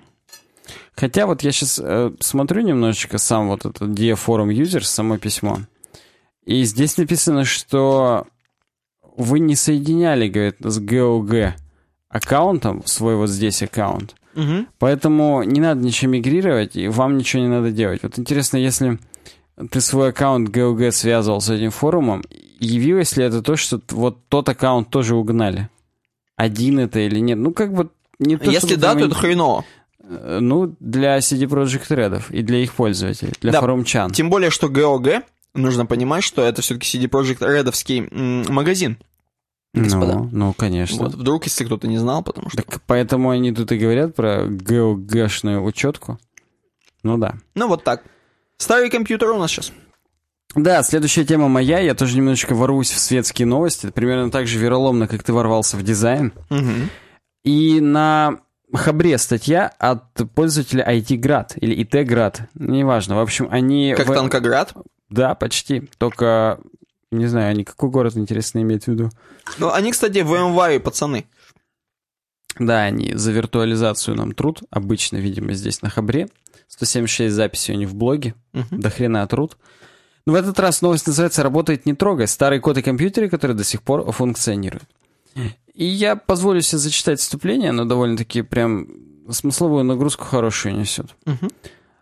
Хотя 0.95 1.25
вот 1.25 1.43
я 1.43 1.51
сейчас 1.51 1.81
смотрю 2.19 2.61
немножечко 2.61 3.17
сам 3.17 3.47
вот 3.47 3.65
этот 3.65 3.81
Forum 3.81 4.49
Users, 4.49 4.83
само 4.83 5.17
письмо. 5.17 5.59
И 6.45 6.63
здесь 6.63 6.97
написано, 6.97 7.45
что 7.45 8.27
вы 9.15 9.39
не 9.39 9.55
соединяли, 9.55 10.27
говорит, 10.27 10.57
с 10.59 10.79
GOG 10.79 11.53
аккаунтом, 12.09 12.83
свой 12.85 13.15
вот 13.15 13.29
здесь 13.29 13.63
аккаунт. 13.63 14.15
Мгм. 14.35 14.67
Поэтому 14.79 15.43
не 15.43 15.61
надо 15.61 15.81
ничего 15.81 16.11
мигрировать, 16.11 16.75
и 16.75 16.87
вам 16.87 17.17
ничего 17.17 17.43
не 17.43 17.49
надо 17.49 17.71
делать. 17.71 18.01
Вот 18.03 18.17
интересно, 18.19 18.57
если 18.57 18.99
ты 19.69 19.81
свой 19.81 20.09
аккаунт 20.09 20.49
GOG 20.49 20.91
связывал 20.91 21.41
с 21.41 21.49
этим 21.49 21.71
форумом, 21.71 22.23
явилось 22.59 23.15
ли 23.17 23.23
это 23.23 23.41
то, 23.41 23.55
что 23.55 23.79
вот 23.91 24.27
тот 24.29 24.49
аккаунт 24.49 24.89
тоже 24.89 25.15
угнали? 25.15 25.69
Один 26.35 26.79
это 26.79 26.99
или 26.99 27.19
нет? 27.19 27.37
Ну, 27.37 27.53
как 27.53 27.73
бы 27.73 27.89
не 28.19 28.37
то, 28.37 28.49
Если 28.49 28.75
да, 28.75 28.95
то 28.95 29.05
это 29.05 29.15
хреново. 29.15 29.65
Э, 30.03 30.39
Ну, 30.41 30.75
для 30.79 31.17
CD 31.19 31.45
Projekt 31.47 31.87
Red 31.89 32.23
и 32.29 32.41
для 32.41 32.59
их 32.59 32.73
пользователей, 32.73 33.33
для 33.41 33.51
Да. 33.53 33.61
форумчан. 33.61 34.11
Тем 34.11 34.29
более, 34.29 34.49
что 34.49 34.67
GOG, 34.67 35.23
нужно 35.53 35.85
понимать, 35.85 36.23
что 36.23 36.43
это 36.43 36.61
все-таки 36.61 36.85
CD 36.97 37.07
Projekt 37.09 37.39
Redовский 37.39 38.07
м, 38.11 38.45
магазин. 38.53 38.97
господа. 39.73 40.13
Ну, 40.15 40.29
ну, 40.31 40.53
конечно. 40.53 40.97
Вот, 41.05 41.15
вдруг, 41.15 41.45
если 41.45 41.65
кто-то 41.65 41.87
не 41.87 41.97
знал, 41.97 42.21
потому 42.21 42.49
что... 42.49 42.61
Так 42.61 42.81
поэтому 42.85 43.31
они 43.31 43.51
тут 43.53 43.71
и 43.71 43.77
говорят 43.77 44.13
про 44.15 44.45
GOG-шную 44.45 45.63
учетку. 45.63 46.19
Ну 47.01 47.17
да. 47.17 47.35
Ну, 47.55 47.67
вот 47.67 47.83
так. 47.83 48.03
Старый 48.57 48.89
компьютер 48.91 49.29
у 49.31 49.39
нас 49.39 49.49
сейчас. 49.51 49.71
Да, 50.55 50.83
следующая 50.83 51.25
тема 51.25 51.47
моя. 51.47 51.79
Я 51.79 51.95
тоже 51.95 52.15
немножечко 52.17 52.53
ворвусь 52.53 52.91
в 52.91 52.99
светские 52.99 53.47
новости. 53.47 53.89
Примерно 53.89 54.29
так 54.29 54.45
же 54.45 54.59
вероломно, 54.59 55.07
как 55.07 55.23
ты 55.23 55.33
ворвался 55.33 55.75
в 55.77 55.81
дизайн. 55.83 56.31
И 57.43 57.81
на 57.81 58.39
Хабре 58.77 59.17
статья 59.17 59.67
от 59.79 60.03
пользователя 60.33 60.83
IT-Grad 60.89 61.57
или 61.57 61.83
IT-Grad. 61.83 62.41
Неважно. 62.55 63.15
В 63.15 63.19
общем, 63.19 63.47
они... 63.51 63.93
Как 63.95 64.07
в- 64.07 64.13
Танкоград. 64.13 64.73
Да, 65.09 65.35
почти. 65.35 65.89
Только, 65.97 66.59
не 67.11 67.27
знаю, 67.27 67.51
они 67.51 67.63
какой 67.63 67.89
город, 67.89 68.17
интересно, 68.17 68.61
имеют 68.61 68.85
в 68.85 68.87
виду. 68.87 69.11
Ну, 69.59 69.71
они, 69.71 69.91
кстати, 69.91 70.19
в 70.19 70.31
МВА 70.31 70.79
пацаны. 70.79 71.25
Да, 72.57 72.81
они 72.83 73.13
за 73.13 73.31
виртуализацию 73.31 74.15
нам 74.15 74.33
труд. 74.33 74.61
Обычно, 74.69 75.17
видимо, 75.17 75.53
здесь 75.53 75.81
на 75.81 75.89
Хабре. 75.89 76.27
176 76.67 77.33
записей 77.33 77.75
у 77.75 77.77
них 77.77 77.89
в 77.89 77.95
блоге. 77.95 78.33
Мгм. 78.53 78.79
До 78.79 78.89
хрена 78.89 79.25
труд. 79.27 79.57
Но 80.25 80.33
в 80.33 80.35
этот 80.35 80.59
раз 80.59 80.81
новость 80.81 81.05
называется 81.05 81.43
«Работает 81.43 81.85
не 81.85 81.93
трогай. 81.93 82.27
Старый 82.27 82.59
код 82.59 82.77
и 82.77 82.81
компьютеры, 82.81 83.29
которые 83.29 83.57
до 83.57 83.63
сих 83.63 83.81
пор 83.83 84.11
функционируют». 84.11 84.85
И 85.73 85.85
я 85.85 86.15
позволю 86.15 86.61
себе 86.61 86.77
зачитать 86.77 87.19
вступление, 87.19 87.71
оно 87.71 87.85
довольно-таки 87.85 88.43
прям 88.43 88.87
смысловую 89.29 89.83
нагрузку 89.83 90.25
хорошую 90.25 90.75
несет. 90.75 91.15
Мгм. 91.25 91.49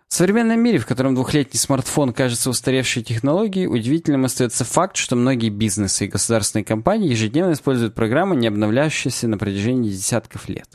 В 0.07 0.13
современном 0.13 0.59
мире, 0.59 0.77
в 0.77 0.85
котором 0.85 1.15
двухлетний 1.15 1.57
смартфон 1.57 2.11
кажется 2.11 2.49
устаревшей 2.49 3.01
технологией, 3.01 3.67
удивительным 3.67 4.25
остается 4.25 4.65
факт, 4.65 4.97
что 4.97 5.15
многие 5.15 5.49
бизнесы 5.49 6.05
и 6.05 6.09
государственные 6.09 6.65
компании 6.65 7.09
ежедневно 7.09 7.53
используют 7.53 7.95
программы, 7.95 8.35
не 8.35 8.47
обновляющиеся 8.47 9.29
на 9.29 9.37
протяжении 9.37 9.89
десятков 9.89 10.49
лет. 10.49 10.67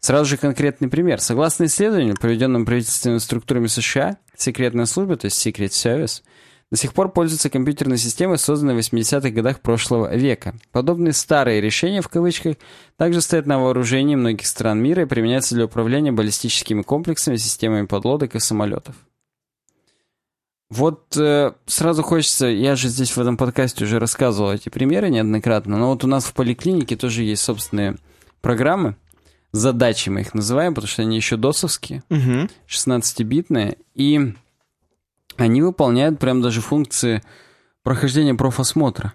Сразу 0.00 0.24
же 0.24 0.36
конкретный 0.36 0.88
пример. 0.88 1.20
Согласно 1.20 1.66
исследованию, 1.66 2.16
проведенному 2.16 2.64
правительственными 2.64 3.20
структурами 3.20 3.68
США, 3.68 4.16
секретная 4.36 4.86
служба, 4.86 5.16
то 5.16 5.26
есть 5.26 5.46
Secret 5.46 5.68
Service, 5.68 6.22
до 6.70 6.76
сих 6.76 6.92
пор 6.92 7.10
пользуются 7.10 7.50
компьютерной 7.50 7.98
системой, 7.98 8.38
созданной 8.38 8.74
в 8.74 8.78
80-х 8.78 9.30
годах 9.30 9.60
прошлого 9.60 10.14
века. 10.14 10.54
Подобные 10.70 11.12
«старые 11.12 11.60
решения» 11.60 12.00
в 12.00 12.08
кавычках 12.08 12.56
также 12.96 13.20
стоят 13.20 13.46
на 13.46 13.58
вооружении 13.58 14.14
многих 14.14 14.46
стран 14.46 14.80
мира 14.80 15.02
и 15.02 15.06
применяются 15.06 15.56
для 15.56 15.64
управления 15.64 16.12
баллистическими 16.12 16.82
комплексами, 16.82 17.36
системами 17.36 17.86
подлодок 17.86 18.36
и 18.36 18.38
самолетов. 18.38 18.94
Вот 20.68 21.16
э, 21.16 21.52
сразу 21.66 22.04
хочется, 22.04 22.46
я 22.46 22.76
же 22.76 22.88
здесь 22.88 23.16
в 23.16 23.20
этом 23.20 23.36
подкасте 23.36 23.84
уже 23.84 23.98
рассказывал 23.98 24.52
эти 24.52 24.68
примеры 24.68 25.10
неоднократно, 25.10 25.76
но 25.76 25.88
вот 25.88 26.04
у 26.04 26.06
нас 26.06 26.24
в 26.24 26.32
поликлинике 26.32 26.96
тоже 26.96 27.24
есть 27.24 27.42
собственные 27.42 27.96
программы, 28.40 28.94
задачи 29.50 30.10
мы 30.10 30.20
их 30.20 30.32
называем, 30.32 30.72
потому 30.72 30.88
что 30.88 31.02
они 31.02 31.16
еще 31.16 31.36
досовские, 31.36 32.04
Угу. 32.08 32.48
16-битные, 32.68 33.78
и 33.96 34.34
они 35.40 35.62
выполняют 35.62 36.18
прям 36.18 36.42
даже 36.42 36.60
функции 36.60 37.22
прохождения 37.82 38.34
профосмотра. 38.34 39.14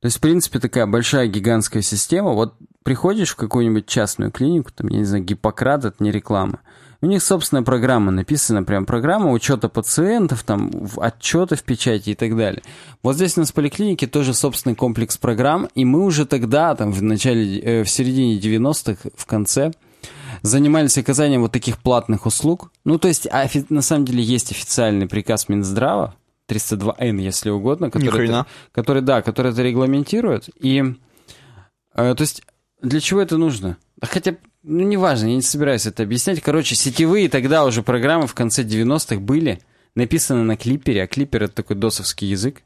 То 0.00 0.06
есть, 0.06 0.18
в 0.18 0.20
принципе, 0.20 0.58
такая 0.58 0.86
большая 0.86 1.26
гигантская 1.26 1.82
система. 1.82 2.32
Вот 2.32 2.54
приходишь 2.82 3.30
в 3.30 3.36
какую-нибудь 3.36 3.86
частную 3.86 4.30
клинику, 4.30 4.70
там, 4.74 4.88
я 4.88 4.98
не 4.98 5.04
знаю, 5.04 5.24
Гиппократ, 5.24 5.84
это 5.84 6.02
не 6.02 6.10
реклама. 6.10 6.60
У 7.00 7.06
них 7.06 7.22
собственная 7.22 7.62
программа 7.62 8.10
написана, 8.10 8.62
прям 8.62 8.86
программа 8.86 9.30
учета 9.30 9.68
пациентов, 9.68 10.44
там, 10.44 10.70
отчеты 10.96 11.56
в 11.56 11.62
печати 11.62 12.10
и 12.10 12.14
так 12.14 12.36
далее. 12.36 12.62
Вот 13.02 13.16
здесь 13.16 13.36
у 13.36 13.40
нас 13.40 13.50
в 13.50 13.54
поликлинике 13.54 14.06
тоже 14.06 14.34
собственный 14.34 14.74
комплекс 14.74 15.16
программ, 15.16 15.68
и 15.74 15.84
мы 15.84 16.04
уже 16.04 16.24
тогда, 16.26 16.74
там, 16.74 16.92
в 16.92 17.02
начале, 17.02 17.58
э, 17.60 17.82
в 17.84 17.90
середине 17.90 18.38
90-х, 18.38 19.10
в 19.14 19.26
конце, 19.26 19.72
занимались 20.42 20.98
оказанием 20.98 21.42
вот 21.42 21.52
таких 21.52 21.78
платных 21.78 22.26
услуг. 22.26 22.70
Ну, 22.84 22.98
то 22.98 23.08
есть, 23.08 23.26
на 23.70 23.82
самом 23.82 24.04
деле, 24.04 24.22
есть 24.22 24.52
официальный 24.52 25.06
приказ 25.06 25.48
Минздрава, 25.48 26.14
302Н, 26.48 27.20
если 27.20 27.50
угодно, 27.50 27.90
который, 27.90 28.28
это, 28.28 28.46
который, 28.72 29.02
да, 29.02 29.22
который 29.22 29.52
это 29.52 29.62
регламентирует. 29.62 30.48
И, 30.60 30.94
э, 31.94 32.14
то 32.14 32.20
есть, 32.20 32.42
для 32.82 33.00
чего 33.00 33.20
это 33.20 33.36
нужно? 33.36 33.78
Хотя, 34.00 34.36
ну, 34.62 34.84
неважно, 34.84 35.26
я 35.26 35.34
не 35.34 35.42
собираюсь 35.42 35.86
это 35.86 36.02
объяснять. 36.02 36.40
Короче, 36.40 36.74
сетевые 36.74 37.28
тогда 37.28 37.64
уже 37.64 37.82
программы 37.82 38.26
в 38.26 38.34
конце 38.34 38.62
90-х 38.62 39.20
были, 39.20 39.60
написаны 39.94 40.44
на 40.44 40.56
клипере, 40.56 41.02
а 41.02 41.06
клипер— 41.06 41.42
это 41.44 41.54
такой 41.54 41.76
досовский 41.76 42.28
язык. 42.28 42.62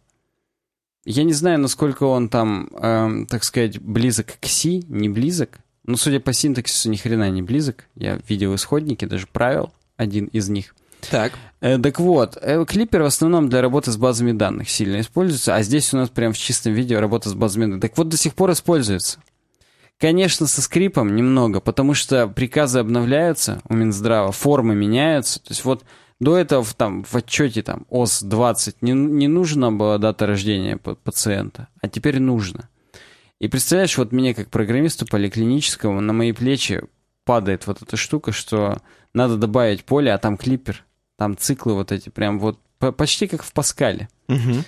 Я 1.05 1.25
не 1.25 1.33
знаю, 1.33 1.59
насколько 1.59 2.05
он 2.05 2.29
там, 2.29 2.69
эм, 2.75 3.27
так 3.27 3.45
сказать, 3.45 3.81
близок 3.81 4.39
к 4.39 4.47
C, 4.47 4.83
не 4.89 5.09
близок. 5.09 5.61
Но, 5.85 5.97
судя 5.97 6.21
по 6.21 6.33
синтаксису, 6.33 6.91
ни 6.91 6.97
хрена 6.97 7.31
не 7.31 7.43
близок. 7.43 7.87
Я 7.95 8.21
видел 8.29 8.55
исходники, 8.55 9.05
даже 9.05 9.27
правил, 9.27 9.73
один 9.97 10.27
из 10.27 10.49
них. 10.49 10.75
Так. 11.11 11.33
Э, 11.61 11.79
так 11.79 11.99
вот, 11.99 12.37
э, 12.41 12.65
клипер 12.67 13.03
в 13.03 13.07
основном 13.07 13.49
для 13.49 13.63
работы 13.63 13.91
с 13.91 13.97
базами 13.97 14.33
данных 14.33 14.69
сильно 14.69 15.01
используется, 15.01 15.55
а 15.55 15.63
здесь 15.63 15.93
у 15.95 15.97
нас 15.97 16.11
прям 16.11 16.33
в 16.33 16.39
чистом 16.39 16.73
виде 16.73 16.99
работа 16.99 17.29
с 17.29 17.35
базами 17.35 17.65
данных. 17.65 17.83
Так 17.83 17.97
вот, 17.97 18.09
до 18.09 18.17
сих 18.17 18.35
пор 18.35 18.53
используется. 18.53 19.19
Конечно, 19.99 20.47
со 20.47 20.63
скрипом 20.63 21.15
немного, 21.15 21.61
потому 21.61 21.93
что 21.93 22.27
приказы 22.27 22.79
обновляются 22.79 23.61
у 23.69 23.75
Минздрава, 23.75 24.33
формы 24.33 24.75
меняются. 24.75 25.41
То 25.41 25.51
есть 25.51 25.65
вот 25.67 25.85
до 26.21 26.39
этого 26.39 26.63
в, 26.65 26.73
там, 26.73 27.05
в 27.05 27.15
отчете 27.15 27.63
там, 27.63 27.85
ОС-20 27.91 28.77
не, 28.81 28.93
не 28.93 29.29
нужна 29.29 29.71
была 29.71 29.99
дата 29.99 30.27
рождения 30.27 30.79
па- 30.79 30.95
пациента, 30.95 31.69
а 31.83 31.89
теперь 31.89 32.19
нужно. 32.19 32.70
И 33.41 33.49
представляешь, 33.49 33.97
вот 33.97 34.13
мне 34.13 34.35
как 34.35 34.51
программисту 34.51 35.07
поликлиническому 35.07 36.01
на 36.01 36.13
мои 36.13 36.33
плечи 36.33 36.83
падает 37.25 37.67
вот 37.67 37.81
эта 37.83 37.97
штука, 37.97 38.33
что 38.33 38.79
надо 39.15 39.37
добавить 39.37 39.85
поле, 39.85 40.13
а 40.13 40.19
там 40.19 40.37
клипер, 40.37 40.85
там 41.17 41.37
циклы 41.37 41.75
вот 41.75 41.91
эти, 41.91 42.11
прям 42.11 42.39
вот 42.39 42.59
по- 42.79 42.93
почти 42.93 43.27
как 43.27 43.43
в 43.43 43.53
Паскале. 43.53 44.09
Угу. 44.29 44.65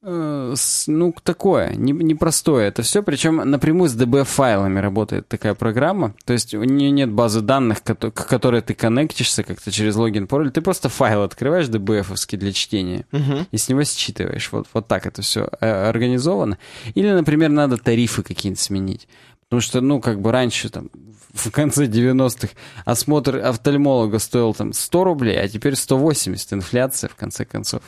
Э, 0.00 0.54
ну, 0.86 1.14
такое, 1.24 1.74
не- 1.74 1.92
непростое 1.92 2.68
это 2.68 2.82
все. 2.82 3.02
Причем 3.02 3.36
напрямую 3.36 3.88
с 3.90 3.96
DB-файлами 3.96 4.78
работает 4.78 5.26
такая 5.26 5.54
программа. 5.54 6.14
То 6.24 6.32
есть 6.32 6.54
у 6.54 6.62
нее 6.62 6.90
нет 6.92 7.10
базы 7.10 7.40
данных, 7.40 7.82
к 7.82 8.12
которой 8.28 8.60
ты 8.60 8.74
коннектишься 8.74 9.42
как-то 9.42 9.72
через 9.72 9.96
логин, 9.96 10.28
пароль. 10.28 10.50
Ты 10.52 10.60
просто 10.60 10.88
файл 10.88 11.22
открываешь 11.22 11.66
DBF-овский 11.66 12.38
для 12.38 12.52
чтения 12.52 13.06
Угу. 13.12 13.46
и 13.50 13.56
с 13.58 13.68
него 13.68 13.82
считываешь. 13.84 14.50
Вот, 14.52 14.68
вот 14.72 14.86
так 14.86 15.04
это 15.06 15.22
все 15.22 15.44
организовано. 15.60 16.58
Или, 16.94 17.10
например, 17.10 17.50
надо 17.50 17.76
тарифы 17.76 18.22
какие-нибудь 18.22 18.60
сменить. 18.60 19.08
Потому 19.48 19.60
что, 19.62 19.80
ну, 19.80 20.00
как 20.00 20.20
бы 20.20 20.30
раньше, 20.30 20.68
там, 20.68 20.90
в 21.32 21.50
конце 21.50 21.86
90-х 21.86 22.52
осмотр 22.84 23.36
офтальмолога 23.38 24.18
стоил 24.18 24.54
там 24.54 24.72
100 24.72 25.04
рублей, 25.04 25.40
а 25.40 25.48
теперь 25.48 25.74
180, 25.74 26.52
инфляция, 26.52 27.08
в 27.08 27.14
конце 27.16 27.44
концов. 27.44 27.82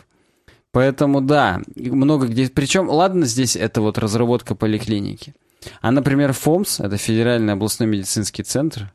Поэтому, 0.73 1.21
да, 1.21 1.61
много 1.75 2.27
где... 2.27 2.49
Причем, 2.49 2.89
ладно, 2.89 3.27
здесь 3.27 3.57
это 3.57 3.81
вот 3.81 3.99
разработка 3.99 4.55
поликлиники. 4.55 5.35
А, 5.81 5.91
например, 5.91 6.33
ФОМС, 6.33 6.81
это 6.81 6.97
Федеральный 6.97 7.53
областной 7.53 7.89
медицинский 7.89 8.43
центр, 8.43 8.93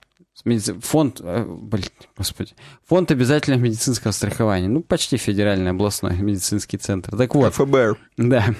фонд, 0.82 1.22
э, 1.22 1.46
блин, 1.46 1.86
господи, 2.18 2.54
фонд 2.88 3.12
обязательного 3.12 3.62
медицинского 3.62 4.12
страхования, 4.12 4.68
ну, 4.68 4.82
почти 4.82 5.18
Федеральный 5.18 5.72
областной 5.72 6.18
медицинский 6.18 6.78
центр. 6.78 7.16
Так 7.16 7.36
вот, 7.36 7.54
ФБР. 7.54 7.98
да. 8.18 8.54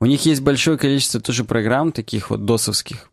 У 0.00 0.06
них 0.06 0.24
есть 0.26 0.40
большое 0.40 0.78
количество 0.78 1.20
тоже 1.20 1.44
программ, 1.44 1.92
таких 1.92 2.30
вот 2.30 2.44
досовских, 2.44 3.08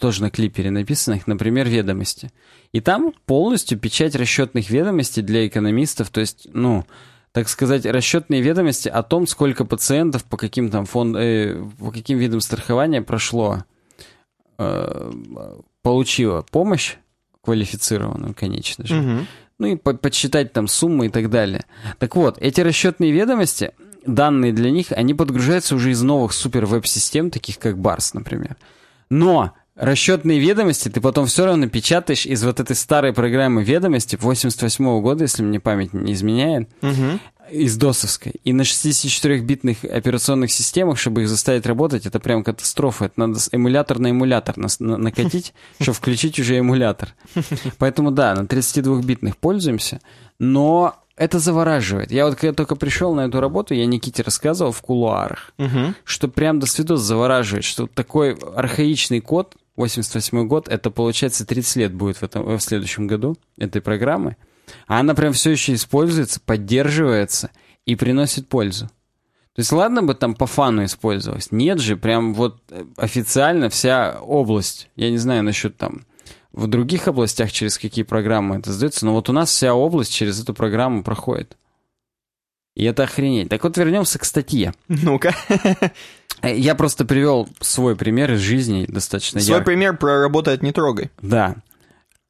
тоже 0.00 0.22
на 0.22 0.30
клипере 0.30 0.70
написанных, 0.70 1.28
например, 1.28 1.68
ведомости. 1.68 2.32
И 2.72 2.80
там 2.80 3.12
полностью 3.26 3.78
печать 3.78 4.16
расчетных 4.16 4.68
ведомостей 4.68 5.22
для 5.22 5.46
экономистов, 5.46 6.10
то 6.10 6.20
есть, 6.20 6.48
ну, 6.52 6.84
так 7.32 7.48
сказать, 7.48 7.86
расчетные 7.86 8.42
ведомости 8.42 8.88
о 8.88 9.02
том, 9.02 9.26
сколько 9.26 9.64
пациентов 9.64 10.24
по 10.24 10.36
каким 10.36 10.70
там 10.70 10.84
фонд, 10.84 11.16
э, 11.16 11.64
по 11.78 11.90
каким 11.90 12.18
видам 12.18 12.40
страхования 12.40 13.02
прошло, 13.02 13.64
э, 14.58 15.12
получило 15.82 16.44
помощь 16.50 16.96
квалифицированную, 17.42 18.34
конечно 18.38 18.86
же 18.86 18.98
Угу. 19.00 19.26
ну 19.58 19.66
и 19.66 19.76
по- 19.76 19.94
подсчитать 19.94 20.52
там 20.52 20.68
суммы 20.68 21.06
и 21.06 21.08
так 21.08 21.30
далее. 21.30 21.64
Так 21.98 22.14
вот, 22.16 22.38
эти 22.38 22.60
расчетные 22.60 23.10
ведомости, 23.12 23.72
данные 24.06 24.52
для 24.52 24.70
них, 24.70 24.92
они 24.92 25.14
подгружаются 25.14 25.74
уже 25.74 25.90
из 25.90 26.02
новых 26.02 26.32
супер 26.32 26.66
веб-систем, 26.66 27.30
таких 27.30 27.58
как 27.58 27.78
Барс, 27.78 28.14
например. 28.14 28.56
Но 29.10 29.52
расчетные 29.76 30.38
ведомости 30.38 30.88
ты 30.88 31.00
потом 31.00 31.26
все 31.26 31.44
равно 31.46 31.68
печатаешь 31.68 32.26
из 32.26 32.44
вот 32.44 32.60
этой 32.60 32.76
старой 32.76 33.12
программы 33.12 33.64
ведомости 33.64 34.16
88 34.20 35.00
года, 35.00 35.24
если 35.24 35.42
мне 35.42 35.60
память 35.60 35.92
не 35.92 36.12
изменяет, 36.12 36.68
Угу. 36.82 37.18
из 37.50 37.76
досовской. 37.76 38.34
И 38.44 38.52
на 38.52 38.62
64-битных 38.62 39.84
операционных 39.84 40.50
системах, 40.52 40.98
чтобы 40.98 41.22
их 41.22 41.28
заставить 41.28 41.66
работать, 41.66 42.06
это 42.06 42.18
прям 42.20 42.44
катастрофа. 42.44 43.06
Это 43.06 43.14
надо 43.16 43.40
эмулятор 43.52 43.98
на 43.98 44.08
эмулятор 44.10 44.56
нас- 44.56 44.80
на- 44.80 44.96
накатить, 44.96 45.52
чтобы 45.80 45.94
включить 45.96 46.38
уже 46.38 46.56
эмулятор. 46.58 47.14
Поэтому 47.78 48.10
да, 48.10 48.34
на 48.34 48.42
32-битных 48.46 49.36
пользуемся, 49.36 50.00
но 50.38 50.96
это 51.16 51.38
завораживает. 51.38 52.10
Я 52.10 52.24
вот 52.26 52.36
когда 52.36 52.54
только 52.54 52.74
пришел 52.74 53.14
на 53.14 53.22
эту 53.22 53.40
работу, 53.40 53.74
я 53.74 53.84
Никите 53.86 54.22
рассказывал 54.22 54.72
в 54.72 54.80
кулуарах, 54.80 55.52
Угу. 55.58 55.94
что 56.04 56.28
прям 56.28 56.58
до 56.58 56.66
свидос 56.66 57.00
завораживает, 57.00 57.64
что 57.64 57.86
такой 57.86 58.32
архаичный 58.34 59.20
код, 59.20 59.56
88 59.76 60.46
год, 60.46 60.68
это 60.68 60.90
получается 60.90 61.46
30 61.46 61.76
лет 61.76 61.94
будет 61.94 62.18
в, 62.18 62.22
этом, 62.22 62.56
в 62.56 62.60
следующем 62.60 63.06
году 63.06 63.36
этой 63.56 63.80
программы, 63.80 64.36
а 64.86 65.00
она 65.00 65.14
прям 65.14 65.32
все 65.32 65.50
еще 65.50 65.74
используется, 65.74 66.40
поддерживается 66.40 67.50
и 67.86 67.96
приносит 67.96 68.48
пользу. 68.48 68.86
То 69.54 69.60
есть 69.60 69.72
ладно 69.72 70.02
бы 70.02 70.14
там 70.14 70.34
по 70.34 70.46
фану 70.46 70.84
использовалась, 70.84 71.52
нет 71.52 71.78
же, 71.78 71.96
прям 71.96 72.32
вот 72.34 72.62
э, 72.70 72.84
официально 72.96 73.68
вся 73.68 74.18
область, 74.20 74.88
я 74.96 75.10
не 75.10 75.18
знаю 75.18 75.42
насчет 75.42 75.76
там 75.76 76.06
в 76.52 76.66
других 76.66 77.08
областях 77.08 77.50
через 77.50 77.78
какие 77.78 78.04
программы 78.04 78.56
это 78.56 78.72
сдается, 78.72 79.06
но 79.06 79.14
вот 79.14 79.28
у 79.28 79.32
нас 79.32 79.50
вся 79.50 79.74
область 79.74 80.12
через 80.12 80.40
эту 80.40 80.54
программу 80.54 81.02
проходит. 81.02 81.56
И 82.74 82.84
это 82.84 83.02
охренеть. 83.02 83.50
Так 83.50 83.64
вот 83.64 83.76
вернемся 83.76 84.18
к 84.18 84.24
статье. 84.24 84.72
Ну-ка. 84.88 85.34
Э, 86.42 86.56
Я 86.56 86.74
просто 86.74 87.04
привел 87.04 87.48
свой 87.60 87.96
пример 87.96 88.32
из 88.32 88.40
жизни 88.40 88.86
достаточно 88.88 89.40
Свой 89.40 89.56
ярко. 89.58 89.66
пример 89.66 89.96
про 89.96 90.20
работает 90.20 90.62
не 90.62 90.72
трогай. 90.72 91.10
Да. 91.20 91.56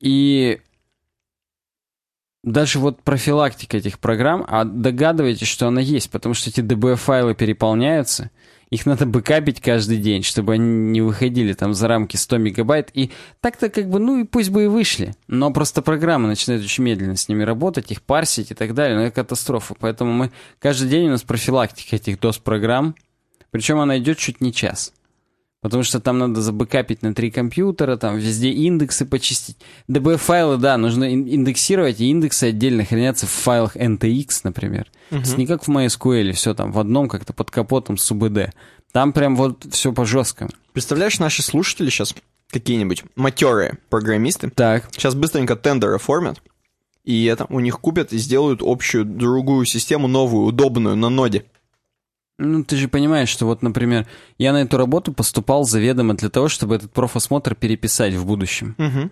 И 0.00 0.60
даже 2.44 2.78
вот 2.80 3.02
профилактика 3.02 3.76
этих 3.76 3.98
программ, 4.00 4.44
а 4.48 4.64
догадываетесь, 4.64 5.46
что 5.46 5.68
она 5.68 5.80
есть, 5.80 6.10
потому 6.10 6.34
что 6.34 6.50
эти 6.50 6.60
DB-файлы 6.60 7.34
переполняются, 7.34 8.30
Их 8.70 8.86
надо 8.86 9.04
бэкапить 9.04 9.60
каждый 9.60 9.98
день, 9.98 10.22
чтобы 10.22 10.54
они 10.54 10.64
не 10.92 11.02
выходили 11.02 11.52
там 11.52 11.74
за 11.74 11.88
рамки 11.88 12.16
100 12.16 12.38
мегабайт. 12.38 12.90
И 12.94 13.10
так-то 13.40 13.68
как 13.68 13.90
бы, 13.90 13.98
ну 13.98 14.20
и 14.20 14.24
пусть 14.24 14.48
бы 14.48 14.64
и 14.64 14.66
вышли. 14.66 15.14
Но 15.28 15.52
просто 15.52 15.82
программа 15.82 16.26
начинает 16.26 16.64
очень 16.64 16.82
медленно 16.84 17.16
с 17.16 17.28
ними 17.28 17.42
работать, 17.42 17.92
их 17.92 18.00
парсить 18.00 18.50
и 18.50 18.54
так 18.54 18.72
далее. 18.72 18.96
Ну 18.96 19.02
это 19.04 19.14
катастрофа. 19.14 19.74
Поэтому 19.78 20.12
мы 20.12 20.32
каждый 20.58 20.88
день 20.88 21.08
у 21.08 21.10
нас 21.10 21.22
профилактика 21.22 21.96
этих 21.96 22.16
DOS-программ. 22.16 22.94
Причем 23.52 23.78
она 23.78 23.98
идет 23.98 24.18
чуть 24.18 24.40
не 24.40 24.52
час. 24.52 24.92
Потому 25.60 25.84
что 25.84 26.00
там 26.00 26.18
надо 26.18 26.42
забэкапить 26.42 27.02
на 27.02 27.14
три 27.14 27.30
компьютера, 27.30 27.96
там 27.96 28.18
везде 28.18 28.50
индексы 28.50 29.06
почистить. 29.06 29.56
DB-файлы, 29.88 30.56
да, 30.56 30.76
нужно 30.76 31.14
индексировать, 31.14 32.00
и 32.00 32.10
индексы 32.10 32.44
отдельно 32.44 32.84
хранятся 32.84 33.26
в 33.26 33.30
файлах 33.30 33.76
NTX, 33.76 34.40
например. 34.42 34.90
Угу. 35.12 35.20
То 35.20 35.26
есть 35.26 35.38
не 35.38 35.46
как 35.46 35.64
в 35.64 35.70
MySQL, 35.70 36.32
все 36.32 36.54
там 36.54 36.72
в 36.72 36.80
одном 36.80 37.08
как-то 37.08 37.32
под 37.32 37.52
капотом 37.52 37.96
с 37.96 38.10
UBD. 38.10 38.50
Там 38.90 39.12
прям 39.12 39.36
вот 39.36 39.64
все 39.70 39.92
по 39.92 40.04
жесткому. 40.04 40.50
Представляешь, 40.72 41.20
наши 41.20 41.42
слушатели 41.42 41.90
сейчас 41.90 42.12
какие-нибудь 42.50 43.04
матерые 43.14 43.78
программисты. 43.88 44.50
Так. 44.50 44.88
Сейчас 44.90 45.14
быстренько 45.14 45.54
тендер 45.54 45.94
оформят. 45.94 46.42
И 47.04 47.24
это 47.26 47.46
у 47.48 47.60
них 47.60 47.78
купят 47.80 48.12
и 48.12 48.18
сделают 48.18 48.62
общую 48.62 49.04
другую 49.04 49.64
систему, 49.66 50.08
новую, 50.08 50.44
удобную, 50.44 50.96
на 50.96 51.08
ноде. 51.08 51.44
Ну, 52.42 52.64
ты 52.64 52.76
же 52.76 52.88
понимаешь, 52.88 53.28
что 53.28 53.46
вот, 53.46 53.62
например, 53.62 54.06
я 54.38 54.52
на 54.52 54.62
эту 54.62 54.76
работу 54.76 55.12
поступал 55.12 55.64
заведомо 55.64 56.14
для 56.14 56.28
того, 56.28 56.48
чтобы 56.48 56.74
этот 56.74 56.92
профосмотр 56.92 57.54
переписать 57.54 58.14
в 58.14 58.26
будущем. 58.26 58.74
Угу. 58.78 59.10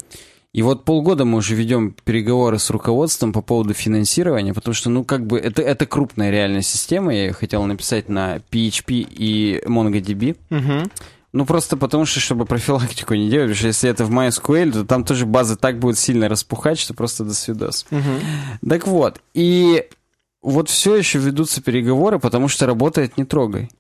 И 0.53 0.63
вот 0.63 0.85
полгода 0.85 1.25
мы 1.25 1.39
уже 1.39 1.55
ведем 1.55 1.95
переговоры 2.05 2.59
с 2.59 2.71
руководством 2.71 3.33
по 3.33 3.41
поводу 3.41 3.73
финансирования, 3.73 4.53
потому 4.53 4.75
что, 4.75 4.91
ну, 4.91 5.05
как 5.05 5.25
бы, 5.25 5.39
это, 5.39 5.63
это 5.63 5.87
крупная 5.87 6.31
реальная 6.31 6.63
система, 6.63 7.15
я 7.15 7.27
ее 7.27 7.33
хотел 7.33 7.63
написать 7.65 8.09
на 8.09 8.39
PHP 8.51 9.07
и 9.09 9.63
MongoDB. 9.65 10.37
Угу. 10.51 10.91
Ну, 11.33 11.47
просто 11.47 11.77
потому 11.77 12.05
что, 12.05 12.19
чтобы 12.19 12.47
профилактику 12.47 13.15
не 13.15 13.31
делать, 13.31 13.51
потому 13.51 13.59
что 13.59 13.67
если 13.69 13.91
это 13.91 14.05
в 14.05 14.11
MySQL, 14.11 14.73
то 14.73 14.85
там 14.85 15.05
тоже 15.05 15.27
база 15.27 15.57
так 15.57 15.79
будет 15.79 15.97
сильно 15.97 16.29
распухать, 16.29 16.81
что 16.81 16.95
просто 16.95 17.25
до 17.25 17.35
свидос. 17.35 17.87
Угу. 17.93 18.69
Так 18.69 18.89
вот, 18.89 19.21
и 19.35 19.85
вот 20.43 20.69
все 20.69 20.97
еще 20.97 21.19
ведутся 21.19 21.63
переговоры, 21.63 22.19
потому 22.19 22.49
что 22.49 22.67
работает 22.67 23.19
не 23.19 23.25
трогай. 23.25 23.71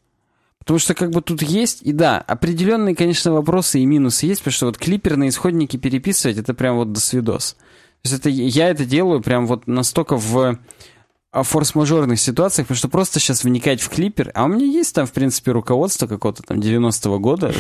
Потому 0.59 0.79
что 0.79 0.95
как 0.95 1.11
бы 1.11 1.23
тут 1.23 1.43
есть, 1.43 1.83
и 1.83 1.93
да, 1.93 2.19
определенные, 2.19 2.95
конечно, 2.95 3.33
вопросы 3.33 3.81
и 3.81 3.87
минусы 3.87 4.27
есть, 4.27 4.41
потому 4.41 4.53
что 4.53 4.67
вот 4.67 4.79
клиперные 4.79 5.31
исходники 5.31 5.77
переписывать, 5.79 6.37
это 6.37 6.53
прям 6.53 6.77
вот 6.77 6.93
до 6.93 7.01
свидос. 7.01 7.57
То 8.03 8.09
есть 8.09 8.21
это, 8.21 8.29
я 8.29 8.69
это 8.69 8.85
делаю 8.85 9.21
прям 9.23 9.47
вот 9.47 9.67
настолько 9.67 10.17
в 10.17 10.59
а, 11.33 11.43
форс-мажорных 11.45 12.21
ситуациях, 12.21 12.67
потому 12.67 12.77
что 12.79 12.89
просто 12.89 13.21
сейчас 13.21 13.45
вникать 13.45 13.81
в 13.81 13.89
клипер, 13.89 14.33
а 14.35 14.45
у 14.45 14.49
меня 14.49 14.67
есть 14.67 14.95
там, 14.95 15.07
в 15.07 15.13
принципе, 15.13 15.53
руководство 15.53 16.07
какого-то 16.07 16.43
там 16.43 16.59
90-го 16.59 17.19
года, 17.19 17.55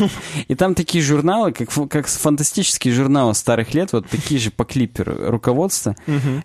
и 0.48 0.54
там 0.54 0.74
такие 0.74 1.02
журналы, 1.04 1.52
как, 1.52 1.68
как 1.88 2.06
фантастические 2.06 2.92
журналы 2.92 3.34
старых 3.34 3.72
лет, 3.72 3.92
вот 3.92 4.08
такие 4.08 4.40
же 4.40 4.50
по 4.50 4.64
клиперу 4.64 5.30
руководства. 5.30 5.96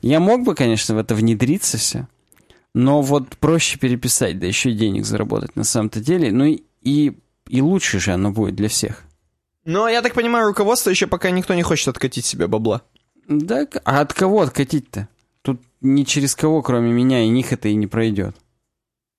Я 0.02 0.20
мог 0.20 0.44
бы, 0.44 0.56
конечно, 0.56 0.96
в 0.96 0.98
это 1.00 1.16
внедриться 1.16 1.78
все, 1.78 2.08
но 2.76 3.02
вот 3.02 3.38
проще 3.38 3.80
переписать, 3.80 4.38
да 4.38 4.48
еще 4.48 4.72
и 4.72 4.76
денег 4.76 5.06
заработать 5.06 5.56
на 5.56 5.64
самом-то 5.64 6.02
деле. 6.02 6.30
Ну 6.34 6.44
и, 6.44 6.64
и, 6.82 7.18
и 7.48 7.62
лучше 7.62 8.02
же 8.02 8.12
оно 8.12 8.32
будет 8.32 8.56
для 8.56 8.68
всех. 8.68 9.04
Но, 9.64 9.88
я 9.88 10.02
так 10.02 10.14
понимаю, 10.14 10.48
руководство 10.48 10.90
еще 10.90 11.08
пока 11.08 11.32
никто 11.32 11.54
не 11.54 11.64
хочет 11.64 11.88
откатить 11.88 12.26
себе 12.26 12.48
бабла. 12.48 12.82
Да, 13.30 13.66
а 13.86 14.02
от 14.02 14.14
кого 14.14 14.42
откатить-то? 14.42 15.08
Тут 15.42 15.62
ни 15.80 16.04
через 16.04 16.36
кого, 16.36 16.62
кроме 16.62 16.92
меня 16.92 17.24
и 17.24 17.30
них, 17.30 17.54
это 17.54 17.70
и 17.70 17.76
не 17.76 17.88
пройдет. 17.88 18.36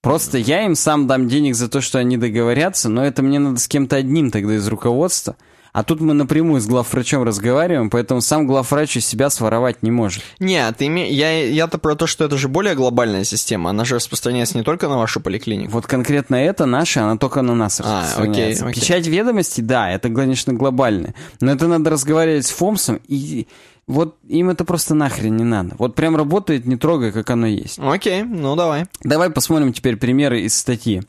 Просто 0.03 0.37
я 0.37 0.66
им 0.66 0.74
сам 0.74 1.07
дам 1.07 1.27
денег 1.27 1.55
за 1.55 1.70
то, 1.70 1.81
что 1.81 1.99
они 1.99 2.19
договорятся, 2.19 2.91
но 2.91 3.07
это 3.07 3.23
мне 3.23 3.39
надо 3.39 3.59
с 3.59 3.69
кем-то 3.69 3.97
одним 3.97 4.31
тогда 4.31 4.57
из 4.57 4.69
руководства. 4.69 5.35
А 5.73 5.83
тут 5.83 6.01
мы 6.01 6.15
напрямую 6.15 6.61
с 6.61 6.67
главврачом 6.67 7.23
разговариваем, 7.23 7.91
поэтому 7.91 8.21
сам 8.21 8.47
главврач 8.47 8.97
из 8.97 9.07
себя 9.07 9.31
своровать 9.31 9.83
не 9.83 9.91
может. 9.91 10.23
Нет, 10.39 10.81
име... 10.81 11.11
я, 11.11 11.47
я-то 11.47 11.79
про 11.79 11.95
то, 11.95 12.07
что 12.07 12.25
это 12.25 12.37
же 12.37 12.49
более 12.49 12.75
глобальная 12.75 13.25
система. 13.25 13.71
Она 13.71 13.85
же 13.85 13.97
распространяется 13.97 14.57
не 14.57 14.65
только 14.65 14.89
на 14.89 14.99
вашу 14.99 15.21
поликлинику. 15.21 15.73
Вот 15.73 15.87
конкретно 15.87 16.37
это 16.37 16.67
наша, 16.67 17.03
она 17.05 17.17
только 17.17 17.43
на 17.43 17.55
нас 17.55 17.81
а, 17.81 18.03
распространяется. 18.03 18.65
Окей, 18.65 18.71
окей. 18.71 18.81
Печать 18.81 19.07
ведомости, 19.07 19.61
да, 19.61 19.91
это, 19.91 20.09
конечно, 20.09 20.53
глобально. 20.53 21.15
Но 21.41 21.53
это 21.53 21.67
надо 21.69 21.91
разговаривать 21.91 22.47
с 22.47 22.51
Фомсом, 22.51 23.01
и 23.07 23.47
вот 23.87 24.17
им 24.27 24.51
это 24.51 24.65
просто 24.65 24.95
нахрен 24.95 25.37
не 25.37 25.45
надо. 25.45 25.77
Вот 25.79 25.95
прям 25.95 26.17
работает, 26.17 26.67
не 26.67 26.77
трогай, 26.77 27.13
как 27.13 27.31
оно 27.31 27.47
есть. 27.47 27.79
Окей, 27.79 28.23
ну 28.23 28.57
давай. 28.57 28.87
Давай 29.03 29.31
посмотрим 29.31 29.73
теперь 29.73 29.97
примеры 29.97 30.41
из 30.41 30.57
статьи. 30.57 31.03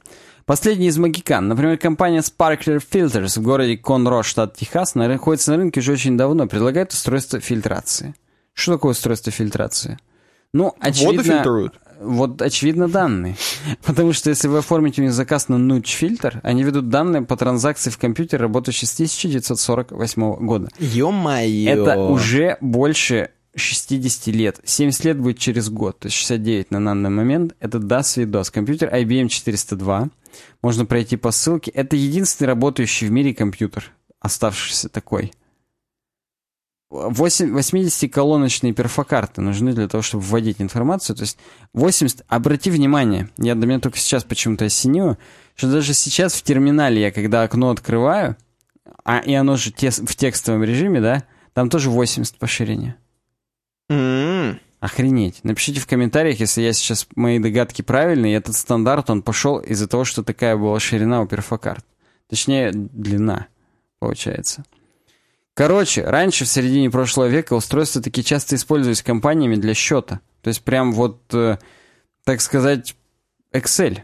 Последний 0.47 0.87
из 0.87 0.97
магикан. 0.97 1.49
Например, 1.49 1.77
компания 1.77 2.19
Sparkler 2.19 2.81
Filters 2.81 3.37
в 3.37 3.43
городе 3.43 3.75
Конро, 3.75 4.23
штат 4.23 4.55
Техас, 4.55 4.95
находится 4.95 5.51
на 5.51 5.57
рынке 5.57 5.81
уже 5.81 5.91
очень 5.91 6.15
давно, 6.15 6.47
предлагает 6.47 6.93
устройство 6.93 7.41
фильтрации. 7.41 8.15
Что 8.53 8.75
такое 8.75 8.93
устройство 8.93 9.29
фильтрации? 9.29 9.99
Ну, 10.53 10.73
очевидно... 10.79 11.17
Воду 11.17 11.23
фильтруют? 11.23 11.79
Вот, 11.99 12.41
очевидно, 12.41 12.87
данные. 12.87 13.35
Потому 13.85 14.13
что 14.13 14.29
если 14.29 14.47
вы 14.47 14.59
оформите 14.59 15.01
у 15.01 15.03
них 15.03 15.13
заказ 15.13 15.49
на 15.49 15.55
Nudge 15.55 15.89
фильтр, 15.89 16.39
они 16.43 16.63
ведут 16.63 16.87
данные 16.87 17.23
по 17.23 17.35
транзакции 17.35 17.89
в 17.89 17.97
компьютер, 17.97 18.39
работающий 18.39 18.87
с 18.87 18.93
1948 18.93 20.45
года. 20.45 20.69
Ё-моё! 20.79 21.83
Это 21.83 21.99
уже 21.99 22.57
больше 22.61 23.31
60 23.57 24.27
лет. 24.27 24.59
70 24.63 25.05
лет 25.05 25.19
будет 25.19 25.39
через 25.39 25.69
год, 25.69 25.99
то 25.99 26.07
есть 26.07 26.17
69 26.17 26.71
на 26.71 26.83
данный 26.83 27.09
момент. 27.09 27.55
Это 27.59 27.77
DAS 27.77 28.19
видос. 28.19 28.51
Компьютер 28.51 28.93
IBM 28.93 29.27
402. 29.27 30.09
Можно 30.61 30.85
пройти 30.85 31.17
по 31.17 31.31
ссылке. 31.31 31.71
Это 31.71 31.95
единственный 31.95 32.47
работающий 32.47 33.07
в 33.07 33.11
мире 33.11 33.33
компьютер, 33.33 33.91
оставшийся 34.19 34.89
такой. 34.89 35.31
80-колоночные 36.91 38.73
перфокарты 38.73 39.41
нужны 39.41 39.73
для 39.73 39.87
того, 39.89 40.01
чтобы 40.01 40.23
вводить 40.23 40.61
информацию. 40.61 41.15
То 41.15 41.23
есть 41.23 41.37
80... 41.73 42.23
Обрати 42.27 42.69
внимание, 42.69 43.29
я 43.37 43.55
до 43.55 43.67
меня 43.67 43.79
только 43.79 43.97
сейчас 43.97 44.23
почему-то 44.23 44.65
осенило, 44.65 45.17
что 45.55 45.69
даже 45.69 45.93
сейчас 45.93 46.33
в 46.33 46.43
терминале 46.43 47.01
я, 47.01 47.11
когда 47.11 47.43
окно 47.43 47.71
открываю, 47.71 48.37
а 49.03 49.19
и 49.19 49.33
оно 49.33 49.57
же 49.57 49.71
те, 49.71 49.89
в 49.89 50.15
текстовом 50.15 50.63
режиме, 50.63 51.01
да, 51.01 51.23
там 51.53 51.69
тоже 51.69 51.89
80 51.89 52.37
по 52.37 52.47
ширине. 52.47 52.95
Mm-hmm. 53.89 54.59
Охренеть. 54.79 55.43
Напишите 55.43 55.79
в 55.79 55.87
комментариях, 55.87 56.39
если 56.39 56.61
я 56.61 56.71
сейчас 56.73 57.07
мои 57.15 57.39
догадки 57.39 57.81
правильные, 57.81 58.35
этот 58.35 58.55
стандарт, 58.55 59.09
он 59.09 59.23
пошел 59.23 59.57
из-за 59.57 59.87
того, 59.87 60.05
что 60.05 60.23
такая 60.23 60.55
была 60.55 60.79
ширина 60.79 61.21
у 61.21 61.27
перфокарт. 61.27 61.83
Точнее, 62.29 62.71
длина, 62.73 63.47
получается. 63.99 64.63
Короче, 65.55 66.03
раньше, 66.03 66.45
в 66.45 66.49
середине 66.49 66.91
прошлого 66.91 67.25
века, 67.25 67.53
устройства 67.53 67.99
такие 68.01 68.23
часто 68.23 68.55
использовались 68.55 69.01
компаниями 69.01 69.55
для 69.55 69.73
счета. 69.73 70.19
То 70.43 70.49
есть 70.49 70.61
прям 70.61 70.91
вот, 70.91 71.19
э, 71.33 71.57
так 72.23 72.41
сказать, 72.41 72.95
Excel. 73.51 74.01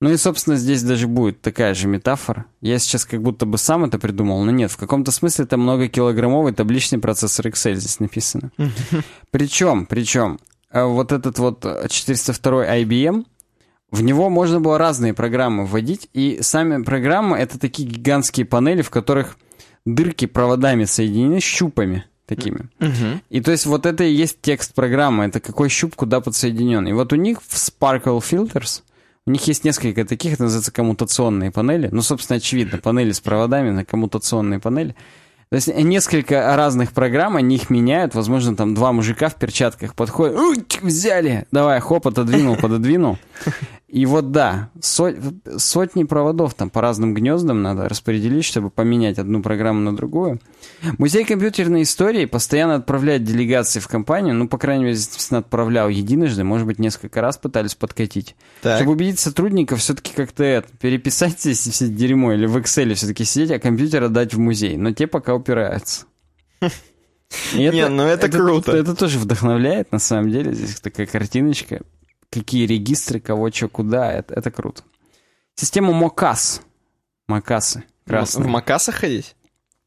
Ну 0.00 0.12
и, 0.12 0.16
собственно, 0.16 0.56
здесь 0.56 0.82
даже 0.82 1.08
будет 1.08 1.40
такая 1.40 1.74
же 1.74 1.88
метафора. 1.88 2.46
Я 2.60 2.78
сейчас 2.78 3.04
как 3.04 3.20
будто 3.20 3.46
бы 3.46 3.58
сам 3.58 3.84
это 3.84 3.98
придумал, 3.98 4.44
но 4.44 4.52
нет, 4.52 4.70
в 4.70 4.76
каком-то 4.76 5.10
смысле 5.10 5.44
это 5.44 5.56
многокилограммовый 5.56 6.52
табличный 6.52 7.00
процессор 7.00 7.48
Excel 7.48 7.74
здесь 7.74 7.98
написано. 7.98 8.52
Причем, 9.32 9.86
причем, 9.86 10.38
э, 10.70 10.84
вот 10.84 11.10
этот 11.10 11.38
вот 11.40 11.66
402 11.88 12.66
IBM, 12.78 13.24
в 13.90 14.02
него 14.02 14.28
можно 14.30 14.60
было 14.60 14.78
разные 14.78 15.14
программы 15.14 15.64
вводить, 15.66 16.08
и 16.12 16.38
сами 16.42 16.82
программы— 16.82 17.36
это 17.38 17.58
такие 17.58 17.88
гигантские 17.88 18.46
панели, 18.46 18.82
в 18.82 18.90
которых 18.90 19.36
дырки 19.84 20.26
проводами 20.26 20.84
соединены 20.84 21.40
щупами 21.40 22.04
такими. 22.26 22.68
Угу. 22.80 23.20
И 23.30 23.40
то 23.40 23.50
есть 23.50 23.66
вот 23.66 23.86
это 23.86 24.04
и 24.04 24.12
есть 24.12 24.40
текст 24.42 24.74
программы, 24.74 25.24
это 25.24 25.40
какой 25.40 25.70
щуп 25.70 25.96
куда 25.96 26.20
подсоединен. 26.20 26.86
И 26.86 26.92
вот 26.92 27.12
у 27.12 27.16
них 27.16 27.40
в 27.40 27.54
Sparkle 27.54 28.20
Filters 28.20 28.82
у 29.28 29.30
них 29.30 29.46
есть 29.46 29.62
несколько 29.62 30.06
таких, 30.06 30.32
это 30.32 30.44
называется 30.44 30.72
коммутационные 30.72 31.50
панели. 31.50 31.90
Ну, 31.92 32.00
собственно, 32.00 32.38
очевидно, 32.38 32.78
панели 32.78 33.12
с 33.12 33.20
проводами 33.20 33.70
на 33.70 33.84
коммутационные 33.84 34.58
панели. 34.58 34.96
То 35.50 35.56
есть 35.56 35.68
несколько 35.68 36.56
разных 36.56 36.92
программ, 36.92 37.36
они 37.36 37.56
их 37.56 37.68
меняют. 37.68 38.14
Возможно, 38.14 38.56
там 38.56 38.74
два 38.74 38.90
мужика 38.92 39.28
в 39.28 39.34
перчатках 39.34 39.94
подходят. 39.94 40.34
Взяли! 40.80 41.46
Давай, 41.52 41.78
хоп, 41.80 42.08
отодвинул, 42.08 42.56
пододвинул. 42.56 43.18
И 43.88 44.04
вот 44.04 44.32
да, 44.32 44.68
со 44.80 45.14
сотни 45.56 46.04
проводов 46.04 46.52
там 46.52 46.68
по 46.68 46.82
разным 46.82 47.14
гнездам 47.14 47.62
надо 47.62 47.88
распределить, 47.88 48.44
чтобы 48.44 48.68
поменять 48.68 49.18
одну 49.18 49.42
программу 49.42 49.80
на 49.80 49.96
другую. 49.96 50.40
Музей 50.98 51.24
компьютерной 51.24 51.82
истории 51.82 52.26
постоянно 52.26 52.74
отправляет 52.74 53.24
делегации 53.24 53.80
в 53.80 53.88
компанию, 53.88 54.34
ну, 54.34 54.46
по 54.46 54.58
крайней 54.58 54.84
мере, 54.84 54.96
естественно, 54.96 55.38
отправлял 55.38 55.88
единожды, 55.88 56.44
может 56.44 56.66
быть, 56.66 56.78
несколько 56.78 57.22
раз 57.22 57.38
пытались 57.38 57.74
подкатить. 57.74 58.36
Так. 58.60 58.76
Чтобы 58.76 58.92
убедить 58.92 59.20
сотрудников 59.20 59.80
все-таки 59.80 60.12
как-то 60.14 60.44
это, 60.44 60.68
переписать 60.76 61.40
здесь 61.40 61.60
все 61.60 61.88
дерьмо 61.88 62.34
или 62.34 62.44
в 62.44 62.58
Excel 62.58 62.92
все-таки 62.92 63.24
сидеть, 63.24 63.52
а 63.52 63.58
компьютер 63.58 64.04
отдать 64.04 64.34
в 64.34 64.38
музей. 64.38 64.76
Но 64.76 64.92
те 64.92 65.06
пока 65.06 65.34
упираются. 65.34 66.04
И 67.54 67.62
это, 67.62 67.74
Не, 67.76 67.88
ну 67.88 68.02
это, 68.02 68.26
это 68.26 68.36
круто. 68.36 68.72
Это, 68.72 68.80
это 68.80 68.94
тоже 68.94 69.18
вдохновляет, 69.18 69.92
на 69.92 69.98
самом 69.98 70.30
деле. 70.30 70.52
Здесь 70.52 70.80
такая 70.80 71.06
картиночка 71.06 71.80
какие 72.30 72.66
регистры, 72.66 73.20
кого, 73.20 73.50
что, 73.50 73.68
куда, 73.68 74.12
это, 74.12 74.34
это 74.34 74.50
круто. 74.50 74.82
Система 75.54 75.92
МОКАС. 75.92 76.62
МОКАСы. 77.26 77.84
Красные. 78.06 78.44
В 78.44 78.48
Макасах 78.48 78.96
ходить? 78.96 79.34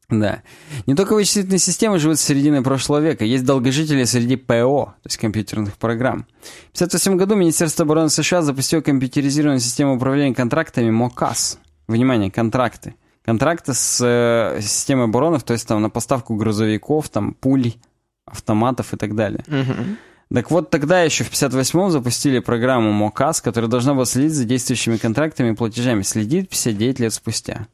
Да. 0.08 0.42
Не 0.86 0.94
только 0.94 1.14
вычислительные 1.14 1.58
системы 1.58 1.98
живут 1.98 2.18
с 2.18 2.22
середины 2.22 2.62
прошлого 2.62 3.00
века. 3.00 3.24
Есть 3.24 3.44
долгожители 3.44 4.04
среди 4.04 4.36
ПО, 4.36 4.94
то 5.02 5.06
есть 5.06 5.16
компьютерных 5.16 5.78
программ. 5.78 6.26
В 6.72 6.76
1958 6.76 7.16
году 7.16 7.34
Министерство 7.34 7.84
обороны 7.84 8.10
США 8.10 8.42
запустило 8.42 8.80
компьютеризированную 8.80 9.60
систему 9.60 9.96
управления 9.96 10.34
контрактами 10.34 10.90
МОКАС. 10.90 11.58
Внимание, 11.88 12.30
контракты. 12.30 12.94
Контракты 13.24 13.72
с 13.72 14.00
э, 14.04 14.60
системой 14.60 15.04
обороны, 15.04 15.38
то 15.40 15.52
есть 15.52 15.66
там 15.66 15.80
на 15.80 15.90
поставку 15.90 16.34
грузовиков, 16.34 17.08
там 17.08 17.34
пулей, 17.34 17.80
автоматов 18.26 18.92
и 18.92 18.96
так 18.96 19.14
далее. 19.14 19.44
Мгм. 19.46 19.96
Так 20.32 20.50
вот, 20.50 20.70
тогда 20.70 21.02
еще 21.02 21.24
в 21.24 21.32
58-м 21.32 21.90
запустили 21.90 22.38
программу 22.38 22.90
МОКАС, 22.92 23.40
которая 23.40 23.70
должна 23.70 23.94
была 23.94 24.06
следить 24.06 24.32
за 24.32 24.44
действующими 24.44 24.96
контрактами 24.96 25.52
и 25.52 25.54
платежами. 25.54 26.02
Следит 26.02 26.48
59 26.48 27.00
лет 27.00 27.12
спустя. 27.12 27.66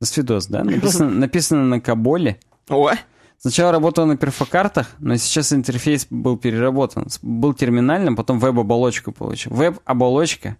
До 0.00 0.06
свидос, 0.06 0.46
да? 0.46 0.62
Написано, 0.62 1.10
написано 1.20 1.64
на 1.64 1.80
Каболе. 1.80 2.38
О, 2.68 2.90
Сначала 3.38 3.70
работала 3.70 4.06
на 4.06 4.16
перфокартах, 4.16 4.88
но 4.98 5.16
сейчас 5.16 5.52
интерфейс 5.52 6.06
был 6.10 6.36
переработан. 6.36 7.06
Был 7.22 7.54
терминальным, 7.54 8.16
потом 8.16 8.38
веб-оболочку 8.38 9.12
получил. 9.12 9.52
Веб-оболочка, 9.52 10.56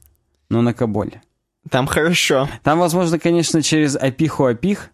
но 0.51 0.63
на 0.63 0.75
Коболе. 0.75 1.23
там 1.71 1.87
хорошо. 1.87 2.49
Там, 2.63 2.79
возможно, 2.79 3.19
конечно, 3.19 3.63
через 3.63 3.97
опиху-опих 3.97 4.91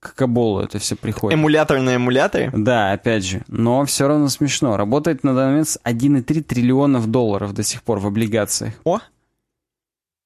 к 0.00 0.14
Коболу 0.14 0.60
это 0.60 0.78
все 0.78 0.96
приходит. 0.96 1.38
Эмулятор 1.38 1.80
на 1.80 1.96
эмуляторе. 1.96 2.50
Да, 2.54 2.92
опять 2.92 3.24
же. 3.24 3.42
Но 3.48 3.84
все 3.84 4.06
равно 4.08 4.28
смешно. 4.28 4.76
Работает 4.76 5.24
на 5.24 5.34
данный 5.34 5.50
момент 5.50 5.68
с 5.68 5.80
1,3 5.84 6.42
триллионов 6.42 7.06
долларов 7.10 7.52
до 7.54 7.62
сих 7.62 7.82
пор 7.82 7.98
в 7.98 8.06
облигациях. 8.06 8.74
О, 8.84 8.98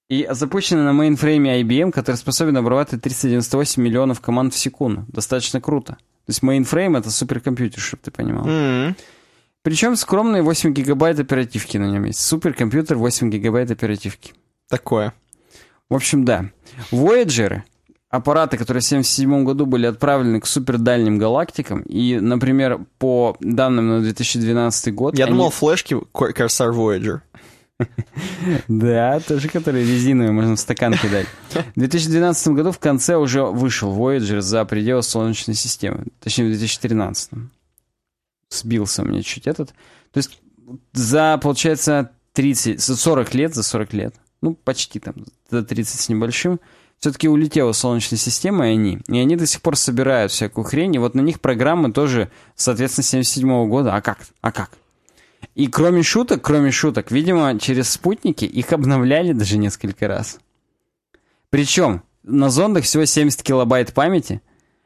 И 0.09 0.27
запущена 0.31 0.83
на 0.85 0.93
мейнфрейме 0.93 1.61
IBM, 1.63 1.93
который 1.93 2.17
способен 2.17 2.57
обрабатывать 2.57 3.03
398 3.05 3.83
миллионов 3.83 4.21
команд 4.21 4.55
в 4.55 4.59
секунду. 4.59 5.05
Достаточно 5.09 5.61
круто. 5.61 5.93
То 5.95 6.31
есть 6.33 6.43
мейнфрейм 6.43 6.97
это 6.97 7.11
суперкомпьютер, 7.11 7.81
чтобы 7.81 8.03
ты 8.05 8.11
понимал. 8.11 8.47
М. 8.47 8.97
Причем 9.63 9.95
скромные 9.97 10.43
8 10.43 10.73
гигабайт 10.73 11.19
оперативки 11.21 11.77
на 11.77 11.87
нем 11.91 12.05
есть. 12.05 12.21
Суперкомпьютер 12.21 12.97
8 12.97 13.31
гигабайт 13.31 13.71
оперативки. 13.71 14.33
такое. 14.69 15.13
В 15.89 15.95
общем, 15.97 16.25
да. 16.25 16.47
Voyager, 16.93 17.63
аппараты, 18.11 18.59
которые 18.59 18.83
в 18.83 18.87
1977 18.87 19.45
году 19.45 19.67
были 19.67 19.87
отправлены 19.87 20.41
к 20.41 20.47
супердальним 20.47 21.19
галактикам, 21.19 21.83
и, 21.83 22.19
например, 22.19 22.81
по 22.99 23.37
данным 23.41 23.89
на 23.89 24.01
2012 24.03 24.95
год... 24.95 25.17
Я 25.17 25.27
они- 25.27 25.35
думал, 25.35 25.51
флешки 25.51 25.95
Cor- 26.13 26.35
Corsair 26.35 26.73
Voyager. 26.73 27.21
Да, 28.69 29.21
тоже 29.21 29.49
которые 29.49 29.87
резиновые, 29.87 30.33
можно 30.33 30.57
в 30.57 30.61
стакан 30.61 30.93
кидать. 30.95 31.27
В 31.75 31.79
2012 31.79 32.49
году 32.49 32.73
в 32.73 32.79
конце 32.79 33.17
уже 33.17 33.43
вышел 33.45 33.97
Voyager 33.97 34.41
за 34.41 34.65
пределы 34.65 35.03
Солнечной 35.03 35.55
системы. 35.55 36.05
Точнее, 36.21 36.45
в 36.45 36.49
2013. 36.49 37.31
Сбился 38.51 39.03
мне 39.03 39.23
чуть 39.23 39.47
этот. 39.47 39.71
То 40.13 40.19
есть 40.19 40.41
за, 40.93 41.39
получается, 41.43 42.11
30, 42.35 42.81
за 42.81 42.97
40 42.97 43.35
лет, 43.35 43.55
за 43.55 43.63
40 43.63 43.93
лет, 43.95 44.15
ну, 44.43 44.55
почти 44.55 45.01
там, 45.01 45.15
за 45.51 45.63
30 45.63 46.01
с 46.01 46.09
небольшим, 46.09 46.61
все-таки 47.01 47.29
улетела 47.29 47.73
Солнечная 47.73 48.19
система, 48.19 48.69
и 48.69 48.73
они. 48.73 48.99
И 49.09 49.19
они 49.19 49.35
до 49.37 49.47
сих 49.47 49.63
пор 49.63 49.77
собирают 49.77 50.33
всякую 50.33 50.65
хрень, 50.65 50.95
и 50.95 50.99
вот 50.99 51.15
на 51.15 51.23
них 51.23 51.41
программы 51.41 51.93
тоже, 51.93 52.31
соответственно, 52.55 53.05
77 53.05 53.69
года. 53.69 53.95
А 53.95 54.03
как? 54.03 54.19
А 54.43 54.53
как? 54.53 54.71
И 55.55 55.67
кроме 55.67 56.03
шуток, 56.03 56.43
кроме 56.43 56.71
шуток, 56.71 57.11
видимо, 57.11 57.59
через 57.59 57.91
спутники 57.91 58.45
их 58.45 58.73
обновляли 58.73 59.33
даже 59.33 59.57
несколько 59.57 60.09
раз. 60.09 60.39
Причем 61.49 62.03
на 62.23 62.51
зондах 62.51 62.85
всего 62.85 63.07
70 63.07 63.43
килобайт 63.43 63.95
памяти, 63.95 64.43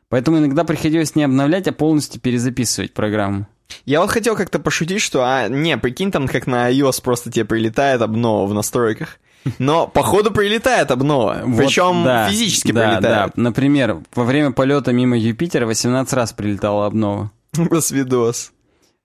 поэтому 0.08 0.38
иногда 0.38 0.62
приходилось 0.62 1.16
не 1.16 1.24
обновлять, 1.24 1.66
а 1.66 1.72
полностью 1.72 2.20
перезаписывать 2.20 2.94
программу. 2.94 3.48
Я 3.86 4.00
вот 4.00 4.10
хотел 4.10 4.36
как-то 4.36 4.60
пошутить, 4.60 5.00
что, 5.00 5.24
а, 5.24 5.48
не, 5.48 5.76
прикинь, 5.76 6.12
там 6.12 6.28
как 6.28 6.46
на 6.46 6.70
iOS 6.70 7.02
просто 7.02 7.32
тебе 7.32 7.44
прилетает 7.44 8.00
обнова 8.02 8.46
в 8.46 8.54
настройках. 8.54 9.18
Но, 9.58 9.86
походу, 9.86 10.30
прилетает 10.30 10.90
обнова. 10.90 11.42
Вот, 11.44 11.58
Причем 11.58 12.04
да, 12.04 12.28
физически 12.28 12.72
да, 12.72 12.80
прилетает. 12.80 13.32
Да. 13.34 13.42
Например, 13.42 13.98
во 14.14 14.24
время 14.24 14.52
полета 14.52 14.92
мимо 14.92 15.18
Юпитера 15.18 15.66
18 15.66 16.12
раз 16.14 16.32
прилетала 16.32 16.86
обнова. 16.86 17.30
Свидос. 17.80 18.52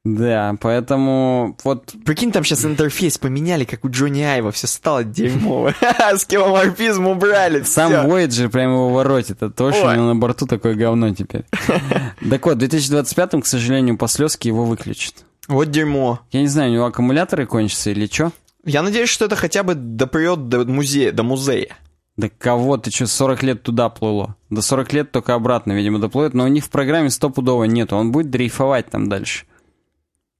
Да, 0.05 0.55
поэтому 0.61 1.57
вот 1.65 1.93
Прикинь, 2.05 2.31
там 2.31 2.45
сейчас 2.45 2.63
интерфейс 2.63 3.17
поменяли, 3.17 3.65
как 3.65 3.83
у 3.83 3.89
Джонни 3.89 4.21
Айва, 4.21 4.51
все 4.51 4.65
стало 4.65 5.03
дерьмово. 5.03 5.75
Скилломорфизм 6.17 7.05
убрали, 7.05 7.63
Сам. 7.63 7.91
Voyager 7.91 8.47
прямо 8.47 8.75
его 8.75 8.89
воротит. 8.89 9.37
Это 9.37 9.49
то, 9.49 9.73
что 9.73 9.89
у 9.89 9.93
него 9.93 10.05
на 10.05 10.15
борту 10.15 10.47
такое 10.47 10.75
говно 10.75 11.13
теперь. 11.13 11.43
Так 12.29 12.45
вот, 12.45 12.57
в 12.57 12.61
2025-м, 12.61 13.41
к 13.41 13.45
сожалению, 13.45 13.97
по 13.97 14.07
слезке 14.07 14.49
его 14.49 14.65
выключат. 14.65 15.15
Вот 15.47 15.71
дерьмо. 15.71 16.19
Я 16.31 16.41
не 16.41 16.47
знаю, 16.47 16.69
у 16.69 16.73
него 16.75 16.85
аккумуляторы 16.85 17.45
кончатся 17.45 17.91
или 17.91 18.05
что? 18.05 18.31
Я 18.69 18.83
надеюсь, 18.83 19.09
что 19.09 19.25
это 19.25 19.35
хотя 19.35 19.63
бы 19.63 19.73
допрет 19.73 20.47
до 20.47 20.63
музея, 20.65 21.11
до 21.11 21.23
музея. 21.23 21.75
Да 22.17 22.29
кого 22.29 22.77
ты 22.77 22.91
что, 22.91 23.07
40 23.07 23.43
лет 23.43 23.63
туда 23.63 23.89
плыло? 23.89 24.35
До 24.49 24.61
40 24.61 24.93
лет 24.93 25.11
только 25.11 25.33
обратно, 25.33 25.71
видимо, 25.71 25.99
доплывет, 25.99 26.33
но 26.33 26.43
у 26.43 26.47
них 26.47 26.65
в 26.65 26.69
программе 26.69 27.09
стопудово 27.09 27.63
нету. 27.63 27.95
Он 27.95 28.11
будет 28.11 28.29
дрейфовать 28.29 28.91
там 28.91 29.09
дальше. 29.09 29.45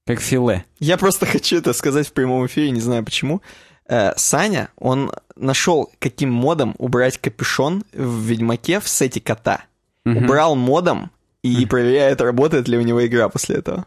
Как 0.06 0.20
филе. 0.20 0.64
Я 0.78 0.96
просто 0.96 1.26
хочу 1.26 1.56
это 1.56 1.72
сказать 1.72 2.06
в 2.06 2.12
прямом 2.12 2.46
эфире, 2.46 2.70
не 2.70 2.80
знаю 2.80 3.04
почему. 3.04 3.42
Э, 3.88 4.12
Саня, 4.16 4.68
он 4.76 5.10
нашел, 5.34 5.90
каким 5.98 6.30
модом 6.30 6.76
убрать 6.78 7.18
капюшон 7.18 7.82
в 7.92 8.22
Ведьмаке 8.26 8.78
в 8.78 8.88
сете 8.88 9.20
кота. 9.20 9.64
Убрал 10.04 10.54
модом 10.54 11.10
и 11.42 11.66
проверяет, 11.66 12.20
работает 12.20 12.68
ли 12.68 12.78
у 12.78 12.82
него 12.82 13.04
игра 13.04 13.28
после 13.28 13.56
этого. 13.56 13.86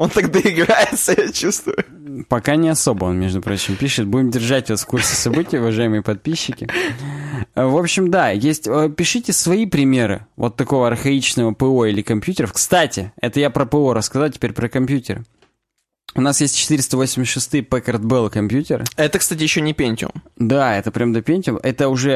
Он 0.00 0.08
так 0.08 0.30
доиграется, 0.30 1.12
я 1.18 1.30
чувствую. 1.30 1.76
Пока 2.28 2.56
не 2.56 2.70
особо 2.70 3.04
он, 3.04 3.20
между 3.20 3.42
прочим, 3.42 3.76
пишет. 3.76 4.06
Будем 4.06 4.30
держать 4.30 4.70
вас 4.70 4.82
в 4.82 4.86
курсе 4.86 5.14
событий, 5.14 5.58
уважаемые 5.58 6.00
подписчики. 6.02 6.66
В 7.54 7.76
общем, 7.76 8.10
да, 8.10 8.30
есть... 8.30 8.66
э, 8.66 8.88
Пишите 8.96 9.34
свои 9.34 9.66
примеры 9.66 10.26
вот 10.36 10.56
такого 10.56 10.86
архаичного 10.86 11.52
ПО 11.52 11.84
или 11.84 12.00
компьютеров. 12.00 12.54
Кстати, 12.54 13.12
это 13.20 13.40
я 13.40 13.50
про 13.50 13.66
ПО 13.66 13.92
рассказал, 13.92 14.30
теперь 14.30 14.54
про 14.54 14.70
компьютер. 14.70 15.22
У 16.14 16.22
нас 16.22 16.40
есть 16.40 16.56
486 16.56 17.54
Packard 17.56 18.00
Bell 18.00 18.30
компьютеры. 18.30 18.86
Это, 18.96 19.18
кстати, 19.18 19.42
еще 19.42 19.60
не 19.60 19.74
Pentium. 19.74 20.14
Да, 20.36 20.78
это 20.78 20.90
прям 20.92 21.12
до 21.12 21.20
Pentium. 21.20 21.60
Это 21.62 21.90
уже 21.90 22.14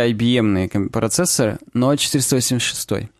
ком- 0.68 0.88
процессоры, 0.88 1.58
но 1.74 1.94
486. 1.94 3.10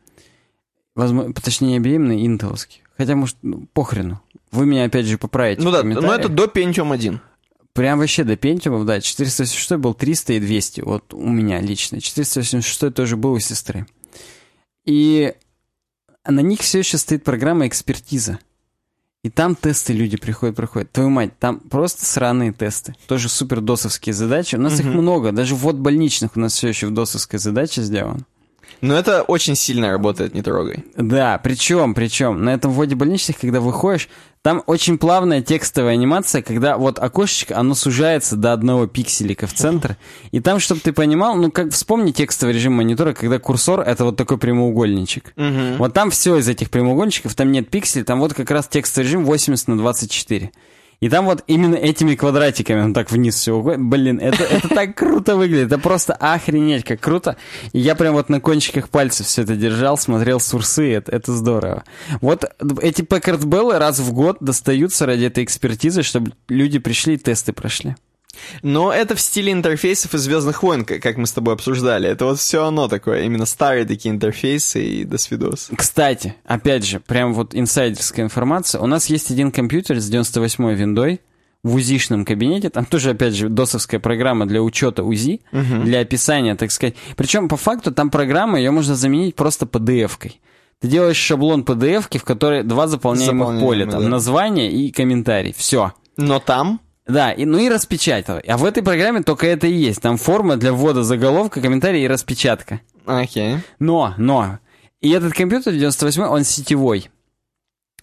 Возможно, 0.97 1.35
точнее, 1.35 1.78
интеловские. 2.24 2.82
Хотя, 2.97 3.15
может, 3.15 3.36
ну, 3.43 3.66
похрену. 3.74 4.23
Вы 4.55 4.66
меня 4.66 4.85
опять 4.85 5.06
же 5.06 5.18
поправите. 5.18 5.62
Ну 5.62 5.70
да, 5.70 5.82
но 5.82 6.14
это 6.14 6.28
до 6.28 6.44
Pentium 6.44 6.94
1. 6.94 7.20
Прям 7.72 7.98
вообще 7.98 8.22
до 8.22 8.35
Pentium, 8.35 8.85
да. 8.85 9.01
486 9.01 9.72
был 9.72 9.94
300 9.94 10.35
и 10.35 10.40
200. 10.40 10.81
Вот 10.82 11.12
у 11.12 11.28
меня 11.28 11.60
лично. 11.60 12.01
486 12.01 12.94
тоже 12.94 13.16
был 13.16 13.32
у 13.32 13.40
сестры. 13.40 13.86
И 14.85 15.35
на 16.24 16.40
них 16.40 16.60
все 16.60 16.78
еще 16.78 16.98
стоит 16.98 17.24
программа 17.24 17.66
экспертиза. 17.66 18.39
И 19.24 19.31
там 19.31 19.56
тесты 19.56 19.93
люди 19.93 20.16
приходят, 20.16 20.55
проходят. 20.55 20.93
Твою 20.93 21.10
мать, 21.10 21.36
там 21.39 21.59
просто 21.59 22.05
сраные 22.05 22.52
тесты. 22.52 22.94
Тоже 23.09 23.28
супер 23.28 23.60
досовские 23.60 24.12
задачи. 24.12 24.55
У 24.55 24.60
нас 24.60 24.78
их 24.78 24.86
много. 24.86 25.32
Даже 25.32 25.56
ввод 25.56 25.76
больничных 25.76 26.36
у 26.36 26.40
нас 26.40 26.52
все 26.52 26.68
еще 26.68 26.86
в 26.86 26.93
досовской 26.93 27.40
задаче 27.40 27.82
сделан. 27.82 28.24
Но 28.85 28.98
это 28.98 29.23
очень 29.23 29.56
сильно 29.56 29.90
работает, 29.90 30.35
не 30.35 30.43
трогай. 30.43 30.85
Да, 30.94 31.40
причем, 31.43 31.94
причем, 31.94 32.44
на 32.44 32.51
этом 32.51 32.70
вводе 32.70 32.94
больничных, 32.94 33.39
когда 33.39 33.61
выходишь, 33.61 34.11
там 34.43 34.62
очень 34.66 34.98
плавная 34.98 35.40
текстовая 35.40 35.94
анимация, 35.94 36.43
когда 36.43 36.77
вот 36.77 36.98
окошечко, 36.98 37.56
оно 37.56 37.74
сужается 37.74 38.36
до 38.36 38.52
одного 38.52 38.86
пикселика 38.86 39.47
в 39.47 39.55
центр, 39.55 39.97
и 40.32 40.40
там, 40.40 40.61
чтобы 40.61 40.82
ты 40.82 40.93
понимал, 40.93 41.35
ну, 41.36 41.51
как 41.51 41.73
вспомни 41.73 42.11
текстовый 42.11 42.55
режим 42.55 42.74
монитора, 42.74 43.15
когда 43.15 43.39
курсор— 43.39 43.81
это 43.86 44.05
вот 44.05 44.16
такой 44.16 44.36
прямоугольничек. 44.36 45.32
Мгм. 45.36 45.78
Вот 45.78 45.94
там 45.94 46.11
все 46.11 46.36
из 46.36 46.47
этих 46.47 46.69
прямоугольничков, 46.69 47.35
там 47.35 47.52
нет 47.52 47.70
пикселей, 47.70 48.05
там 48.05 48.20
вот 48.20 48.35
как 48.35 48.51
раз 48.51 48.69
текстовый 48.69 49.06
режим 49.06 49.24
80 49.24 49.66
на 49.66 49.78
24. 49.78 50.52
И 51.00 51.08
там 51.08 51.26
вот 51.26 51.44
именно 51.46 51.74
этими 51.74 52.14
квадратиками 52.14 52.80
он 52.80 52.94
так 52.94 53.10
вниз 53.10 53.34
все 53.34 53.54
уходит. 53.54 53.80
Блин, 53.80 54.18
это, 54.18 54.42
это 54.44 54.68
так 54.68 54.96
круто 54.96 55.36
выглядит. 55.36 55.66
Это 55.66 55.78
просто 55.78 56.14
охренеть, 56.14 56.84
как 56.84 57.00
круто. 57.00 57.36
И 57.72 57.78
я 57.78 57.94
прям 57.94 58.14
вот 58.14 58.28
на 58.28 58.40
кончиках 58.40 58.88
пальцев 58.88 59.26
все 59.26 59.42
это 59.42 59.56
держал, 59.56 59.98
смотрел 59.98 60.40
сурсы. 60.40 60.92
Это, 60.92 61.12
это 61.12 61.32
здорово. 61.32 61.84
Вот 62.20 62.44
эти 62.80 63.02
Bell 63.02 63.76
раз 63.78 63.98
в 63.98 64.12
год 64.12 64.38
достаются 64.40 65.06
ради 65.06 65.24
этой 65.24 65.44
экспертизы, 65.44 66.02
чтобы 66.02 66.32
люди 66.48 66.78
пришли 66.78 67.14
и 67.14 67.18
тесты 67.18 67.52
прошли. 67.52 67.96
Но 68.62 68.93
это 68.93 69.15
в 69.15 69.20
стиле 69.20 69.52
интерфейсов 69.52 70.15
из 70.15 70.23
Звездных 70.23 70.62
войн, 70.62 70.85
как 70.85 71.16
мы 71.16 71.27
с 71.27 71.32
тобой 71.32 71.55
обсуждали. 71.55 72.09
Это 72.09 72.24
вот 72.24 72.39
все 72.39 72.65
оно 72.65 72.89
такое, 72.89 73.23
именно 73.23 73.47
старые 73.47 73.85
такие 73.85 74.12
интерфейсы 74.15 74.85
и 74.85 75.05
до 75.05 75.19
свидос. 75.19 75.70
Кстати, 75.77 76.35
опять 76.44 76.85
же, 76.85 77.01
прям 77.01 77.35
вот 77.35 77.55
инсайдерская 77.55 78.24
информация. 78.24 78.81
У 78.81 78.86
нас 78.86 79.06
есть 79.06 79.31
один 79.31 79.51
компьютер 79.51 80.01
с 80.01 80.11
98-й 80.11 80.74
виндой. 80.74 81.20
в 81.65 81.74
УЗИшном 81.74 82.24
кабинете, 82.27 82.69
там 82.69 82.85
тоже, 82.85 83.11
опять 83.11 83.35
же, 83.35 83.48
досовская 83.48 83.98
программа 83.98 84.47
для 84.47 84.62
учета 84.62 85.02
УЗИ, 85.02 85.40
для 85.51 86.01
описания, 86.01 86.55
так 86.55 86.70
сказать. 86.70 86.94
Причем, 87.16 87.48
по 87.48 87.56
факту, 87.56 87.90
там 87.90 88.11
программа, 88.11 88.59
ее 88.59 88.70
можно 88.70 88.94
заменить 88.94 89.35
просто 89.35 89.65
PDF-кой. 89.65 90.40
Ты 90.81 90.89
делаешь 90.89 91.16
шаблон 91.16 91.62
PDF-ки, 91.62 92.19
в 92.19 92.24
которой 92.24 92.62
два 92.62 92.86
заполняемых 92.86 93.48
Заполняемые, 93.48 93.66
поля, 93.66 93.90
там, 93.90 94.02
да. 94.02 94.09
название 94.09 94.70
и 94.70 94.93
комментарий. 94.93 95.55
Все. 95.56 95.94
Но 96.19 96.39
там... 96.39 96.81
Да, 97.06 97.32
и, 97.32 97.44
ну 97.44 97.59
и 97.59 97.68
распечатал. 97.68 98.40
А 98.47 98.56
в 98.56 98.64
этой 98.64 98.82
программе 98.82 99.22
только 99.22 99.47
это 99.47 99.66
и 99.66 99.72
есть. 99.72 100.01
Там 100.01 100.16
форма 100.16 100.56
для 100.56 100.72
ввода 100.72 101.02
заголовка, 101.02 101.60
комментария 101.60 102.05
и 102.05 102.09
распечатка. 102.09 102.81
Окей. 103.05 103.59
Но, 103.78 104.14
но, 104.16 104.59
и 105.02 105.10
этот 105.10 105.35
компьютер 105.35 105.74
98 105.74 106.22
он 106.22 106.44
сетевой. 106.44 107.10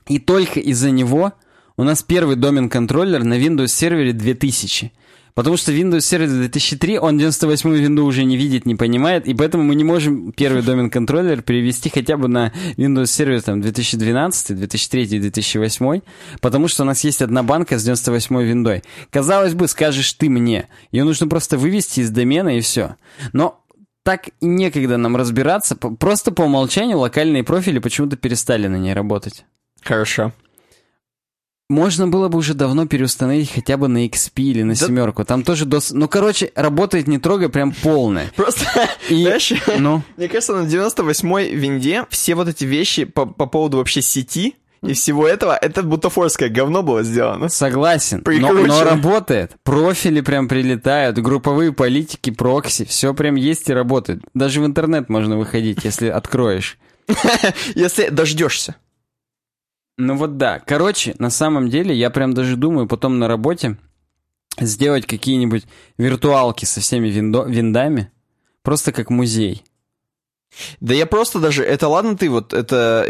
И 0.07 0.19
только 0.19 0.60
из-за 0.60 0.91
него 0.91 1.34
у 1.78 1.84
нас 1.84 2.03
первый 2.03 2.36
домен-контроллер 2.36 3.23
на 3.23 3.40
Windows 3.40 3.69
сервере 3.69 4.14
2000. 4.14 4.91
Потому 5.34 5.58
что 5.58 5.72
Windows 5.72 5.99
Server 5.99 6.28
2003, 6.28 6.99
он 6.99 7.18
98 7.18 7.74
винду 7.76 8.06
уже 8.06 8.24
не 8.24 8.38
видит, 8.38 8.66
не 8.66 8.76
понимает, 8.76 9.28
и 9.28 9.34
поэтому 9.34 9.64
мы 9.64 9.76
не 9.76 9.84
можем 9.84 10.32
первый 10.32 10.62
домен-контроллер 10.62 11.41
перевести 11.41 11.90
хотя 11.90 12.18
бы 12.18 12.28
на 12.28 12.53
Windows 12.78 13.03
Server 13.03 13.41
там, 13.41 13.62
2012, 13.62 14.58
2003, 14.58 15.20
2008, 15.20 16.02
потому 16.41 16.68
что 16.68 16.84
у 16.84 16.86
нас 16.86 17.03
есть 17.03 17.22
одна 17.22 17.44
банка 17.44 17.78
с 17.78 17.84
98 17.84 18.41
виндой. 18.41 18.84
Казалось 19.10 19.53
бы, 19.53 19.68
скажешь 19.68 20.14
ты 20.14 20.30
мне, 20.30 20.68
ее 20.91 21.03
нужно 21.03 21.28
просто 21.28 21.58
вывести 21.58 22.02
из 22.02 22.10
домена 22.10 22.58
и 22.58 22.62
все. 22.62 22.95
Но 23.34 23.64
так 24.03 24.30
некогда 24.41 24.98
нам 24.98 25.16
разбираться, 25.16 25.76
просто 25.76 26.32
по 26.32 26.44
умолчанию 26.44 26.98
локальные 26.98 27.44
профили 27.44 27.80
почему-то 27.80 28.18
перестали 28.18 28.68
на 28.68 28.78
ней 28.78 28.94
работать. 28.94 29.45
Хорошо. 29.84 30.32
Можно 31.72 32.07
было 32.10 32.27
бы 32.27 32.38
уже 32.38 32.53
давно 32.53 32.85
переустановить 32.85 33.49
хотя 33.52 33.77
бы 33.77 33.88
на 33.88 34.06
XP 34.06 34.31
или 34.35 34.64
на 34.64 34.73
Да- 34.76 34.85
семерку. 34.88 35.23
Там 35.23 35.43
тоже 35.43 35.64
дос... 35.65 35.91
Ну, 35.91 36.10
короче, 36.10 36.52
работает 36.53 37.07
не 37.07 37.18
трогай 37.18 37.48
прям 37.48 37.72
полная. 37.72 38.30
Просто, 38.35 38.65
И- 39.10 39.15
знаешь, 39.23 39.53
Ну, 39.80 40.02
мне 40.18 40.27
кажется, 40.27 40.53
на 40.53 40.68
98-й 40.68 41.56
винде 41.56 42.06
все 42.10 42.35
вот 42.35 42.49
эти 42.49 42.65
вещи 42.65 43.06
по, 43.06 43.26
по 43.26 43.45
поводу 43.45 43.77
вообще 43.77 44.02
сети 44.02 44.56
и 44.84 44.93
всего 44.93 45.26
этого, 45.27 45.56
это 45.56 45.81
бутафорское 45.84 46.49
говно 46.49 46.84
было 46.84 47.03
сделано. 47.03 47.48
согласен. 47.49 48.22
Но, 48.26 48.52
но 48.52 48.84
работает. 48.84 49.52
Профили 49.64 50.19
прям 50.22 50.48
прилетают, 50.49 51.19
групповые 51.19 51.72
политики, 51.72 52.31
прокси, 52.31 52.84
все 52.84 53.14
прям 53.14 53.35
есть 53.35 53.69
и 53.69 53.73
работает. 53.73 54.23
Даже 54.34 54.60
в 54.60 54.65
интернет 54.65 55.07
можно 55.07 55.38
выходить, 55.38 55.85
если 55.85 56.07
откроешь. 56.07 56.77
Если 57.76 58.10
дождешься. 58.10 58.76
Ну 60.06 60.15
вот 60.15 60.38
да. 60.38 60.60
Короче, 60.60 61.15
на 61.19 61.30
самом 61.30 61.69
деле, 61.69 61.95
я 61.95 62.10
прям 62.10 62.34
даже 62.34 62.56
думаю 62.56 62.88
потом 62.88 63.19
на 63.19 63.28
работе 63.28 63.78
сделать 64.60 65.06
какие-нибудь 65.06 65.65
виртуалки 65.98 66.65
со 66.65 66.82
всеми 66.82 67.07
виндо- 67.10 67.49
виндами. 67.49 68.11
Просто 68.64 68.91
как 68.91 69.10
музей. 69.10 69.64
Да 70.80 70.94
я 70.94 71.06
просто 71.06 71.40
даже, 71.40 71.64
это 71.64 71.88
ладно 71.88 72.18
ты 72.18 72.30
вот, 72.30 72.53
это, 72.53 73.07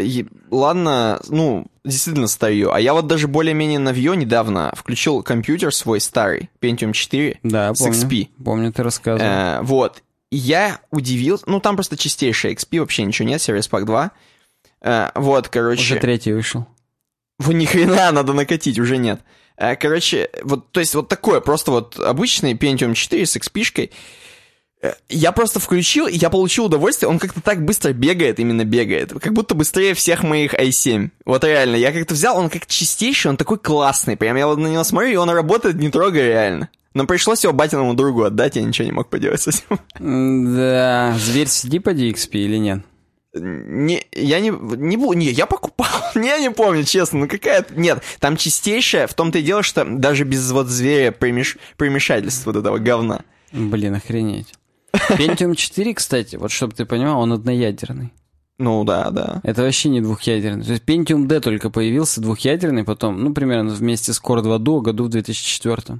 ладно, 0.50 1.20
ну, 1.28 1.66
действительно 1.84 2.28
старье, 2.28 2.70
а 2.72 2.78
я 2.78 2.94
вот 2.94 3.08
даже 3.08 3.26
более-менее 3.26 3.80
новье 3.80 4.16
недавно 4.16 4.72
включил 4.76 5.24
компьютер 5.24 5.74
свой 5.74 6.00
старый, 6.00 6.50
Pentium 6.60 6.92
4, 6.92 7.40
Да, 7.42 7.74
с 7.74 7.78
помню. 7.78 7.94
XP. 7.94 8.28
Помню, 8.44 8.72
ты 8.72 8.84
рассказывал. 8.84 9.28
Э, 9.28 9.60
вот. 9.62 10.04
Я 10.30 10.78
удивился, 10.92 11.44
ну 11.48 11.58
там 11.58 11.74
просто 11.74 11.96
чистейшая 11.96 12.52
XP, 12.54 12.78
вообще 12.78 13.02
ничего 13.02 13.28
нет, 13.28 13.40
Service 13.40 13.68
Pack 13.68 13.86
2. 13.86 14.12
Э, 14.82 15.10
вот, 15.16 15.48
короче. 15.48 15.82
Уже 15.82 15.96
третий 15.96 16.32
вышел. 16.32 16.66
Во 17.42 17.52
ни 17.52 17.64
хрена 17.66 18.12
надо 18.12 18.32
накатить, 18.32 18.78
уже 18.78 18.96
нет. 18.96 19.20
Э, 19.56 19.76
Короче, 19.76 20.30
вот, 20.42 20.70
то 20.72 20.80
есть 20.80 20.94
вот 20.94 21.08
такое, 21.08 21.40
просто 21.40 21.70
вот 21.70 21.98
обычный 21.98 22.54
Pentium 22.54 22.94
4 22.94 23.26
с 23.26 23.36
XP-шкой. 23.36 23.90
Э, 24.82 24.94
Я 25.08 25.32
просто 25.32 25.60
включил, 25.60 26.06
и 26.06 26.16
я 26.16 26.30
получил 26.30 26.64
удовольствие, 26.66 27.08
он 27.08 27.18
как-то 27.18 27.40
так 27.40 27.64
быстро 27.64 27.92
бегает, 27.92 28.40
именно 28.40 28.64
бегает, 28.64 29.12
как 29.20 29.32
будто 29.32 29.54
быстрее 29.54 29.94
всех 29.94 30.22
моих 30.22 30.54
i7. 30.54 31.10
Вот 31.24 31.44
реально, 31.44 31.76
я 31.76 31.92
как-то 31.92 32.14
взял, 32.14 32.36
он 32.38 32.50
как 32.50 32.66
чистейший, 32.66 33.30
он 33.30 33.36
такой 33.36 33.58
классный, 33.58 34.16
прям 34.16 34.36
я 34.36 34.46
на 34.46 34.66
него 34.68 34.84
смотрю, 34.84 35.10
и 35.10 35.16
он 35.16 35.30
работает, 35.30 35.76
не 35.76 35.90
трогая 35.90 36.26
реально. 36.28 36.68
Но 36.94 37.06
пришлось 37.06 37.42
его 37.44 37.52
батиному 37.54 37.94
другу 37.94 38.24
отдать, 38.24 38.56
я 38.56 38.62
ничего 38.62 38.84
не 38.86 38.92
мог 38.92 39.08
поделать 39.08 39.40
с 39.40 39.48
этим. 39.48 39.78
Да, 40.54 41.14
зверь 41.18 41.48
сиди 41.48 41.78
по 41.78 41.90
DXP 41.90 42.30
или 42.32 42.56
нет? 42.58 42.80
Не, 43.34 44.04
я 44.12 44.40
не, 44.40 44.50
не 44.50 44.96
буду, 44.96 45.14
не, 45.14 45.26
я 45.30 45.46
покупал, 45.46 45.88
не, 46.14 46.28
я 46.28 46.38
не 46.38 46.50
помню, 46.50 46.84
честно, 46.84 47.20
ну 47.20 47.28
какая 47.28 47.64
нет, 47.74 48.02
там 48.20 48.36
чистейшая, 48.36 49.06
в 49.06 49.14
том-то 49.14 49.38
и 49.38 49.42
дело, 49.42 49.62
что 49.62 49.84
даже 49.84 50.24
без 50.24 50.50
вот 50.52 50.66
зверя 50.68 51.12
примеш, 51.12 51.56
примешательства 51.76 52.52
вот 52.52 52.60
этого 52.60 52.78
говна. 52.78 53.20
Блин, 53.52 53.94
охренеть. 53.94 54.52
Pentium 54.92 55.54
4, 55.54 55.94
кстати, 55.94 56.36
вот 56.36 56.50
чтобы 56.50 56.74
ты 56.74 56.84
понимал, 56.84 57.20
он 57.22 57.32
одноядерный. 57.32 58.12
Ну 58.58 58.84
да, 58.84 59.10
да. 59.10 59.40
Это 59.44 59.62
вообще 59.62 59.88
не 59.88 60.00
двухъядерный. 60.02 60.64
То 60.64 60.72
есть 60.72 60.84
Pentium 60.84 61.26
D 61.26 61.40
только 61.40 61.70
появился 61.70 62.20
двухъядерный 62.20 62.84
потом, 62.84 63.22
ну, 63.24 63.32
примерно 63.32 63.72
вместе 63.72 64.12
с 64.12 64.20
Core 64.20 64.42
2 64.42 64.56
Duo 64.58 64.82
году 64.82 65.04
в 65.04 65.08
2004. 65.08 65.78
А 65.88 65.98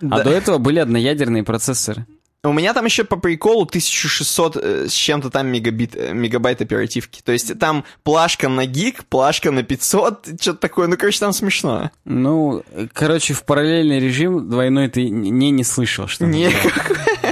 Да. 0.00 0.22
до 0.22 0.30
этого 0.30 0.58
были 0.58 0.78
одноядерные 0.80 1.44
процессоры. 1.44 2.06
У 2.44 2.52
меня 2.52 2.74
там 2.74 2.84
еще 2.84 3.04
по 3.04 3.16
приколу 3.16 3.62
1600 3.62 4.56
э, 4.56 4.88
с 4.88 4.92
чем-то 4.92 5.30
там 5.30 5.48
мегабит, 5.48 5.96
э, 5.96 6.12
мегабайт 6.12 6.60
оперативки. 6.60 7.22
То 7.22 7.32
есть 7.32 7.58
там 7.58 7.84
плашка 8.02 8.48
на 8.48 8.66
гиг, 8.66 9.04
плашка 9.06 9.50
на 9.50 9.62
500, 9.62 10.40
что-то 10.40 10.58
такое, 10.58 10.86
ну 10.86 10.96
короче, 10.98 11.20
там 11.20 11.32
смешно. 11.32 11.90
Ну, 12.04 12.62
короче, 12.92 13.32
в 13.32 13.44
параллельный 13.44 13.98
режим 13.98 14.50
двойной 14.50 14.88
ты 14.88 15.08
не, 15.08 15.50
не 15.50 15.64
слышал, 15.64 16.06
что 16.06 16.26
Не, 16.26 16.50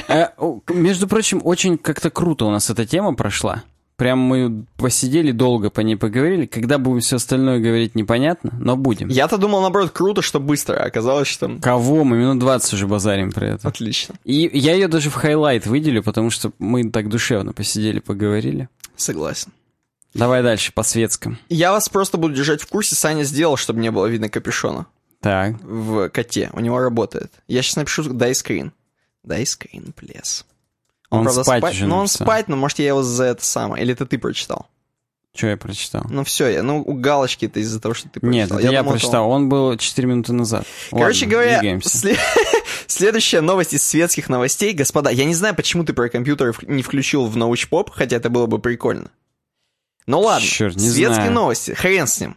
Э, 0.08 0.28
Между 0.68 1.08
прочим, 1.08 1.40
очень 1.44 1.78
как-то 1.78 2.10
круто 2.10 2.44
у 2.44 2.50
нас 2.50 2.68
эта 2.70 2.86
тема 2.86 3.14
прошла. 3.14 3.62
Прям 4.02 4.18
мы 4.18 4.64
посидели 4.78 5.30
долго 5.30 5.70
по 5.70 5.78
ней 5.78 5.94
поговорили. 5.94 6.46
Когда 6.46 6.78
будем 6.78 6.98
все 6.98 7.16
остальное 7.16 7.60
говорить, 7.60 7.94
непонятно, 7.94 8.50
но 8.58 8.76
будем. 8.76 9.06
я-то 9.06 9.38
думал, 9.38 9.60
наоборот, 9.60 9.92
круто, 9.92 10.22
что 10.22 10.40
быстро, 10.40 10.74
а 10.74 10.86
оказалось, 10.86 11.28
что... 11.28 11.60
Кого? 11.62 12.02
Мы 12.02 12.16
минут 12.16 12.40
20 12.40 12.72
уже 12.72 12.88
базарим 12.88 13.30
про 13.30 13.50
это. 13.50 13.68
Отлично, 13.68 14.16
И 14.24 14.50
я 14.54 14.74
ее 14.74 14.88
даже 14.88 15.08
в 15.08 15.14
highlight 15.14 15.68
выделю, 15.68 16.02
потому 16.02 16.30
что 16.30 16.50
мы 16.58 16.90
так 16.90 17.08
душевно 17.08 17.52
посидели, 17.52 18.00
поговорили. 18.00 18.68
согласен. 18.96 19.52
Давай 20.14 20.42
дальше, 20.42 20.72
по 20.72 20.82
светскому. 20.82 21.36
Я 21.48 21.70
вас 21.70 21.88
просто 21.88 22.18
буду 22.18 22.34
держать 22.34 22.60
в 22.60 22.66
курсе, 22.66 22.96
Саня 22.96 23.22
сделал, 23.22 23.56
чтобы 23.56 23.78
не 23.78 23.92
было 23.92 24.06
видно 24.06 24.28
капюшона. 24.28 24.86
Так. 25.20 25.54
в 25.62 26.08
коте. 26.08 26.50
У 26.54 26.58
него 26.58 26.80
работает. 26.80 27.30
Я 27.46 27.62
сейчас 27.62 27.76
напишу 27.76 28.02
дай 28.12 28.34
скрин. 28.34 28.72
Дай 29.22 29.46
скрин, 29.46 29.92
плес. 29.92 30.44
Он 31.12 31.24
правда, 31.24 31.44
спать 31.44 31.58
спать, 31.60 31.74
уже 31.74 31.86
Ну, 31.86 31.94
он 31.96 32.00
написал. 32.02 32.26
спать, 32.26 32.48
но 32.48 32.56
может 32.56 32.78
я 32.78 32.86
его 32.88 33.02
за 33.02 33.24
это 33.24 33.44
самое. 33.44 33.82
Или 33.84 33.92
это 33.92 34.06
ты 34.06 34.18
прочитал? 34.18 34.66
Что 35.34 35.46
я 35.46 35.56
прочитал? 35.56 36.04
Ну 36.10 36.24
все, 36.24 36.46
я, 36.48 36.62
ну 36.62 36.82
у 36.82 36.92
галочки 36.92 37.46
это 37.46 37.58
из-за 37.60 37.80
того, 37.80 37.94
что 37.94 38.08
ты 38.10 38.20
Нет, 38.22 38.48
прочитал. 38.50 38.58
это 38.58 38.64
я, 38.72 38.80
думал, 38.80 38.92
это 38.94 39.00
прочитал. 39.00 39.30
Он 39.30 39.48
был 39.48 39.76
4 39.78 40.08
минуты 40.08 40.32
назад. 40.34 40.64
он. 40.90 40.98
Короче 41.00 41.24
Ладно, 41.24 41.32
говоря, 41.32 41.58
двигаемся. 41.60 41.88
сле- 42.08 42.18
следующая 42.86 43.40
новость 43.40 43.72
из 43.72 43.82
светских 43.82 44.28
новостей. 44.28 44.74
Господа, 44.74 45.08
я 45.10 45.24
не 45.24 45.34
знаю, 45.34 45.54
почему 45.54 45.84
ты 45.84 45.94
про 45.94 46.08
компьютеры 46.10 46.52
в- 46.52 46.62
не 46.64 46.82
включил 46.82 47.26
в 47.26 47.36
научпоп, 47.36 47.90
хотя 47.90 48.16
это 48.16 48.28
было 48.28 48.46
бы 48.46 48.58
прикольно. 48.58 49.10
Ну 50.06 50.20
ладно, 50.20 50.46
Чёрт, 50.46 50.76
не 50.76 50.82
светские 50.88 51.14
знаю. 51.14 51.32
новости, 51.32 51.70
хрен 51.72 52.06
с 52.06 52.20
ним. 52.20 52.36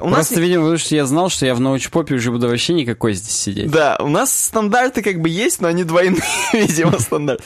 У 0.00 0.08
нас 0.08 0.28
Просто, 0.28 0.40
видимо, 0.40 0.62
потому 0.62 0.78
что 0.78 0.94
я 0.94 1.04
знал, 1.06 1.28
что 1.30 1.46
я 1.46 1.54
в 1.54 1.60
научпопе 1.60 2.14
уже 2.14 2.30
буду 2.30 2.48
вообще 2.48 2.72
никакой 2.72 3.12
здесь 3.14 3.36
сидеть. 3.36 3.70
Да, 3.70 3.98
у 4.00 4.08
нас 4.08 4.34
стандарты 4.34 5.02
как 5.02 5.20
бы 5.20 5.28
есть, 5.28 5.60
но 5.60 5.68
они 5.68 5.84
двойные, 5.84 6.22
видимо, 6.52 6.98
стандарт. 6.98 7.42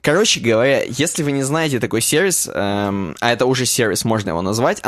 Короче 0.00 0.40
говоря, 0.40 0.82
если 0.84 1.22
вы 1.22 1.32
не 1.32 1.42
знаете 1.42 1.80
такой 1.80 2.00
сервис, 2.02 2.48
эм, 2.52 3.16
а 3.20 3.32
это 3.32 3.46
уже 3.46 3.64
сервис, 3.66 4.04
можно 4.04 4.28
его 4.30 4.42
назвать, 4.42 4.80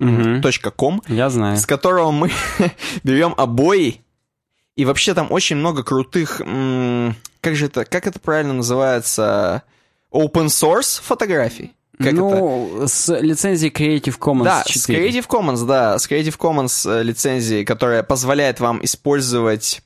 unsplash.com, 0.00 1.02
Я 1.08 1.30
знаю. 1.30 1.56
с 1.56 1.66
которого 1.66 2.10
мы 2.10 2.30
берем 3.04 3.34
обои, 3.36 4.00
и 4.76 4.84
вообще 4.84 5.12
там 5.14 5.26
очень 5.30 5.56
много 5.56 5.82
крутых, 5.82 6.40
м, 6.40 7.16
как 7.40 7.56
же 7.56 7.66
это, 7.66 7.84
как 7.84 8.06
это 8.06 8.18
правильно 8.18 8.54
называется, 8.54 9.62
open 10.12 10.46
source 10.46 11.00
фотографий? 11.02 11.72
Как 11.98 12.06
это? 12.06 12.16
ну, 12.16 12.84
с 12.86 13.20
лицензией 13.20 13.72
Creative 13.72 14.18
Commons 14.18 14.44
Да, 14.44 14.62
4. 14.66 14.80
с 14.80 14.88
Creative 14.88 15.26
Commons, 15.26 15.66
да, 15.66 15.98
с 15.98 16.08
Creative 16.08 16.38
Commons 16.38 16.88
э, 16.90 17.02
лицензией, 17.02 17.64
которая 17.64 18.02
позволяет 18.02 18.60
вам 18.60 18.84
использовать 18.84 19.82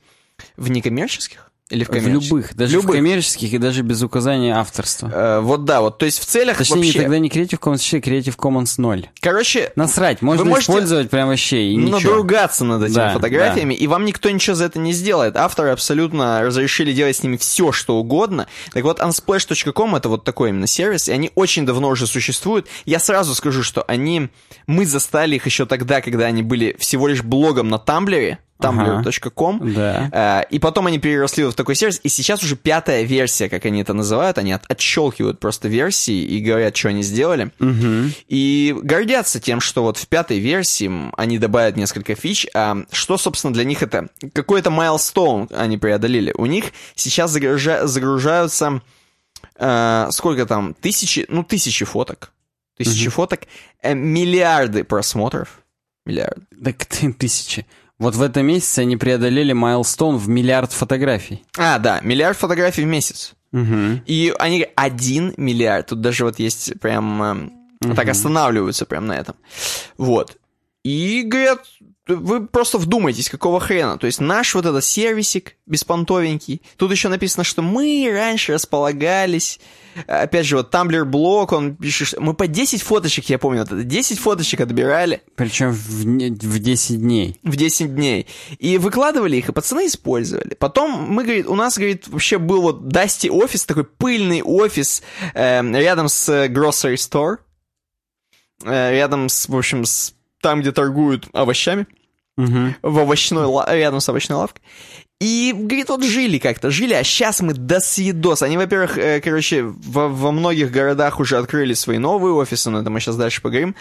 в 0.57 0.69
некоммерческих 0.69 1.49
или 1.69 1.85
в 1.85 1.87
В 1.87 1.91
коммерческих? 1.91 2.29
любых, 2.31 2.55
даже 2.55 2.73
Любых. 2.75 2.89
в 2.91 2.93
коммерческих 2.93 3.53
и 3.53 3.57
даже 3.57 3.81
без 3.83 4.03
указания 4.03 4.53
авторства. 4.55 5.09
Э, 5.11 5.39
вот 5.39 5.63
да, 5.65 5.81
вот, 5.81 5.97
то 5.97 6.05
есть 6.05 6.19
в 6.19 6.25
целях 6.25 6.57
Точнее, 6.57 6.75
вообще... 6.77 7.01
тогда 7.01 7.17
не 7.19 7.29
Creative 7.29 7.57
Commons 7.59 7.79
4, 7.79 8.01
Creative 8.19 8.35
Commons 8.35 8.73
0. 8.77 9.09
Короче, 9.21 9.71
Насрать, 9.75 10.21
можно 10.21 10.45
можете 10.45 10.71
использовать 10.71 11.09
прям 11.09 11.29
вообще 11.29 11.69
и 11.69 11.75
ничего. 11.77 11.91
надругаться 11.99 12.65
над 12.65 12.83
этими 12.83 12.95
Да, 12.95 13.13
фотографиями, 13.13 13.73
и 13.73 13.87
вам 13.87 14.03
никто 14.05 14.29
ничего 14.29 14.55
за 14.55 14.65
это 14.65 14.77
не 14.77 14.91
сделает. 14.93 15.37
Авторы 15.37 15.69
абсолютно 15.69 16.41
разрешили 16.43 16.91
делать 16.91 17.15
с 17.15 17.23
ними 17.23 17.37
все, 17.37 17.71
что 17.71 17.95
угодно. 17.97 18.47
Так 18.73 18.83
вот, 18.83 18.99
unsplash.com 18.99 19.95
это 19.95 20.09
вот 20.09 20.23
такой 20.25 20.49
именно 20.49 20.67
сервис, 20.67 21.07
и 21.07 21.11
они 21.11 21.31
очень 21.35 21.65
давно 21.65 21.87
уже 21.89 22.07
существуют. 22.07 22.67
Я 22.85 22.99
сразу 22.99 23.33
скажу, 23.35 23.63
что 23.63 23.83
они... 23.83 24.29
Мы 24.67 24.85
застали 24.85 25.35
их 25.37 25.45
еще 25.45 25.65
тогда, 25.65 26.01
когда 26.01 26.25
они 26.25 26.43
были 26.43 26.75
всего 26.77 27.07
лишь 27.07 27.23
блогом 27.23 27.69
на 27.69 27.79
Тамблере, 27.79 28.39
tumblr.com. 28.61 29.73
Да. 29.73 30.43
Э, 30.45 30.49
И 30.49 30.59
потом 30.59 30.87
они 30.87 30.99
переросли 30.99 31.43
в 31.45 31.53
такой 31.53 31.75
сервис, 31.75 31.99
и 32.03 32.09
сейчас 32.09 32.43
уже 32.43 32.55
пятая 32.55 33.03
версия, 33.03 33.49
как 33.49 33.65
они 33.65 33.81
это 33.81 33.93
называют, 33.93 34.37
они 34.37 34.51
от- 34.53 34.69
отщелкивают 34.69 35.39
просто 35.39 35.67
версии 35.67 36.15
и 36.23 36.39
говорят, 36.39 36.75
что 36.77 36.89
они 36.89 37.03
сделали. 37.03 37.51
Мгм. 37.59 38.13
И 38.27 38.75
гордятся 38.81 39.39
тем, 39.39 39.59
что 39.59 39.83
вот 39.83 39.97
в 39.97 40.07
пятой 40.07 40.39
версии 40.39 40.89
они 41.17 41.39
добавят 41.39 41.75
несколько 41.77 42.15
фич. 42.15 42.47
А 42.53 42.77
что, 42.91 43.17
собственно, 43.17 43.53
для 43.53 43.63
них 43.65 43.83
это? 43.83 44.07
Какой-то 44.33 44.69
майлстоун 44.69 45.49
они 45.51 45.77
преодолели. 45.77 46.33
У 46.37 46.45
них 46.45 46.65
сейчас 46.95 47.31
загружа- 47.31 47.85
загружаются... 47.87 48.81
э, 49.55 50.07
сколько 50.11 50.45
там? 50.45 50.73
Тысячи, 50.73 51.25
ну, 51.29 51.43
тысячи 51.43 51.85
фоток. 51.85 52.31
Тысячи 52.77 53.09
фоток. 53.09 53.41
э, 53.81 53.93
миллиарды 53.93 54.83
просмотров. 54.83 55.59
Миллиарды. 56.05 56.41
Так 56.63 56.85
ты- 56.85 57.13
тысячи. 57.13 57.65
Вот 58.03 58.15
в 58.15 58.21
этом 58.21 58.45
месяце 58.45 58.79
они 58.79 58.97
преодолели 58.97 59.53
майлстоун 59.53 60.17
в 60.17 60.27
миллиард 60.27 60.73
фотографий. 60.73 61.45
А, 61.57 61.79
да, 61.79 62.01
миллиард 62.01 62.37
фотографий 62.37 62.83
в 62.83 62.87
месяц. 62.87 63.33
Угу. 63.53 64.01
И 64.05 64.33
они 64.39 64.67
один 64.75 65.33
миллиард. 65.37 65.87
Тут 65.87 66.01
даже 66.01 66.25
вот 66.25 66.37
есть 66.37 66.77
прям... 66.81 67.23
эм, 67.23 67.53
Так 67.95 68.09
останавливаются 68.09 68.85
прям 68.85 69.07
на 69.07 69.13
этом. 69.13 69.35
Вот. 69.97 70.35
И 70.83 71.23
говорят, 71.25 71.61
вы 72.07 72.45
просто 72.45 72.77
вдумайтесь, 72.77 73.29
какого 73.29 73.61
хрена. 73.61 73.97
То 73.97 74.05
есть 74.05 74.19
наш 74.19 74.53
вот 74.53 74.65
этот 74.65 74.83
сервисик 74.83 75.55
беспонтовенький. 75.65 76.61
Тут 76.75 76.91
еще 76.91 77.07
написано, 77.07 77.45
что 77.45 77.61
мы 77.61 78.09
раньше 78.11 78.51
располагались. 78.53 79.61
Опять 80.07 80.45
же, 80.45 80.57
вот 80.57 80.73
Tumblr 80.73 81.03
блог, 81.05 81.51
он 81.51 81.75
пишет, 81.75 82.09
что 82.09 82.21
мы 82.21 82.33
по 82.33 82.47
10 82.47 82.81
фоточек, 82.81 83.29
я 83.29 83.37
помню, 83.37 83.59
вот 83.59 83.71
это 83.71 83.83
10 83.83 84.19
фоточек 84.19 84.61
отбирали 84.61 85.21
Причем 85.35 85.71
в, 85.71 86.03
в 86.05 86.59
10 86.59 86.99
дней. 86.99 87.39
в 87.43 87.55
10 87.55 87.95
дней. 87.95 88.27
И 88.59 88.77
выкладывали 88.77 89.37
их, 89.37 89.49
и 89.49 89.51
пацаны 89.51 89.87
использовали. 89.87 90.55
Потом 90.55 90.91
мы, 91.09 91.23
говорит, 91.23 91.47
у 91.47 91.55
нас, 91.55 91.77
говорит, 91.77 92.07
вообще 92.07 92.37
был 92.37 92.61
вот 92.61 92.87
Дасти 92.87 93.29
офис, 93.29 93.65
такой 93.65 93.83
пыльный 93.83 94.41
офис 94.41 95.03
эм, 95.33 95.75
рядом 95.75 96.09
с 96.09 96.29
э, 96.29 96.47
grocery 96.47 96.95
store. 96.95 97.37
Э, 98.63 98.91
рядом 98.91 99.29
с, 99.29 99.47
в 99.47 99.55
общем, 99.55 99.85
с 99.85 100.13
там, 100.41 100.61
где 100.61 100.71
торгуют 100.71 101.27
овощами. 101.33 101.87
Мгм. 102.35 102.75
В 102.81 102.99
овощной, 102.99 103.47
рядом 103.77 103.99
с 103.99 104.09
овощной 104.09 104.37
лавкой. 104.37 104.63
И, 105.23 105.53
говорит, 105.53 105.87
вот 105.87 106.03
жили 106.03 106.37
как-то, 106.37 106.69
жили, 106.69 106.93
а 106.93 107.01
сейчас 107.05 107.39
мы 107.39 107.53
до 107.53 107.79
свидос. 107.79 108.41
Они, 108.41 108.57
во-первых, 108.57 108.97
э, 108.97 109.21
короче, 109.21 109.63
во, 109.63 110.09
во 110.09 110.33
многих 110.33 110.69
городах 110.69 111.21
уже 111.21 111.37
открыли 111.37 111.73
свои 111.75 111.97
новые 111.97 112.33
офисы, 112.33 112.69
но 112.69 112.81
это 112.81 112.89
мы 112.89 112.99
сейчас 112.99 113.15
дальше 113.15 113.41
поговорим. 113.41 113.73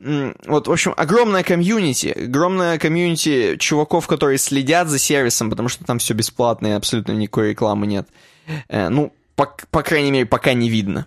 Вот, 0.00 0.68
в 0.68 0.70
общем, 0.70 0.92
огромная 0.94 1.44
комьюнити, 1.44 2.08
огромная 2.08 2.78
комьюнити 2.78 3.56
чуваков, 3.58 4.06
которые 4.06 4.36
следят 4.36 4.88
за 4.88 4.98
сервисом, 4.98 5.48
потому 5.48 5.70
что 5.70 5.82
там 5.84 5.98
все 5.98 6.12
бесплатно 6.12 6.66
и 6.66 6.70
абсолютно 6.72 7.12
никакой 7.12 7.50
рекламы 7.50 7.86
нет. 7.86 8.08
Э, 8.68 8.90
Ну, 8.90 9.14
по, 9.34 9.50
по 9.70 9.82
крайней 9.82 10.10
мере, 10.10 10.26
пока 10.26 10.52
не 10.52 10.68
видно. 10.68 11.06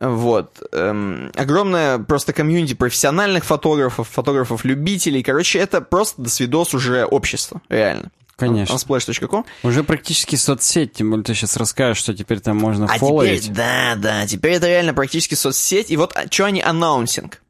Вот. 0.00 0.60
эм, 0.72 1.30
огромное 1.36 1.98
просто 2.00 2.32
комьюнити 2.32 2.74
профессиональных 2.74 3.44
фотографов, 3.44 4.08
фотографов-любителей. 4.08 5.22
Короче, 5.22 5.60
это 5.60 5.80
просто 5.80 6.22
до 6.22 6.28
свидос 6.28 6.74
уже 6.74 7.04
общество, 7.04 7.62
реально. 7.68 8.10
Конечно. 8.36 8.74
Unsplash.com. 8.74 9.44
Уже 9.62 9.82
практически 9.82 10.36
соцсеть, 10.36 10.92
тем 10.94 11.10
более 11.10 11.24
ты 11.24 11.34
сейчас 11.34 11.56
расскажешь, 11.56 11.98
что 11.98 12.14
теперь 12.14 12.40
там 12.40 12.56
можно 12.58 12.84
А 12.86 12.98
фолловить. 12.98 13.44
теперь, 13.44 13.56
да, 13.56 13.94
да, 13.96 14.26
теперь 14.26 14.52
это 14.52 14.66
реально 14.68 14.92
практически 14.94 15.34
соцсеть. 15.34 15.90
И 15.90 15.96
вот 15.96 16.14
что 16.30 16.44
они 16.44 16.60
анонсинг. 16.60 17.40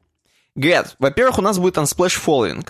Говорят, 0.55 0.95
во-первых, 0.99 1.39
у 1.39 1.41
нас 1.41 1.59
будет 1.59 1.77
Unsplash 1.77 2.17
Following. 2.25 2.67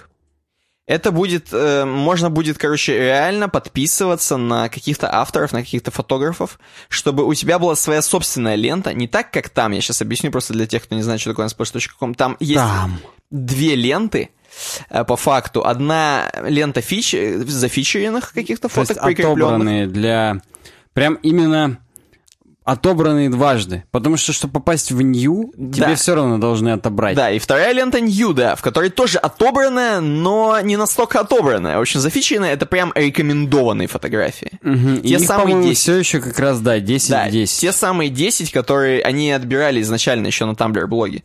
Это 0.88 1.12
будет, 1.12 1.50
э, 1.52 1.84
можно 1.84 2.30
будет, 2.30 2.58
короче, 2.58 2.98
реально 2.98 3.50
подписываться 3.50 4.38
на 4.38 4.70
каких-то 4.70 5.14
авторов, 5.14 5.52
на 5.52 5.60
каких-то 5.62 5.92
фотографов, 5.92 6.60
чтобы 6.88 7.26
у 7.26 7.34
тебя 7.34 7.60
была 7.60 7.76
своя 7.76 8.02
собственная 8.02 8.56
лента, 8.56 8.94
не 8.94 9.06
так, 9.10 9.30
как 9.32 9.50
там, 9.50 9.74
я 9.74 9.82
сейчас 9.82 10.02
объясню 10.02 10.32
просто 10.32 10.54
для 10.54 10.66
тех, 10.66 10.84
кто 10.84 10.96
не 10.96 11.02
знает, 11.02 11.20
что 11.20 11.32
такое 11.32 11.46
unsplash.com, 11.48 12.16
там 12.16 12.38
есть 12.40 12.56
Там. 12.56 13.02
две 13.30 13.76
ленты, 13.76 14.30
по 15.08 15.16
факту. 15.16 15.66
Одна 15.66 16.32
лента 16.46 16.82
фич, 16.82 17.14
э, 17.14 17.40
зафичеренных 17.46 18.34
каких-то 18.34 18.70
То 18.70 18.82
есть 18.82 18.94
фоток 18.94 19.20
отобранные 19.20 19.88
для... 19.88 20.42
Прям 20.94 21.16
именно 21.16 21.78
отобранные 22.68 23.30
дважды. 23.30 23.86
Потому 23.92 24.18
что, 24.18 24.34
чтобы 24.34 24.56
попасть 24.56 24.92
в 24.92 25.02
нью, 25.02 25.54
тебе 25.56 25.88
Да. 25.88 25.96
все 25.96 26.16
равно 26.16 26.38
должны 26.38 26.70
отобрать. 26.70 27.16
Да, 27.16 27.32
и 27.32 27.40
вторая 27.40 27.72
лента 27.72 28.02
New, 28.02 28.34
да, 28.34 28.56
в 28.58 28.62
которой 28.62 28.90
тоже 28.90 29.20
отобранная, 29.20 30.02
но 30.02 30.60
не 30.62 30.76
настолько 30.76 31.22
отобранная. 31.22 31.78
В 31.78 31.82
общем, 31.82 32.02
зафичеренная— 32.02 32.52
это 32.54 32.66
прям 32.66 32.92
рекомендованные 32.94 33.88
фотографии. 33.88 34.60
И 35.02 35.08
Те 35.08 35.16
их, 35.16 35.20
самые 35.22 35.46
по-моему, 35.46 35.70
10. 35.70 35.78
все 35.82 35.96
еще 35.96 36.20
как 36.20 36.38
раз, 36.40 36.60
да, 36.60 36.82
10 36.82 37.10
Да, 37.10 37.28
в 37.28 37.32
10. 37.32 37.62
те 37.62 37.72
самые 37.72 38.10
10, 38.10 38.52
которые 38.52 39.02
они 39.02 39.32
отбирали 39.32 39.80
изначально 39.82 40.28
еще 40.28 40.44
на 40.44 40.52
Tumblr 40.52 40.88
блоге. 40.88 41.24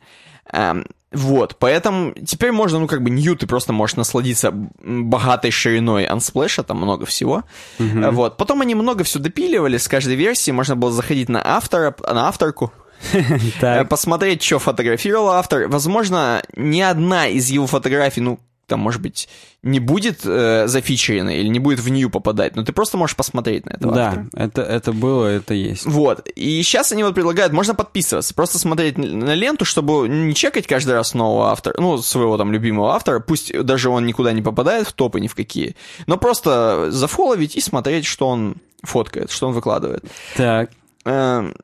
Вот, 1.12 1.56
поэтому 1.58 2.14
теперь 2.26 2.52
можно, 2.52 2.78
ну, 2.78 2.86
как 2.86 3.02
бы, 3.02 3.10
Нью, 3.10 3.36
ты 3.36 3.46
просто 3.46 3.72
можешь 3.74 3.96
насладиться 3.96 4.50
богатой 4.50 5.50
шириной 5.50 6.06
Unsplash, 6.06 6.62
там 6.62 6.78
много 6.78 7.04
всего. 7.04 7.42
Э, 7.78 8.10
Вот, 8.10 8.38
потом 8.38 8.62
они 8.62 8.74
много 8.74 9.04
все 9.04 9.18
допиливали 9.18 9.76
с 9.76 9.88
каждой 9.88 10.14
версии, 10.16 10.52
можно 10.52 10.74
было 10.74 10.90
заходить 10.90 11.28
на 11.28 11.42
автора, 11.44 11.94
на 12.00 12.28
авторку, 12.28 12.72
э, 13.12 13.84
посмотреть, 13.84 14.42
что 14.42 14.58
фотографировал 14.58 15.30
автор. 15.30 15.68
Возможно, 15.68 16.42
ни 16.56 16.80
одна 16.80 17.28
из 17.28 17.50
его 17.50 17.66
фотографий, 17.66 18.22
ну, 18.22 18.38
там, 18.66 18.80
может 18.80 19.02
быть, 19.02 19.28
не 19.62 19.80
будет 19.80 20.20
э, 20.24 20.66
зафичерена 20.66 21.30
или 21.36 21.48
не 21.48 21.58
будет 21.58 21.80
в 21.80 21.88
нее 21.88 22.08
попадать, 22.08 22.56
но 22.56 22.64
ты 22.64 22.72
просто 22.72 22.96
можешь 22.96 23.16
посмотреть 23.16 23.66
на 23.66 23.70
этого 23.70 23.92
автора. 24.08 24.28
Да, 24.32 24.44
это, 24.44 24.62
это 24.62 24.92
было, 24.92 25.26
это 25.26 25.54
есть. 25.54 25.84
Вот. 25.84 26.26
И 26.34 26.62
сейчас 26.62 26.92
они 26.92 27.04
вот 27.04 27.14
предлагают, 27.14 27.52
можно 27.52 27.74
подписываться, 27.74 28.34
просто 28.34 28.58
смотреть 28.58 28.96
на 28.98 29.34
ленту, 29.34 29.64
чтобы 29.64 30.08
не 30.08 30.34
чекать 30.34 30.66
каждый 30.66 30.94
раз 30.94 31.14
нового 31.14 31.50
автора, 31.50 31.74
ну, 31.78 31.98
своего 31.98 32.38
там 32.38 32.52
любимого 32.52 32.94
автора, 32.94 33.20
пусть 33.20 33.52
даже 33.62 33.90
он 33.90 34.06
никуда 34.06 34.32
не 34.32 34.42
попадает 34.42 34.88
в 34.88 34.92
топы 34.92 35.20
ни 35.20 35.28
в 35.28 35.34
какие, 35.34 35.76
но 36.06 36.16
просто 36.16 36.90
зафоловить 36.90 37.56
и 37.56 37.60
смотреть, 37.60 38.06
что 38.06 38.28
он 38.28 38.56
фоткает, 38.82 39.30
что 39.30 39.48
он 39.48 39.54
выкладывает. 39.54 40.04
Так. 40.36 40.70
Эм, 41.04 41.54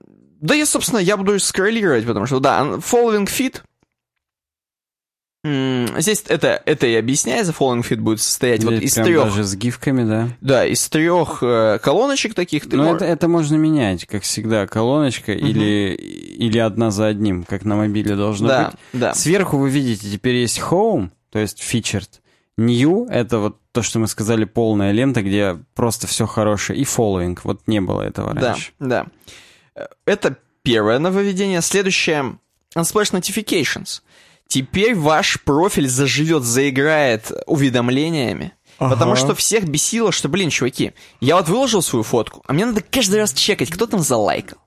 Да 0.41 0.55
я, 0.55 0.67
собственно, 0.67 0.99
я 1.01 1.17
буду 1.17 1.39
скроллировать, 1.41 2.07
потому 2.07 2.27
что, 2.27 2.39
да, 2.39 2.61
following 2.63 3.27
feed. 3.27 3.63
Здесь 5.45 6.25
это, 6.27 6.61
это 6.67 6.87
и 6.89 6.95
объясняется, 6.95 7.53
following 7.57 7.83
feed 7.89 7.97
будет 8.01 8.21
состоять 8.21 8.65
вот 8.65 8.75
Здесь 8.75 8.91
из 8.91 8.95
трех, 9.05 9.25
даже 9.25 9.45
с 9.45 9.55
гифками, 9.55 10.03
да. 10.05 10.29
да, 10.41 10.67
из 10.67 10.89
трех 10.89 11.43
э, 11.43 11.79
колоночек 11.81 12.35
таких. 12.35 12.69
Ты 12.69 12.77
Но 12.77 12.91
мож- 12.91 12.97
это, 12.97 13.05
это 13.05 13.29
можно 13.29 13.55
менять, 13.55 14.05
как 14.07 14.25
всегда, 14.25 14.67
колоночка 14.67 15.33
или, 15.33 15.95
или 15.95 16.59
одна 16.59 16.91
за 16.91 17.07
одним, 17.07 17.45
как 17.45 17.65
на 17.65 17.77
мобиле 17.77 18.17
должно 18.17 18.49
да, 18.49 18.65
быть. 18.93 19.01
да. 19.01 19.15
Сверху 19.15 19.59
вы 19.59 19.71
видите, 19.71 20.11
теперь 20.11 20.35
есть 20.37 20.59
Home, 20.59 21.11
то 21.31 21.39
есть 21.39 21.61
Featured. 21.63 22.09
New— 22.57 23.07
это 23.09 23.39
вот 23.39 23.59
то, 23.71 23.83
что 23.83 24.01
мы 24.01 24.09
сказали, 24.09 24.45
полная 24.45 24.91
лента, 24.91 25.23
где 25.23 25.57
просто 25.77 26.09
все 26.09 26.27
хорошее. 26.27 26.81
И 26.81 26.83
Following, 26.83 27.39
вот 27.45 27.63
не 27.69 27.81
было 27.81 28.03
этого 28.03 28.35
Да, 28.35 28.41
раньше. 28.51 28.73
да. 28.81 29.07
Э, 29.77 29.87
Это 30.05 30.37
первое 30.63 30.99
нововведение. 30.99 31.63
Следующее— 31.63 32.39
Unsplash 32.77 33.13
Notifications. 33.13 34.03
Теперь 34.49 34.95
ваш 34.95 35.41
профиль 35.43 35.89
заживет, 35.89 36.43
заиграет 36.43 37.31
уведомлениями. 37.47 38.53
Потому 38.79 39.17
что 39.17 39.35
всех 39.35 39.69
бесило, 39.69 40.13
что, 40.13 40.29
блин, 40.29 40.51
чуваки, 40.51 40.93
я 41.21 41.37
вот 41.37 41.49
выложил 41.49 41.83
свою 41.83 42.05
фотку, 42.05 42.43
а 42.47 42.53
мне 42.53 42.65
надо 42.65 42.81
каждый 42.81 43.19
раз 43.19 43.33
чекать, 43.33 43.71
кто 43.71 43.87
там 43.87 44.01
залайкал. 44.01 44.59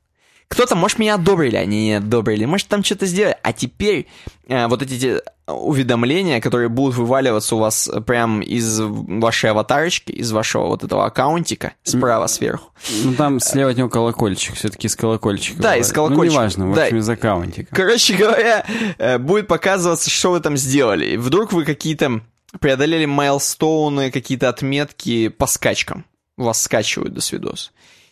Кто 0.49 0.65
там, 0.65 0.79
может, 0.79 0.99
меня 0.99 1.15
одобрили, 1.15 1.55
а 1.55 1.65
не 1.65 1.93
одобрили, 1.93 2.43
может, 2.43 2.67
там 2.67 2.83
что-то 2.83 3.05
сделали. 3.05 3.37
А 3.41 3.53
теперь 3.53 4.07
э, 4.49 4.67
вот 4.67 4.81
эти 4.81 5.21
уведомления, 5.53 6.39
которые 6.41 6.69
будут 6.69 6.95
вываливаться 6.95 7.55
у 7.55 7.59
вас 7.59 7.89
прям 8.05 8.41
из 8.41 8.79
вашей 8.79 9.51
аватарочки, 9.51 10.11
из 10.11 10.31
вашего 10.31 10.67
вот 10.67 10.83
этого 10.83 11.05
аккаунтика, 11.05 11.73
справа 11.83 12.27
сверху. 12.27 12.71
Ну, 13.03 13.13
там 13.15 13.39
слева 13.39 13.71
от 13.71 13.77
него 13.77 13.89
колокольчик, 13.89 14.55
все-таки 14.55 14.87
из 14.87 14.95
колокольчика. 14.95 15.61
Да, 15.61 15.75
из 15.75 15.91
колокольчика. 15.91 16.25
Ну, 16.25 16.31
неважно, 16.31 16.71
в 16.71 16.75
Да. 16.75 16.83
общем, 16.83 16.97
из 16.97 17.09
аккаунтика. 17.09 17.75
Короче 17.75 18.15
говоря, 18.15 18.65
э, 18.97 19.17
будет 19.17 19.47
показываться, 19.47 20.09
что 20.09 20.31
вы 20.31 20.39
там 20.39 20.57
сделали. 20.57 21.05
И 21.11 21.17
Вдруг 21.17 21.53
вы 21.53 21.65
какие-то 21.65 22.21
преодолели 22.59 23.05
майлстоуны, 23.05 24.11
какие-то 24.11 24.49
отметки 24.49 25.29
по 25.29 25.45
скачкам. 25.47 26.05
Вас 26.37 26.61
скачивают 26.61 27.13
до 27.13 27.21
свидос. 27.21 27.71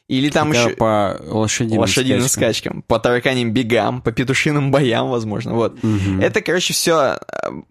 Или 0.10 0.30
там 0.32 0.52
Да, 0.52 0.60
еще 0.60 0.70
по 0.72 1.18
лошадиным, 1.28 1.80
лошадиным 1.82 2.28
скачкам. 2.28 2.32
скачкам, 2.32 2.82
по 2.82 3.00
тараканьим 3.00 3.52
бегам, 3.52 4.02
по 4.02 4.12
петушиным 4.12 4.72
боям, 4.72 5.10
возможно. 5.10 5.54
Вот. 5.54 5.78
Это, 6.20 6.42
короче, 6.42 6.74
все 6.74 7.20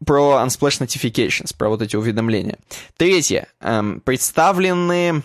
про 0.07 0.41
Unsplash 0.45 0.81
Notifications, 0.81 1.53
про 1.59 1.69
вот 1.69 1.83
эти 1.83 1.97
уведомления. 1.97 2.59
Третье. 2.97 3.49
эм, 3.61 4.01
представлены 4.01 5.25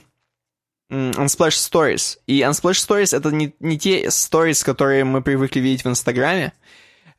Unsplash 0.91 1.49
Stories. 1.49 2.17
И 2.25 2.41
Unsplash 2.41 2.83
Stories— 2.87 3.15
это 3.17 3.31
не, 3.31 3.53
не 3.59 3.77
те 3.77 4.05
stories, 4.07 4.65
которые 4.65 5.03
мы 5.03 5.21
привыкли 5.21 5.59
видеть 5.59 5.83
в 5.85 5.89
Инстаграме, 5.89 6.53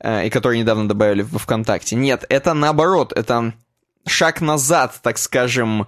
э, 0.01 0.27
и 0.27 0.31
которые 0.31 0.61
недавно 0.61 0.89
добавили 0.89 1.23
во 1.23 1.39
ВКонтакте. 1.39 1.95
Нет, 1.97 2.25
это 2.29 2.53
наоборот, 2.55 3.13
это 3.15 3.53
шаг 4.07 4.41
назад, 4.41 4.99
так 5.03 5.19
скажем, 5.19 5.87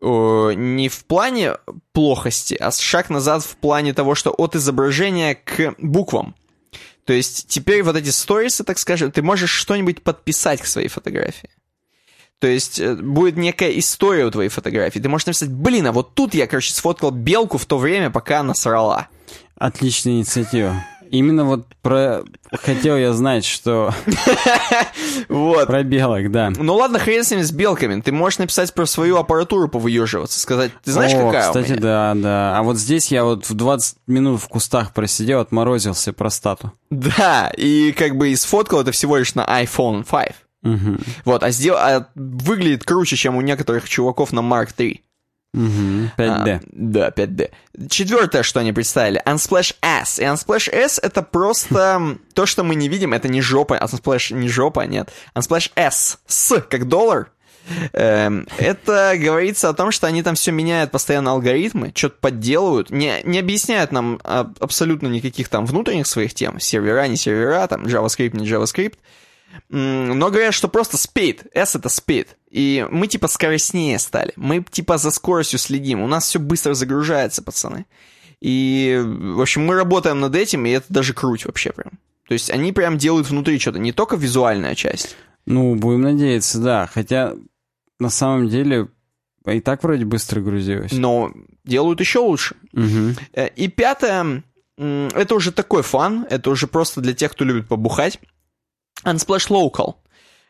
не 0.00 0.88
в 0.88 1.04
плане 1.04 1.54
плохости, 1.92 2.54
а 2.54 2.70
шаг 2.70 3.10
назад 3.10 3.42
в 3.42 3.56
плане 3.56 3.94
того, 3.94 4.14
что 4.14 4.30
от 4.30 4.54
изображения 4.54 5.34
к 5.34 5.74
буквам. 5.78 6.34
То 7.04 7.12
есть 7.12 7.46
теперь 7.48 7.82
вот 7.82 7.96
эти 7.96 8.10
сторисы, 8.10 8.64
так 8.64 8.78
скажем, 8.78 9.12
ты 9.12 9.22
можешь 9.22 9.50
что-нибудь 9.50 10.02
подписать 10.02 10.60
к 10.60 10.66
своей 10.66 10.88
фотографии. 10.88 11.50
То 12.38 12.48
есть 12.48 12.78
э, 12.80 12.94
будет 12.94 13.36
некая 13.36 13.78
история 13.78 14.26
у 14.26 14.30
твоей 14.30 14.50
фотографии. 14.50 14.98
Ты 14.98 15.08
можешь 15.08 15.26
написать, 15.26 15.50
блин, 15.50 15.86
а 15.86 15.92
вот 15.92 16.14
тут 16.14 16.34
я, 16.34 16.46
короче, 16.46 16.72
сфоткал 16.74 17.10
белку 17.10 17.56
в 17.56 17.64
то 17.64 17.78
время, 17.78 18.10
пока 18.10 18.40
она 18.40 18.54
срала. 18.54 19.08
Отличная 19.56 20.14
инициатива. 20.14 20.84
Именно 21.10 21.44
вот 21.44 21.66
про... 21.82 22.22
Хотел 22.52 22.96
я 22.96 23.12
знать, 23.12 23.44
что... 23.44 23.92
Вот. 25.28 25.66
Про 25.66 25.82
белок, 25.82 26.30
да. 26.30 26.52
Ну 26.56 26.74
ладно, 26.74 26.98
хрен 26.98 27.24
с 27.24 27.30
ними, 27.30 27.42
с 27.42 27.50
белками. 27.50 28.00
Ты 28.00 28.12
можешь 28.12 28.38
написать 28.38 28.72
про 28.74 28.86
свою 28.86 29.16
аппаратуру 29.16 29.68
повыеживаться, 29.68 30.38
сказать, 30.38 30.72
ты 30.84 30.92
знаешь, 30.92 31.14
О, 31.14 31.26
какая 31.26 31.42
кстати, 31.42 31.72
да, 31.72 32.12
да. 32.14 32.58
А 32.58 32.62
вот 32.62 32.76
здесь 32.76 33.10
я 33.10 33.24
вот 33.24 33.48
в 33.48 33.54
20 33.54 33.96
минут 34.06 34.40
в 34.40 34.48
кустах 34.48 34.92
просидел, 34.92 35.40
отморозился 35.40 36.12
простату. 36.12 36.72
Да, 36.90 37.50
и 37.56 37.92
как 37.92 38.16
бы 38.16 38.30
и 38.30 38.36
сфоткал 38.36 38.80
это 38.80 38.92
всего 38.92 39.16
лишь 39.16 39.34
на 39.34 39.44
iPhone 39.44 40.04
5. 40.08 40.34
Угу. 40.62 40.96
Вот, 41.24 41.42
а, 41.42 41.50
сдел... 41.50 41.76
а 41.76 42.08
выглядит 42.14 42.84
круче, 42.84 43.16
чем 43.16 43.36
у 43.36 43.40
некоторых 43.40 43.88
чуваков 43.88 44.32
на 44.32 44.40
Mark 44.40 44.70
3. 44.76 45.02
Угу. 45.56 46.10
5D. 46.18 46.50
А, 46.50 46.60
да, 46.70 47.08
5D. 47.08 47.50
Четвертое, 47.88 48.42
что 48.42 48.60
они 48.60 48.72
представили, 48.72 49.22
Unsplash 49.24 49.74
S. 49.80 50.18
И 50.18 50.22
Unsplash 50.22 50.70
S 50.70 51.00
это 51.02 51.22
просто 51.22 52.18
то, 52.34 52.44
что 52.44 52.62
мы 52.62 52.74
не 52.74 52.88
видим, 52.88 53.14
это 53.14 53.28
не 53.28 53.40
жопа, 53.40 53.74
Unsplash 53.74 54.34
не 54.34 54.48
жопа, 54.48 54.86
нет. 54.86 55.10
Unsplash 55.34 55.72
S, 55.74 56.18
с, 56.26 56.60
как 56.60 56.86
доллар. 56.88 57.30
Эм, 57.92 58.46
это 58.58 59.14
говорится 59.16 59.70
о 59.70 59.74
том, 59.74 59.90
что 59.90 60.06
они 60.06 60.22
там 60.22 60.34
все 60.36 60.52
меняют 60.52 60.90
постоянно 60.92 61.32
алгоритмы, 61.32 61.90
что-то 61.94 62.16
подделывают, 62.20 62.90
не, 62.90 63.22
не 63.24 63.38
объясняют 63.40 63.90
нам 63.90 64.20
абсолютно 64.22 65.08
никаких 65.08 65.48
там 65.48 65.66
внутренних 65.66 66.06
своих 66.06 66.34
тем, 66.34 66.60
сервера, 66.60 67.08
не 67.08 67.16
сервера, 67.16 67.66
там 67.66 67.86
JavaScript, 67.86 68.36
не 68.36 68.46
JavaScript, 68.46 68.94
но 69.68 70.30
говорят, 70.30 70.54
что 70.54 70.68
просто 70.68 70.96
speed, 70.96 71.48
S 71.54 71.74
это 71.74 71.88
speed, 71.88 72.28
и 72.56 72.86
мы 72.90 73.06
типа 73.06 73.28
скоростнее 73.28 73.98
стали, 73.98 74.32
мы 74.36 74.62
типа 74.62 74.96
за 74.96 75.10
скоростью 75.10 75.58
следим, 75.58 76.00
у 76.00 76.06
нас 76.06 76.24
все 76.24 76.38
быстро 76.38 76.72
загружается, 76.72 77.42
пацаны. 77.42 77.84
И, 78.40 78.98
в 79.04 79.42
общем, 79.42 79.66
мы 79.66 79.74
работаем 79.74 80.20
над 80.20 80.34
этим, 80.34 80.64
и 80.64 80.70
это 80.70 80.86
даже 80.88 81.12
круть 81.12 81.44
вообще 81.44 81.72
прям. 81.72 81.92
То 82.26 82.32
есть 82.32 82.50
они 82.50 82.72
прям 82.72 82.96
делают 82.96 83.28
внутри 83.28 83.58
что-то, 83.58 83.78
не 83.78 83.92
только 83.92 84.16
визуальная 84.16 84.74
часть. 84.74 85.16
Ну, 85.44 85.74
будем 85.74 86.00
надеяться, 86.00 86.58
да. 86.58 86.88
Хотя, 86.92 87.34
на 87.98 88.08
самом 88.08 88.48
деле, 88.48 88.88
и 89.46 89.60
так 89.60 89.82
вроде 89.82 90.06
быстро 90.06 90.40
грузилось. 90.40 90.92
но 90.92 91.32
делают 91.64 92.00
еще 92.00 92.20
лучше. 92.20 92.56
Э, 93.34 93.48
И 93.54 93.68
пятое, 93.68 94.42
это 94.78 95.34
уже 95.34 95.52
такой 95.52 95.82
фан, 95.82 96.26
это 96.30 96.48
уже 96.50 96.66
просто 96.68 97.02
для 97.02 97.12
тех, 97.12 97.32
кто 97.32 97.44
любит 97.44 97.68
побухать. 97.68 98.18
Unsplash 99.04 99.50
Local. 99.50 99.96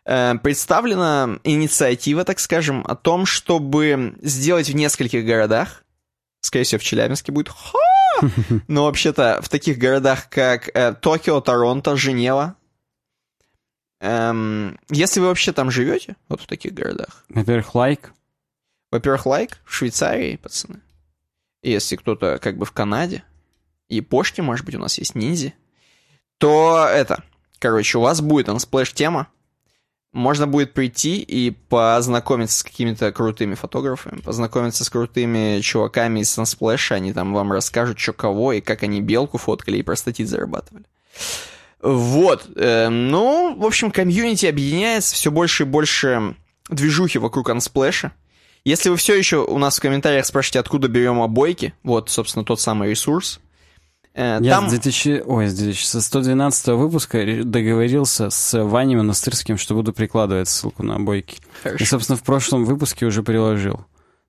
Э, 0.06 0.34
Представлена 0.42 1.38
инициатива, 1.44 2.24
так 2.24 2.38
скажем, 2.38 2.84
о 2.86 2.94
том, 2.94 3.26
чтобы 3.26 4.16
сделать 4.22 4.68
в 4.70 4.74
нескольких 4.74 5.24
городах, 5.26 5.84
скорее 6.40 6.64
всего, 6.64 6.78
в 6.78 6.84
Челябинске 6.84 7.32
будет 7.32 7.48
ха! 7.48 7.78
но 8.68 8.84
вообще-то 8.84 9.40
в 9.42 9.48
таких 9.48 9.78
городах, 9.78 10.30
как 10.30 10.70
э, 10.74 10.94
Токио, 10.94 11.40
Торонто, 11.40 11.96
Женева. 11.96 12.56
Эм, 14.00 14.78
Если 14.90 15.20
вы 15.20 15.26
вообще 15.26 15.52
там 15.52 15.70
живете, 15.70 16.16
вот 16.28 16.40
в 16.40 16.46
таких 16.46 16.72
городах, 16.72 17.24
Во-первых, 17.28 17.74
лайк. 17.74 18.12
во-первых, 18.90 19.26
лайк 19.26 19.58
в 19.64 19.72
Швейцарии, 19.74 20.36
пацаны. 20.36 20.80
И 21.62 21.70
Если 21.70 21.96
кто-то 21.96 22.38
как 22.38 22.56
бы 22.58 22.64
в 22.64 22.72
Канаде, 22.72 23.24
и 23.88 24.00
Пошки, 24.00 24.40
может 24.40 24.64
быть, 24.66 24.74
у 24.74 24.78
нас 24.78 24.98
есть 24.98 25.14
ниндзя, 25.14 25.52
то 26.38 26.86
это, 26.88 27.24
короче, 27.58 27.98
у 27.98 28.02
вас 28.02 28.20
будет 28.20 28.48
Unsplash 28.48 28.94
тема, 28.94 29.28
можно 30.16 30.47
будет 30.47 30.72
прийти 30.72 31.18
и 31.18 31.51
познакомиться 31.51 32.59
с 32.59 32.62
какими-то 32.62 33.12
крутыми 33.12 33.55
фотографами, 33.55 34.20
познакомиться 34.20 34.82
с 34.82 34.88
крутыми 34.88 35.60
чуваками 35.60 36.20
из 36.20 36.36
Unsplash, 36.38 36.93
они 36.93 37.12
там 37.12 37.34
вам 37.34 37.52
расскажут, 37.52 37.98
что 37.98 38.14
кого, 38.14 38.55
и 38.55 38.62
как 38.62 38.82
они 38.82 39.02
белку 39.02 39.36
фоткали 39.36 39.76
и 39.76 39.82
простатит 39.82 40.28
зарабатывали. 40.28 40.84
Вот, 41.82 42.48
э, 42.56 42.88
ну, 42.88 43.55
в 43.56 43.64
общем, 43.66 43.90
комьюнити 43.90 44.47
объединяется, 44.47 45.14
все 45.14 45.30
больше 45.30 45.64
и 45.64 45.66
больше 45.66 46.34
движухи 46.70 47.18
вокруг 47.18 47.51
Unsplash. 47.51 48.10
Если 48.64 48.88
вы 48.88 48.97
все 48.97 49.14
еще 49.14 49.44
у 49.44 49.59
нас 49.59 49.76
в 49.76 49.82
комментариях 49.82 50.24
спрашиваете, 50.24 50.60
откуда 50.60 50.88
берем 50.88 51.20
обойки, 51.20 51.74
вот, 51.82 52.09
собственно, 52.09 52.44
тот 52.44 52.59
самый 52.59 52.90
ресурс. 52.90 53.38
Э, 54.16 54.38
Я 54.40 54.56
там... 54.56 54.68
с 54.68 54.70
2000, 54.70 55.24
ой, 55.26 55.47
с 55.47 55.55
2000, 55.55 55.84
со 55.84 56.01
112 56.01 56.68
выпуска 56.68 57.22
договорился 57.44 58.30
с 58.30 58.64
Ваней 58.64 58.97
Монастырским, 58.97 59.59
что 59.59 59.74
буду 59.74 59.93
прикладывать 59.93 60.48
ссылку 60.48 60.82
на 60.82 60.97
обойки. 60.97 61.36
И, 61.36 61.62
Хорошо. 61.62 61.84
собственно, 61.84 62.16
в 62.16 62.22
прошлом 62.22 62.64
выпуске 62.64 63.05
уже 63.05 63.22
приложил. 63.22 63.84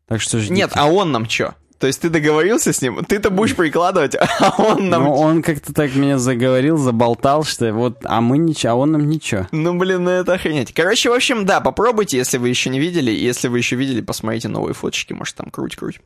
Так 0.07 0.19
что 0.19 0.39
ждите. 0.39 0.53
Нет, 0.53 0.71
а 0.73 0.87
он 0.87 1.13
нам 1.13 1.27
что? 1.29 1.55
То 1.79 1.85
есть 1.85 2.01
ты 2.01 2.09
договорился 2.09 2.73
с 2.73 2.81
ним, 2.81 3.05
ты-то 3.05 3.29
будешь 3.29 3.55
прикладывать, 3.55 4.15
а 4.39 4.53
он 4.57 4.89
нам... 4.89 5.03
Ну, 5.03 5.13
он 5.13 5.41
как-то 5.43 5.73
так 5.73 5.93
меня 5.95 6.17
заговорил, 6.17 6.77
заболтал, 6.77 7.43
что 7.43 7.71
вот, 7.71 7.99
а 8.03 8.19
мы 8.21 8.39
ничего, 8.39 8.73
а 8.73 8.75
он 8.75 8.93
нам 8.93 9.07
ничего. 9.07 9.47
Ну, 9.51 9.77
блин, 9.77 10.03
ну 10.03 10.09
это 10.09 10.33
охренеть. 10.33 10.73
Короче, 10.73 11.09
в 11.09 11.13
общем, 11.13 11.45
да, 11.45 11.61
попробуйте, 11.61 12.17
если 12.17 12.37
вы 12.37 12.49
еще 12.49 12.69
не 12.69 12.79
видели. 12.79 13.11
Если 13.11 13.47
вы 13.47 13.59
еще 13.59 13.75
видели, 13.75 14.01
посмотрите 14.01 14.47
новые 14.47 14.73
фоточки, 14.73 15.13
может, 15.13 15.35
там 15.35 15.51
круть-круть. 15.51 15.99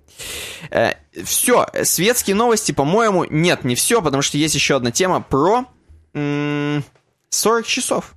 все, 1.24 1.68
светские 1.84 2.36
новости, 2.36 2.74
по-моему, 2.74 3.26
нет, 3.30 3.64
не 3.64 3.76
все, 3.76 4.02
потому 4.02 4.22
что 4.22 4.38
есть 4.38 4.56
еще 4.56 4.76
одна 4.76 4.92
тема 4.92 5.22
про 5.22 5.66
м, 6.14 6.84
40 7.30 7.66
часов. 7.66 8.16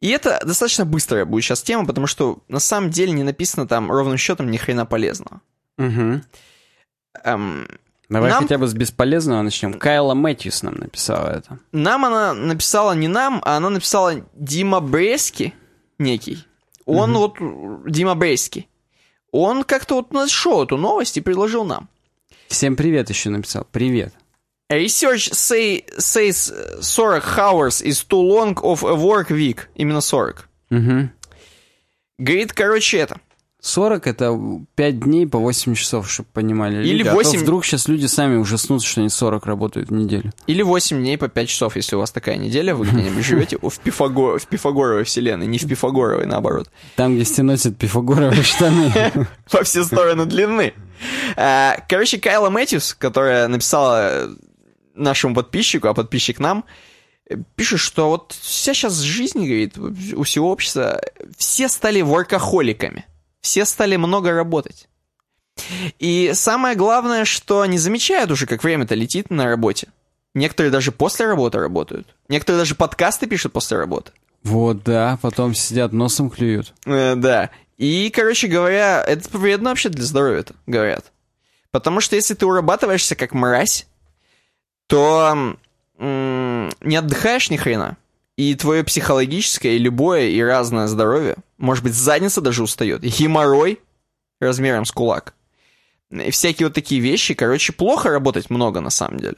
И 0.00 0.10
это 0.10 0.40
достаточно 0.44 0.84
быстрая 0.84 1.24
будет 1.24 1.44
сейчас 1.44 1.62
тема, 1.62 1.86
потому 1.86 2.06
что 2.06 2.42
на 2.48 2.60
самом 2.60 2.90
деле 2.90 3.12
не 3.12 3.22
написано 3.22 3.66
там 3.66 3.90
ровным 3.90 4.18
счетом 4.18 4.50
ни 4.50 4.58
хрена 4.58 4.84
полезного. 4.84 5.40
Угу. 5.78 6.20
Эм, 7.24 7.66
Давай 8.08 8.30
Нам- 8.30 8.44
хотя 8.44 8.58
бы 8.58 8.68
с 8.68 8.74
бесполезного 8.74 9.42
начнем. 9.42 9.74
Кайла 9.74 10.14
Мэтьюс 10.14 10.62
нам 10.62 10.74
написала 10.74 11.28
это. 11.28 11.58
Нам 11.72 12.04
она 12.04 12.34
написала 12.34 12.92
не 12.92 13.08
нам, 13.08 13.42
а 13.44 13.56
она 13.56 13.68
написала 13.68 14.24
Дима 14.34 14.80
Брески 14.80 15.54
некий. 15.98 16.44
Он 16.84 17.14
вот, 17.14 17.34
Дима 17.90 18.14
Брески. 18.14 18.68
Он 19.32 19.64
как-то 19.64 19.96
вот 19.96 20.12
нашел 20.12 20.62
эту 20.62 20.76
новость 20.76 21.16
и 21.16 21.20
предложил 21.20 21.64
нам. 21.64 21.88
Всем 22.46 22.76
привет 22.76 23.10
еще 23.10 23.30
написал. 23.30 23.66
Привет. 23.72 24.14
Research 24.70 25.32
say, 25.32 25.84
says 25.98 26.52
40 26.80 27.38
hours 27.38 27.82
is 27.82 28.06
too 28.06 28.22
long 28.22 28.54
of 28.62 28.84
a 28.84 28.94
work 28.94 29.30
week. 29.30 29.68
Именно 29.74 30.00
40. 30.00 30.48
Угу. 30.70 31.10
Говорит, 32.18 32.52
короче, 32.52 32.98
это. 32.98 33.20
40 33.66 34.06
это 34.06 34.38
5 34.76 35.00
дней 35.00 35.26
по 35.26 35.38
8 35.38 35.74
часов, 35.74 36.08
чтобы 36.08 36.28
понимали. 36.32 36.86
Или 36.86 36.98
люди. 36.98 37.08
А 37.08 37.10
то 37.10 37.16
8 37.16 37.40
вдруг 37.40 37.64
сейчас 37.64 37.88
люди 37.88 38.06
сами 38.06 38.36
ужаснутся, 38.36 38.86
что 38.86 39.00
они 39.00 39.10
40 39.10 39.44
работают 39.44 39.88
в 39.88 39.92
неделю. 39.92 40.32
Или 40.46 40.62
8 40.62 40.98
дней 40.98 41.18
по 41.18 41.26
5 41.28 41.48
часов, 41.48 41.74
если 41.76 41.96
у 41.96 41.98
вас 41.98 42.12
такая 42.12 42.36
неделя, 42.36 42.76
вы 42.76 42.86
где-нибудь 42.86 43.24
живете 43.26 43.58
в, 43.60 43.78
Пифаго- 43.80 44.38
в 44.38 44.46
Пифагоровой 44.46 45.02
вселенной, 45.02 45.46
не 45.48 45.58
в 45.58 45.66
Пифагоровой, 45.68 46.26
наоборот. 46.26 46.70
Там, 46.94 47.16
где 47.16 47.24
все 47.24 47.42
носят 47.42 47.76
пифагоровые 47.76 48.42
штаны. 48.44 48.92
во 49.50 49.64
все 49.64 49.84
стороны 49.84 50.26
длины. 50.26 50.72
А, 51.36 51.76
Короче, 51.88 52.18
Кайла 52.18 52.50
Мэтьюс, 52.50 52.94
которая 52.94 53.48
написала 53.48 54.30
нашему 54.94 55.34
подписчику, 55.34 55.88
а 55.88 55.94
подписчик 55.94 56.38
нам, 56.38 56.64
э, 57.28 57.34
пишет, 57.56 57.80
что 57.80 58.10
вот 58.10 58.32
вся 58.40 58.74
сейчас 58.74 59.00
жизнь, 59.00 59.44
говорит, 59.44 59.76
у 59.76 60.22
всего 60.22 60.52
общества, 60.52 61.00
все 61.36 61.68
стали 61.68 62.00
воркохоликами. 62.00 63.04
Все 63.46 63.64
стали 63.64 63.94
много 63.94 64.32
работать. 64.32 64.88
И 66.00 66.32
самое 66.34 66.74
главное, 66.74 67.24
что 67.24 67.64
не 67.64 67.78
замечают 67.78 68.32
уже, 68.32 68.44
как 68.44 68.64
время-то 68.64 68.96
летит 68.96 69.30
на 69.30 69.44
работе. 69.44 69.86
Некоторые 70.34 70.72
даже 70.72 70.90
после 70.90 71.26
работы 71.26 71.60
работают. 71.60 72.08
Некоторые 72.28 72.62
даже 72.62 72.74
подкасты 72.74 73.28
пишут 73.28 73.52
после 73.52 73.76
работы. 73.78 74.10
Вот, 74.42 74.82
да, 74.82 75.20
потом 75.22 75.54
сидят, 75.54 75.92
носом 75.92 76.28
клюют. 76.28 76.74
Э, 76.86 77.14
да. 77.14 77.50
И, 77.76 78.10
короче 78.10 78.48
говоря, 78.48 79.00
это 79.00 79.28
вредно 79.38 79.70
вообще 79.70 79.90
для 79.90 80.04
здоровья-то, 80.04 80.56
говорят. 80.66 81.12
Потому 81.70 82.00
что 82.00 82.16
если 82.16 82.34
ты 82.34 82.46
урабатываешься 82.46 83.14
как 83.14 83.32
мразь, 83.32 83.86
то 84.88 85.54
м, 86.00 86.70
не 86.80 86.96
отдыхаешь 86.96 87.48
ни 87.50 87.56
хрена. 87.56 87.96
И 88.36 88.54
твое 88.54 88.84
психологическое, 88.84 89.76
и 89.76 89.78
любое, 89.78 90.28
и 90.28 90.40
разное 90.42 90.88
здоровье, 90.88 91.36
может 91.56 91.82
быть, 91.82 91.94
задница 91.94 92.40
даже 92.40 92.62
устает, 92.62 93.00
геморрой 93.00 93.80
размером 94.40 94.84
с 94.84 94.92
кулак. 94.92 95.34
И 96.10 96.30
всякие 96.30 96.66
вот 96.66 96.74
такие 96.74 97.00
вещи, 97.00 97.34
короче, 97.34 97.72
плохо 97.72 98.10
работать 98.10 98.50
много 98.50 98.80
на 98.80 98.90
самом 98.90 99.18
деле. 99.20 99.36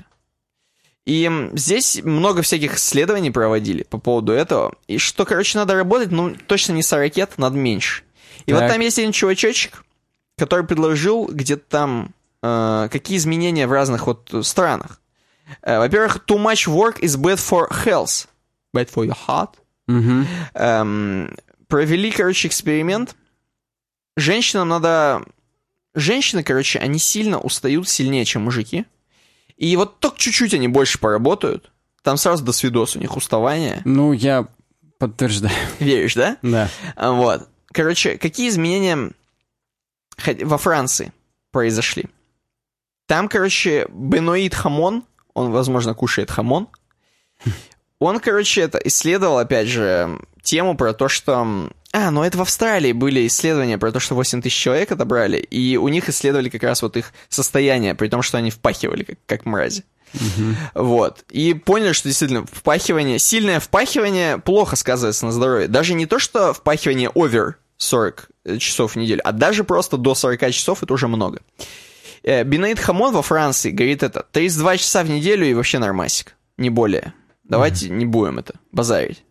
И 1.06 1.30
здесь 1.54 2.02
много 2.02 2.42
всяких 2.42 2.76
исследований 2.76 3.30
проводили 3.30 3.82
по 3.84 3.98
поводу 3.98 4.32
этого. 4.32 4.74
И 4.88 4.98
что, 4.98 5.24
короче, 5.24 5.56
надо 5.56 5.74
работать, 5.74 6.10
ну, 6.10 6.36
точно 6.46 6.74
не 6.74 6.82
40 6.82 7.38
надо 7.38 7.56
меньше. 7.56 8.02
И 8.44 8.52
вот 8.52 8.60
Так. 8.60 8.72
там 8.72 8.80
есть 8.80 8.98
один 8.98 9.12
чувачочек, 9.12 9.84
который 10.36 10.66
предложил 10.66 11.26
где-то 11.32 11.62
там 11.68 12.14
э, 12.42 12.88
какие 12.92 13.16
изменения 13.16 13.66
в 13.66 13.72
разных 13.72 14.06
вот 14.06 14.34
странах. 14.42 15.00
Э, 15.62 15.78
во-первых, 15.78 16.24
too 16.26 16.36
much 16.36 16.68
work 16.68 17.00
is 17.00 17.16
bad 17.16 17.38
for 17.38 17.70
health. 17.70 18.26
Bad 18.74 18.90
for 18.92 19.06
your 19.06 19.16
heart. 19.26 19.54
Мгм. 19.86 20.26
Эм, 20.54 21.36
провели, 21.66 22.10
короче, 22.10 22.48
эксперимент. 22.48 23.16
Женщинам 24.16 24.68
надо... 24.68 25.22
Женщины, 25.94 26.42
короче, 26.42 26.78
они 26.78 26.98
сильно 26.98 27.38
устают 27.40 27.88
сильнее, 27.88 28.24
чем 28.24 28.42
мужики. 28.42 28.84
И 29.56 29.76
вот 29.76 29.98
только 29.98 30.18
чуть-чуть 30.18 30.54
они 30.54 30.68
больше 30.68 30.98
поработают. 30.98 31.72
Там 32.02 32.16
сразу 32.16 32.44
до 32.44 32.52
свидос 32.52 32.94
у 32.96 33.00
них 33.00 33.16
уставание. 33.16 33.82
Ну, 33.84 34.12
я 34.12 34.46
подтверждаю. 34.98 35.54
Веришь, 35.78 36.14
да? 36.14 36.36
Да. 36.42 36.68
А, 36.94 37.12
Вот. 37.12 37.48
Короче, 37.72 38.16
какие 38.18 38.48
изменения 38.48 39.12
во 40.42 40.58
Франции 40.58 41.12
произошли? 41.50 42.06
Там, 43.06 43.28
короче, 43.28 43.86
Беноид 43.90 44.54
Хамон, 44.54 45.04
он, 45.34 45.50
возможно, 45.50 45.94
кушает 45.94 46.30
хамон, 46.30 46.68
он, 48.00 48.20
короче, 48.20 48.60
это 48.60 48.78
исследовал, 48.78 49.38
опять 49.38 49.68
же, 49.68 50.18
тему 50.42 50.76
про 50.76 50.92
то, 50.92 51.08
что... 51.08 51.70
А, 51.92 52.10
ну 52.10 52.22
это 52.22 52.38
в 52.38 52.42
Австралии 52.42 52.92
были 52.92 53.26
исследования 53.26 53.78
про 53.78 53.90
то, 53.90 53.98
что 53.98 54.14
8 54.14 54.42
тысяч 54.42 54.56
человек 54.56 54.92
отобрали, 54.92 55.38
и 55.38 55.76
у 55.76 55.88
них 55.88 56.08
исследовали 56.08 56.48
как 56.48 56.62
раз 56.62 56.82
вот 56.82 56.96
их 56.96 57.12
состояние, 57.28 57.94
при 57.94 58.08
том, 58.08 58.22
что 58.22 58.38
они 58.38 58.50
впахивали, 58.50 59.04
как, 59.04 59.18
как 59.26 59.46
мрази. 59.46 59.84
Вот. 60.74 61.24
И 61.30 61.54
поняли, 61.54 61.92
что 61.92 62.08
действительно 62.08 62.46
впахивание, 62.46 63.18
сильное 63.18 63.60
впахивание 63.60 64.38
плохо 64.38 64.76
сказывается 64.76 65.26
на 65.26 65.32
здоровье. 65.32 65.68
Даже 65.68 65.94
не 65.94 66.06
то, 66.06 66.18
что 66.18 66.54
впахивание 66.54 67.10
over 67.10 67.54
40 67.76 68.28
часов 68.58 68.92
в 68.92 68.96
неделю, 68.96 69.20
а 69.24 69.32
даже 69.32 69.64
просто 69.64 69.96
до 69.96 70.14
40 70.14 70.50
часов 70.52 70.82
это 70.82 70.94
уже 70.94 71.08
много. 71.08 71.40
Э, 72.22 72.44
Бенаид 72.44 72.78
Хамон 72.78 73.14
во 73.14 73.22
Франции 73.22 73.70
говорит 73.70 74.02
это 74.02 74.26
32 74.32 74.78
часа 74.78 75.02
в 75.04 75.10
неделю 75.10 75.46
и 75.46 75.54
вообще 75.54 75.78
нормасик. 75.78 76.34
Не 76.56 76.70
более. 76.70 77.12
Давайте 77.48 77.88
не 77.88 78.04
будем 78.06 78.38
это 78.38 78.54
базарить. 78.72 79.22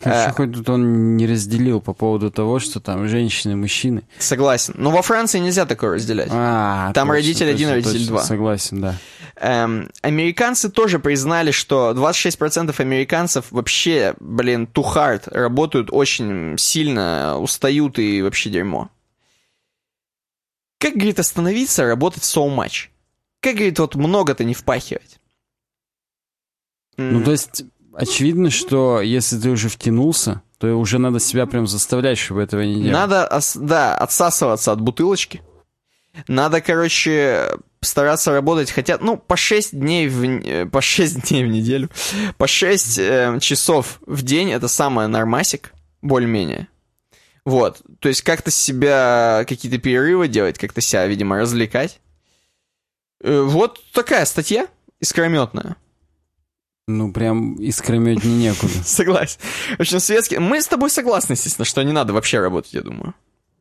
Хорошо, 0.00 0.30
Э. 0.30 0.32
хоть 0.32 0.52
тут 0.52 0.68
он 0.68 1.16
не 1.16 1.26
разделил 1.26 1.80
по 1.80 1.92
поводу 1.92 2.30
того, 2.30 2.60
что 2.60 2.78
там 2.78 3.08
женщины, 3.08 3.56
мужчины. 3.56 4.04
Согласен. 4.18 4.74
Но 4.76 4.90
во 4.92 5.02
Франции 5.02 5.40
нельзя 5.40 5.66
такое 5.66 5.94
разделять. 5.96 6.28
А, 6.30 6.92
Там 6.92 7.08
точно, 7.08 7.14
родитель 7.14 7.50
один, 7.50 7.68
точно, 7.68 7.74
родитель 7.74 7.92
точно, 7.98 8.06
два. 8.06 8.22
Согласен, 8.22 8.80
да. 8.80 8.94
Эм, 9.40 9.90
американцы 10.02 10.68
тоже 10.70 11.00
признали, 11.00 11.50
что 11.50 11.92
26% 11.94 12.78
американцев 12.78 13.46
вообще, 13.50 14.14
блин, 14.20 14.68
too 14.72 14.84
hard, 14.84 15.22
работают 15.32 15.88
очень 15.90 16.56
сильно, 16.58 17.36
устают 17.38 17.98
и 17.98 18.22
вообще 18.22 18.50
дерьмо. 18.50 18.90
Как, 20.78 20.94
говорит, 20.94 21.18
остановиться, 21.18 21.84
работать 21.84 22.22
so 22.22 22.48
much? 22.48 22.86
Как, 23.40 23.54
говорит, 23.56 23.78
вот 23.80 23.96
много-то 23.96 24.44
не 24.44 24.54
впахивать? 24.54 25.17
Ну, 26.98 27.22
то 27.22 27.30
есть, 27.30 27.64
очевидно, 27.94 28.50
что 28.50 29.00
если 29.00 29.38
ты 29.38 29.50
уже 29.50 29.68
втянулся, 29.68 30.42
то 30.58 30.74
уже 30.74 30.98
надо 30.98 31.20
себя 31.20 31.46
прям 31.46 31.66
заставлять, 31.66 32.18
чтобы 32.18 32.42
этого 32.42 32.62
не 32.62 32.74
делать. 32.74 32.92
Надо, 32.92 33.40
да, 33.54 33.96
отсасываться 33.96 34.72
от 34.72 34.80
бутылочки. 34.80 35.40
Надо, 36.26 36.60
короче, 36.60 37.52
стараться 37.80 38.32
работать 38.32 38.72
хотя, 38.72 38.98
ну, 39.00 39.16
по 39.16 39.36
6 39.36 39.78
дней 39.78 40.08
в, 40.08 40.24
э, 40.24 40.66
по 40.66 40.80
6 40.80 41.22
дней 41.28 41.44
в 41.44 41.48
неделю, 41.48 41.88
по 42.36 42.48
6 42.48 42.98
э, 42.98 43.38
часов 43.40 44.00
в 44.04 44.22
день, 44.22 44.50
это 44.50 44.66
самое 44.66 45.06
нормасик, 45.06 45.72
более-менее. 46.02 46.66
Вот, 47.44 47.80
то 48.00 48.08
есть 48.08 48.22
как-то 48.22 48.50
себя, 48.50 49.44
какие-то 49.48 49.78
перерывы 49.78 50.26
делать, 50.28 50.58
как-то 50.58 50.80
себя, 50.80 51.06
видимо, 51.06 51.38
развлекать. 51.38 52.00
Э, 53.22 53.42
Вот 53.42 53.80
такая 53.92 54.24
статья 54.24 54.66
искрометная. 55.00 55.76
Ну, 56.88 57.12
прям 57.12 57.54
искрометнее 57.56 58.34
некуда. 58.34 58.72
Согласен. 58.84 59.38
В 59.76 59.80
общем, 59.80 60.00
светский... 60.00 60.38
Мы 60.38 60.60
с 60.60 60.66
тобой 60.66 60.88
согласны, 60.88 61.34
естественно, 61.34 61.66
что 61.66 61.82
не 61.82 61.92
надо 61.92 62.14
вообще 62.14 62.40
работать, 62.40 62.72
я 62.72 62.80
думаю. 62.80 63.14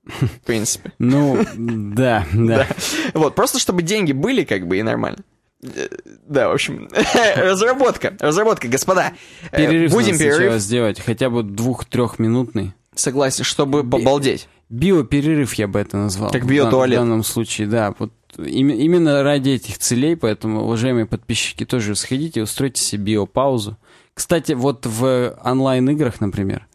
В 0.06 0.40
принципе. 0.46 0.94
Ну, 1.00 1.46
да, 1.56 2.26
да. 2.34 2.68
Вот, 3.14 3.36
просто 3.36 3.60
чтобы 3.60 3.82
деньги 3.82 4.14
были, 4.14 4.46
как 4.46 4.66
бы, 4.66 4.78
и 4.78 4.82
нормально. 4.82 5.20
Да, 5.62 6.48
в 6.48 6.54
общем, 6.54 6.88
разработка, 7.36 8.16
разработка, 8.20 8.70
господа. 8.70 9.12
Э, 9.52 9.58
Перерыв 9.58 9.92
Будем 9.92 10.18
перерыв. 10.18 10.62
сделать, 10.62 11.02
хотя 11.02 11.30
бы 11.30 11.44
двух-трехминутный. 11.44 12.74
Согласен, 12.96 13.44
чтобы 13.44 13.84
побалдеть. 13.84 14.48
Биоперерыв 14.70 15.54
я 15.56 15.68
бы 15.68 15.80
это 15.80 15.98
назвал. 15.98 16.32
Как 16.32 16.46
биотуалет. 16.46 16.98
В 16.98 17.02
данном 17.02 17.24
случае, 17.24 17.68
да. 17.68 17.94
Вот 18.00 18.12
именно 18.38 19.24
ради 19.24 19.52
этих 19.52 19.78
целей, 19.78 20.16
поэтому, 20.16 20.64
уважаемые 20.64 21.06
подписчики, 21.06 21.66
тоже 21.66 21.96
сходите, 21.96 22.42
устройте 22.42 22.82
себе 22.82 23.14
биопаузу. 23.14 23.78
Кстати, 24.14 24.54
вот 24.54 24.86
в 24.86 25.38
онлайн-играх, 25.44 26.20
например, 26.22 26.68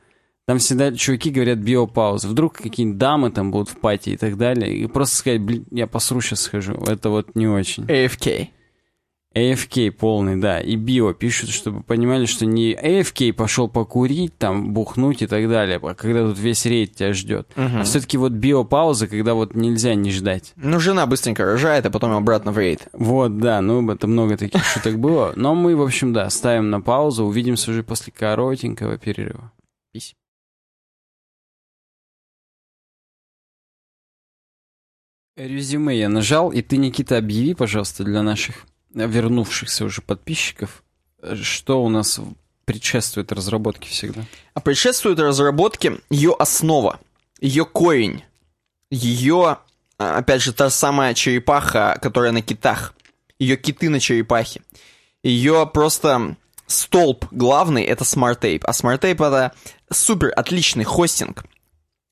там 0.47 0.59
всегда 0.59 0.93
чуваки 0.93 1.31
говорят 1.31 1.59
биопауза. 1.59 2.29
Вдруг 2.29 2.55
какие-нибудь 2.55 2.99
дамы 2.99 3.31
там 3.31 3.51
будут 3.51 3.69
в 3.69 3.79
пати 3.79 4.11
и 4.11 4.17
так 4.17 4.37
далее. 4.37 4.77
И 4.77 4.87
просто 4.87 5.17
сказать, 5.17 5.41
блин, 5.41 5.67
я 5.71 5.87
посру 5.87 6.21
сейчас 6.21 6.43
схожу. 6.43 6.75
Это 6.75 7.11
вот 7.11 7.35
не 7.35 7.47
очень. 7.47 7.85
AFK. 7.85 8.49
AFK 9.35 9.91
полный, 9.91 10.37
да, 10.37 10.61
и 10.61 10.77
био 10.77 11.13
пишут, 11.13 11.51
чтобы 11.51 11.83
понимали, 11.83 12.27
что 12.27 12.47
не 12.47 12.75
AFK 12.75 13.33
пошел 13.33 13.69
покурить, 13.69 14.37
там, 14.37 14.73
бухнуть 14.73 15.23
и 15.23 15.27
так 15.27 15.49
далее, 15.49 15.79
а 15.83 15.95
когда 15.95 16.27
тут 16.27 16.39
весь 16.39 16.65
рейд 16.67 16.95
тебя 16.95 17.13
ждет. 17.13 17.51
А 17.57 17.85
все-таки 17.85 18.19
вот 18.19 18.33
биопауза, 18.33 19.09
когда 19.09 19.35
вот 19.35 19.55
нельзя 19.55 19.95
не 19.95 20.11
ждать. 20.11 20.53
Ну, 20.57 20.81
жена 20.81 21.07
быстренько 21.07 21.45
рожает, 21.45 21.87
а 21.87 21.91
потом 21.91 22.13
обратно 22.13 22.53
в 22.53 22.59
рейд. 22.59 22.89
Вот, 22.93 23.39
да, 23.39 23.61
ну, 23.61 23.91
это 23.91 24.07
много 24.07 24.37
таких 24.37 24.65
шуток 24.65 24.99
было. 24.99 25.33
Но 25.37 25.55
мы, 25.55 25.77
в 25.77 25.83
общем, 25.83 26.13
да, 26.13 26.29
ставим 26.31 26.71
на 26.71 26.81
паузу, 26.81 27.25
увидимся 27.25 27.71
уже 27.71 27.83
после 27.83 28.13
коротенького 28.13 28.99
перерыва. 28.99 29.53
Пись. 29.93 30.15
Резюме 35.37 35.99
я 35.99 36.11
нажал, 36.11 36.51
и 36.53 36.61
ты, 36.61 36.77
Никита, 36.77 37.17
объяви, 37.17 37.55
пожалуйста, 37.55 38.05
для 38.05 38.23
наших 38.23 38.67
вернувшихся 38.95 39.85
уже 39.85 40.03
подписчиков, 40.03 40.83
э, 41.23 41.37
что 41.37 41.83
у 41.83 41.89
нас 41.89 42.21
предшествует 42.65 43.33
разработке 43.33 43.89
всегда. 43.89 44.25
А 44.55 44.61
предшествует 44.61 45.19
разработке 45.19 45.99
ее 46.11 46.35
основа, 46.39 47.01
ее 47.41 47.65
корень, 47.65 48.23
ее, 48.91 49.59
а, 49.99 50.19
опять 50.19 50.43
же, 50.43 50.53
та 50.53 50.71
самая 50.71 51.15
черепаха, 51.15 51.99
которая 52.01 52.33
на 52.33 52.43
китах, 52.43 52.95
ее 53.39 53.57
киты 53.57 53.89
на 53.89 54.01
черепахе. 54.01 54.63
Ее 55.23 55.69
просто 55.73 56.37
столб 56.67 57.27
главный— 57.31 57.83
это 57.85 58.05
Tape. 58.05 58.63
А 58.65 58.73
Tape— 58.99 59.27
это 59.27 59.53
супер 59.91 60.33
отличный 60.35 60.85
хостинг, 60.85 61.45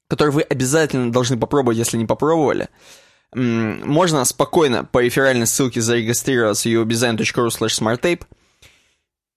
который 0.09 0.31
вы 0.31 0.43
обязательно 0.43 1.13
должны 1.13 1.39
попробовать, 1.39 1.79
если 1.79 1.97
не 1.97 2.07
попробовали. 2.07 2.69
Можно 3.33 4.25
спокойно 4.25 4.85
по 4.85 4.99
реферальной 4.99 5.47
ссылке 5.47 5.81
зарегистрироваться 5.81 6.69
uobdesign.ru 6.69 7.49
slash 7.49 7.81
smarttape 7.81 8.23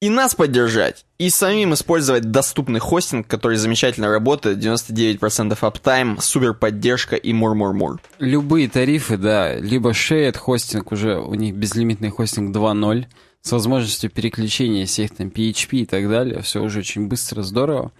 и 0.04 0.10
нас 0.10 0.36
поддержать, 0.36 1.06
и 1.18 1.30
самим 1.30 1.74
использовать 1.74 2.30
доступный 2.30 2.82
хостинг, 2.82 3.26
который 3.26 3.56
замечательно 3.56 4.10
работает, 4.10 4.58
99% 4.58 5.58
аптайм, 5.62 6.18
супер 6.20 6.54
поддержка 6.54 7.16
и 7.16 7.32
мур-мур-мур. 7.32 8.02
Любые 8.20 8.68
тарифы, 8.68 9.16
да, 9.16 9.56
либо 9.56 9.92
shared 9.92 10.38
хостинг, 10.38 10.92
уже 10.92 11.18
у 11.18 11.36
них 11.36 11.56
безлимитный 11.56 12.10
хостинг 12.10 12.54
2.0, 12.54 13.06
с 13.44 13.52
возможностью 13.54 14.10
переключения 14.10 14.86
всех 14.86 15.16
там 15.16 15.28
PHP 15.28 15.78
и 15.78 15.86
так 15.86 16.10
далее, 16.10 16.42
все 16.42 16.62
уже 16.62 16.80
очень 16.80 17.08
быстро, 17.08 17.42
здорово. 17.42 17.94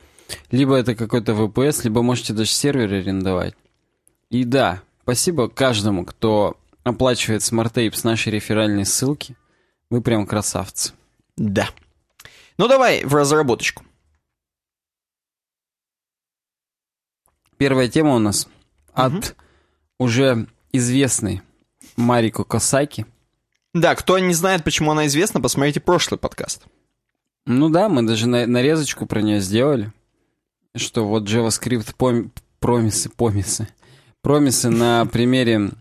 Либо 0.52 0.76
это 0.76 0.96
какой-то 0.96 1.32
VPS, 1.32 1.86
либо 1.86 2.02
можете 2.02 2.34
даже 2.34 2.50
сервер 2.50 2.92
арендовать. 2.92 3.56
И 4.30 4.44
да, 4.44 4.82
спасибо 5.04 5.50
каждому, 5.50 6.06
кто 6.06 6.58
оплачивает 6.84 7.42
Tape 7.42 7.94
с 7.94 8.04
нашей 8.04 8.32
реферальной 8.32 8.86
ссылки. 8.86 9.36
Вы 9.90 10.02
прям 10.02 10.26
красавцы. 10.26 10.94
Да. 11.38 11.70
Ну 12.58 12.68
давай 12.68 13.04
в 13.04 13.14
разработочку. 13.14 13.84
Первая 17.58 17.88
тема 17.88 18.16
у 18.16 18.20
нас 18.20 18.48
от 18.94 19.36
уже 19.98 20.48
известной 20.72 21.42
Марико 21.96 22.44
Косаки. 22.44 23.06
Да, 23.74 23.96
кто 23.96 24.20
не 24.20 24.34
знает, 24.34 24.64
почему 24.64 24.92
она 24.92 25.08
известна, 25.08 25.42
посмотрите 25.42 25.80
прошлый 25.80 26.20
подкаст. 26.20 26.64
Ну 27.46 27.70
да, 27.70 27.90
мы 27.90 28.04
даже 28.04 28.28
на- 28.28 28.46
нарезочку 28.48 29.06
про 29.06 29.22
нее 29.22 29.40
сделали. 29.40 29.92
Что 30.76 31.06
вот 31.08 31.24
JavaScript 31.24 31.96
пом- 31.96 32.32
промисы, 32.60 33.10
помисы. 33.10 33.68
Промисы 34.24 34.70
на 34.70 35.06
примере 35.06 35.72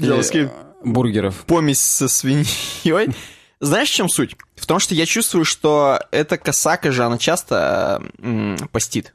э, 0.00 0.48
бургеров. 0.82 1.44
Помесь 1.46 1.80
со 1.80 2.08
свиньей. 2.08 3.14
Знаешь, 3.60 3.90
в 3.90 3.94
чем 3.94 4.08
суть? 4.08 4.36
В 4.56 4.66
том, 4.66 4.78
что 4.78 4.94
я 4.94 5.04
чувствую, 5.04 5.44
что 5.44 6.00
эта 6.10 6.38
косака 6.38 6.90
же, 6.90 7.04
она 7.04 7.18
часто 7.18 8.02
м, 8.18 8.56
постит. 8.72 9.14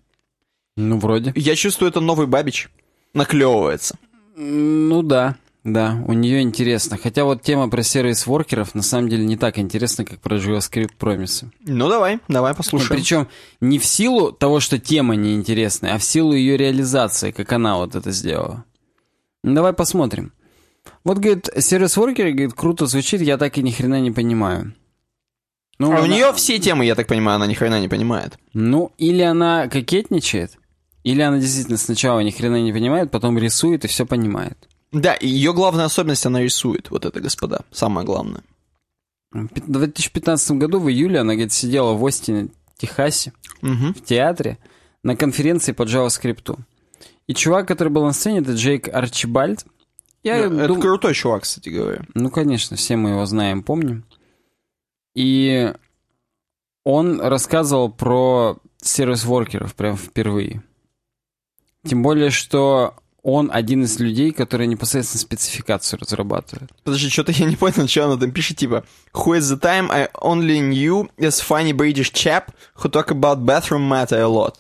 Ну, 0.78 1.00
вроде. 1.00 1.34
Я 1.36 1.56
чувствую, 1.56 1.90
это 1.90 2.00
новый 2.00 2.28
Бабич 2.28 2.70
наклевывается. 3.14 3.98
Ну 4.36 5.02
да, 5.02 5.36
да, 5.64 6.02
у 6.07 6.14
нее 6.14 6.41
интересно. 6.41 6.98
Хотя 6.98 7.26
вот 7.26 7.41
тема 7.41 7.69
про 7.69 7.84
сервис-воркеров 7.84 8.76
на 8.76 8.81
самом 8.81 9.10
деле 9.10 9.26
не 9.26 9.36
так 9.36 9.60
интересна, 9.60 10.06
как 10.06 10.22
про 10.22 10.38
JavaScript 10.38 10.94
промисы. 10.98 11.52
Ну 11.65 11.90
давай, 11.90 12.19
давай 12.30 12.56
послушаем. 12.56 12.90
Причем 12.90 13.27
не 13.60 13.77
в 13.77 13.86
силу 13.86 14.31
того, 14.31 14.61
что 14.61 14.80
тема 14.80 15.15
неинтересная, 15.15 15.95
а 15.95 15.98
в 15.98 16.03
силу 16.03 16.34
ее 16.34 16.56
реализации, 16.56 17.31
как 17.31 17.52
она 17.52 17.76
вот 17.76 17.95
это 17.95 18.11
сделала. 18.11 18.64
Ну, 19.44 19.53
давай 19.53 19.73
посмотрим. 19.73 20.31
Вот, 21.03 21.18
говорит, 21.18 21.49
сервис-воркер, 21.57 22.31
говорит, 22.31 22.53
круто 22.53 22.86
звучит, 22.86 23.22
я 23.22 23.38
так 23.38 23.57
и 23.57 23.61
ни 23.61 23.72
хрена 23.72 23.99
не 23.99 24.11
понимаю. 24.11 24.73
Ну, 25.77 25.91
а 25.91 25.95
она... 25.95 26.03
у 26.03 26.06
нее 26.07 26.34
все 26.34 26.60
темы, 26.60 26.86
я 26.86 26.95
так 26.95 27.07
понимаю, 27.07 27.36
она 27.36 27.48
ни 27.48 27.53
хрена 27.53 27.80
не 27.81 27.90
понимает. 27.90 28.38
Ну, 28.53 28.94
или 28.98 29.22
она 29.22 29.68
кокетничает, 29.68 30.57
или 31.03 31.22
она 31.22 31.38
действительно 31.38 31.77
сначала 31.77 32.22
ни 32.22 32.31
хрена 32.31 32.61
не 32.61 32.72
понимает, 32.72 33.11
потом 33.11 33.38
рисует 33.38 33.84
и 33.84 33.88
все 33.90 34.06
понимает. 34.06 34.69
Да, 34.91 35.16
ее 35.20 35.53
главная 35.53 35.86
особенность, 35.86 36.26
она 36.26 36.41
рисует, 36.41 36.90
вот 36.90 37.06
это, 37.06 37.20
господа, 37.20 37.61
самое 37.72 38.06
главное. 38.06 38.44
В 39.32 39.48
2015 39.53 40.52
году, 40.52 40.80
в 40.80 40.90
июле, 40.90 41.20
она, 41.20 41.34
говорит, 41.34 41.52
сидела 41.52 41.94
в 41.94 42.03
Остине, 42.06 42.49
Техасе, 42.78 43.34
угу. 43.61 43.94
в 43.94 44.02
театре, 44.03 44.57
на 45.03 45.16
конференции 45.16 45.74
по 45.74 45.84
JavaScript. 45.84 46.57
И 47.28 47.34
чувак, 47.36 47.68
который 47.68 47.90
был 47.90 48.06
на 48.06 48.14
сцене, 48.14 48.40
это 48.40 48.53
Джейк 48.53 48.88
Арчибальд. 48.88 49.66
Я 50.24 50.49
да, 50.49 50.68
дум... 50.68 50.80
Это 50.80 50.88
крутой 50.88 51.14
чувак, 51.14 51.44
кстати 51.44 51.70
говоря. 51.70 52.02
Ну, 52.16 52.32
конечно, 52.32 52.76
все 52.76 52.95
мы 52.95 53.11
его 53.11 53.26
знаем, 53.26 53.61
помним. 53.61 54.06
И 55.14 55.74
он 56.84 57.22
рассказывал 57.22 57.91
про 57.91 58.57
сервис-воркеров 58.82 59.76
прям 59.76 59.95
впервые. 59.95 60.64
Тем 61.86 62.02
более, 62.02 62.30
что 62.30 62.95
он 63.24 63.50
один 63.52 63.84
из 63.84 64.00
людей, 64.00 64.32
которые 64.32 64.68
непосредственно 64.68 65.22
спецификацию 65.22 66.00
разрабатывают. 66.00 66.72
Подожди, 66.84 67.10
что-то 67.10 67.32
я 67.32 67.46
не 67.46 67.56
понял, 67.56 67.88
что 67.88 68.06
она 68.06 68.18
там 68.18 68.32
пишет, 68.32 68.58
типа 68.58 68.84
Who 69.14 69.38
is 69.38 69.41
the 69.41 69.60
time 69.60 69.91
I 69.91 70.10
only 70.22 70.60
knew 70.60 71.10
as 71.18 71.41
funny 71.41 71.74
British 71.74 72.12
chap 72.12 72.52
who 72.78 72.90
talk 72.90 73.12
about 73.12 73.46
bathroom 73.46 73.88
matter 73.88 74.20
a 74.20 74.28
lot. 74.28 74.56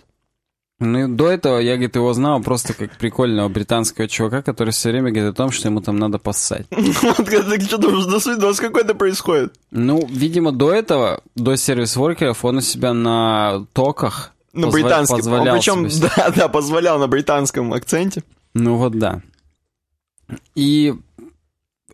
Ну, 0.81 1.13
до 1.13 1.27
этого 1.27 1.59
я, 1.59 1.73
говорит, 1.73 1.97
его 1.97 2.13
знал 2.13 2.41
просто 2.41 2.73
как 2.73 2.97
прикольного 2.97 3.49
британского 3.49 4.07
чувака, 4.07 4.41
который 4.41 4.69
все 4.69 4.91
время 4.91 5.11
говорит 5.11 5.33
о 5.33 5.33
том, 5.33 5.51
что 5.51 5.67
ему 5.67 5.81
там 5.81 5.97
надо 5.97 6.19
поссать. 6.19 6.67
Что-то 6.71 7.89
уже 7.89 8.09
досвидос 8.09 8.61
какой-то 8.61 8.95
происходит. 8.95 9.53
Ну, 9.71 10.07
видимо, 10.09 10.53
до 10.53 10.71
этого, 10.71 11.21
до 11.35 11.57
сервис-воркеров, 11.57 12.45
он 12.45 12.57
у 12.57 12.61
себя 12.61 12.93
на 12.93 13.65
токах 13.73 14.31
на 14.53 14.67
британском. 14.67 15.17
Позволял 15.17 15.55
причем, 15.57 15.89
да, 15.99 16.29
да, 16.33 16.47
позволял 16.47 16.97
на 16.97 17.07
британском 17.07 17.73
акценте. 17.73 18.23
Ну 18.53 18.77
вот 18.77 18.97
да. 18.97 19.21
И 20.55 20.93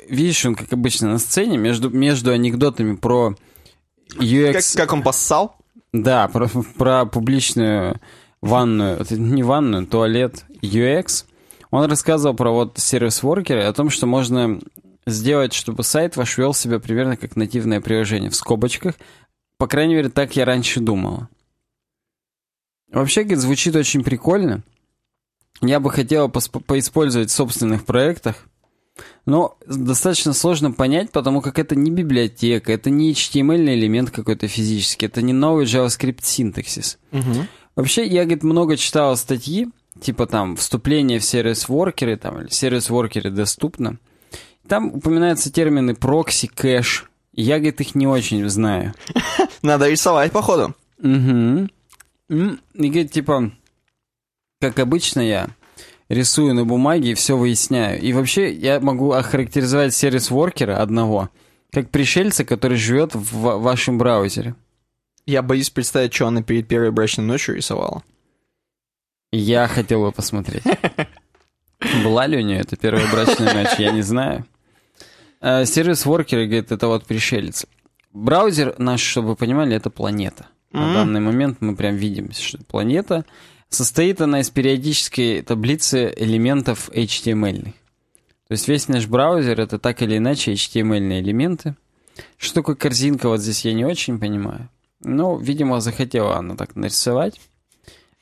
видишь, 0.07 0.45
он, 0.45 0.55
как 0.55 0.71
обычно, 0.73 1.09
на 1.09 1.19
сцене, 1.19 1.57
между, 1.57 1.89
между 1.89 2.31
анекдотами 2.31 2.95
про 2.95 3.35
UX... 4.19 4.53
Как, 4.53 4.87
как 4.87 4.93
он 4.93 5.03
поссал? 5.03 5.57
Да, 5.93 6.27
про, 6.27 6.47
про 6.77 7.05
публичную 7.05 7.99
ванную, 8.41 9.05
не 9.09 9.43
ванную, 9.43 9.87
туалет 9.87 10.45
UX, 10.61 11.25
он 11.71 11.89
рассказывал 11.89 12.35
про 12.35 12.51
вот 12.51 12.77
сервис-воркеры, 12.77 13.63
о 13.63 13.73
том, 13.73 13.89
что 13.89 14.05
можно 14.05 14.59
сделать, 15.07 15.53
чтобы 15.53 15.83
сайт 15.83 16.15
ваш 16.15 16.37
вел 16.37 16.53
себя 16.53 16.79
примерно 16.79 17.17
как 17.17 17.35
нативное 17.35 17.81
приложение 17.81 18.29
в 18.29 18.35
скобочках. 18.35 18.95
По 19.57 19.67
крайней 19.67 19.95
мере, 19.95 20.09
так 20.09 20.35
я 20.35 20.45
раньше 20.45 20.79
думала. 20.79 21.29
Вообще, 22.91 23.23
говорит, 23.23 23.39
звучит 23.39 23.75
очень 23.75 24.03
прикольно. 24.03 24.63
Я 25.61 25.79
бы 25.79 25.89
хотела 25.89 26.27
по 26.27 26.39
поиспользовать 26.41 27.29
в 27.29 27.33
собственных 27.33 27.85
проектах. 27.85 28.47
Но 29.25 29.57
достаточно 29.65 30.33
сложно 30.33 30.71
понять, 30.71 31.11
потому 31.11 31.41
как 31.41 31.59
это 31.59 31.75
не 31.75 31.91
библиотека, 31.91 32.71
это 32.71 32.89
не 32.89 33.11
HTML 33.11 33.73
элемент 33.73 34.11
какой-то 34.11 34.47
физический, 34.47 35.07
это 35.07 35.21
не 35.21 35.33
новый 35.33 35.65
JavaScript 35.65 36.21
синтаксис. 36.21 36.97
Угу. 37.11 37.47
Вообще, 37.75 38.05
я, 38.05 38.23
говорит, 38.23 38.43
много 38.43 38.77
читал 38.77 39.17
статьи, 39.17 39.67
типа 39.99 40.27
там 40.27 40.55
вступление 40.55 41.19
в 41.19 41.25
сервис-воркеры, 41.25 42.15
там, 42.17 42.39
или 42.41 42.49
сервис-воркеры 42.49 43.31
доступно. 43.31 43.97
Там 44.67 44.93
упоминаются 44.93 45.51
термины 45.51 45.93
прокси, 45.95 46.47
кэш. 46.47 47.09
Я, 47.33 47.57
говорит, 47.57 47.81
их 47.81 47.95
не 47.95 48.07
очень 48.07 48.47
знаю. 48.49 48.93
Надо 49.61 49.89
рисовать, 49.89 50.31
походу. 50.31 50.73
Угу. 50.99 51.67
И, 52.29 52.89
говорит, 52.89 53.11
типа, 53.11 53.51
как 54.59 54.79
обычно 54.79 55.21
я 55.21 55.49
рисую 56.09 56.53
на 56.53 56.65
бумаге 56.65 57.11
и 57.11 57.15
все 57.15 57.37
выясняю. 57.37 58.01
И 58.01 58.13
вообще 58.13 58.53
я 58.53 58.79
могу 58.79 59.11
охарактеризовать 59.11 59.93
сервис-воркера 59.93 60.77
одного 60.77 61.29
как 61.71 61.89
пришельца, 61.89 62.45
который 62.45 62.77
живет 62.77 63.15
в 63.15 63.59
вашем 63.59 63.97
браузере. 63.97 64.55
Я 65.25 65.41
боюсь 65.41 65.69
представить, 65.69 66.13
что 66.13 66.27
она 66.27 66.41
перед 66.41 66.67
первой 66.67 66.91
брачной 66.91 67.25
ночью 67.25 67.55
рисовала. 67.55 68.03
Я 69.31 69.67
хотел 69.67 70.01
бы 70.01 70.11
посмотреть. 70.11 70.63
Была 72.03 72.27
ли 72.27 72.37
у 72.37 72.41
нее 72.41 72.59
эта 72.59 72.77
первая 72.77 73.11
брачная 73.11 73.53
ночь, 73.53 73.77
я 73.77 73.91
не 73.91 74.01
знаю. 74.01 74.45
А, 75.41 75.65
сервис 75.65 76.05
воркеры, 76.05 76.45
говорит, 76.45 76.71
это 76.71 76.87
вот 76.87 77.05
пришелец. 77.05 77.65
Браузер 78.13 78.75
наш, 78.77 79.01
чтобы 79.01 79.29
вы 79.29 79.35
понимали, 79.35 79.75
это 79.75 79.89
планета. 79.89 80.47
На 80.71 80.93
данный 80.93 81.19
момент 81.19 81.57
мы 81.59 81.75
прям 81.75 81.95
видим, 81.95 82.31
что 82.31 82.57
планета. 82.63 83.25
Состоит 83.75 84.21
она 84.21 84.39
из 84.39 84.49
периодической 84.49 85.41
таблицы 85.41 86.13
элементов 86.15 86.89
HTML. 86.91 87.63
То 87.63 88.51
есть 88.51 88.69
весь 88.69 88.87
наш 88.87 89.05
браузер 89.05 89.59
это 89.59 89.79
так 89.79 90.01
или 90.01 90.15
иначе 90.15 90.53
HTML 90.53 91.19
элементы. 91.19 91.75
Что 92.37 92.53
такое 92.53 92.75
корзинка, 92.75 93.27
вот 93.27 93.41
здесь 93.41 93.65
я 93.65 93.73
не 93.73 93.83
очень 93.83 94.17
понимаю. 94.17 94.69
Ну, 95.01 95.37
видимо, 95.37 95.81
захотела 95.81 96.37
она 96.37 96.55
так 96.55 96.77
нарисовать. 96.77 97.41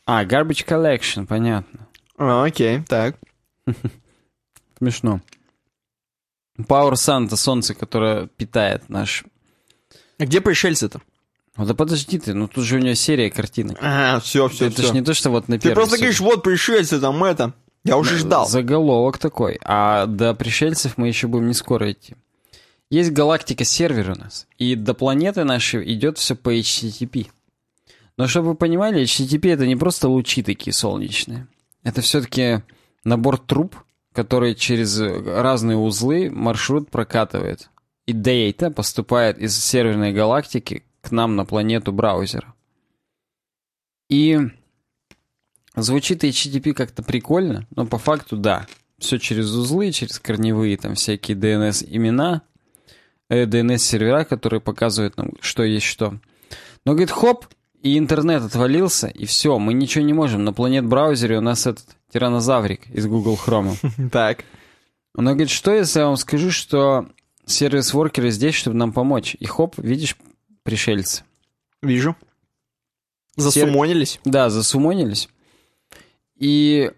А, 0.07 0.25
Garbage 0.25 0.65
Collection, 0.65 1.27
понятно. 1.27 1.87
А, 2.17 2.45
окей, 2.45 2.81
так. 2.87 3.19
Смешно. 4.79 5.21
Power 6.57 6.93
Sun— 6.93 7.25
это 7.27 7.35
солнце, 7.35 7.75
которое 7.75 8.25
питает 8.25 8.89
наш... 8.89 9.23
А 10.17 10.25
где 10.25 10.41
пришельцы-то? 10.41 10.99
Ну 11.55 11.65
да 11.65 11.73
подожди 11.75 12.17
ты, 12.17 12.33
ну 12.33 12.47
тут 12.47 12.63
же 12.65 12.77
у 12.77 12.79
нее 12.79 12.95
серия 12.95 13.29
картинок. 13.29 13.77
А, 13.81 14.19
все, 14.19 14.47
все, 14.49 14.67
Это 14.67 14.81
все. 14.81 14.87
же 14.87 14.93
не 14.93 15.01
то, 15.03 15.13
что 15.13 15.29
вот 15.29 15.47
на 15.47 15.59
Ты 15.59 15.73
просто 15.73 15.97
говоришь, 15.97 16.19
вот 16.19 16.41
пришельцы 16.43 16.99
там 16.99 17.23
это. 17.23 17.53
Я 17.83 17.97
уже 17.97 18.17
ждал. 18.17 18.47
Заголовок 18.47 19.17
такой. 19.17 19.59
А 19.63 20.05
до 20.05 20.33
пришельцев 20.33 20.97
мы 20.97 21.07
еще 21.09 21.27
будем 21.27 21.47
не 21.47 21.53
скоро 21.53 21.91
идти. 21.91 22.15
Есть 22.89 23.11
галактика-сервер 23.11 24.11
у 24.11 24.15
нас, 24.15 24.47
и 24.57 24.75
до 24.75 24.93
планеты 24.93 25.43
нашей 25.43 25.91
идет 25.93 26.17
все 26.17 26.35
по 26.35 26.53
HTTP. 26.53 27.27
Но 28.17 28.27
чтобы 28.27 28.49
вы 28.49 28.55
понимали, 28.55 29.03
HTTP 29.03 29.53
это 29.53 29.65
не 29.65 29.75
просто 29.75 30.07
лучи 30.07 30.43
такие 30.43 30.73
солнечные. 30.73 31.47
Это 31.83 32.01
все-таки 32.01 32.61
набор 33.03 33.37
труб, 33.39 33.75
который 34.13 34.55
через 34.55 34.99
разные 34.99 35.77
узлы 35.77 36.29
маршрут 36.29 36.89
прокатывает. 36.89 37.69
И 38.05 38.13
дейта 38.13 38.69
поступает 38.69 39.39
из 39.39 39.57
серверной 39.57 40.13
галактики 40.13 40.83
к 41.03 41.11
нам 41.11 41.35
на 41.35 41.45
планету 41.45 41.91
браузера. 41.91 42.55
И 44.09 44.39
звучит 45.75 46.23
HTTP 46.23 46.73
как-то 46.73 47.03
прикольно, 47.03 47.67
но 47.75 47.85
по 47.85 47.97
факту 47.97 48.37
да. 48.37 48.65
Все 48.97 49.19
через 49.19 49.51
узлы, 49.51 49.91
через 49.91 50.17
корневые 50.17 50.77
там 50.77 50.95
всякие 50.95 51.35
DNS-имена, 51.35 52.43
DNS-сервера, 53.29 54.23
которые 54.23 54.61
показывают 54.61 55.17
нам, 55.17 55.31
что 55.41 55.63
есть 55.63 55.85
что. 55.85 56.19
Но, 56.85 56.93
говорит, 56.93 57.11
хоп, 57.11 57.47
и 57.81 57.97
интернет 57.97 58.43
отвалился, 58.43 59.07
и 59.07 59.25
все, 59.25 59.59
мы 59.59 59.73
ничего 59.73 60.05
не 60.05 60.13
можем. 60.13 60.45
На 60.45 60.53
планет-браузере 60.53 61.37
у 61.37 61.41
нас 61.41 61.67
этот 61.67 61.85
тиранозаврик 62.13 62.89
из 62.89 63.05
Google 63.07 63.37
Chrome. 63.43 63.75
Так. 64.09 64.45
Он 65.15 65.25
говорит, 65.25 65.49
что 65.49 65.71
если 65.73 65.99
я 65.99 66.07
вам 66.07 66.17
скажу, 66.17 66.49
что 66.49 67.07
сервис-воркеры 67.45 68.31
здесь, 68.31 68.55
чтобы 68.55 68.77
нам 68.77 68.93
помочь? 68.93 69.35
И 69.39 69.45
хоп, 69.45 69.75
видишь, 69.77 70.15
пришельцы. 70.63 71.23
Вижу. 71.81 72.15
Засумонились? 73.35 74.19
Да, 74.25 74.49
засумонились. 74.49 75.29
И 76.35 76.91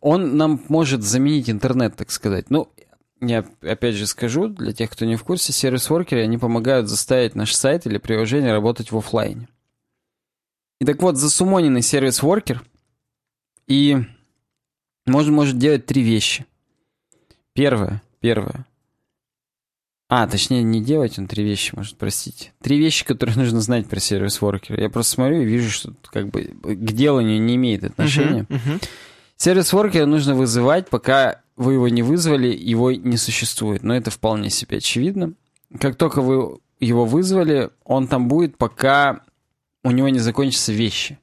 он 0.00 0.36
нам 0.36 0.62
может 0.68 1.02
заменить 1.02 1.50
интернет, 1.50 1.96
так 1.96 2.10
сказать. 2.10 2.50
Ну, 2.50 2.72
я 3.20 3.44
опять 3.62 3.94
же 3.94 4.06
скажу, 4.06 4.48
для 4.48 4.72
тех, 4.72 4.90
кто 4.90 5.04
не 5.04 5.16
в 5.16 5.24
курсе, 5.24 5.52
сервис-воркеры, 5.52 6.22
они 6.22 6.38
помогают 6.38 6.88
заставить 6.88 7.34
наш 7.34 7.54
сайт 7.54 7.86
или 7.86 7.98
приложение 7.98 8.52
работать 8.52 8.90
в 8.90 8.96
офлайне. 8.96 9.48
И 10.80 10.84
так 10.84 11.00
вот, 11.02 11.16
засумоненный 11.16 11.82
сервис-воркер 11.82 12.62
и 13.66 13.98
может, 15.06 15.32
может 15.32 15.58
делать 15.58 15.86
три 15.86 16.02
вещи. 16.02 16.46
Первое, 17.54 18.02
первое. 18.20 18.66
А, 20.08 20.26
точнее, 20.28 20.62
не 20.62 20.80
делать 20.80 21.18
он 21.18 21.26
три 21.26 21.42
вещи, 21.42 21.74
может, 21.74 21.96
простите. 21.96 22.52
Три 22.62 22.78
вещи, 22.78 23.04
которые 23.04 23.36
нужно 23.38 23.60
знать 23.60 23.88
про 23.88 23.98
сервис-воркер. 23.98 24.80
Я 24.80 24.88
просто 24.88 25.14
смотрю 25.14 25.42
и 25.42 25.46
вижу, 25.46 25.70
что 25.70 25.94
как 26.12 26.28
бы 26.28 26.44
к 26.44 26.92
деланию 26.92 27.40
не 27.40 27.56
имеет 27.56 27.84
отношения. 27.84 28.46
Uh-huh, 28.48 28.78
uh-huh. 28.78 28.88
Сервис-воркера 29.36 30.06
нужно 30.06 30.34
вызывать, 30.34 30.88
пока 30.88 31.42
вы 31.56 31.74
его 31.74 31.88
не 31.88 32.02
вызвали, 32.02 32.48
его 32.48 32.92
не 32.92 33.16
существует. 33.16 33.82
Но 33.82 33.94
это 33.94 34.10
вполне 34.10 34.50
себе 34.50 34.78
очевидно. 34.78 35.34
Как 35.80 35.96
только 35.96 36.22
вы 36.22 36.58
его 36.78 37.04
вызвали, 37.04 37.70
он 37.84 38.06
там 38.06 38.28
будет, 38.28 38.56
пока 38.56 39.22
у 39.82 39.90
него 39.90 40.08
не 40.08 40.20
закончатся 40.20 40.72
вещи, 40.72 41.18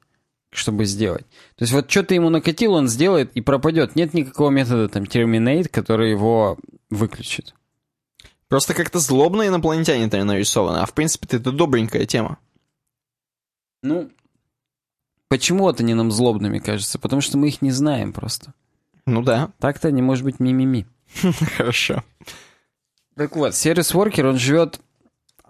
чтобы 0.50 0.84
сделать. 0.84 1.24
То 1.56 1.62
есть 1.62 1.72
вот 1.72 1.90
что 1.90 2.02
ты 2.02 2.16
ему 2.16 2.28
накатил, 2.30 2.74
он 2.74 2.88
сделает 2.88 3.32
и 3.34 3.40
пропадет. 3.40 3.96
Нет 3.96 4.14
никакого 4.14 4.50
метода 4.50 4.88
там 4.88 5.04
terminate, 5.04 5.68
который 5.68 6.10
его 6.10 6.58
выключит. 6.90 7.54
Просто 8.48 8.74
как-то 8.74 8.98
злобно 8.98 9.46
инопланетяне 9.46 10.08
то 10.08 10.22
нарисованы, 10.22 10.78
а 10.78 10.86
в 10.86 10.92
принципе 10.92 11.26
это 11.36 11.50
добренькая 11.50 12.06
тема. 12.06 12.38
Ну, 13.82 14.10
почему 15.28 15.68
это 15.68 15.82
не 15.82 15.94
нам 15.94 16.10
злобными 16.10 16.58
кажется? 16.58 16.98
Потому 16.98 17.20
что 17.20 17.38
мы 17.38 17.48
их 17.48 17.62
не 17.62 17.70
знаем 17.70 18.12
просто. 18.12 18.54
Ну 19.06 19.22
да. 19.22 19.52
Так-то 19.58 19.90
не 19.90 20.02
может 20.02 20.24
быть 20.24 20.40
мимими. 20.40 20.86
Хорошо. 21.56 22.02
Так 23.16 23.36
вот, 23.36 23.54
сервис-воркер, 23.54 24.26
он 24.26 24.38
живет 24.38 24.80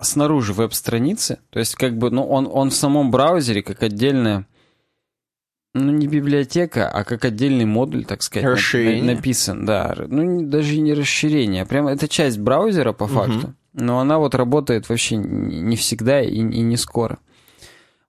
снаружи 0.01 0.53
веб-страницы. 0.53 1.39
То 1.51 1.61
есть, 1.61 1.77
как 1.77 1.97
бы, 1.97 2.11
ну, 2.11 2.27
он, 2.27 2.49
он 2.51 2.71
в 2.71 2.75
самом 2.75 3.11
браузере, 3.11 3.63
как 3.63 3.83
отдельная, 3.83 4.47
ну, 5.75 5.91
не 5.91 6.07
библиотека, 6.07 6.89
а 6.89 7.03
как 7.03 7.25
отдельный 7.25 7.65
модуль, 7.65 8.05
так 8.05 8.23
сказать, 8.23 8.49
расширение. 8.49 9.15
написан. 9.15 9.67
Да, 9.67 9.95
ну, 10.07 10.47
даже 10.47 10.79
не 10.79 10.95
расширение, 10.95 11.63
а 11.63 11.67
прямо 11.67 11.91
это 11.91 12.07
часть 12.07 12.39
браузера, 12.39 12.93
по 12.93 13.09
факту. 13.09 13.49
Угу. 13.49 13.55
Но 13.75 13.99
она 13.99 14.19
вот 14.19 14.37
работает 14.37 14.89
вообще 14.89 15.17
не 15.17 15.75
всегда 15.75 16.23
и, 16.23 16.37
и 16.37 16.41
не 16.41 16.77
скоро. 16.77 17.19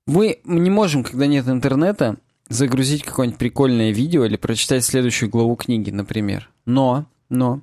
Мы 0.06 0.40
не 0.44 0.70
можем, 0.70 1.04
когда 1.04 1.26
нет 1.26 1.48
интернета, 1.48 2.18
загрузить 2.48 3.04
какое-нибудь 3.04 3.40
прикольное 3.40 3.92
видео 3.92 4.26
или 4.26 4.38
прочитать 4.38 4.86
следующую 4.86 5.32
главу 5.32 5.56
книги, 5.56 5.90
например. 5.90 6.52
Но, 6.66 7.06
но, 7.30 7.62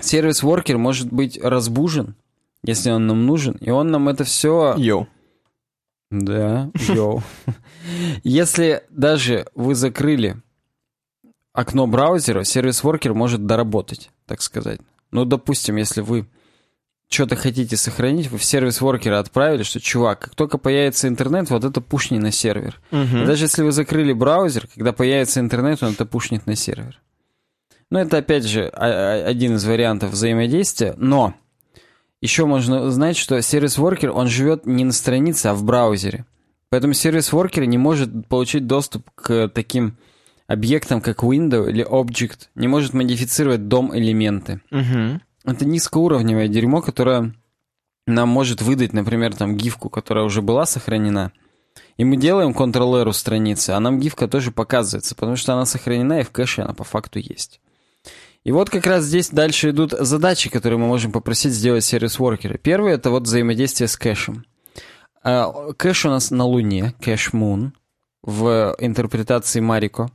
сервис-воркер 0.00 0.78
может 0.78 1.12
быть 1.12 1.38
разбужен, 1.42 2.14
если 2.62 2.90
он 2.90 3.06
нам 3.06 3.26
нужен, 3.26 3.56
и 3.60 3.68
он 3.68 3.90
нам 3.90 4.08
это 4.08 4.24
все... 4.24 4.74
Йоу. 4.78 5.06
Да, 6.10 6.70
йоу. 6.88 7.22
Если 8.22 8.82
даже 8.90 9.46
вы 9.54 9.74
закрыли 9.74 10.36
окно 11.52 11.86
браузера, 11.86 12.44
сервис-воркер 12.44 13.14
может 13.14 13.46
доработать, 13.46 14.10
так 14.26 14.42
сказать. 14.42 14.80
Ну, 15.10 15.24
допустим, 15.24 15.76
если 15.76 16.00
вы 16.00 16.26
что-то 17.08 17.36
хотите 17.36 17.76
сохранить, 17.76 18.30
вы 18.30 18.38
в 18.38 18.44
сервис 18.44 18.80
воркера 18.80 19.18
отправили, 19.18 19.62
что, 19.62 19.80
чувак, 19.80 20.20
как 20.20 20.34
только 20.34 20.58
появится 20.58 21.08
интернет, 21.08 21.50
вот 21.50 21.64
это 21.64 21.80
пушни 21.80 22.18
на 22.18 22.32
сервер. 22.32 22.80
Угу. 22.90 23.24
даже 23.26 23.44
если 23.44 23.62
вы 23.62 23.72
закрыли 23.72 24.12
браузер, 24.12 24.68
когда 24.74 24.92
появится 24.92 25.40
интернет, 25.40 25.82
он 25.82 25.92
это 25.92 26.04
пушнет 26.04 26.46
на 26.46 26.56
сервер. 26.56 27.00
Ну, 27.90 28.00
это, 28.00 28.18
опять 28.18 28.44
же, 28.44 28.66
один 28.66 29.56
из 29.56 29.64
вариантов 29.64 30.10
взаимодействия, 30.10 30.94
но 30.96 31.34
еще 32.20 32.46
можно 32.46 32.90
знать, 32.90 33.16
что 33.16 33.40
сервис-воркер, 33.40 34.10
он 34.10 34.28
живет 34.28 34.66
не 34.66 34.84
на 34.84 34.92
странице, 34.92 35.46
а 35.48 35.54
в 35.54 35.64
браузере. 35.64 36.24
Поэтому 36.70 36.94
сервис-воркер 36.94 37.64
не 37.66 37.78
может 37.78 38.26
получить 38.28 38.66
доступ 38.66 39.08
к 39.14 39.48
таким 39.48 39.96
объектам, 40.46 41.00
как 41.00 41.22
window 41.22 41.68
или 41.68 41.86
object, 41.86 42.48
не 42.54 42.68
может 42.68 42.94
модифицировать 42.94 43.68
дом-элементы. 43.68 44.60
Угу. 44.70 45.20
Это 45.44 45.64
низкоуровневое 45.64 46.48
дерьмо, 46.48 46.82
которое 46.82 47.34
нам 48.06 48.28
может 48.28 48.62
выдать, 48.62 48.92
например, 48.92 49.34
там 49.34 49.56
гифку, 49.56 49.90
которая 49.90 50.24
уже 50.24 50.42
была 50.42 50.66
сохранена. 50.66 51.32
И 51.96 52.04
мы 52.04 52.16
делаем 52.16 52.52
Ctrl-R 52.52 53.08
у 53.08 53.12
страницы, 53.12 53.70
а 53.70 53.80
нам 53.80 54.00
гифка 54.00 54.28
тоже 54.28 54.50
показывается, 54.50 55.14
потому 55.14 55.36
что 55.36 55.54
она 55.54 55.66
сохранена 55.66 56.20
и 56.20 56.24
в 56.24 56.30
кэше 56.30 56.62
она 56.62 56.74
по 56.74 56.84
факту 56.84 57.18
есть. 57.18 57.60
И 58.46 58.52
вот 58.52 58.70
как 58.70 58.86
раз 58.86 59.02
здесь 59.02 59.30
дальше 59.30 59.70
идут 59.70 59.90
задачи, 59.90 60.48
которые 60.48 60.78
мы 60.78 60.86
можем 60.86 61.10
попросить 61.10 61.50
сделать 61.50 61.82
сервис-воркеры. 61.82 62.58
Первый— 62.58 62.92
это 62.94 63.10
вот 63.10 63.24
взаимодействие 63.24 63.88
с 63.88 63.96
кэшем. 63.96 64.44
А, 65.24 65.72
кэш 65.72 66.06
у 66.06 66.10
нас 66.10 66.30
на 66.30 66.44
Луне, 66.44 66.94
кэш 67.00 67.30
Moon, 67.32 67.72
в 68.22 68.76
интерпретации 68.78 69.58
Марико. 69.58 70.12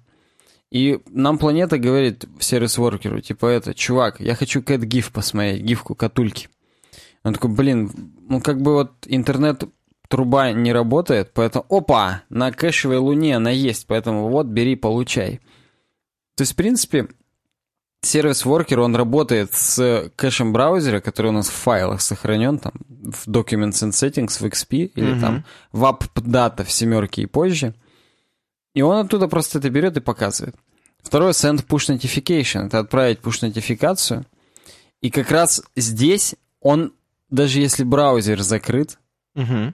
И 0.70 1.02
нам 1.10 1.40
планета 1.40 1.78
говорит 1.78 2.24
сервис-воркеру, 2.40 3.20
типа 3.20 3.48
это, 3.48 3.74
чувак, 3.74 4.22
я 4.22 4.34
хочу 4.36 4.64
кэт 4.64 4.80
гиф 4.84 5.12
посмотреть, 5.12 5.64
гифку 5.64 5.94
катульки. 5.94 6.48
Он 7.26 7.34
такой, 7.34 7.50
блин, 7.50 8.14
ну 8.30 8.40
как 8.40 8.62
бы 8.62 8.76
вот 8.76 8.94
интернет 9.08 9.66
труба 10.08 10.54
не 10.54 10.72
работает, 10.72 11.32
поэтому, 11.34 11.66
опа, 11.68 12.24
на 12.30 12.54
кэшевой 12.54 13.00
луне 13.00 13.36
она 13.36 13.52
есть, 13.52 13.88
поэтому 13.88 14.30
вот, 14.30 14.46
бери, 14.46 14.78
получай. 14.78 15.42
То 16.36 16.44
есть, 16.44 16.54
в 16.54 16.56
принципе, 16.56 17.10
сервис-воркер, 18.02 18.80
он 18.80 18.96
работает 18.96 19.54
с 19.54 20.12
кэшем 20.16 20.54
браузера, 20.54 21.00
который 21.00 21.28
у 21.28 21.34
нас 21.34 21.50
в 21.50 21.54
файлах 21.54 22.02
сохранен, 22.02 22.58
там, 22.58 22.74
в 22.90 23.28
Documents 23.28 23.84
and 23.84 23.92
Settings, 23.92 24.40
в 24.40 24.44
XP, 24.44 24.92
или 24.96 25.16
mm-hmm. 25.16 25.22
там 25.22 25.46
в 25.72 25.84
AppData 25.84 26.64
в 26.64 26.72
семерке 26.72 27.24
и 27.24 27.26
позже. 27.28 27.76
И 28.74 28.82
он 28.82 29.06
оттуда 29.06 29.28
просто 29.28 29.60
это 29.60 29.70
берет 29.70 29.98
и 29.98 30.02
показывает. 30.02 30.56
Второе, 31.04 31.32
send 31.32 31.66
push 31.66 31.96
notification. 31.96 32.68
Это 32.68 32.80
отправить 32.80 33.20
push-нотификацию. 33.20 34.26
И 35.02 35.10
как 35.10 35.32
раз 35.32 35.64
здесь 35.76 36.36
он, 36.60 36.94
даже 37.30 37.60
если 37.60 37.84
браузер 37.84 38.42
закрыт, 38.42 39.00
угу. 39.36 39.74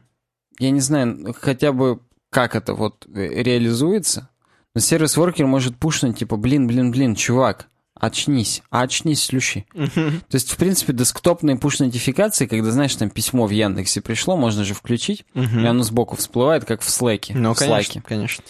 я 0.59 0.71
не 0.71 0.79
знаю, 0.79 1.35
хотя 1.39 1.73
бы 1.73 1.99
как 2.29 2.55
это 2.55 2.73
вот 2.73 3.05
реализуется, 3.13 4.29
но 4.73 4.81
сервис-воркер 4.81 5.45
может 5.45 5.77
пушнуть, 5.77 6.19
типа, 6.19 6.37
блин, 6.37 6.67
блин, 6.67 6.91
блин, 6.91 7.15
чувак, 7.15 7.67
очнись, 7.99 8.61
очнись, 8.69 9.23
слющи. 9.23 9.65
То 9.73 10.21
есть, 10.33 10.51
в 10.51 10.57
принципе, 10.57 10.93
десктопные 10.93 11.57
пуш-нотификации, 11.57 12.47
когда, 12.47 12.71
знаешь, 12.71 12.95
там 12.95 13.09
письмо 13.09 13.45
в 13.47 13.51
Яндексе 13.51 14.01
пришло, 14.01 14.37
можно 14.37 14.63
же 14.63 14.73
включить, 14.73 15.25
и 15.33 15.65
оно 15.65 15.83
сбоку 15.83 16.15
всплывает, 16.15 16.65
как 16.65 16.81
в 16.81 16.87
Slack. 16.87 17.31
Ну, 17.33 17.53
в 17.53 17.57
конечно, 17.57 18.01
конечно. 18.01 18.43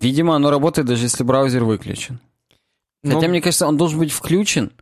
Видимо, 0.00 0.36
оно 0.36 0.50
работает 0.50 0.86
даже 0.86 1.04
если 1.04 1.22
браузер 1.22 1.64
выключен. 1.64 2.20
Хотя, 3.02 3.20
ну, 3.20 3.28
мне 3.28 3.40
кажется, 3.40 3.66
он 3.66 3.76
должен 3.76 3.98
быть 3.98 4.12
включен, 4.12 4.72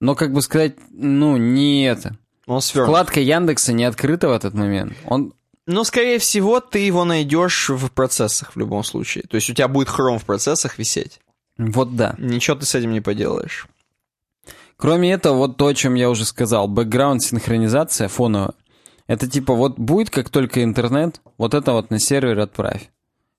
но, 0.00 0.14
как 0.14 0.32
бы 0.32 0.42
сказать, 0.42 0.74
ну, 0.90 1.36
не 1.36 1.84
это. 1.84 2.16
Он 2.46 2.60
свернут. 2.60 2.90
Вкладка 2.90 3.20
Яндекса 3.20 3.72
не 3.72 3.84
открыта 3.84 4.28
в 4.28 4.32
этот 4.32 4.54
момент. 4.54 4.94
Он... 5.04 5.34
Но, 5.66 5.82
скорее 5.84 6.18
всего, 6.18 6.60
ты 6.60 6.78
его 6.78 7.04
найдешь 7.04 7.70
в 7.70 7.90
процессах 7.90 8.54
в 8.54 8.58
любом 8.58 8.84
случае. 8.84 9.24
То 9.28 9.34
есть 9.34 9.50
у 9.50 9.54
тебя 9.54 9.68
будет 9.68 9.88
хром 9.88 10.18
в 10.18 10.24
процессах 10.24 10.78
висеть. 10.78 11.20
Вот 11.58 11.96
да. 11.96 12.14
Ничего 12.18 12.56
ты 12.56 12.66
с 12.66 12.74
этим 12.74 12.92
не 12.92 13.00
поделаешь. 13.00 13.66
Кроме 14.76 15.12
этого, 15.12 15.36
вот 15.36 15.56
то, 15.56 15.68
о 15.68 15.74
чем 15.74 15.94
я 15.94 16.10
уже 16.10 16.24
сказал, 16.24 16.68
бэкграунд 16.68 17.22
синхронизация 17.22 18.08
фоновая. 18.08 18.52
Это 19.06 19.28
типа 19.28 19.54
вот 19.54 19.78
будет 19.78 20.10
как 20.10 20.28
только 20.28 20.62
интернет, 20.62 21.20
вот 21.38 21.54
это 21.54 21.72
вот 21.72 21.90
на 21.90 21.98
сервер 21.98 22.38
отправь. 22.40 22.90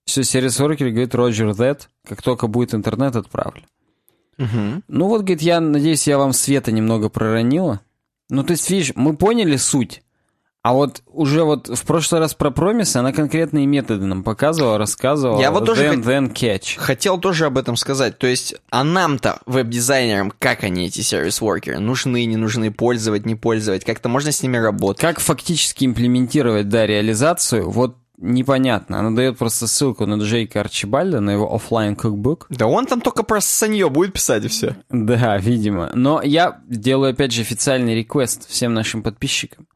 Все, 0.06 0.24
сервис 0.24 0.60
Oracle 0.60 0.90
говорит 0.90 1.14
Roger 1.14 1.52
that, 1.52 1.82
как 2.06 2.22
только 2.22 2.48
будет 2.48 2.74
интернет, 2.74 3.16
отправлю. 3.16 3.64
Угу. 4.40 4.84
Ну 4.88 5.08
вот, 5.08 5.22
говорит, 5.22 5.42
я 5.42 5.60
надеюсь, 5.60 6.08
я 6.08 6.18
вам 6.18 6.32
света 6.32 6.72
немного 6.72 7.10
проронила. 7.10 7.82
Ну, 8.30 8.44
то 8.44 8.52
есть, 8.52 8.70
видишь, 8.70 8.94
мы 8.96 9.16
поняли 9.16 9.58
суть. 9.58 10.04
А 10.64 10.74
вот 10.74 11.02
уже 11.08 11.44
вот 11.44 11.70
в 11.70 11.86
прошлый 11.86 12.20
раз 12.20 12.34
про 12.34 12.52
промисы 12.52 12.98
она 12.98 13.14
конкретные 13.14 13.66
методы 13.66 14.06
нам 14.06 14.24
показывала, 14.24 14.78
рассказывала. 14.78 15.40
Я 15.40 15.52
вот 15.52 15.66
тоже 15.66 15.86
then, 15.86 16.04
then 16.04 16.34
catch. 16.34 16.78
хотел 16.78 17.18
тоже 17.20 17.46
об 17.46 17.58
этом 17.58 17.78
сказать. 17.78 18.18
То 18.18 18.28
есть, 18.28 18.56
а 18.70 18.84
нам-то, 18.84 19.40
веб-дизайнерам, 19.46 20.34
как 20.38 20.64
они, 20.64 20.88
эти 20.88 21.02
сервис-воркеры? 21.02 21.80
Нужны, 21.80 22.26
не 22.26 22.36
нужны, 22.36 22.72
пользовать, 22.72 23.26
не 23.26 23.36
пользовать? 23.36 23.86
Как-то 23.86 24.10
можно 24.10 24.32
с 24.32 24.44
ними 24.44 24.58
работать? 24.58 25.02
Как 25.02 25.20
фактически 25.20 25.86
имплементировать, 25.86 26.68
да, 26.68 26.86
реализацию? 26.86 27.70
Вот 27.70 27.96
непонятно. 28.18 29.00
Она 29.00 29.12
дает 29.12 29.38
просто 29.38 29.68
ссылку 29.68 30.06
на 30.06 30.22
Джейка 30.22 30.62
Арчибальда, 30.62 31.22
на 31.22 31.32
его 31.32 31.54
офлайн 31.54 31.96
кукбук. 31.96 32.48
Да 32.50 32.68
он 32.68 32.88
там 32.88 33.00
только 33.02 33.24
про 33.24 33.40
санье 33.40 33.90
будет 33.90 34.14
писать 34.14 34.46
и 34.46 34.48
все. 34.48 34.76
Да, 34.90 35.38
видимо. 35.38 35.92
Но 35.94 36.22
я 36.22 36.60
делаю, 36.68 37.12
опять 37.12 37.32
же, 37.32 37.42
официальный 37.42 37.96
реквест 37.96 38.50
всем 38.50 38.74
нашим 38.74 39.04
подписчикам. 39.04 39.68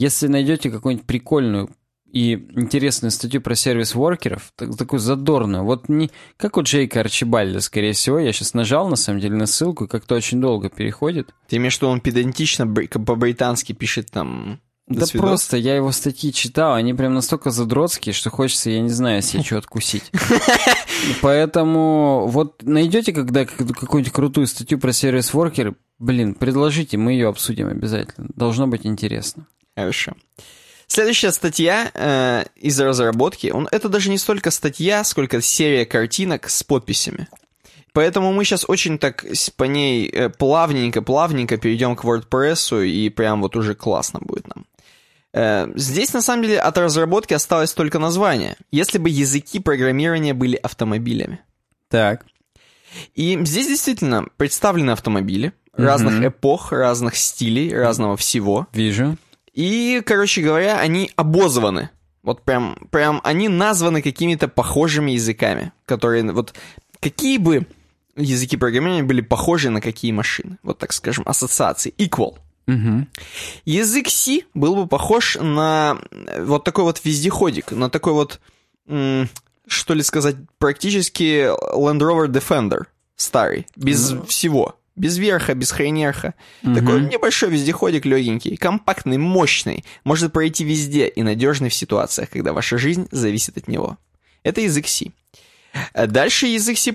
Если 0.00 0.28
найдете 0.28 0.70
какую-нибудь 0.70 1.06
прикольную 1.06 1.68
и 2.10 2.32
интересную 2.56 3.10
статью 3.10 3.42
про 3.42 3.54
сервис 3.54 3.94
воркеров, 3.94 4.50
так, 4.56 4.74
такую 4.74 4.98
задорную, 4.98 5.62
вот 5.62 5.90
не 5.90 6.10
как 6.38 6.56
у 6.56 6.62
Джейка 6.62 7.00
Арчибальда, 7.00 7.60
скорее 7.60 7.92
всего, 7.92 8.18
я 8.18 8.32
сейчас 8.32 8.54
нажал, 8.54 8.88
на 8.88 8.96
самом 8.96 9.20
деле, 9.20 9.36
на 9.36 9.44
ссылку, 9.44 9.84
и 9.84 9.88
как-то 9.88 10.14
очень 10.14 10.40
долго 10.40 10.70
переходит. 10.70 11.34
Ты 11.48 11.56
имеешь 11.56 11.76
виду, 11.76 11.88
он 11.88 12.00
педантично 12.00 12.66
по-британски 12.66 13.74
пишет 13.74 14.10
там 14.10 14.62
да 14.86 15.04
свидос. 15.04 15.28
просто, 15.28 15.58
я 15.58 15.76
его 15.76 15.92
статьи 15.92 16.32
читал, 16.32 16.72
они 16.72 16.94
прям 16.94 17.12
настолько 17.12 17.50
задротские, 17.50 18.14
что 18.14 18.30
хочется, 18.30 18.70
я 18.70 18.80
не 18.80 18.88
знаю, 18.88 19.20
себе 19.20 19.42
что 19.42 19.58
откусить. 19.58 20.10
Поэтому 21.20 22.26
вот 22.26 22.62
найдете 22.62 23.12
когда 23.12 23.44
какую-нибудь 23.44 24.14
крутую 24.14 24.46
статью 24.46 24.78
про 24.78 24.94
сервис-воркер, 24.94 25.74
блин, 25.98 26.32
предложите, 26.36 26.96
мы 26.96 27.12
ее 27.12 27.28
обсудим 27.28 27.68
обязательно. 27.68 28.28
Должно 28.34 28.66
быть 28.66 28.86
интересно. 28.86 29.46
Хорошо. 29.80 30.12
Следующая 30.86 31.30
статья 31.30 31.90
э, 31.94 32.44
из 32.56 32.80
разработки, 32.80 33.48
он, 33.48 33.68
это 33.70 33.88
даже 33.88 34.10
не 34.10 34.18
столько 34.18 34.50
статья, 34.50 35.04
сколько 35.04 35.40
серия 35.40 35.86
картинок 35.86 36.50
с 36.50 36.64
подписями. 36.64 37.28
Поэтому 37.92 38.32
мы 38.32 38.44
сейчас 38.44 38.64
очень 38.68 38.98
так 38.98 39.24
по 39.56 39.64
ней 39.64 40.10
плавненько-плавненько 40.10 41.58
перейдем 41.58 41.96
к 41.96 42.04
WordPress, 42.04 42.86
и 42.86 43.08
прям 43.08 43.42
вот 43.42 43.56
уже 43.56 43.74
классно 43.74 44.20
будет 44.20 44.48
нам. 44.48 44.66
Э, 45.32 45.68
здесь, 45.76 46.12
на 46.12 46.22
самом 46.22 46.42
деле, 46.42 46.60
от 46.60 46.76
разработки 46.76 47.34
осталось 47.34 47.72
только 47.72 47.98
название. 47.98 48.56
Если 48.70 48.98
бы 48.98 49.10
языки 49.10 49.60
программирования 49.60 50.34
были 50.34 50.56
автомобилями. 50.56 51.40
Так. 51.88 52.26
И 53.14 53.38
здесь 53.44 53.68
действительно 53.68 54.26
представлены 54.36 54.90
автомобили 54.90 55.52
угу. 55.72 55.82
разных 55.84 56.24
эпох, 56.24 56.72
разных 56.72 57.16
стилей, 57.16 57.72
разного 57.72 58.16
всего. 58.16 58.66
Вижу. 58.72 59.16
И, 59.60 60.00
короче 60.06 60.40
говоря, 60.40 60.80
они 60.80 61.10
обозваны. 61.16 61.90
Вот 62.22 62.42
прям, 62.44 62.76
прям 62.90 63.20
они 63.24 63.48
названы 63.48 64.00
какими-то 64.00 64.48
похожими 64.48 65.10
языками, 65.10 65.72
которые 65.84 66.32
вот 66.32 66.54
какие 66.98 67.36
бы 67.36 67.66
языки 68.16 68.56
программирования 68.56 69.02
были 69.02 69.20
похожи 69.20 69.68
на 69.68 69.82
какие 69.82 70.12
машины. 70.12 70.56
Вот 70.62 70.78
так 70.78 70.94
скажем, 70.94 71.24
ассоциации. 71.26 71.92
Equal. 71.98 72.38
Угу. 72.68 73.06
Язык 73.66 74.08
C 74.08 74.44
был 74.54 74.76
бы 74.76 74.86
похож 74.86 75.36
на 75.38 75.98
вот 76.38 76.64
такой 76.64 76.84
вот 76.84 77.04
вездеходик, 77.04 77.72
на 77.72 77.90
такой 77.90 78.14
вот, 78.14 78.40
что 78.86 79.94
ли 79.94 80.02
сказать, 80.02 80.36
практически 80.56 81.50
Land 81.76 81.98
Rover 81.98 82.28
Defender 82.28 82.84
старый, 83.14 83.66
без 83.76 84.10
ну... 84.12 84.24
всего. 84.24 84.79
Без 85.00 85.16
верха, 85.16 85.54
без 85.54 85.70
хренерха. 85.72 86.34
Угу. 86.62 86.74
Такой 86.74 87.00
небольшой 87.00 87.48
вездеходик 87.48 88.04
легенький, 88.04 88.58
компактный, 88.58 89.16
мощный, 89.16 89.82
может 90.04 90.30
пройти 90.30 90.62
везде 90.62 91.08
и 91.08 91.22
надежный 91.22 91.70
в 91.70 91.74
ситуациях, 91.74 92.28
когда 92.28 92.52
ваша 92.52 92.76
жизнь 92.76 93.08
зависит 93.10 93.56
от 93.56 93.66
него. 93.66 93.96
Это 94.42 94.60
язык 94.60 94.86
C. 94.86 95.06
А 95.94 96.06
дальше 96.06 96.48
язык 96.48 96.76
C++. 96.76 96.94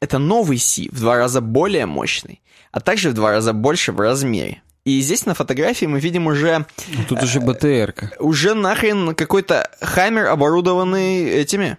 Это 0.00 0.18
новый 0.18 0.58
C, 0.58 0.88
в 0.92 1.00
два 1.00 1.16
раза 1.16 1.40
более 1.40 1.86
мощный, 1.86 2.42
а 2.72 2.80
также 2.80 3.08
в 3.08 3.14
два 3.14 3.30
раза 3.30 3.54
больше 3.54 3.92
в 3.92 4.00
размере. 4.00 4.60
И 4.84 5.00
здесь 5.00 5.24
на 5.24 5.32
фотографии 5.32 5.86
мы 5.86 5.98
видим 5.98 6.26
уже... 6.26 6.66
Ну, 6.88 7.04
тут 7.08 7.22
уже 7.22 7.40
БТР. 7.40 7.94
-ка. 7.96 8.18
Уже 8.18 8.52
нахрен 8.52 9.14
какой-то 9.14 9.70
хаммер, 9.80 10.26
оборудованный 10.26 11.24
этими 11.24 11.78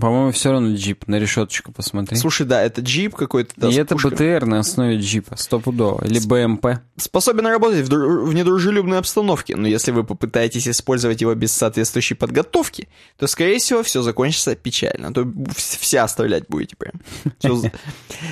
по-моему, 0.00 0.32
все 0.32 0.50
равно 0.52 0.74
джип. 0.74 1.06
На 1.06 1.16
решеточку 1.16 1.70
посмотри. 1.70 2.16
Слушай, 2.16 2.46
да, 2.46 2.62
это 2.62 2.80
джип 2.80 3.14
какой-то. 3.14 3.52
Да, 3.56 3.68
И 3.68 3.74
это 3.74 3.94
БТР 3.94 4.46
на 4.46 4.60
основе 4.60 4.96
джипа, 4.96 5.36
стопудово. 5.36 6.02
Или 6.06 6.18
БМП. 6.18 6.80
Способен 6.96 7.46
работать 7.46 7.86
в, 7.86 7.92
дру- 7.92 8.24
в 8.24 8.32
недружелюбной 8.34 8.98
обстановке, 8.98 9.54
но 9.54 9.68
если 9.68 9.90
вы 9.90 10.02
попытаетесь 10.04 10.66
использовать 10.66 11.20
его 11.20 11.34
без 11.34 11.52
соответствующей 11.52 12.14
подготовки, 12.14 12.88
то, 13.18 13.26
скорее 13.26 13.58
всего, 13.58 13.82
все 13.82 14.00
закончится 14.02 14.54
печально. 14.56 15.08
А 15.08 15.12
то 15.12 15.30
вся 15.54 16.04
оставлять 16.04 16.44
будете 16.48 16.74
прям. 16.76 16.94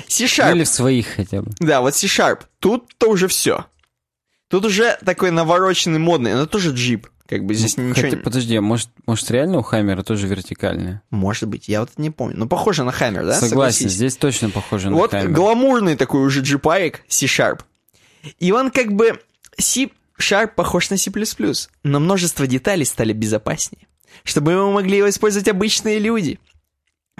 C-Sharp. 0.07 0.55
Или 0.55 0.63
в 0.63 0.67
своих 0.67 1.07
хотя 1.15 1.43
бы. 1.43 1.51
Да, 1.59 1.81
вот 1.81 1.95
C-Sharp. 1.95 2.41
Тут-то 2.59 3.07
уже 3.09 3.27
все. 3.27 3.65
Тут 4.49 4.65
уже 4.65 4.97
такой 5.05 5.31
навороченный, 5.31 5.99
модный, 5.99 6.33
но 6.33 6.45
тоже 6.45 6.71
джип. 6.73 7.07
Как 7.31 7.45
бы 7.45 7.53
здесь 7.53 7.77
ну, 7.77 7.87
ничего... 7.87 8.09
Хотя, 8.09 8.17
подожди, 8.17 8.57
а 8.57 8.61
может, 8.61 8.89
может 9.07 9.31
реально 9.31 9.59
у 9.59 9.61
Хаммера 9.61 10.03
тоже 10.03 10.27
вертикальная? 10.27 11.01
Может 11.11 11.47
быть, 11.47 11.69
я 11.69 11.79
вот 11.79 11.91
не 11.95 12.09
помню. 12.09 12.35
Ну, 12.37 12.45
похоже 12.49 12.83
на 12.83 12.91
Хаммер, 12.91 13.25
да? 13.25 13.35
Согласен, 13.35 13.49
Согласись? 13.49 13.91
здесь 13.93 14.17
точно 14.17 14.49
похоже 14.49 14.89
на 14.89 14.97
вот 14.97 15.11
Хаммер. 15.11 15.29
Вот 15.29 15.35
гламурный 15.35 15.95
такой 15.95 16.25
уже 16.25 16.41
джипарик 16.41 17.05
C-Sharp. 17.07 17.61
И 18.39 18.51
он 18.51 18.69
как 18.69 18.91
бы... 18.91 19.17
C-Sharp 19.57 20.55
похож 20.57 20.89
на 20.89 20.97
C++, 20.97 21.09
но 21.83 22.01
множество 22.01 22.45
деталей 22.45 22.83
стали 22.83 23.13
безопаснее. 23.13 23.87
Чтобы 24.25 24.53
мы 24.53 24.69
могли 24.69 24.97
его 24.97 25.09
использовать 25.09 25.47
обычные 25.47 25.99
люди— 25.99 26.37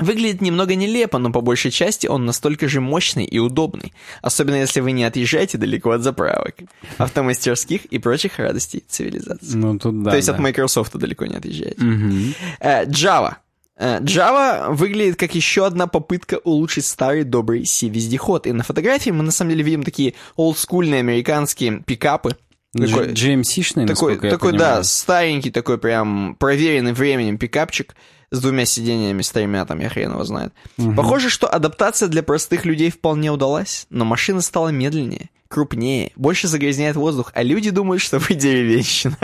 Выглядит 0.01 0.41
немного 0.41 0.75
нелепо, 0.75 1.17
но 1.19 1.31
по 1.31 1.41
большей 1.41 1.71
части 1.71 2.07
он 2.07 2.25
настолько 2.25 2.67
же 2.67 2.81
мощный 2.81 3.25
и 3.25 3.39
удобный, 3.39 3.93
особенно 4.21 4.55
если 4.55 4.81
вы 4.81 4.91
не 4.91 5.03
отъезжаете 5.03 5.57
далеко 5.57 5.91
от 5.91 6.01
заправок, 6.01 6.55
автомастерских 6.97 7.85
и 7.85 7.99
прочих 7.99 8.39
радостей 8.39 8.83
цивилизации. 8.87 9.55
Ну, 9.55 9.77
тут 9.77 10.03
да. 10.03 10.11
То 10.11 10.17
есть 10.17 10.27
да. 10.27 10.33
от 10.33 10.39
Microsoft 10.39 10.97
далеко 10.97 11.25
не 11.25 11.35
отъезжаете. 11.35 11.83
Угу. 11.83 12.87
Java. 12.87 13.35
Э, 13.77 13.99
Java 13.99 14.73
выглядит 14.73 15.17
как 15.17 15.33
еще 15.33 15.65
одна 15.65 15.87
попытка 15.87 16.39
улучшить 16.43 16.85
старый 16.85 17.23
добрый 17.23 17.65
C-вездеход. 17.65 18.47
И 18.47 18.51
на 18.51 18.63
фотографии 18.63 19.09
мы 19.09 19.23
на 19.23 19.31
самом 19.31 19.51
деле 19.51 19.63
видим 19.63 19.83
такие 19.83 20.13
олдскульные 20.35 20.99
американские 20.99 21.81
пикапы. 21.85 22.37
Такой, 22.73 23.09
GMC-шный, 23.09 23.85
такой, 23.85 24.15
такой, 24.15 24.29
такой 24.29 24.57
да, 24.57 24.81
старенький 24.83 25.51
такой 25.51 25.77
прям 25.77 26.35
проверенный 26.39 26.93
временем 26.93 27.37
пикапчик 27.37 27.95
с 28.31 28.39
двумя 28.39 28.65
сидениями, 28.65 29.21
с 29.21 29.31
тремя, 29.31 29.65
там, 29.65 29.79
я 29.79 29.89
хрен 29.89 30.11
его 30.11 30.23
знает. 30.23 30.53
Угу. 30.77 30.93
Похоже, 30.93 31.29
что 31.29 31.47
адаптация 31.47 32.07
для 32.07 32.23
простых 32.23 32.65
людей 32.65 32.89
вполне 32.89 33.31
удалась, 33.31 33.85
но 33.89 34.05
машина 34.05 34.41
стала 34.41 34.69
медленнее, 34.69 35.29
крупнее, 35.47 36.11
больше 36.15 36.47
загрязняет 36.47 36.95
воздух, 36.95 37.31
а 37.35 37.43
люди 37.43 37.69
думают, 37.69 38.01
что 38.01 38.19
вы 38.19 38.35
деревенщина. 38.35 39.17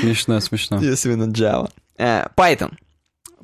Смешно, 0.00 0.38
смешно. 0.40 0.80
Если 0.80 1.14
на 1.14 1.24
Java. 1.24 1.70
Э, 1.96 2.26
Python. 2.36 2.74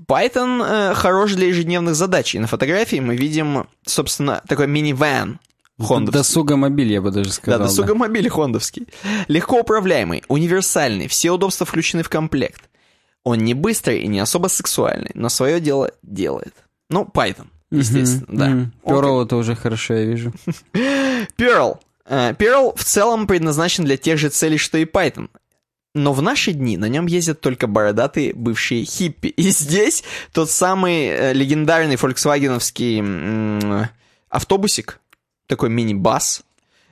Python 0.06 0.64
э, 0.64 0.94
хорош 0.94 1.32
для 1.32 1.48
ежедневных 1.48 1.94
задач, 1.94 2.34
и 2.34 2.38
на 2.38 2.46
фотографии 2.46 3.00
мы 3.00 3.16
видим, 3.16 3.66
собственно, 3.86 4.42
такой 4.46 4.66
мини-ван, 4.66 5.40
Хондовский. 5.82 6.20
Досугомобиль, 6.20 6.92
я 6.92 7.00
бы 7.00 7.10
даже 7.10 7.32
сказал. 7.32 7.58
Да, 7.58 7.64
досугомобиль 7.64 8.24
да. 8.24 8.30
хондовский. 8.30 8.86
Легко 9.28 9.60
управляемый, 9.60 10.22
универсальный, 10.28 11.08
все 11.08 11.30
удобства 11.30 11.64
включены 11.64 12.02
в 12.02 12.10
комплект. 12.10 12.69
Он 13.24 13.38
не 13.38 13.54
быстрый 13.54 14.00
и 14.00 14.08
не 14.08 14.20
особо 14.20 14.48
сексуальный, 14.48 15.10
но 15.14 15.28
свое 15.28 15.60
дело 15.60 15.90
делает. 16.02 16.54
Ну, 16.88 17.08
Python, 17.12 17.48
естественно, 17.70 18.24
mm-hmm. 18.24 18.36
да. 18.36 18.48
Mm-hmm. 18.48 18.70
Perl 18.84 19.24
это 19.24 19.36
уже 19.36 19.54
хорошо, 19.54 19.94
я 19.94 20.04
вижу. 20.04 20.32
Perl. 21.36 21.78
Perl 22.08 22.76
в 22.76 22.84
целом 22.84 23.26
предназначен 23.26 23.84
для 23.84 23.96
тех 23.96 24.18
же 24.18 24.30
целей, 24.30 24.58
что 24.58 24.78
и 24.78 24.84
Python. 24.84 25.28
Но 25.94 26.12
в 26.12 26.22
наши 26.22 26.52
дни 26.52 26.76
на 26.76 26.88
нем 26.88 27.06
ездят 27.06 27.40
только 27.40 27.66
бородатые 27.66 28.32
бывшие 28.32 28.84
хиппи. 28.84 29.26
И 29.26 29.50
здесь 29.50 30.04
тот 30.32 30.48
самый 30.48 31.06
э, 31.06 31.32
легендарный 31.32 31.96
фольксвагеновский 31.96 33.00
э, 33.02 33.88
автобусик, 34.28 35.00
такой 35.48 35.68
мини-бас, 35.68 36.42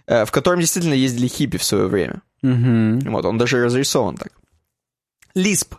э, 0.07 0.25
в 0.25 0.33
котором 0.33 0.59
действительно 0.59 0.95
ездили 0.95 1.29
хиппи 1.29 1.59
в 1.59 1.65
свое 1.65 1.87
время. 1.87 2.23
Mm-hmm. 2.43 3.09
Вот, 3.11 3.25
он 3.25 3.39
даже 3.39 3.63
разрисован 3.63 4.17
так. 4.17 4.33
Lisp. 5.37 5.77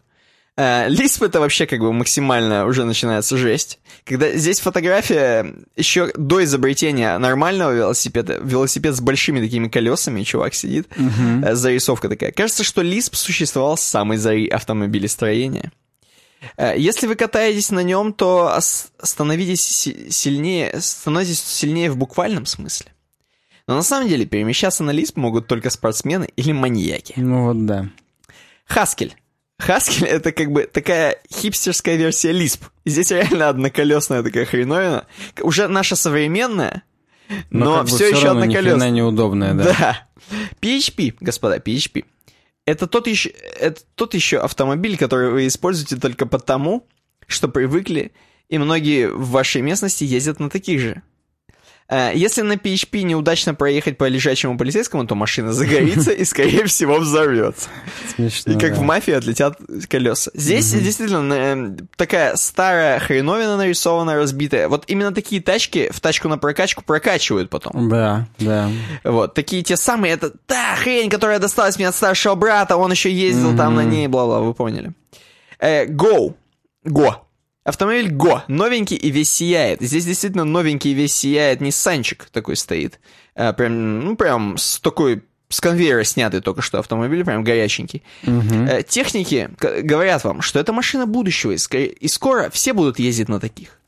Лисп 0.88 1.24
это 1.24 1.40
вообще 1.40 1.66
как 1.66 1.80
бы 1.80 1.94
максимально 1.94 2.66
уже 2.66 2.84
начинается 2.84 3.38
жесть. 3.38 3.80
Когда 4.04 4.32
здесь 4.32 4.60
фотография 4.60 5.56
еще 5.78 6.12
до 6.16 6.44
изобретения 6.44 7.18
нормального 7.18 7.72
велосипеда, 7.72 8.40
велосипед 8.44 8.94
с 8.94 9.00
большими 9.00 9.40
такими 9.40 9.70
колесами, 9.70 10.24
чувак 10.24 10.54
сидит, 10.54 10.88
uh-huh. 10.90 11.56
зарисовка 11.56 12.10
такая. 12.10 12.34
Кажется, 12.34 12.66
что 12.66 12.82
Лисп 12.82 13.16
существовал 13.16 13.78
с 13.78 13.84
самой 13.84 14.18
зари 14.18 14.50
автомобилестроения. 14.50 15.72
Если 16.58 17.08
вы 17.08 17.16
катаетесь 17.16 17.72
на 17.72 17.82
нем, 17.82 18.12
то 18.12 18.58
становитесь 18.60 19.62
сильнее, 20.10 20.82
становитесь 20.82 21.42
сильнее 21.42 21.90
в 21.90 21.98
буквальном 21.98 22.46
смысле. 22.46 22.92
Но 23.68 23.76
на 23.76 23.84
самом 23.84 24.10
деле 24.10 24.26
перемещаться 24.26 24.84
на 24.84 24.92
Лисп 24.92 25.16
могут 25.16 25.48
только 25.48 25.70
спортсмены 25.70 26.30
или 26.36 26.52
маньяки. 26.52 27.14
Ну 27.18 27.46
вот 27.46 27.66
да. 27.66 27.88
Хаскель. 28.66 29.16
Хаскель— 29.60 30.06
это 30.08 30.32
как 30.32 30.52
бы 30.52 30.64
такая 30.64 31.22
хипстерская 31.32 31.98
версия 31.98 32.32
Lisp. 32.32 32.62
Здесь 32.86 33.12
реально 33.12 33.50
одноколесная 33.50 34.24
такая 34.24 34.46
хреновина. 34.46 35.06
Уже 35.42 35.68
наша 35.68 35.96
современная, 35.98 36.84
но, 37.50 37.66
но 37.66 37.78
как 37.80 37.88
все, 37.88 37.96
все 37.98 38.10
еще 38.10 38.32
одноколесная. 38.32 38.90
неудобная, 38.90 39.54
да. 39.54 39.64
Да. 39.64 40.08
PHP, 40.62 41.16
господа, 41.20 41.58
PHP. 41.58 42.06
Это 42.66 42.88
тот 42.88 43.08
еще, 43.08 43.30
это 43.30 43.82
тот 43.96 44.14
еще 44.14 44.40
автомобиль, 44.40 44.98
который 44.98 45.30
вы 45.30 45.48
используете 45.48 45.98
только 45.98 46.26
потому, 46.26 46.88
что 47.28 47.50
привыкли, 47.50 48.14
и 48.48 48.58
многие 48.58 49.10
в 49.10 49.30
вашей 49.30 49.62
местности 49.62 50.06
ездят 50.06 50.40
на 50.40 50.50
таких 50.50 50.80
же. 50.80 51.02
Э, 51.90 52.12
если 52.14 52.44
на 52.44 52.54
PHP 52.54 53.02
неудачно 53.02 53.56
проехать 53.56 53.98
по 53.98 54.08
лежачему 54.08 54.58
полицейскому, 54.58 55.08
то 55.08 55.16
машина 55.16 55.54
загорится 55.54 56.12
и, 56.12 56.24
скорее 56.24 56.66
всего, 56.66 57.00
взорвется. 57.00 57.70
Смешно, 58.16 58.54
и 58.54 58.60
как 58.60 58.76
да. 58.76 58.80
в 58.80 58.84
мафии 58.84 59.14
отлетят 59.14 59.58
колеса. 59.90 60.30
Здесь 60.36 60.72
угу. 60.74 60.84
действительно 60.84 61.34
э, 61.34 61.78
такая 61.96 62.36
старая 62.36 63.00
хреновина 63.00 63.58
нарисована, 63.58 64.16
разбитая. 64.16 64.70
Вот 64.70 64.84
именно 64.88 65.12
такие 65.12 65.42
тачки 65.42 65.90
в 65.92 66.00
тачку 66.00 66.28
на 66.28 66.38
прокачку 66.38 66.84
прокачивают 66.84 67.50
потом. 67.50 67.90
Да, 67.90 68.28
да. 68.38 68.70
Вот, 69.04 69.34
такие 69.34 69.64
те 69.64 69.76
самые, 69.76 70.14
это 70.14 70.32
та 70.46 70.76
хрень, 70.76 71.10
которая 71.10 71.40
досталась 71.40 71.78
мне 71.78 71.88
от 71.88 71.96
старшего 71.96 72.36
брата, 72.36 72.78
он 72.78 72.92
еще 72.92 73.12
ездил 73.12 73.50
угу. 73.50 73.58
там 73.58 73.76
на 73.76 73.84
ней, 73.84 74.08
бла-бла, 74.08 74.42
вы 74.42 74.54
поняли. 74.54 74.94
Э, 75.60 75.86
Go. 75.88 76.36
Go. 76.86 77.16
Автомобиль 77.70 78.12
Го, 78.12 78.44
новенький 78.48 78.98
и 78.98 79.12
весь 79.12 79.32
сияет. 79.32 79.80
Здесь 79.80 80.06
действительно 80.06 80.44
новенький 80.44 80.92
и 80.92 80.96
весь 80.96 81.14
сияет. 81.14 81.62
Ниссанчик 81.62 82.26
такой 82.32 82.56
стоит. 82.56 83.00
А, 83.36 83.54
прям, 83.54 84.00
ну, 84.00 84.16
прям 84.16 84.58
с 84.58 84.80
такой 84.80 85.22
с 85.50 85.62
конвейера 85.62 86.04
снятый 86.04 86.42
только 86.42 86.64
что 86.64 86.80
автомобиль, 86.80 87.24
прям 87.24 87.44
горяченький. 87.44 88.02
Э, 88.24 88.82
техники 88.82 89.50
говорят 89.60 90.24
вам, 90.24 90.42
что 90.42 90.60
это 90.60 90.74
машина 90.74 91.06
будущего, 91.06 91.52
и, 91.52 91.58
скорее- 91.58 91.92
и 91.92 92.08
скоро 92.08 92.50
все 92.50 92.74
будут 92.74 92.98
ездить 93.00 93.30
на 93.30 93.40
таких. 93.40 93.80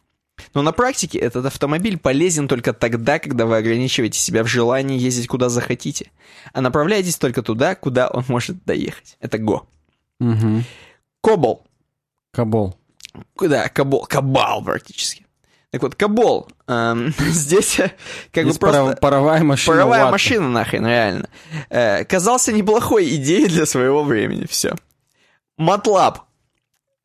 Но 0.53 0.61
на 0.61 0.71
практике 0.71 1.17
этот 1.19 1.45
автомобиль 1.47 1.97
полезен 1.97 2.47
только 2.47 2.73
тогда, 2.73 3.17
когда 3.19 3.45
вы 3.47 3.57
ограничиваете 3.57 4.19
себя 4.19 4.43
в 4.43 4.47
желании 4.47 4.99
ездить 4.99 5.27
куда 5.27 5.49
захотите, 5.49 6.11
а 6.53 6.61
направляетесь 6.61 7.17
только 7.17 7.41
туда, 7.41 7.73
куда 7.75 8.07
он 8.09 8.25
может 8.27 8.63
доехать. 8.65 9.17
Это 9.19 9.37
Го. 9.39 9.67
Угу. 10.19 10.63
Кобол. 11.21 11.63
Кобол. 12.31 12.75
Да, 13.39 13.69
Кобол. 13.69 14.05
Кабал 14.05 14.63
практически. 14.63 15.25
Так 15.71 15.81
вот, 15.83 15.95
Кобол. 15.95 16.49
эм, 16.67 17.13
здесь 17.19 17.79
э, 17.79 17.91
как 18.33 18.43
Здесь 18.43 18.55
бы 18.55 18.59
просто... 18.59 18.81
паров- 18.81 18.99
паровая 18.99 19.43
машина. 19.43 19.77
Паровая 19.77 19.99
Ватта. 20.01 20.11
машина 20.11 20.49
нахрен, 20.49 20.85
реально. 20.85 21.29
Э, 21.69 22.03
казался 22.05 22.51
неплохой 22.51 23.07
идеей 23.15 23.47
для 23.47 23.65
своего 23.65 24.03
времени, 24.03 24.45
все. 24.49 24.75
Матлаб. 25.57 26.19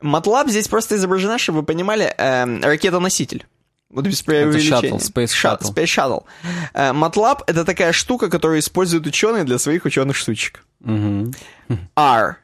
Матлаб 0.01 0.49
здесь 0.49 0.67
просто 0.67 0.95
изображена, 0.95 1.37
чтобы 1.37 1.59
вы 1.59 1.65
понимали, 1.65 2.13
эм, 2.17 2.61
ракета-носитель. 2.61 3.45
Вот 3.89 4.05
без 4.05 4.21
преувеличения. 4.21 4.91
shuttle, 4.91 4.97
Space 4.99 5.27
Shuttle. 5.33 5.73
Space 5.73 5.85
Shuttle. 5.85 6.23
Э, 6.73 6.91
Матлаб— 6.91 7.43
это 7.47 7.63
такая 7.63 7.93
штука, 7.93 8.29
которую 8.29 8.59
используют 8.59 9.07
ученые 9.07 9.45
для 9.45 9.57
своих 9.59 9.85
ученых 9.85 10.17
штучек. 10.17 10.65
Мгм. 10.81 11.33
R. 11.95 12.37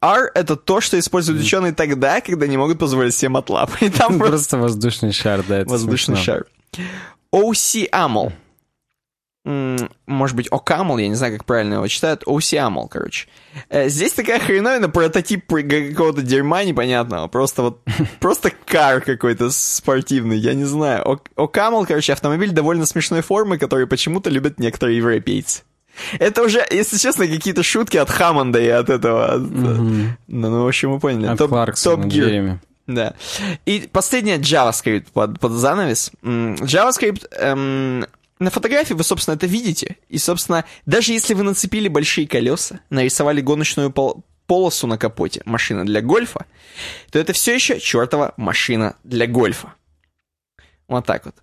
R— 0.00 0.30
это 0.34 0.56
то, 0.56 0.80
что 0.80 0.98
используют 0.98 1.40
ученые 1.42 1.72
тогда, 1.72 2.20
когда 2.20 2.46
не 2.46 2.56
могут 2.56 2.78
позволить 2.78 3.14
себе 3.14 3.30
Матлаб. 3.30 3.70
И 3.82 3.88
там 3.90 4.18
просто 4.18 4.30
Просто 4.30 4.58
воздушный 4.58 5.12
шар, 5.12 5.42
да, 5.46 5.58
это 5.58 5.70
Воздушный 5.70 6.16
смешно. 6.16 6.34
шар. 6.34 6.46
OC 7.34 7.88
AML. 7.90 8.32
М, 9.46 9.88
Может 10.06 10.36
быть, 10.36 10.48
OCAML, 10.48 11.00
я 11.00 11.08
не 11.08 11.14
знаю, 11.14 11.32
как 11.38 11.46
правильно 11.46 11.74
его 11.74 11.86
читают. 11.88 12.24
OC 12.26 12.58
AML, 12.58 12.88
короче. 12.88 13.26
Э, 13.70 13.88
Здесь 13.88 14.12
такая 14.12 14.38
хреновина, 14.38 14.90
прототип 14.90 15.46
какого-то 15.46 16.20
дерьма 16.22 16.62
непонятного. 16.64 17.26
Просто 17.28 17.62
вот, 17.62 17.80
просто 18.20 18.50
кар 18.66 19.00
какой-то 19.00 19.50
спортивный, 19.50 20.36
я 20.36 20.52
не 20.52 20.64
знаю. 20.64 21.20
OCAML, 21.36 21.86
короче, 21.86 22.12
автомобиль 22.12 22.50
довольно 22.50 22.84
смешной 22.84 23.22
формы, 23.22 23.56
который 23.56 23.86
почему-то 23.86 24.28
любят 24.28 24.58
некоторые 24.58 24.98
европейцы. 24.98 25.62
Это 26.18 26.42
уже, 26.42 26.64
если 26.70 26.98
честно, 26.98 27.26
какие-то 27.26 27.62
шутки 27.62 27.96
от 27.96 28.10
Хаммонда 28.10 28.60
и 28.60 28.68
от 28.68 28.88
этого. 28.90 29.34
от- 29.34 29.50
ну, 29.50 30.06
ну, 30.28 30.64
в 30.64 30.68
общем, 30.68 30.92
вы 30.92 31.00
поняли. 31.00 31.26
От 31.26 31.38
Топ- 31.38 31.50
Кларксона 31.50 32.04
Gear. 32.04 32.08
Джереми. 32.10 32.60
Да. 32.86 33.14
И 33.66 33.88
последнее 33.92 34.38
JavaScript 34.38 35.06
под, 35.12 35.38
под 35.38 35.52
занавес. 35.52 36.10
JavaScript 36.22 37.26
эм, 37.38 38.06
на 38.40 38.50
фотографии 38.50 38.94
вы, 38.94 39.04
собственно, 39.04 39.36
это 39.36 39.46
видите. 39.46 39.96
И, 40.08 40.18
собственно, 40.18 40.64
даже 40.86 41.12
если 41.12 41.34
вы 41.34 41.44
нацепили 41.44 41.88
большие 41.88 42.26
колеса, 42.26 42.80
нарисовали 42.90 43.40
гоночную 43.40 43.90
пол- 43.92 44.24
полосу 44.46 44.88
на 44.88 44.98
капоте 44.98 45.42
машины 45.44 45.84
для 45.84 46.00
гольфа, 46.00 46.46
то 47.12 47.18
это 47.20 47.32
все 47.32 47.54
еще 47.54 47.78
чертова 47.78 48.34
машина 48.36 48.96
для 49.04 49.28
гольфа. 49.28 49.74
Вот 50.88 51.06
так 51.06 51.26
вот. 51.26 51.36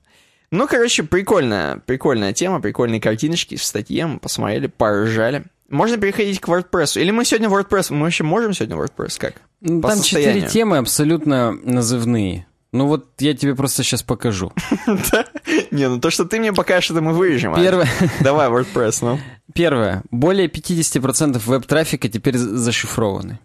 Ну, 0.51 0.67
короче, 0.67 1.03
прикольная, 1.03 1.77
прикольная 1.85 2.31
тема, 2.33 2.61
прикольные 2.61 3.01
картиночки 3.01 3.55
в 3.55 3.63
статье, 3.63 4.05
мы 4.07 4.19
посмотрели, 4.19 4.67
поржали. 4.67 5.43
Можно 5.69 5.97
переходить 5.97 6.39
к 6.39 6.47
WordPress. 6.47 6.99
Или 6.99 7.11
мы 7.11 7.25
сегодня 7.25 7.49
WordPress, 7.49 7.93
мы 7.93 8.03
вообще 8.03 8.23
можем 8.23 8.53
сегодня 8.53 8.77
WordPress 8.77 9.19
как? 9.19 9.33
Ну, 9.59 9.81
По 9.81 9.89
Там 9.89 10.01
четыре 10.01 10.43
темы 10.43 10.77
абсолютно 10.77 11.51
назывные. 11.51 12.47
Ну 12.71 12.87
вот 12.87 13.09
я 13.19 13.33
тебе 13.33 13.55
просто 13.55 13.83
сейчас 13.83 14.03
покажу. 14.03 14.51
Не, 15.71 15.89
ну 15.89 15.99
то, 15.99 16.09
что 16.09 16.25
ты 16.25 16.39
мне 16.39 16.53
покажешь, 16.53 16.91
это 16.91 17.01
мы 17.01 17.13
вырежем. 17.13 17.53
а. 17.53 17.59
Первое, 17.59 17.87
Давай, 18.21 18.49
WordPress, 18.49 18.99
ну. 19.01 19.19
первое. 19.53 20.03
Более 20.11 20.47
50% 20.47 21.41
веб-трафика 21.45 22.07
теперь 22.09 22.37
за- 22.37 22.57
зашифрованы. 22.57 23.39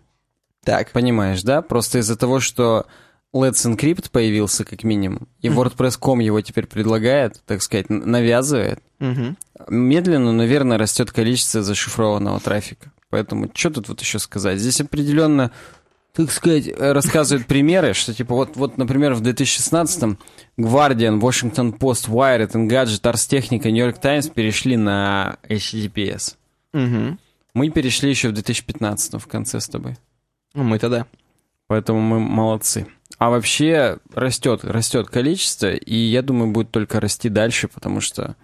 Так. 0.64 0.90
Понимаешь, 0.92 1.42
да? 1.42 1.62
Просто 1.62 1.98
из-за 1.98 2.16
того, 2.16 2.38
что 2.40 2.86
Let's 3.34 3.64
Encrypt 3.66 4.10
появился 4.10 4.64
как 4.64 4.84
минимум, 4.84 5.26
и 5.40 5.48
WordPress.com 5.48 6.20
его 6.20 6.40
теперь 6.42 6.66
предлагает, 6.66 7.40
так 7.46 7.62
сказать, 7.62 7.88
навязывает, 7.88 8.80
Мгм. 8.98 9.36
медленно, 9.68 10.32
но 10.32 10.44
верно 10.44 10.76
растет 10.78 11.10
количество 11.12 11.62
зашифрованного 11.62 12.40
трафика. 12.40 12.92
Поэтому 13.08 13.50
что 13.54 13.70
тут 13.70 13.88
вот 13.88 14.00
еще 14.00 14.18
сказать? 14.18 14.58
Здесь 14.58 14.80
определенно, 14.82 15.50
так 16.14 16.30
сказать, 16.30 16.66
э, 16.68 16.92
рассказывают 16.92 17.46
примеры, 17.46 17.94
что 17.94 18.12
типа 18.12 18.34
вот, 18.34 18.56
вот 18.56 18.76
например, 18.76 19.14
в 19.14 19.22
2016-м 19.22 20.18
Guardian, 20.58 21.18
Washington 21.20 21.76
Post, 21.78 22.08
Wired, 22.10 22.52
Engadget, 22.52 23.00
Ars 23.02 23.28
Technica, 23.30 23.70
New 23.70 23.82
York 23.84 23.98
Times 23.98 24.28
перешли 24.28 24.76
на 24.76 25.36
HTTPS. 25.48 26.36
Мгм. 26.74 27.18
Мы 27.54 27.70
перешли 27.70 28.10
еще 28.10 28.28
в 28.28 28.32
2015 28.32 29.18
в 29.18 29.26
конце 29.26 29.58
с 29.60 29.68
тобой. 29.68 29.96
Ну, 30.54 30.64
мы 30.64 30.78
тогда. 30.78 31.06
Поэтому 31.66 32.00
мы 32.00 32.18
молодцы. 32.20 32.86
А 33.22 33.30
вообще 33.30 33.98
растет, 34.12 34.64
растет 34.64 35.06
количество, 35.06 35.72
и 35.72 35.94
я 35.94 36.22
думаю, 36.22 36.50
будет 36.50 36.72
только 36.72 36.98
расти 36.98 37.28
дальше, 37.28 37.68
потому 37.68 38.00
что 38.00 38.34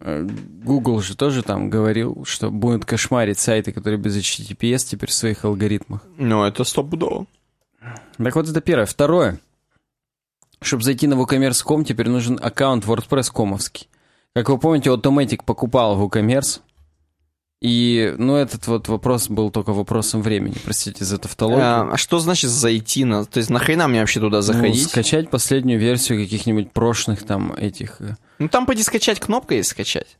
э, 0.00 0.28
Google 0.62 1.00
же 1.00 1.16
тоже 1.16 1.42
там 1.42 1.70
говорил, 1.70 2.22
что 2.26 2.50
будет 2.50 2.84
кошмарить 2.84 3.38
сайты, 3.38 3.72
которые 3.72 3.98
без 3.98 4.14
HTTPS 4.14 4.80
теперь 4.80 5.08
в 5.08 5.14
своих 5.14 5.46
алгоритмах. 5.46 6.02
Ну, 6.18 6.44
это 6.44 6.62
стопудово. 6.64 7.24
Так 8.18 8.36
вот 8.36 8.46
это 8.46 8.60
первое. 8.60 8.84
Второе. 8.84 9.40
Чтобы 10.60 10.82
зайти 10.82 11.06
на 11.06 11.14
WooCommerce.com, 11.14 11.86
теперь 11.86 12.10
нужен 12.10 12.38
аккаунт 12.38 12.84
WordPress-комовский. 12.84 13.88
Как 14.34 14.50
вы 14.50 14.58
помните, 14.58 14.90
Automatic 14.90 15.40
покупал 15.42 15.98
WooCommerce, 15.98 16.60
и, 17.62 18.12
ну, 18.18 18.34
этот 18.34 18.66
вот 18.66 18.88
вопрос 18.88 19.28
был 19.28 19.50
только 19.52 19.72
вопросом 19.72 20.20
времени, 20.20 20.56
простите 20.64 21.04
за 21.04 21.18
тавтологию. 21.18 21.64
А, 21.64 21.88
а 21.92 21.96
что 21.96 22.18
значит 22.18 22.50
зайти 22.50 23.04
на... 23.04 23.24
То 23.24 23.38
есть 23.38 23.50
нахрена 23.50 23.86
мне 23.86 24.00
вообще 24.00 24.18
туда 24.18 24.38
Ну, 24.38 24.42
заходить? 24.42 24.88
скачать 24.88 25.30
последнюю 25.30 25.78
версию 25.78 26.20
каких-нибудь 26.22 26.72
прошлых 26.72 27.22
там 27.22 27.52
этих... 27.52 28.00
э, 28.00 28.16
Ну, 28.40 28.48
там 28.48 28.66
поди 28.66 28.82
скачать 28.82 29.20
кнопка 29.20 29.54
есть 29.54 29.70
скачать. 29.70 30.18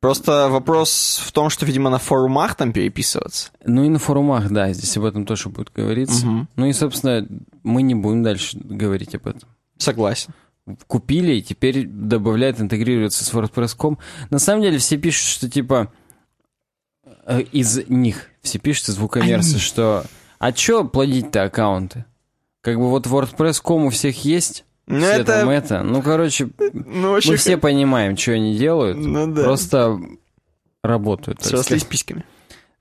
Просто 0.00 0.48
вопрос 0.48 1.22
в 1.24 1.30
том, 1.30 1.48
что, 1.48 1.64
видимо, 1.64 1.90
на 1.90 1.98
форумах 1.98 2.56
там 2.56 2.72
переписываться. 2.72 3.50
Ну 3.64 3.84
и 3.84 3.88
на 3.88 3.98
форумах, 4.00 4.50
да, 4.50 4.72
здесь 4.72 4.96
об 4.96 5.04
этом 5.04 5.24
тоже 5.26 5.48
будет 5.50 5.70
говориться. 5.72 6.26
Мгм. 6.26 6.48
Ну 6.56 6.66
и, 6.66 6.72
собственно, 6.72 7.26
мы 7.62 7.82
не 7.82 7.94
будем 7.94 8.22
дальше 8.24 8.58
говорить 8.58 9.14
об 9.14 9.28
этом. 9.28 9.48
Согласен. 9.78 10.34
Купили, 10.88 11.34
и 11.34 11.42
теперь 11.42 11.86
добавляют, 11.86 12.60
интегрируется 12.60 13.24
с 13.24 13.32
WordPress.com. 13.32 13.98
На 14.30 14.38
самом 14.38 14.62
деле 14.62 14.78
все 14.78 14.96
пишут, 14.98 15.28
что 15.28 15.48
типа 15.48 15.92
из 17.52 17.88
них, 17.88 18.28
все 18.42 18.58
пишут 18.58 18.90
из 18.90 18.98
WooCommerce, 18.98 19.58
что 19.58 20.04
а 20.38 20.52
чё 20.52 20.84
плодить-то 20.84 21.44
аккаунты? 21.44 22.04
Как 22.60 22.76
бы 22.76 22.88
вот 22.90 23.06
WordPress.com 23.06 23.86
у 23.86 23.90
всех 23.90 24.24
есть, 24.24 24.64
Ну, 24.86 24.98
все 25.00 25.20
это... 25.20 25.40
там 25.40 25.48
это. 25.48 25.82
Ну, 25.82 26.02
короче, 26.02 26.50
Ну, 26.72 27.12
вообще... 27.12 27.30
мы 27.30 27.36
все 27.36 27.56
понимаем, 27.56 28.16
что 28.16 28.32
они 28.32 28.56
делают. 28.56 28.98
Ну, 28.98 29.32
да. 29.32 29.44
Просто 29.44 29.98
работают. 30.82 31.42
Срослись 31.42 31.84
письками. 31.84 32.24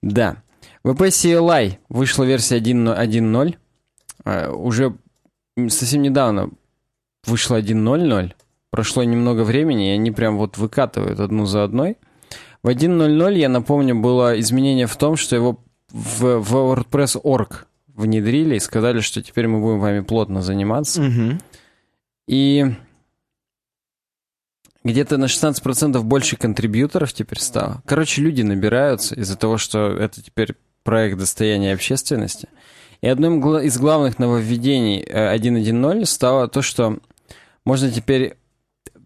Да. 0.01 0.37
VP 0.83 0.97
CLI 1.07 1.77
вышла 1.89 2.23
версия 2.23 2.59
1.1.0. 2.59 3.55
Э, 4.25 4.49
Уже 4.51 4.95
совсем 5.69 6.01
недавно 6.01 6.49
вышла 7.25 7.59
1.0.0. 7.61 8.33
Прошло 8.69 9.03
немного 9.03 9.43
времени, 9.43 9.91
и 9.91 9.95
они 9.95 10.11
прям 10.11 10.37
вот 10.37 10.57
выкатывают 10.57 11.19
одну 11.19 11.45
за 11.45 11.63
одной. 11.63 11.97
В 12.63 12.69
1.0.0, 12.69 13.37
я 13.37 13.49
напомню, 13.49 13.95
было 13.95 14.39
изменение 14.39 14.87
в 14.87 14.95
том, 14.95 15.17
что 15.17 15.35
его 15.35 15.63
в, 15.89 16.39
в 16.39 16.55
WordPress.org 16.55 17.67
внедрили 17.87 18.55
и 18.55 18.59
сказали, 18.59 19.01
что 19.01 19.21
теперь 19.21 19.47
мы 19.47 19.59
будем 19.59 19.79
вами 19.79 19.99
плотно 19.99 20.41
заниматься. 20.41 21.01
Мгм. 21.01 21.39
И 22.27 22.73
где-то 24.83 25.17
на 25.17 25.25
16% 25.25 26.01
больше 26.03 26.37
контрибьюторов 26.37 27.13
теперь 27.13 27.39
стало. 27.39 27.81
Короче, 27.85 28.21
люди 28.21 28.41
набираются 28.41 29.15
из-за 29.15 29.37
того, 29.37 29.57
что 29.57 29.91
это 29.91 30.21
теперь 30.21 30.55
проект 30.83 31.17
достояния 31.17 31.73
общественности. 31.73 32.47
И 33.01 33.07
одним 33.07 33.45
из 33.57 33.77
главных 33.77 34.19
нововведений 34.19 35.01
э, 35.01 35.35
1.1.0 35.35 36.05
стало 36.05 36.47
то, 36.47 36.61
что 36.61 36.99
можно 37.65 37.91
теперь 37.91 38.37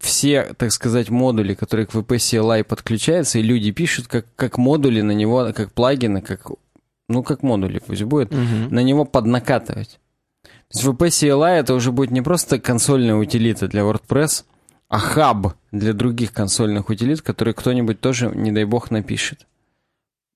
все, 0.00 0.54
так 0.56 0.72
сказать, 0.72 1.10
модули, 1.10 1.54
которые 1.54 1.86
к 1.86 1.94
VP 1.94 2.06
CLI 2.16 2.64
подключаются, 2.64 3.38
и 3.38 3.42
люди 3.42 3.70
пишут 3.72 4.06
как, 4.08 4.26
как 4.36 4.58
модули 4.58 5.00
на 5.00 5.12
него, 5.12 5.52
как 5.54 5.72
плагины, 5.72 6.20
как, 6.22 6.50
ну, 7.08 7.22
как 7.22 7.42
модули 7.42 7.80
пусть 7.84 8.02
будет, 8.04 8.30
Мгм. 8.32 8.68
на 8.74 8.80
него 8.82 9.04
поднакатывать. 9.04 9.98
То 10.42 10.50
есть 10.78 10.84
VP 10.86 11.06
CLI 11.08 11.60
это 11.60 11.74
уже 11.74 11.92
будет 11.92 12.10
не 12.10 12.22
просто 12.22 12.58
консольная 12.60 13.14
утилита 13.16 13.68
для 13.68 13.82
WordPress, 13.82 14.44
а 14.88 14.98
хаб 14.98 15.54
для 15.72 15.92
других 15.92 16.32
консольных 16.32 16.88
утилит, 16.88 17.22
которые 17.22 17.54
кто-нибудь 17.54 18.00
тоже, 18.00 18.30
не 18.34 18.52
дай 18.52 18.64
бог, 18.64 18.90
напишет. 18.90 19.46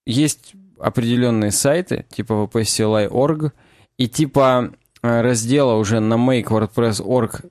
Есть 0.06 0.54
определенные 0.78 1.52
сайты, 1.52 2.04
типа 2.10 2.32
VP 2.32 2.62
CLI.org, 2.62 3.52
и 3.98 4.08
типа 4.08 4.72
э, 5.02 5.20
раздела 5.20 5.74
уже 5.74 6.00
на 6.00 6.14
make 6.14 6.46
WordPress.org 6.46 7.44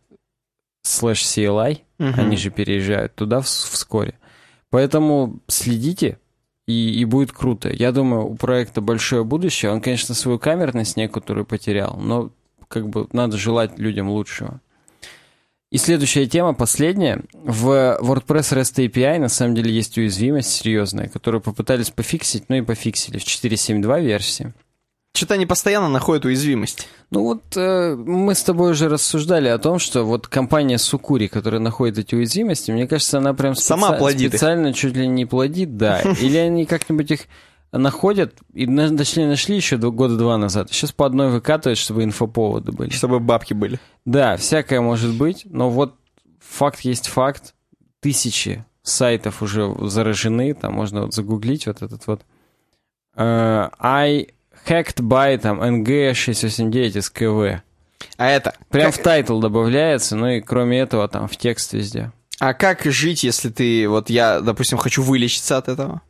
slash 0.85 1.23
CLI, 1.23 1.79
Мгм. 2.01 2.19
они 2.19 2.37
же 2.37 2.49
переезжают 2.49 3.15
туда 3.15 3.37
вс- 3.39 3.71
вскоре. 3.71 4.15
Поэтому 4.69 5.39
следите, 5.47 6.17
и, 6.67 6.99
и 6.99 7.05
будет 7.05 7.31
круто. 7.31 7.69
Я 7.69 7.91
думаю, 7.91 8.25
у 8.25 8.35
проекта 8.35 8.81
большое 8.81 9.23
будущее. 9.23 9.71
Он, 9.71 9.81
конечно, 9.81 10.15
свою 10.15 10.39
камерность 10.39 10.97
некоторую 10.97 11.45
потерял, 11.45 11.97
но 11.97 12.31
как 12.67 12.87
бы 12.89 13.07
надо 13.11 13.37
желать 13.37 13.77
людям 13.77 14.09
лучшего. 14.09 14.61
И 15.71 15.77
следующая 15.77 16.25
тема, 16.25 16.53
последняя. 16.53 17.21
В 17.33 17.97
WordPress 18.01 18.53
REST 18.57 18.87
API 18.87 19.19
на 19.19 19.29
самом 19.29 19.55
деле 19.55 19.71
есть 19.71 19.97
уязвимость 19.97 20.49
серьезная, 20.51 21.07
которую 21.07 21.41
попытались 21.41 21.89
пофиксить, 21.91 22.45
ну 22.49 22.55
и 22.57 22.61
пофиксили 22.61 23.17
в 23.17 23.23
4.7.2 23.23 24.01
версии. 24.01 24.53
Что-то 25.13 25.33
они 25.33 25.45
постоянно 25.45 25.89
находят 25.89 26.25
уязвимость. 26.25 26.87
Ну 27.09 27.23
вот 27.23 27.43
э, 27.57 27.95
мы 27.95 28.33
с 28.33 28.43
тобой 28.43 28.71
уже 28.71 28.87
рассуждали 28.87 29.49
о 29.49 29.57
том, 29.57 29.77
что 29.77 30.03
вот 30.03 30.27
компания 30.27 30.77
Сукури, 30.77 31.27
которая 31.27 31.59
находит 31.59 31.99
эти 31.99 32.15
уязвимости, 32.15 32.71
мне 32.71 32.87
кажется, 32.87 33.17
она 33.17 33.33
прям 33.33 33.53
специ... 33.53 33.67
Сама 33.67 33.91
плодит 33.93 34.31
специально 34.31 34.67
их. 34.67 34.75
чуть 34.75 34.95
ли 34.95 35.07
не 35.07 35.25
плодит, 35.25 35.75
да. 35.75 35.99
Или 36.21 36.37
они 36.37 36.65
как-нибудь 36.65 37.11
их 37.11 37.21
находят, 37.71 38.33
и 38.53 38.65
точнее 38.65 39.27
нашли 39.27 39.55
еще 39.55 39.77
года 39.77 40.17
два 40.17 40.37
назад, 40.37 40.69
сейчас 40.71 40.91
по 40.91 41.05
одной 41.05 41.29
выкатывают, 41.29 41.79
чтобы 41.79 42.03
инфоповоды 42.03 42.71
были. 42.71 42.89
Чтобы 42.89 43.19
бабки 43.19 43.53
были. 43.53 43.79
Да, 44.05 44.37
всякое 44.37 44.81
может 44.81 45.13
быть, 45.13 45.43
но 45.45 45.69
вот 45.69 45.95
факт 46.39 46.81
есть 46.81 47.07
факт. 47.07 47.53
Тысячи 48.01 48.65
сайтов 48.83 49.41
уже 49.41 49.73
заражены, 49.87 50.53
там 50.53 50.73
можно 50.73 51.03
вот 51.03 51.13
загуглить 51.13 51.67
вот 51.67 51.81
этот 51.81 52.07
вот. 52.07 52.21
Uh, 53.15 53.69
I 53.79 54.29
hacked 54.67 55.01
by 55.01 55.37
там 55.37 55.61
NG689 55.61 56.93
SKV. 56.93 57.61
А 58.17 58.27
это? 58.27 58.53
Прям 58.69 58.91
как... 58.91 58.99
в 58.99 59.03
title 59.03 59.39
добавляется, 59.39 60.15
ну 60.15 60.27
и 60.27 60.41
кроме 60.41 60.79
этого 60.79 61.07
там 61.07 61.27
в 61.27 61.37
текст 61.37 61.73
везде. 61.73 62.11
А 62.39 62.53
как 62.53 62.83
жить, 62.85 63.23
если 63.23 63.49
ты, 63.49 63.87
вот 63.87 64.09
я, 64.09 64.41
допустим, 64.41 64.77
хочу 64.77 65.03
вылечиться 65.03 65.57
от 65.57 65.67
этого? 65.67 66.01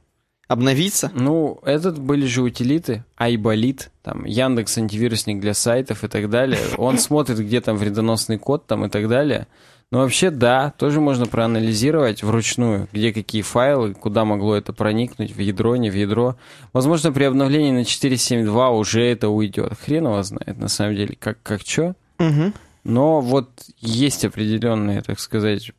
Обновиться? 0.48 1.12
Ну, 1.14 1.60
этот 1.64 2.00
были 2.00 2.26
же 2.26 2.42
утилиты, 2.42 3.06
Айболит, 3.18 3.90
там, 4.04 4.26
Яндекс 4.26 4.78
антивирусник 4.78 5.40
для 5.40 5.54
сайтов 5.54 6.04
и 6.04 6.08
так 6.08 6.30
далее. 6.30 6.60
Он 6.78 6.98
смотрит, 6.98 7.40
где 7.40 7.62
там 7.62 7.78
вредоносный 7.78 8.38
код 8.38 8.66
там 8.66 8.86
и 8.86 8.90
так 8.90 9.08
далее. 9.08 9.48
Но 9.92 10.00
вообще, 10.00 10.32
да, 10.32 10.72
тоже 10.78 11.02
можно 11.02 11.26
проанализировать 11.26 12.24
вручную, 12.24 12.88
где 12.94 13.12
какие 13.12 13.42
файлы, 13.42 13.94
куда 13.94 14.24
могло 14.24 14.56
это 14.56 14.72
проникнуть, 14.72 15.36
в 15.36 15.40
ядро, 15.40 15.76
не 15.76 15.90
в 15.90 15.96
ядро. 15.96 16.38
Возможно, 16.72 17.12
при 17.12 17.26
обновлении 17.26 17.72
на 17.72 17.82
4.7.2 17.82 18.78
уже 18.78 19.04
это 19.04 19.28
уйдет. 19.28 19.74
Хрен 19.84 20.06
его 20.06 20.24
знает, 20.24 20.58
на 20.58 20.70
самом 20.70 20.96
деле, 20.96 21.18
как, 21.20 21.44
как 21.44 21.62
что. 21.62 21.96
Угу. 22.20 22.54
Но 22.86 23.20
вот 23.20 23.50
есть 23.80 24.24
определенные, 24.24 25.02
так 25.02 25.20
сказать, 25.20 25.72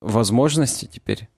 возможности 0.00 0.84
теперь. 0.84 1.28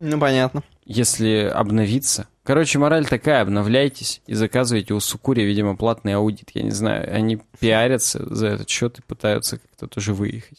Ну, 0.00 0.18
понятно. 0.18 0.64
Если 0.84 1.44
обновиться. 1.44 2.26
Короче, 2.42 2.80
мораль 2.80 3.06
такая, 3.06 3.42
обновляйтесь 3.42 4.20
и 4.26 4.34
заказывайте 4.34 4.94
у 4.94 5.00
Сукури, 5.00 5.42
видимо, 5.44 5.76
платный 5.76 6.16
аудит. 6.16 6.50
Я 6.54 6.64
не 6.64 6.72
знаю, 6.72 7.08
они 7.14 7.40
пиарятся 7.60 8.34
за 8.34 8.48
этот 8.48 8.68
счет 8.68 8.98
и 8.98 9.02
пытаются 9.02 9.58
как-то 9.58 9.86
тоже 9.86 10.12
выехать. 10.12 10.58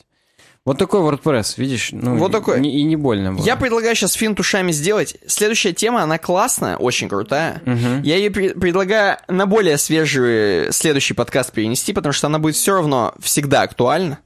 Вот 0.66 0.78
такой 0.78 1.02
WordPress, 1.02 1.56
видишь? 1.58 1.90
Ну, 1.92 2.16
вот 2.16 2.32
такой. 2.32 2.62
Не, 2.62 2.80
и 2.80 2.84
не 2.84 2.96
больно 2.96 3.34
было. 3.34 3.44
Я 3.44 3.58
предлагаю 3.58 3.96
сейчас 3.96 4.14
финт 4.14 4.40
ушами 4.40 4.72
сделать. 4.72 5.18
Следующая 5.28 5.74
тема, 5.74 6.04
она 6.04 6.18
классная, 6.18 6.78
очень 6.78 7.10
крутая. 7.10 7.62
Угу. 7.66 8.04
Я 8.04 8.16
ее 8.16 8.32
при- 8.32 8.54
предлагаю 8.54 9.18
на 9.28 9.46
более 9.46 9.78
свежий 9.78 10.72
следующий 10.72 11.16
подкаст 11.16 11.52
перенести, 11.52 11.92
потому 11.92 12.14
что 12.14 12.28
она 12.28 12.40
будет 12.40 12.56
все 12.56 12.76
равно 12.76 13.14
всегда 13.20 13.64
актуальна. 13.64 14.20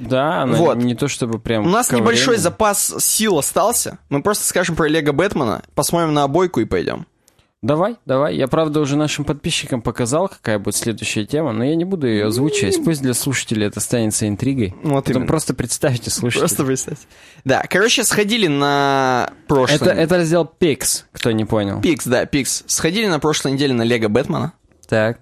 Да, 0.00 0.44
она 0.44 0.56
вот. 0.56 0.78
не 0.78 0.94
то 0.94 1.08
чтобы 1.08 1.38
прям... 1.38 1.66
У 1.66 1.68
нас 1.68 1.92
небольшой 1.92 2.38
запас 2.38 2.94
сил 2.98 3.36
остался. 3.36 3.98
Мы 4.08 4.22
просто 4.22 4.44
скажем 4.46 4.76
про 4.76 4.88
Лего 4.88 5.12
Бэтмена, 5.12 5.62
посмотрим 5.74 6.14
на 6.14 6.22
обойку 6.22 6.60
и 6.60 6.64
пойдем. 6.64 7.06
Давай, 7.62 7.96
давай. 8.04 8.36
Я, 8.36 8.48
правда, 8.48 8.80
уже 8.80 8.96
нашим 8.96 9.24
подписчикам 9.24 9.80
показал, 9.80 10.28
какая 10.28 10.58
будет 10.58 10.76
следующая 10.76 11.24
тема, 11.24 11.52
но 11.52 11.64
я 11.64 11.74
не 11.74 11.84
буду 11.84 12.06
ее 12.06 12.26
озвучивать. 12.26 12.84
Пусть 12.84 13.02
для 13.02 13.14
слушателей 13.14 13.66
это 13.66 13.80
останется 13.80 14.28
интригой. 14.28 14.74
Вот 14.82 15.04
Потом 15.06 15.22
именно. 15.22 15.26
просто 15.26 15.54
представьте 15.54 16.10
слушателей. 16.10 16.40
Просто 16.40 16.64
представьте. 16.64 17.06
Да, 17.44 17.64
короче, 17.68 18.04
сходили 18.04 18.46
на 18.46 19.30
прошлый... 19.48 19.76
Это, 19.80 19.90
это 19.90 20.16
раздел 20.16 20.50
Pix, 20.60 21.04
кто 21.12 21.32
не 21.32 21.44
понял. 21.44 21.80
Пикс, 21.80 22.06
да, 22.06 22.26
Пикс. 22.26 22.62
Сходили 22.66 23.06
на 23.06 23.18
прошлой 23.20 23.52
неделе 23.52 23.72
на 23.72 23.82
Лего 23.82 24.08
Бэтмена. 24.08 24.52
Так. 24.86 25.20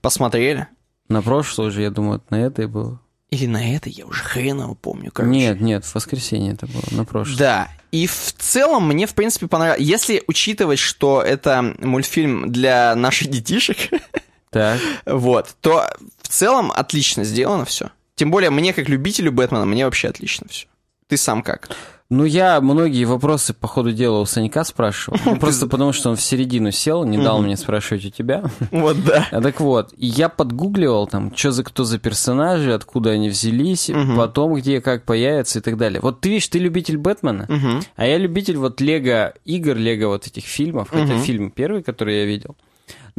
Посмотрели. 0.00 0.68
На 1.08 1.22
прошлой 1.22 1.68
уже, 1.68 1.82
я 1.82 1.90
думаю, 1.90 2.22
на 2.30 2.36
этой 2.36 2.66
было. 2.66 3.00
Или 3.30 3.46
на 3.46 3.74
это, 3.74 3.88
я 3.88 4.06
уже 4.06 4.22
хреново 4.24 4.74
помню, 4.74 5.10
короче. 5.12 5.30
Нет, 5.30 5.60
нет, 5.60 5.84
в 5.84 5.94
воскресенье 5.94 6.54
это 6.54 6.66
было, 6.66 6.82
на 6.90 7.04
прошлой. 7.04 7.36
Да, 7.36 7.68
и 7.92 8.06
в 8.06 8.34
целом 8.38 8.88
мне, 8.88 9.06
в 9.06 9.14
принципе, 9.14 9.46
понравилось. 9.46 9.80
Если 9.80 10.22
учитывать, 10.26 10.78
что 10.78 11.22
это 11.22 11.74
мультфильм 11.78 12.50
для 12.50 12.94
наших 12.96 13.28
детишек, 13.28 13.76
так. 14.50 14.80
вот, 15.06 15.56
то 15.60 15.88
в 16.22 16.28
целом 16.28 16.72
отлично 16.72 17.22
сделано 17.24 17.64
все. 17.64 17.90
Тем 18.16 18.30
более, 18.30 18.50
мне, 18.50 18.72
как 18.72 18.88
любителю 18.88 19.32
Бэтмена, 19.32 19.64
мне 19.64 19.84
вообще 19.84 20.08
отлично 20.08 20.46
все. 20.50 20.66
Ты 21.10 21.16
сам 21.16 21.42
как? 21.42 21.68
Ну, 22.08 22.24
я 22.24 22.60
многие 22.60 23.04
вопросы 23.04 23.52
по 23.52 23.66
ходу 23.66 23.92
дела 23.92 24.20
у 24.20 24.26
Санька 24.26 24.62
спрашивал. 24.62 25.18
Ну, 25.24 25.36
просто 25.40 25.66
потому, 25.66 25.92
что 25.92 26.10
он 26.10 26.16
в 26.16 26.22
середину 26.22 26.70
сел, 26.70 27.04
не 27.04 27.18
дал 27.18 27.42
мне 27.42 27.56
спрашивать 27.56 28.04
у 28.04 28.10
тебя. 28.10 28.44
Вот, 28.70 28.96
да. 29.04 29.26
А 29.32 29.40
так 29.40 29.60
вот, 29.60 29.92
я 29.96 30.28
подгугливал 30.28 31.08
там, 31.08 31.32
что 31.36 31.50
за 31.50 31.64
кто 31.64 31.82
за 31.82 31.98
персонажи, 31.98 32.72
откуда 32.72 33.10
они 33.10 33.28
взялись, 33.28 33.90
потом 34.16 34.54
где 34.54 34.80
как 34.80 35.04
появятся 35.04 35.58
и 35.58 35.62
так 35.62 35.76
далее. 35.76 36.00
Вот 36.00 36.20
ты 36.20 36.30
видишь, 36.30 36.48
ты 36.48 36.58
любитель 36.60 36.96
Бэтмена, 36.96 37.82
а 37.96 38.06
я 38.06 38.18
любитель 38.18 38.56
вот 38.56 38.80
Лего 38.80 39.34
игр, 39.44 39.76
Лего 39.76 40.08
вот 40.08 40.26
этих 40.26 40.44
фильмов, 40.44 40.90
хотя 40.90 41.18
фильм 41.18 41.50
первый, 41.50 41.82
который 41.82 42.20
я 42.20 42.24
видел. 42.24 42.56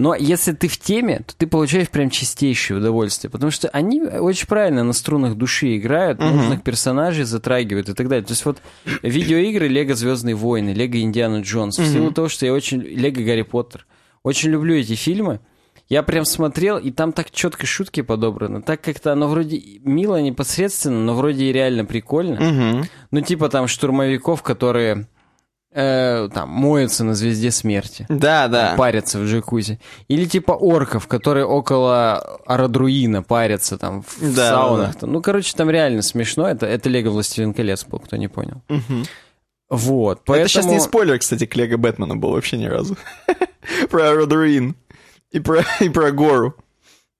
Но 0.01 0.15
если 0.15 0.53
ты 0.53 0.67
в 0.67 0.79
теме, 0.79 1.19
то 1.27 1.35
ты 1.37 1.45
получаешь 1.45 1.87
прям 1.87 2.09
чистейшее 2.09 2.79
удовольствие, 2.79 3.29
потому 3.29 3.51
что 3.51 3.69
они 3.69 4.01
очень 4.01 4.47
правильно 4.47 4.83
на 4.83 4.93
струнах 4.93 5.35
души 5.35 5.77
играют, 5.77 6.19
uh-huh. 6.19 6.33
нужных 6.33 6.63
персонажей 6.63 7.23
затрагивают 7.23 7.87
и 7.87 7.93
так 7.93 8.07
далее. 8.09 8.25
То 8.25 8.31
есть 8.31 8.43
вот 8.43 8.57
видеоигры 9.03 9.67
Лего 9.67 9.93
Звездные 9.93 10.33
войны, 10.33 10.71
Лего 10.71 10.99
Индиана 10.99 11.41
Джонс, 11.41 11.77
uh-huh. 11.77 11.83
в 11.83 11.87
силу 11.87 12.11
того, 12.11 12.29
что 12.29 12.47
я 12.47 12.53
очень 12.53 12.81
Лего 12.81 13.21
Гарри 13.21 13.43
Поттер, 13.43 13.85
очень 14.23 14.49
люблю 14.49 14.73
эти 14.73 14.95
фильмы. 14.95 15.39
Я 15.87 16.01
прям 16.01 16.25
смотрел, 16.25 16.79
и 16.79 16.89
там 16.89 17.13
так 17.13 17.29
четко 17.29 17.67
шутки 17.67 18.01
подобраны. 18.01 18.63
Так 18.63 18.81
как-то 18.81 19.11
оно 19.11 19.27
вроде 19.27 19.61
мило, 19.81 20.19
непосредственно, 20.19 20.97
но 20.97 21.13
вроде 21.13 21.45
и 21.45 21.53
реально 21.53 21.85
прикольно. 21.85 22.37
Угу. 22.79 22.87
Ну, 23.11 23.21
типа 23.21 23.49
там 23.49 23.67
штурмовиков, 23.67 24.41
которые 24.41 25.05
э, 25.71 26.29
там, 26.33 26.49
моются 26.49 27.03
на 27.03 27.15
звезде 27.15 27.51
смерти. 27.51 28.05
Да, 28.09 28.47
да. 28.47 28.75
Парятся 28.77 29.19
в 29.19 29.25
джакузи. 29.25 29.79
Или 30.07 30.25
типа 30.25 30.51
орков, 30.51 31.07
которые 31.07 31.45
около 31.45 32.17
Арадруина 32.45 33.23
парятся 33.23 33.77
там 33.77 34.03
в 34.03 34.35
Да, 34.35 34.49
саунах. 34.49 34.95
Там. 34.95 35.11
Ну, 35.11 35.21
короче, 35.21 35.53
там 35.55 35.69
реально 35.69 36.01
смешно. 36.01 36.47
Это, 36.47 36.65
это 36.65 36.89
Лего 36.89 37.11
Властелин 37.11 37.53
колец 37.53 37.85
был, 37.85 37.99
кто 37.99 38.17
не 38.17 38.27
понял. 38.27 38.61
Мгм. 38.69 39.05
Вот, 39.69 40.21
поэтому... 40.25 40.45
Это 40.45 40.49
сейчас 40.49 40.65
не 40.65 40.79
спойлер, 40.81 41.17
кстати, 41.17 41.45
к 41.45 41.55
Лего 41.55 41.77
Бэтмену 41.77 42.17
был 42.17 42.31
вообще 42.31 42.57
ни 42.57 42.65
разу. 42.65 42.97
про 43.89 44.13
Родруин. 44.13 44.75
И 45.31 45.39
про, 45.39 45.63
и 45.79 45.87
про 45.87 46.11
гору. 46.11 46.55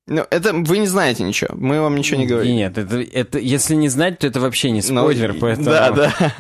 Ну, 0.08 0.26
это 0.30 0.52
вы 0.54 0.80
не 0.80 0.88
знаете 0.88 1.24
ничего. 1.24 1.52
Мы 1.56 1.80
вам 1.80 1.96
ничего 1.96 2.20
не 2.20 2.28
говорим. 2.28 2.54
Нет, 2.54 2.78
это, 2.78 3.00
это, 3.00 3.40
если 3.40 3.76
не 3.76 3.88
знать, 3.88 4.20
то 4.20 4.28
это 4.28 4.42
вообще 4.42 4.72
не 4.72 4.82
Ну, 4.82 5.02
спойлер, 5.02 5.36
поэтому... 5.40 5.70
Да, 5.70 5.92
да. 5.92 6.34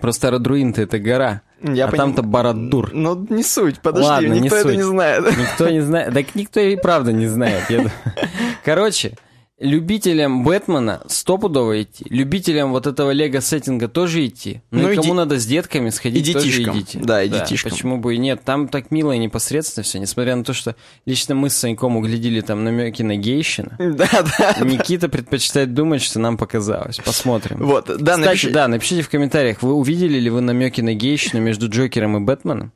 Просто 0.00 0.28
Арадруин-то 0.28 0.80
это 0.82 0.98
гора, 0.98 1.42
Я 1.62 1.84
а 1.84 1.88
поним- 1.88 1.96
там-то 1.98 2.22
Барадур. 2.22 2.90
Ну, 2.94 3.26
не 3.28 3.42
суть, 3.42 3.80
подожди, 3.80 4.08
Ладно, 4.08 4.32
не 4.32 4.40
никто 4.40 4.56
это 4.56 4.68
суть. 4.68 4.76
не 4.76 4.82
знает. 4.82 5.24
Никто 5.38 5.68
не 5.68 5.80
знает. 5.80 6.14
Так 6.14 6.34
никто 6.34 6.60
и 6.60 6.76
правда 6.76 7.12
не 7.12 7.26
знает. 7.26 7.64
Короче, 8.64 9.12
любителям 9.60 10.42
Бэтмена 10.42 11.02
стопудово 11.06 11.82
идти. 11.82 12.04
Любителям 12.08 12.72
вот 12.72 12.86
этого 12.86 13.10
лего-сеттинга 13.10 13.88
тоже 13.88 14.26
идти. 14.26 14.62
Ну, 14.70 14.82
Ну, 14.82 14.90
и 14.90 14.96
кому 14.96 15.14
надо 15.14 15.38
с 15.38 15.46
детками 15.46 15.90
сходить, 15.90 16.26
и 16.28 16.32
тоже 16.32 16.46
детишкам. 16.46 16.76
идите. 16.78 16.98
Да, 17.00 17.22
и 17.22 17.28
детишкам. 17.28 17.70
Почему 17.70 17.98
бы 17.98 18.14
и 18.14 18.18
нет. 18.18 18.42
Там 18.44 18.68
так 18.68 18.90
мило 18.90 19.12
и 19.12 19.18
непосредственно 19.18 19.84
все. 19.84 19.98
Несмотря 19.98 20.34
на 20.34 20.44
то, 20.44 20.52
что 20.54 20.74
лично 21.06 21.34
мы 21.34 21.50
с 21.50 21.56
Саньком 21.56 21.96
углядели 21.96 22.40
там 22.40 22.64
намеки 22.64 23.02
на 23.02 23.16
гейщина. 23.16 23.76
Да, 23.78 24.08
да. 24.38 24.56
Никита 24.64 25.08
предпочитает 25.10 25.74
думать, 25.74 26.00
что 26.02 26.18
нам 26.20 26.38
показалось. 26.38 26.96
Посмотрим. 26.98 27.58
Вот, 27.58 27.86
да, 27.86 28.14
Кстати, 28.16 28.20
напиши- 28.46 28.50
да, 28.50 28.66
напишите 28.68 29.02
в 29.02 29.10
комментариях, 29.10 29.62
вы 29.62 29.74
увидели 29.74 30.18
ли 30.18 30.30
вы 30.30 30.40
намеки 30.40 30.80
на 30.80 30.94
гейщину 30.94 31.42
между 31.42 31.68
Джокером 31.68 32.16
и 32.16 32.20
Бэтменом? 32.20 32.72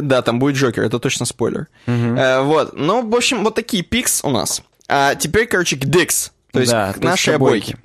Да, 0.00 0.20
там 0.20 0.38
будет 0.38 0.56
Джокер, 0.56 0.82
это 0.84 0.98
точно 0.98 1.24
спойлер. 1.24 1.66
Э, 1.86 2.42
вот, 2.42 2.74
ну, 2.74 3.08
в 3.08 3.14
общем, 3.16 3.42
вот 3.42 3.54
такие 3.54 3.82
пикс 3.82 4.22
у 4.22 4.28
нас. 4.30 4.62
А 4.88 5.14
теперь, 5.14 5.46
короче, 5.46 5.76
к 5.76 5.84
Дикс. 5.84 6.32
То 6.52 6.60
есть 6.60 6.72
Да, 6.72 6.92
к 6.92 6.98
то 6.98 7.04
нашей 7.06 7.36
обойке. 7.36 7.78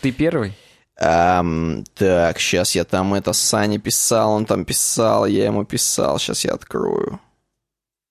Ты 0.00 0.10
первый? 0.12 0.54
Ам, 0.98 1.84
так, 1.94 2.38
сейчас 2.38 2.74
я 2.74 2.84
там 2.84 3.14
это 3.14 3.32
Сане 3.32 3.78
писал, 3.78 4.32
он 4.32 4.44
там 4.44 4.64
писал, 4.64 5.26
я 5.26 5.46
ему 5.46 5.64
писал, 5.64 6.18
сейчас 6.18 6.44
я 6.44 6.52
открою. 6.52 7.20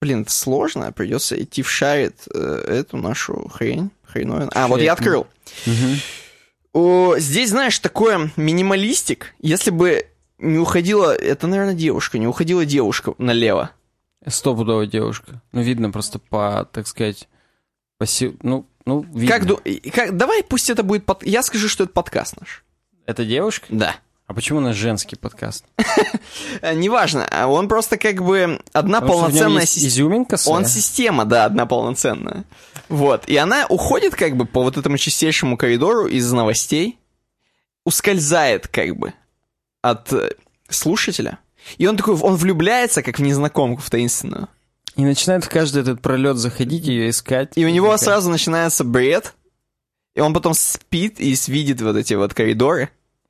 Блин, 0.02 0.22
это 0.22 0.32
сложно, 0.32 0.92
придется 0.92 1.42
идти 1.42 1.62
в 1.62 1.70
шарит 1.70 2.16
э, 2.34 2.64
эту 2.68 2.98
нашу 2.98 3.50
хрень. 3.50 3.92
Хреновину. 4.06 4.50
А, 4.56 4.68
вот 4.68 4.80
я 4.82 4.96
Шарит. 4.96 5.00
открыл. 5.00 5.28
О, 6.74 7.18
здесь, 7.18 7.50
знаешь, 7.50 7.78
такое 7.80 8.32
минималистик. 8.36 9.34
Если 9.40 9.70
бы 9.72 10.08
не 10.38 10.58
уходила, 10.58 11.14
это, 11.14 11.48
наверное, 11.48 11.74
девушка, 11.74 12.18
не 12.18 12.28
уходила 12.28 12.66
девушка 12.66 13.14
налево. 13.18 13.72
Стопудовая 14.26 14.88
девушка. 14.88 15.42
Ну, 15.52 15.62
видно 15.62 15.92
просто 15.92 16.20
по, 16.20 16.68
так 16.72 16.88
сказать, 16.88 17.28
си... 18.06 18.38
Ну, 18.42 18.66
ну, 18.86 19.02
видно. 19.02 19.28
Как, 19.28 19.46
ду- 19.46 19.62
как, 19.94 20.18
давай 20.18 20.44
пусть 20.44 20.70
это 20.70 20.84
будет, 20.84 21.06
под... 21.06 21.24
я 21.24 21.44
скажу, 21.44 21.68
что 21.68 21.84
это 21.84 21.94
подкаст 21.94 22.40
наш. 22.40 22.64
Это 23.06 23.26
девушка? 23.26 23.68
Да. 23.70 23.96
А 24.28 24.34
почему 24.34 24.60
у 24.60 24.62
нас 24.62 24.76
женский 24.76 25.16
подкаст? 25.16 25.66
Неважно, 26.62 27.28
а 27.32 27.48
он 27.48 27.68
просто 27.68 27.98
как 27.98 28.24
бы 28.24 28.62
одна 28.74 29.02
Потому 29.02 29.22
полноценная 29.22 29.66
система. 29.66 29.90
Он 30.52 30.66
система, 30.66 31.26
да, 31.26 31.46
одна 31.46 31.66
полноценная. 31.66 32.46
Вот. 32.90 33.28
И 33.28 33.36
она 33.38 33.66
уходит 33.68 34.14
как 34.14 34.38
бы 34.38 34.46
по 34.46 34.62
вот 34.62 34.78
этому 34.78 34.98
чистейшему 34.98 35.58
коридору 35.58 36.06
из 36.06 36.32
новостей, 36.32 37.00
ускользает 37.86 38.68
как 38.68 38.96
бы 38.96 39.14
от 39.82 40.14
э, 40.14 40.30
слушателя. 40.70 41.40
И 41.80 41.88
он 41.88 41.98
такой, 41.98 42.16
он 42.16 42.36
влюбляется, 42.36 43.02
как 43.02 43.18
в 43.18 43.24
незнакомку, 43.24 43.82
в 43.82 43.90
таинственную. 43.90 44.48
И 45.00 45.06
начинает 45.06 45.46
в 45.46 45.50
каждый 45.50 45.82
этот 45.82 46.02
пролет 46.02 46.36
заходить, 46.36 46.86
ее 46.86 47.10
искать. 47.10 47.54
И 47.56 47.66
у 47.66 47.70
него 47.70 47.96
Искать. 47.96 48.02
сразу 48.02 48.30
начинается 48.30 48.84
бред, 48.84 49.34
и 50.14 50.20
он 50.20 50.34
потом 50.34 50.54
спит 50.54 51.22
и 51.22 51.34
видит 51.48 51.80
вот 51.80 51.96
эти 51.96 52.16
вот 52.16 52.34
коридоры, 52.34 52.90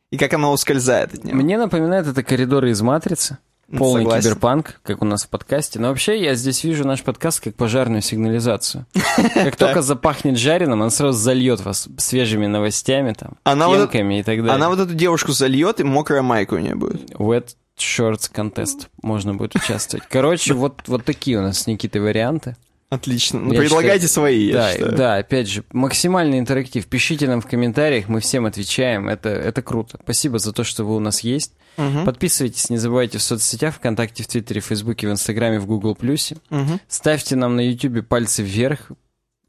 и 0.10 0.18
как 0.18 0.34
она 0.34 0.50
ускользает 0.50 1.14
от 1.14 1.24
него. 1.24 1.38
Мне 1.38 1.60
напоминает 1.60 2.08
это 2.08 2.24
коридоры 2.24 2.72
из 2.72 2.82
«Матрицы». 2.82 3.38
Полный 3.78 4.02
Согласен. 4.02 4.30
киберпанк, 4.32 4.80
как 4.82 5.04
у 5.04 5.06
нас 5.06 5.26
в 5.26 5.30
подкасте. 5.30 5.80
Но 5.80 5.90
вообще 5.90 6.20
я 6.20 6.34
здесь 6.34 6.64
вижу 6.64 6.88
наш 6.88 7.04
подкаст 7.04 7.40
как 7.40 7.54
пожарную 7.54 8.02
сигнализацию. 8.02 8.88
Как 9.36 9.58
только 9.58 9.84
запахнет 9.84 10.40
жареным, 10.40 10.82
он 10.82 10.90
сразу 10.90 11.20
зальет 11.20 11.64
вас 11.64 11.88
свежими 12.00 12.48
новостями, 12.48 13.14
там, 13.14 13.34
Она 13.44 13.68
темками 13.68 14.22
и 14.22 14.24
так 14.24 14.38
далее. 14.38 14.56
Она 14.56 14.70
вот 14.70 14.80
эту 14.80 14.96
девушку 14.96 15.34
зальет, 15.34 15.80
и 15.80 15.84
мокрая 15.84 16.24
майка 16.24 16.56
у 16.56 16.58
нее 16.58 16.74
будет. 16.74 17.12
Wet 17.12 17.50
Shorts 17.80 18.32
Contest 18.34 18.88
можно 19.02 19.34
будет 19.34 19.56
участвовать. 19.56 20.06
Короче, 20.10 20.54
вот, 20.54 20.82
вот 20.88 21.06
такие 21.06 21.38
у 21.38 21.42
нас 21.42 21.60
с 21.60 21.68
Никитой 21.68 22.02
варианты. 22.02 22.56
Отлично. 22.90 23.40
Ну, 23.40 23.54
Я 23.54 23.60
предлагайте 23.60 24.08
считаю- 24.08 24.10
свои, 24.10 24.52
да, 24.52 24.72
считаю. 24.74 24.96
да, 24.96 25.16
опять 25.18 25.48
же, 25.48 25.64
максимальный 25.72 26.40
интерактив. 26.40 26.88
Пишите 26.88 27.28
нам 27.28 27.40
в 27.40 27.46
комментариях, 27.46 28.08
мы 28.08 28.20
всем 28.20 28.46
отвечаем. 28.48 29.08
Это, 29.10 29.30
это 29.30 29.62
круто. 29.62 30.00
Спасибо 30.04 30.40
за 30.40 30.54
то, 30.54 30.64
что 30.64 30.84
вы 30.86 30.96
у 30.96 31.00
нас 31.00 31.20
есть. 31.20 31.54
Мгм. 31.78 32.04
Подписывайтесь, 32.06 32.70
не 32.72 32.78
забывайте 32.78 33.20
в 33.20 33.22
соцсетях, 33.22 33.76
ВКонтакте, 33.76 34.24
в 34.24 34.28
Твиттере, 34.28 34.60
в 34.60 34.66
Фейсбуке, 34.66 35.08
в 35.08 35.12
Инстаграме, 35.12 35.60
в 35.60 35.68
Гугл 35.68 35.94
Плюсе. 35.96 36.38
Мгм. 36.50 36.80
Ставьте 36.88 37.36
нам 37.36 37.56
на 37.56 37.62
Ютубе 37.62 38.02
пальцы 38.02 38.42
вверх 38.42 38.92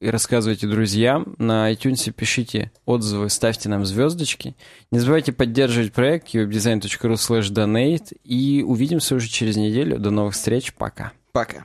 и 0.01 0.09
рассказывайте 0.09 0.67
друзьям. 0.67 1.35
На 1.39 1.73
iTunes 1.73 2.11
пишите 2.13 2.73
отзывы, 2.87 3.29
ставьте 3.29 3.69
нам 3.69 3.85
звездочки. 3.85 4.57
Не 4.91 4.99
забывайте 4.99 5.33
поддерживать 5.33 5.93
проект 5.93 6.35
webdesign.ru 6.35 7.15
slash 7.15 7.53
donate. 7.53 8.17
И 8.25 8.63
увидимся 8.67 9.15
уже 9.15 9.29
через 9.29 9.57
неделю. 9.57 9.99
До 9.99 10.11
новых 10.11 10.35
встреч. 10.35 10.73
Пока. 10.75 11.13
Пока. 11.33 11.65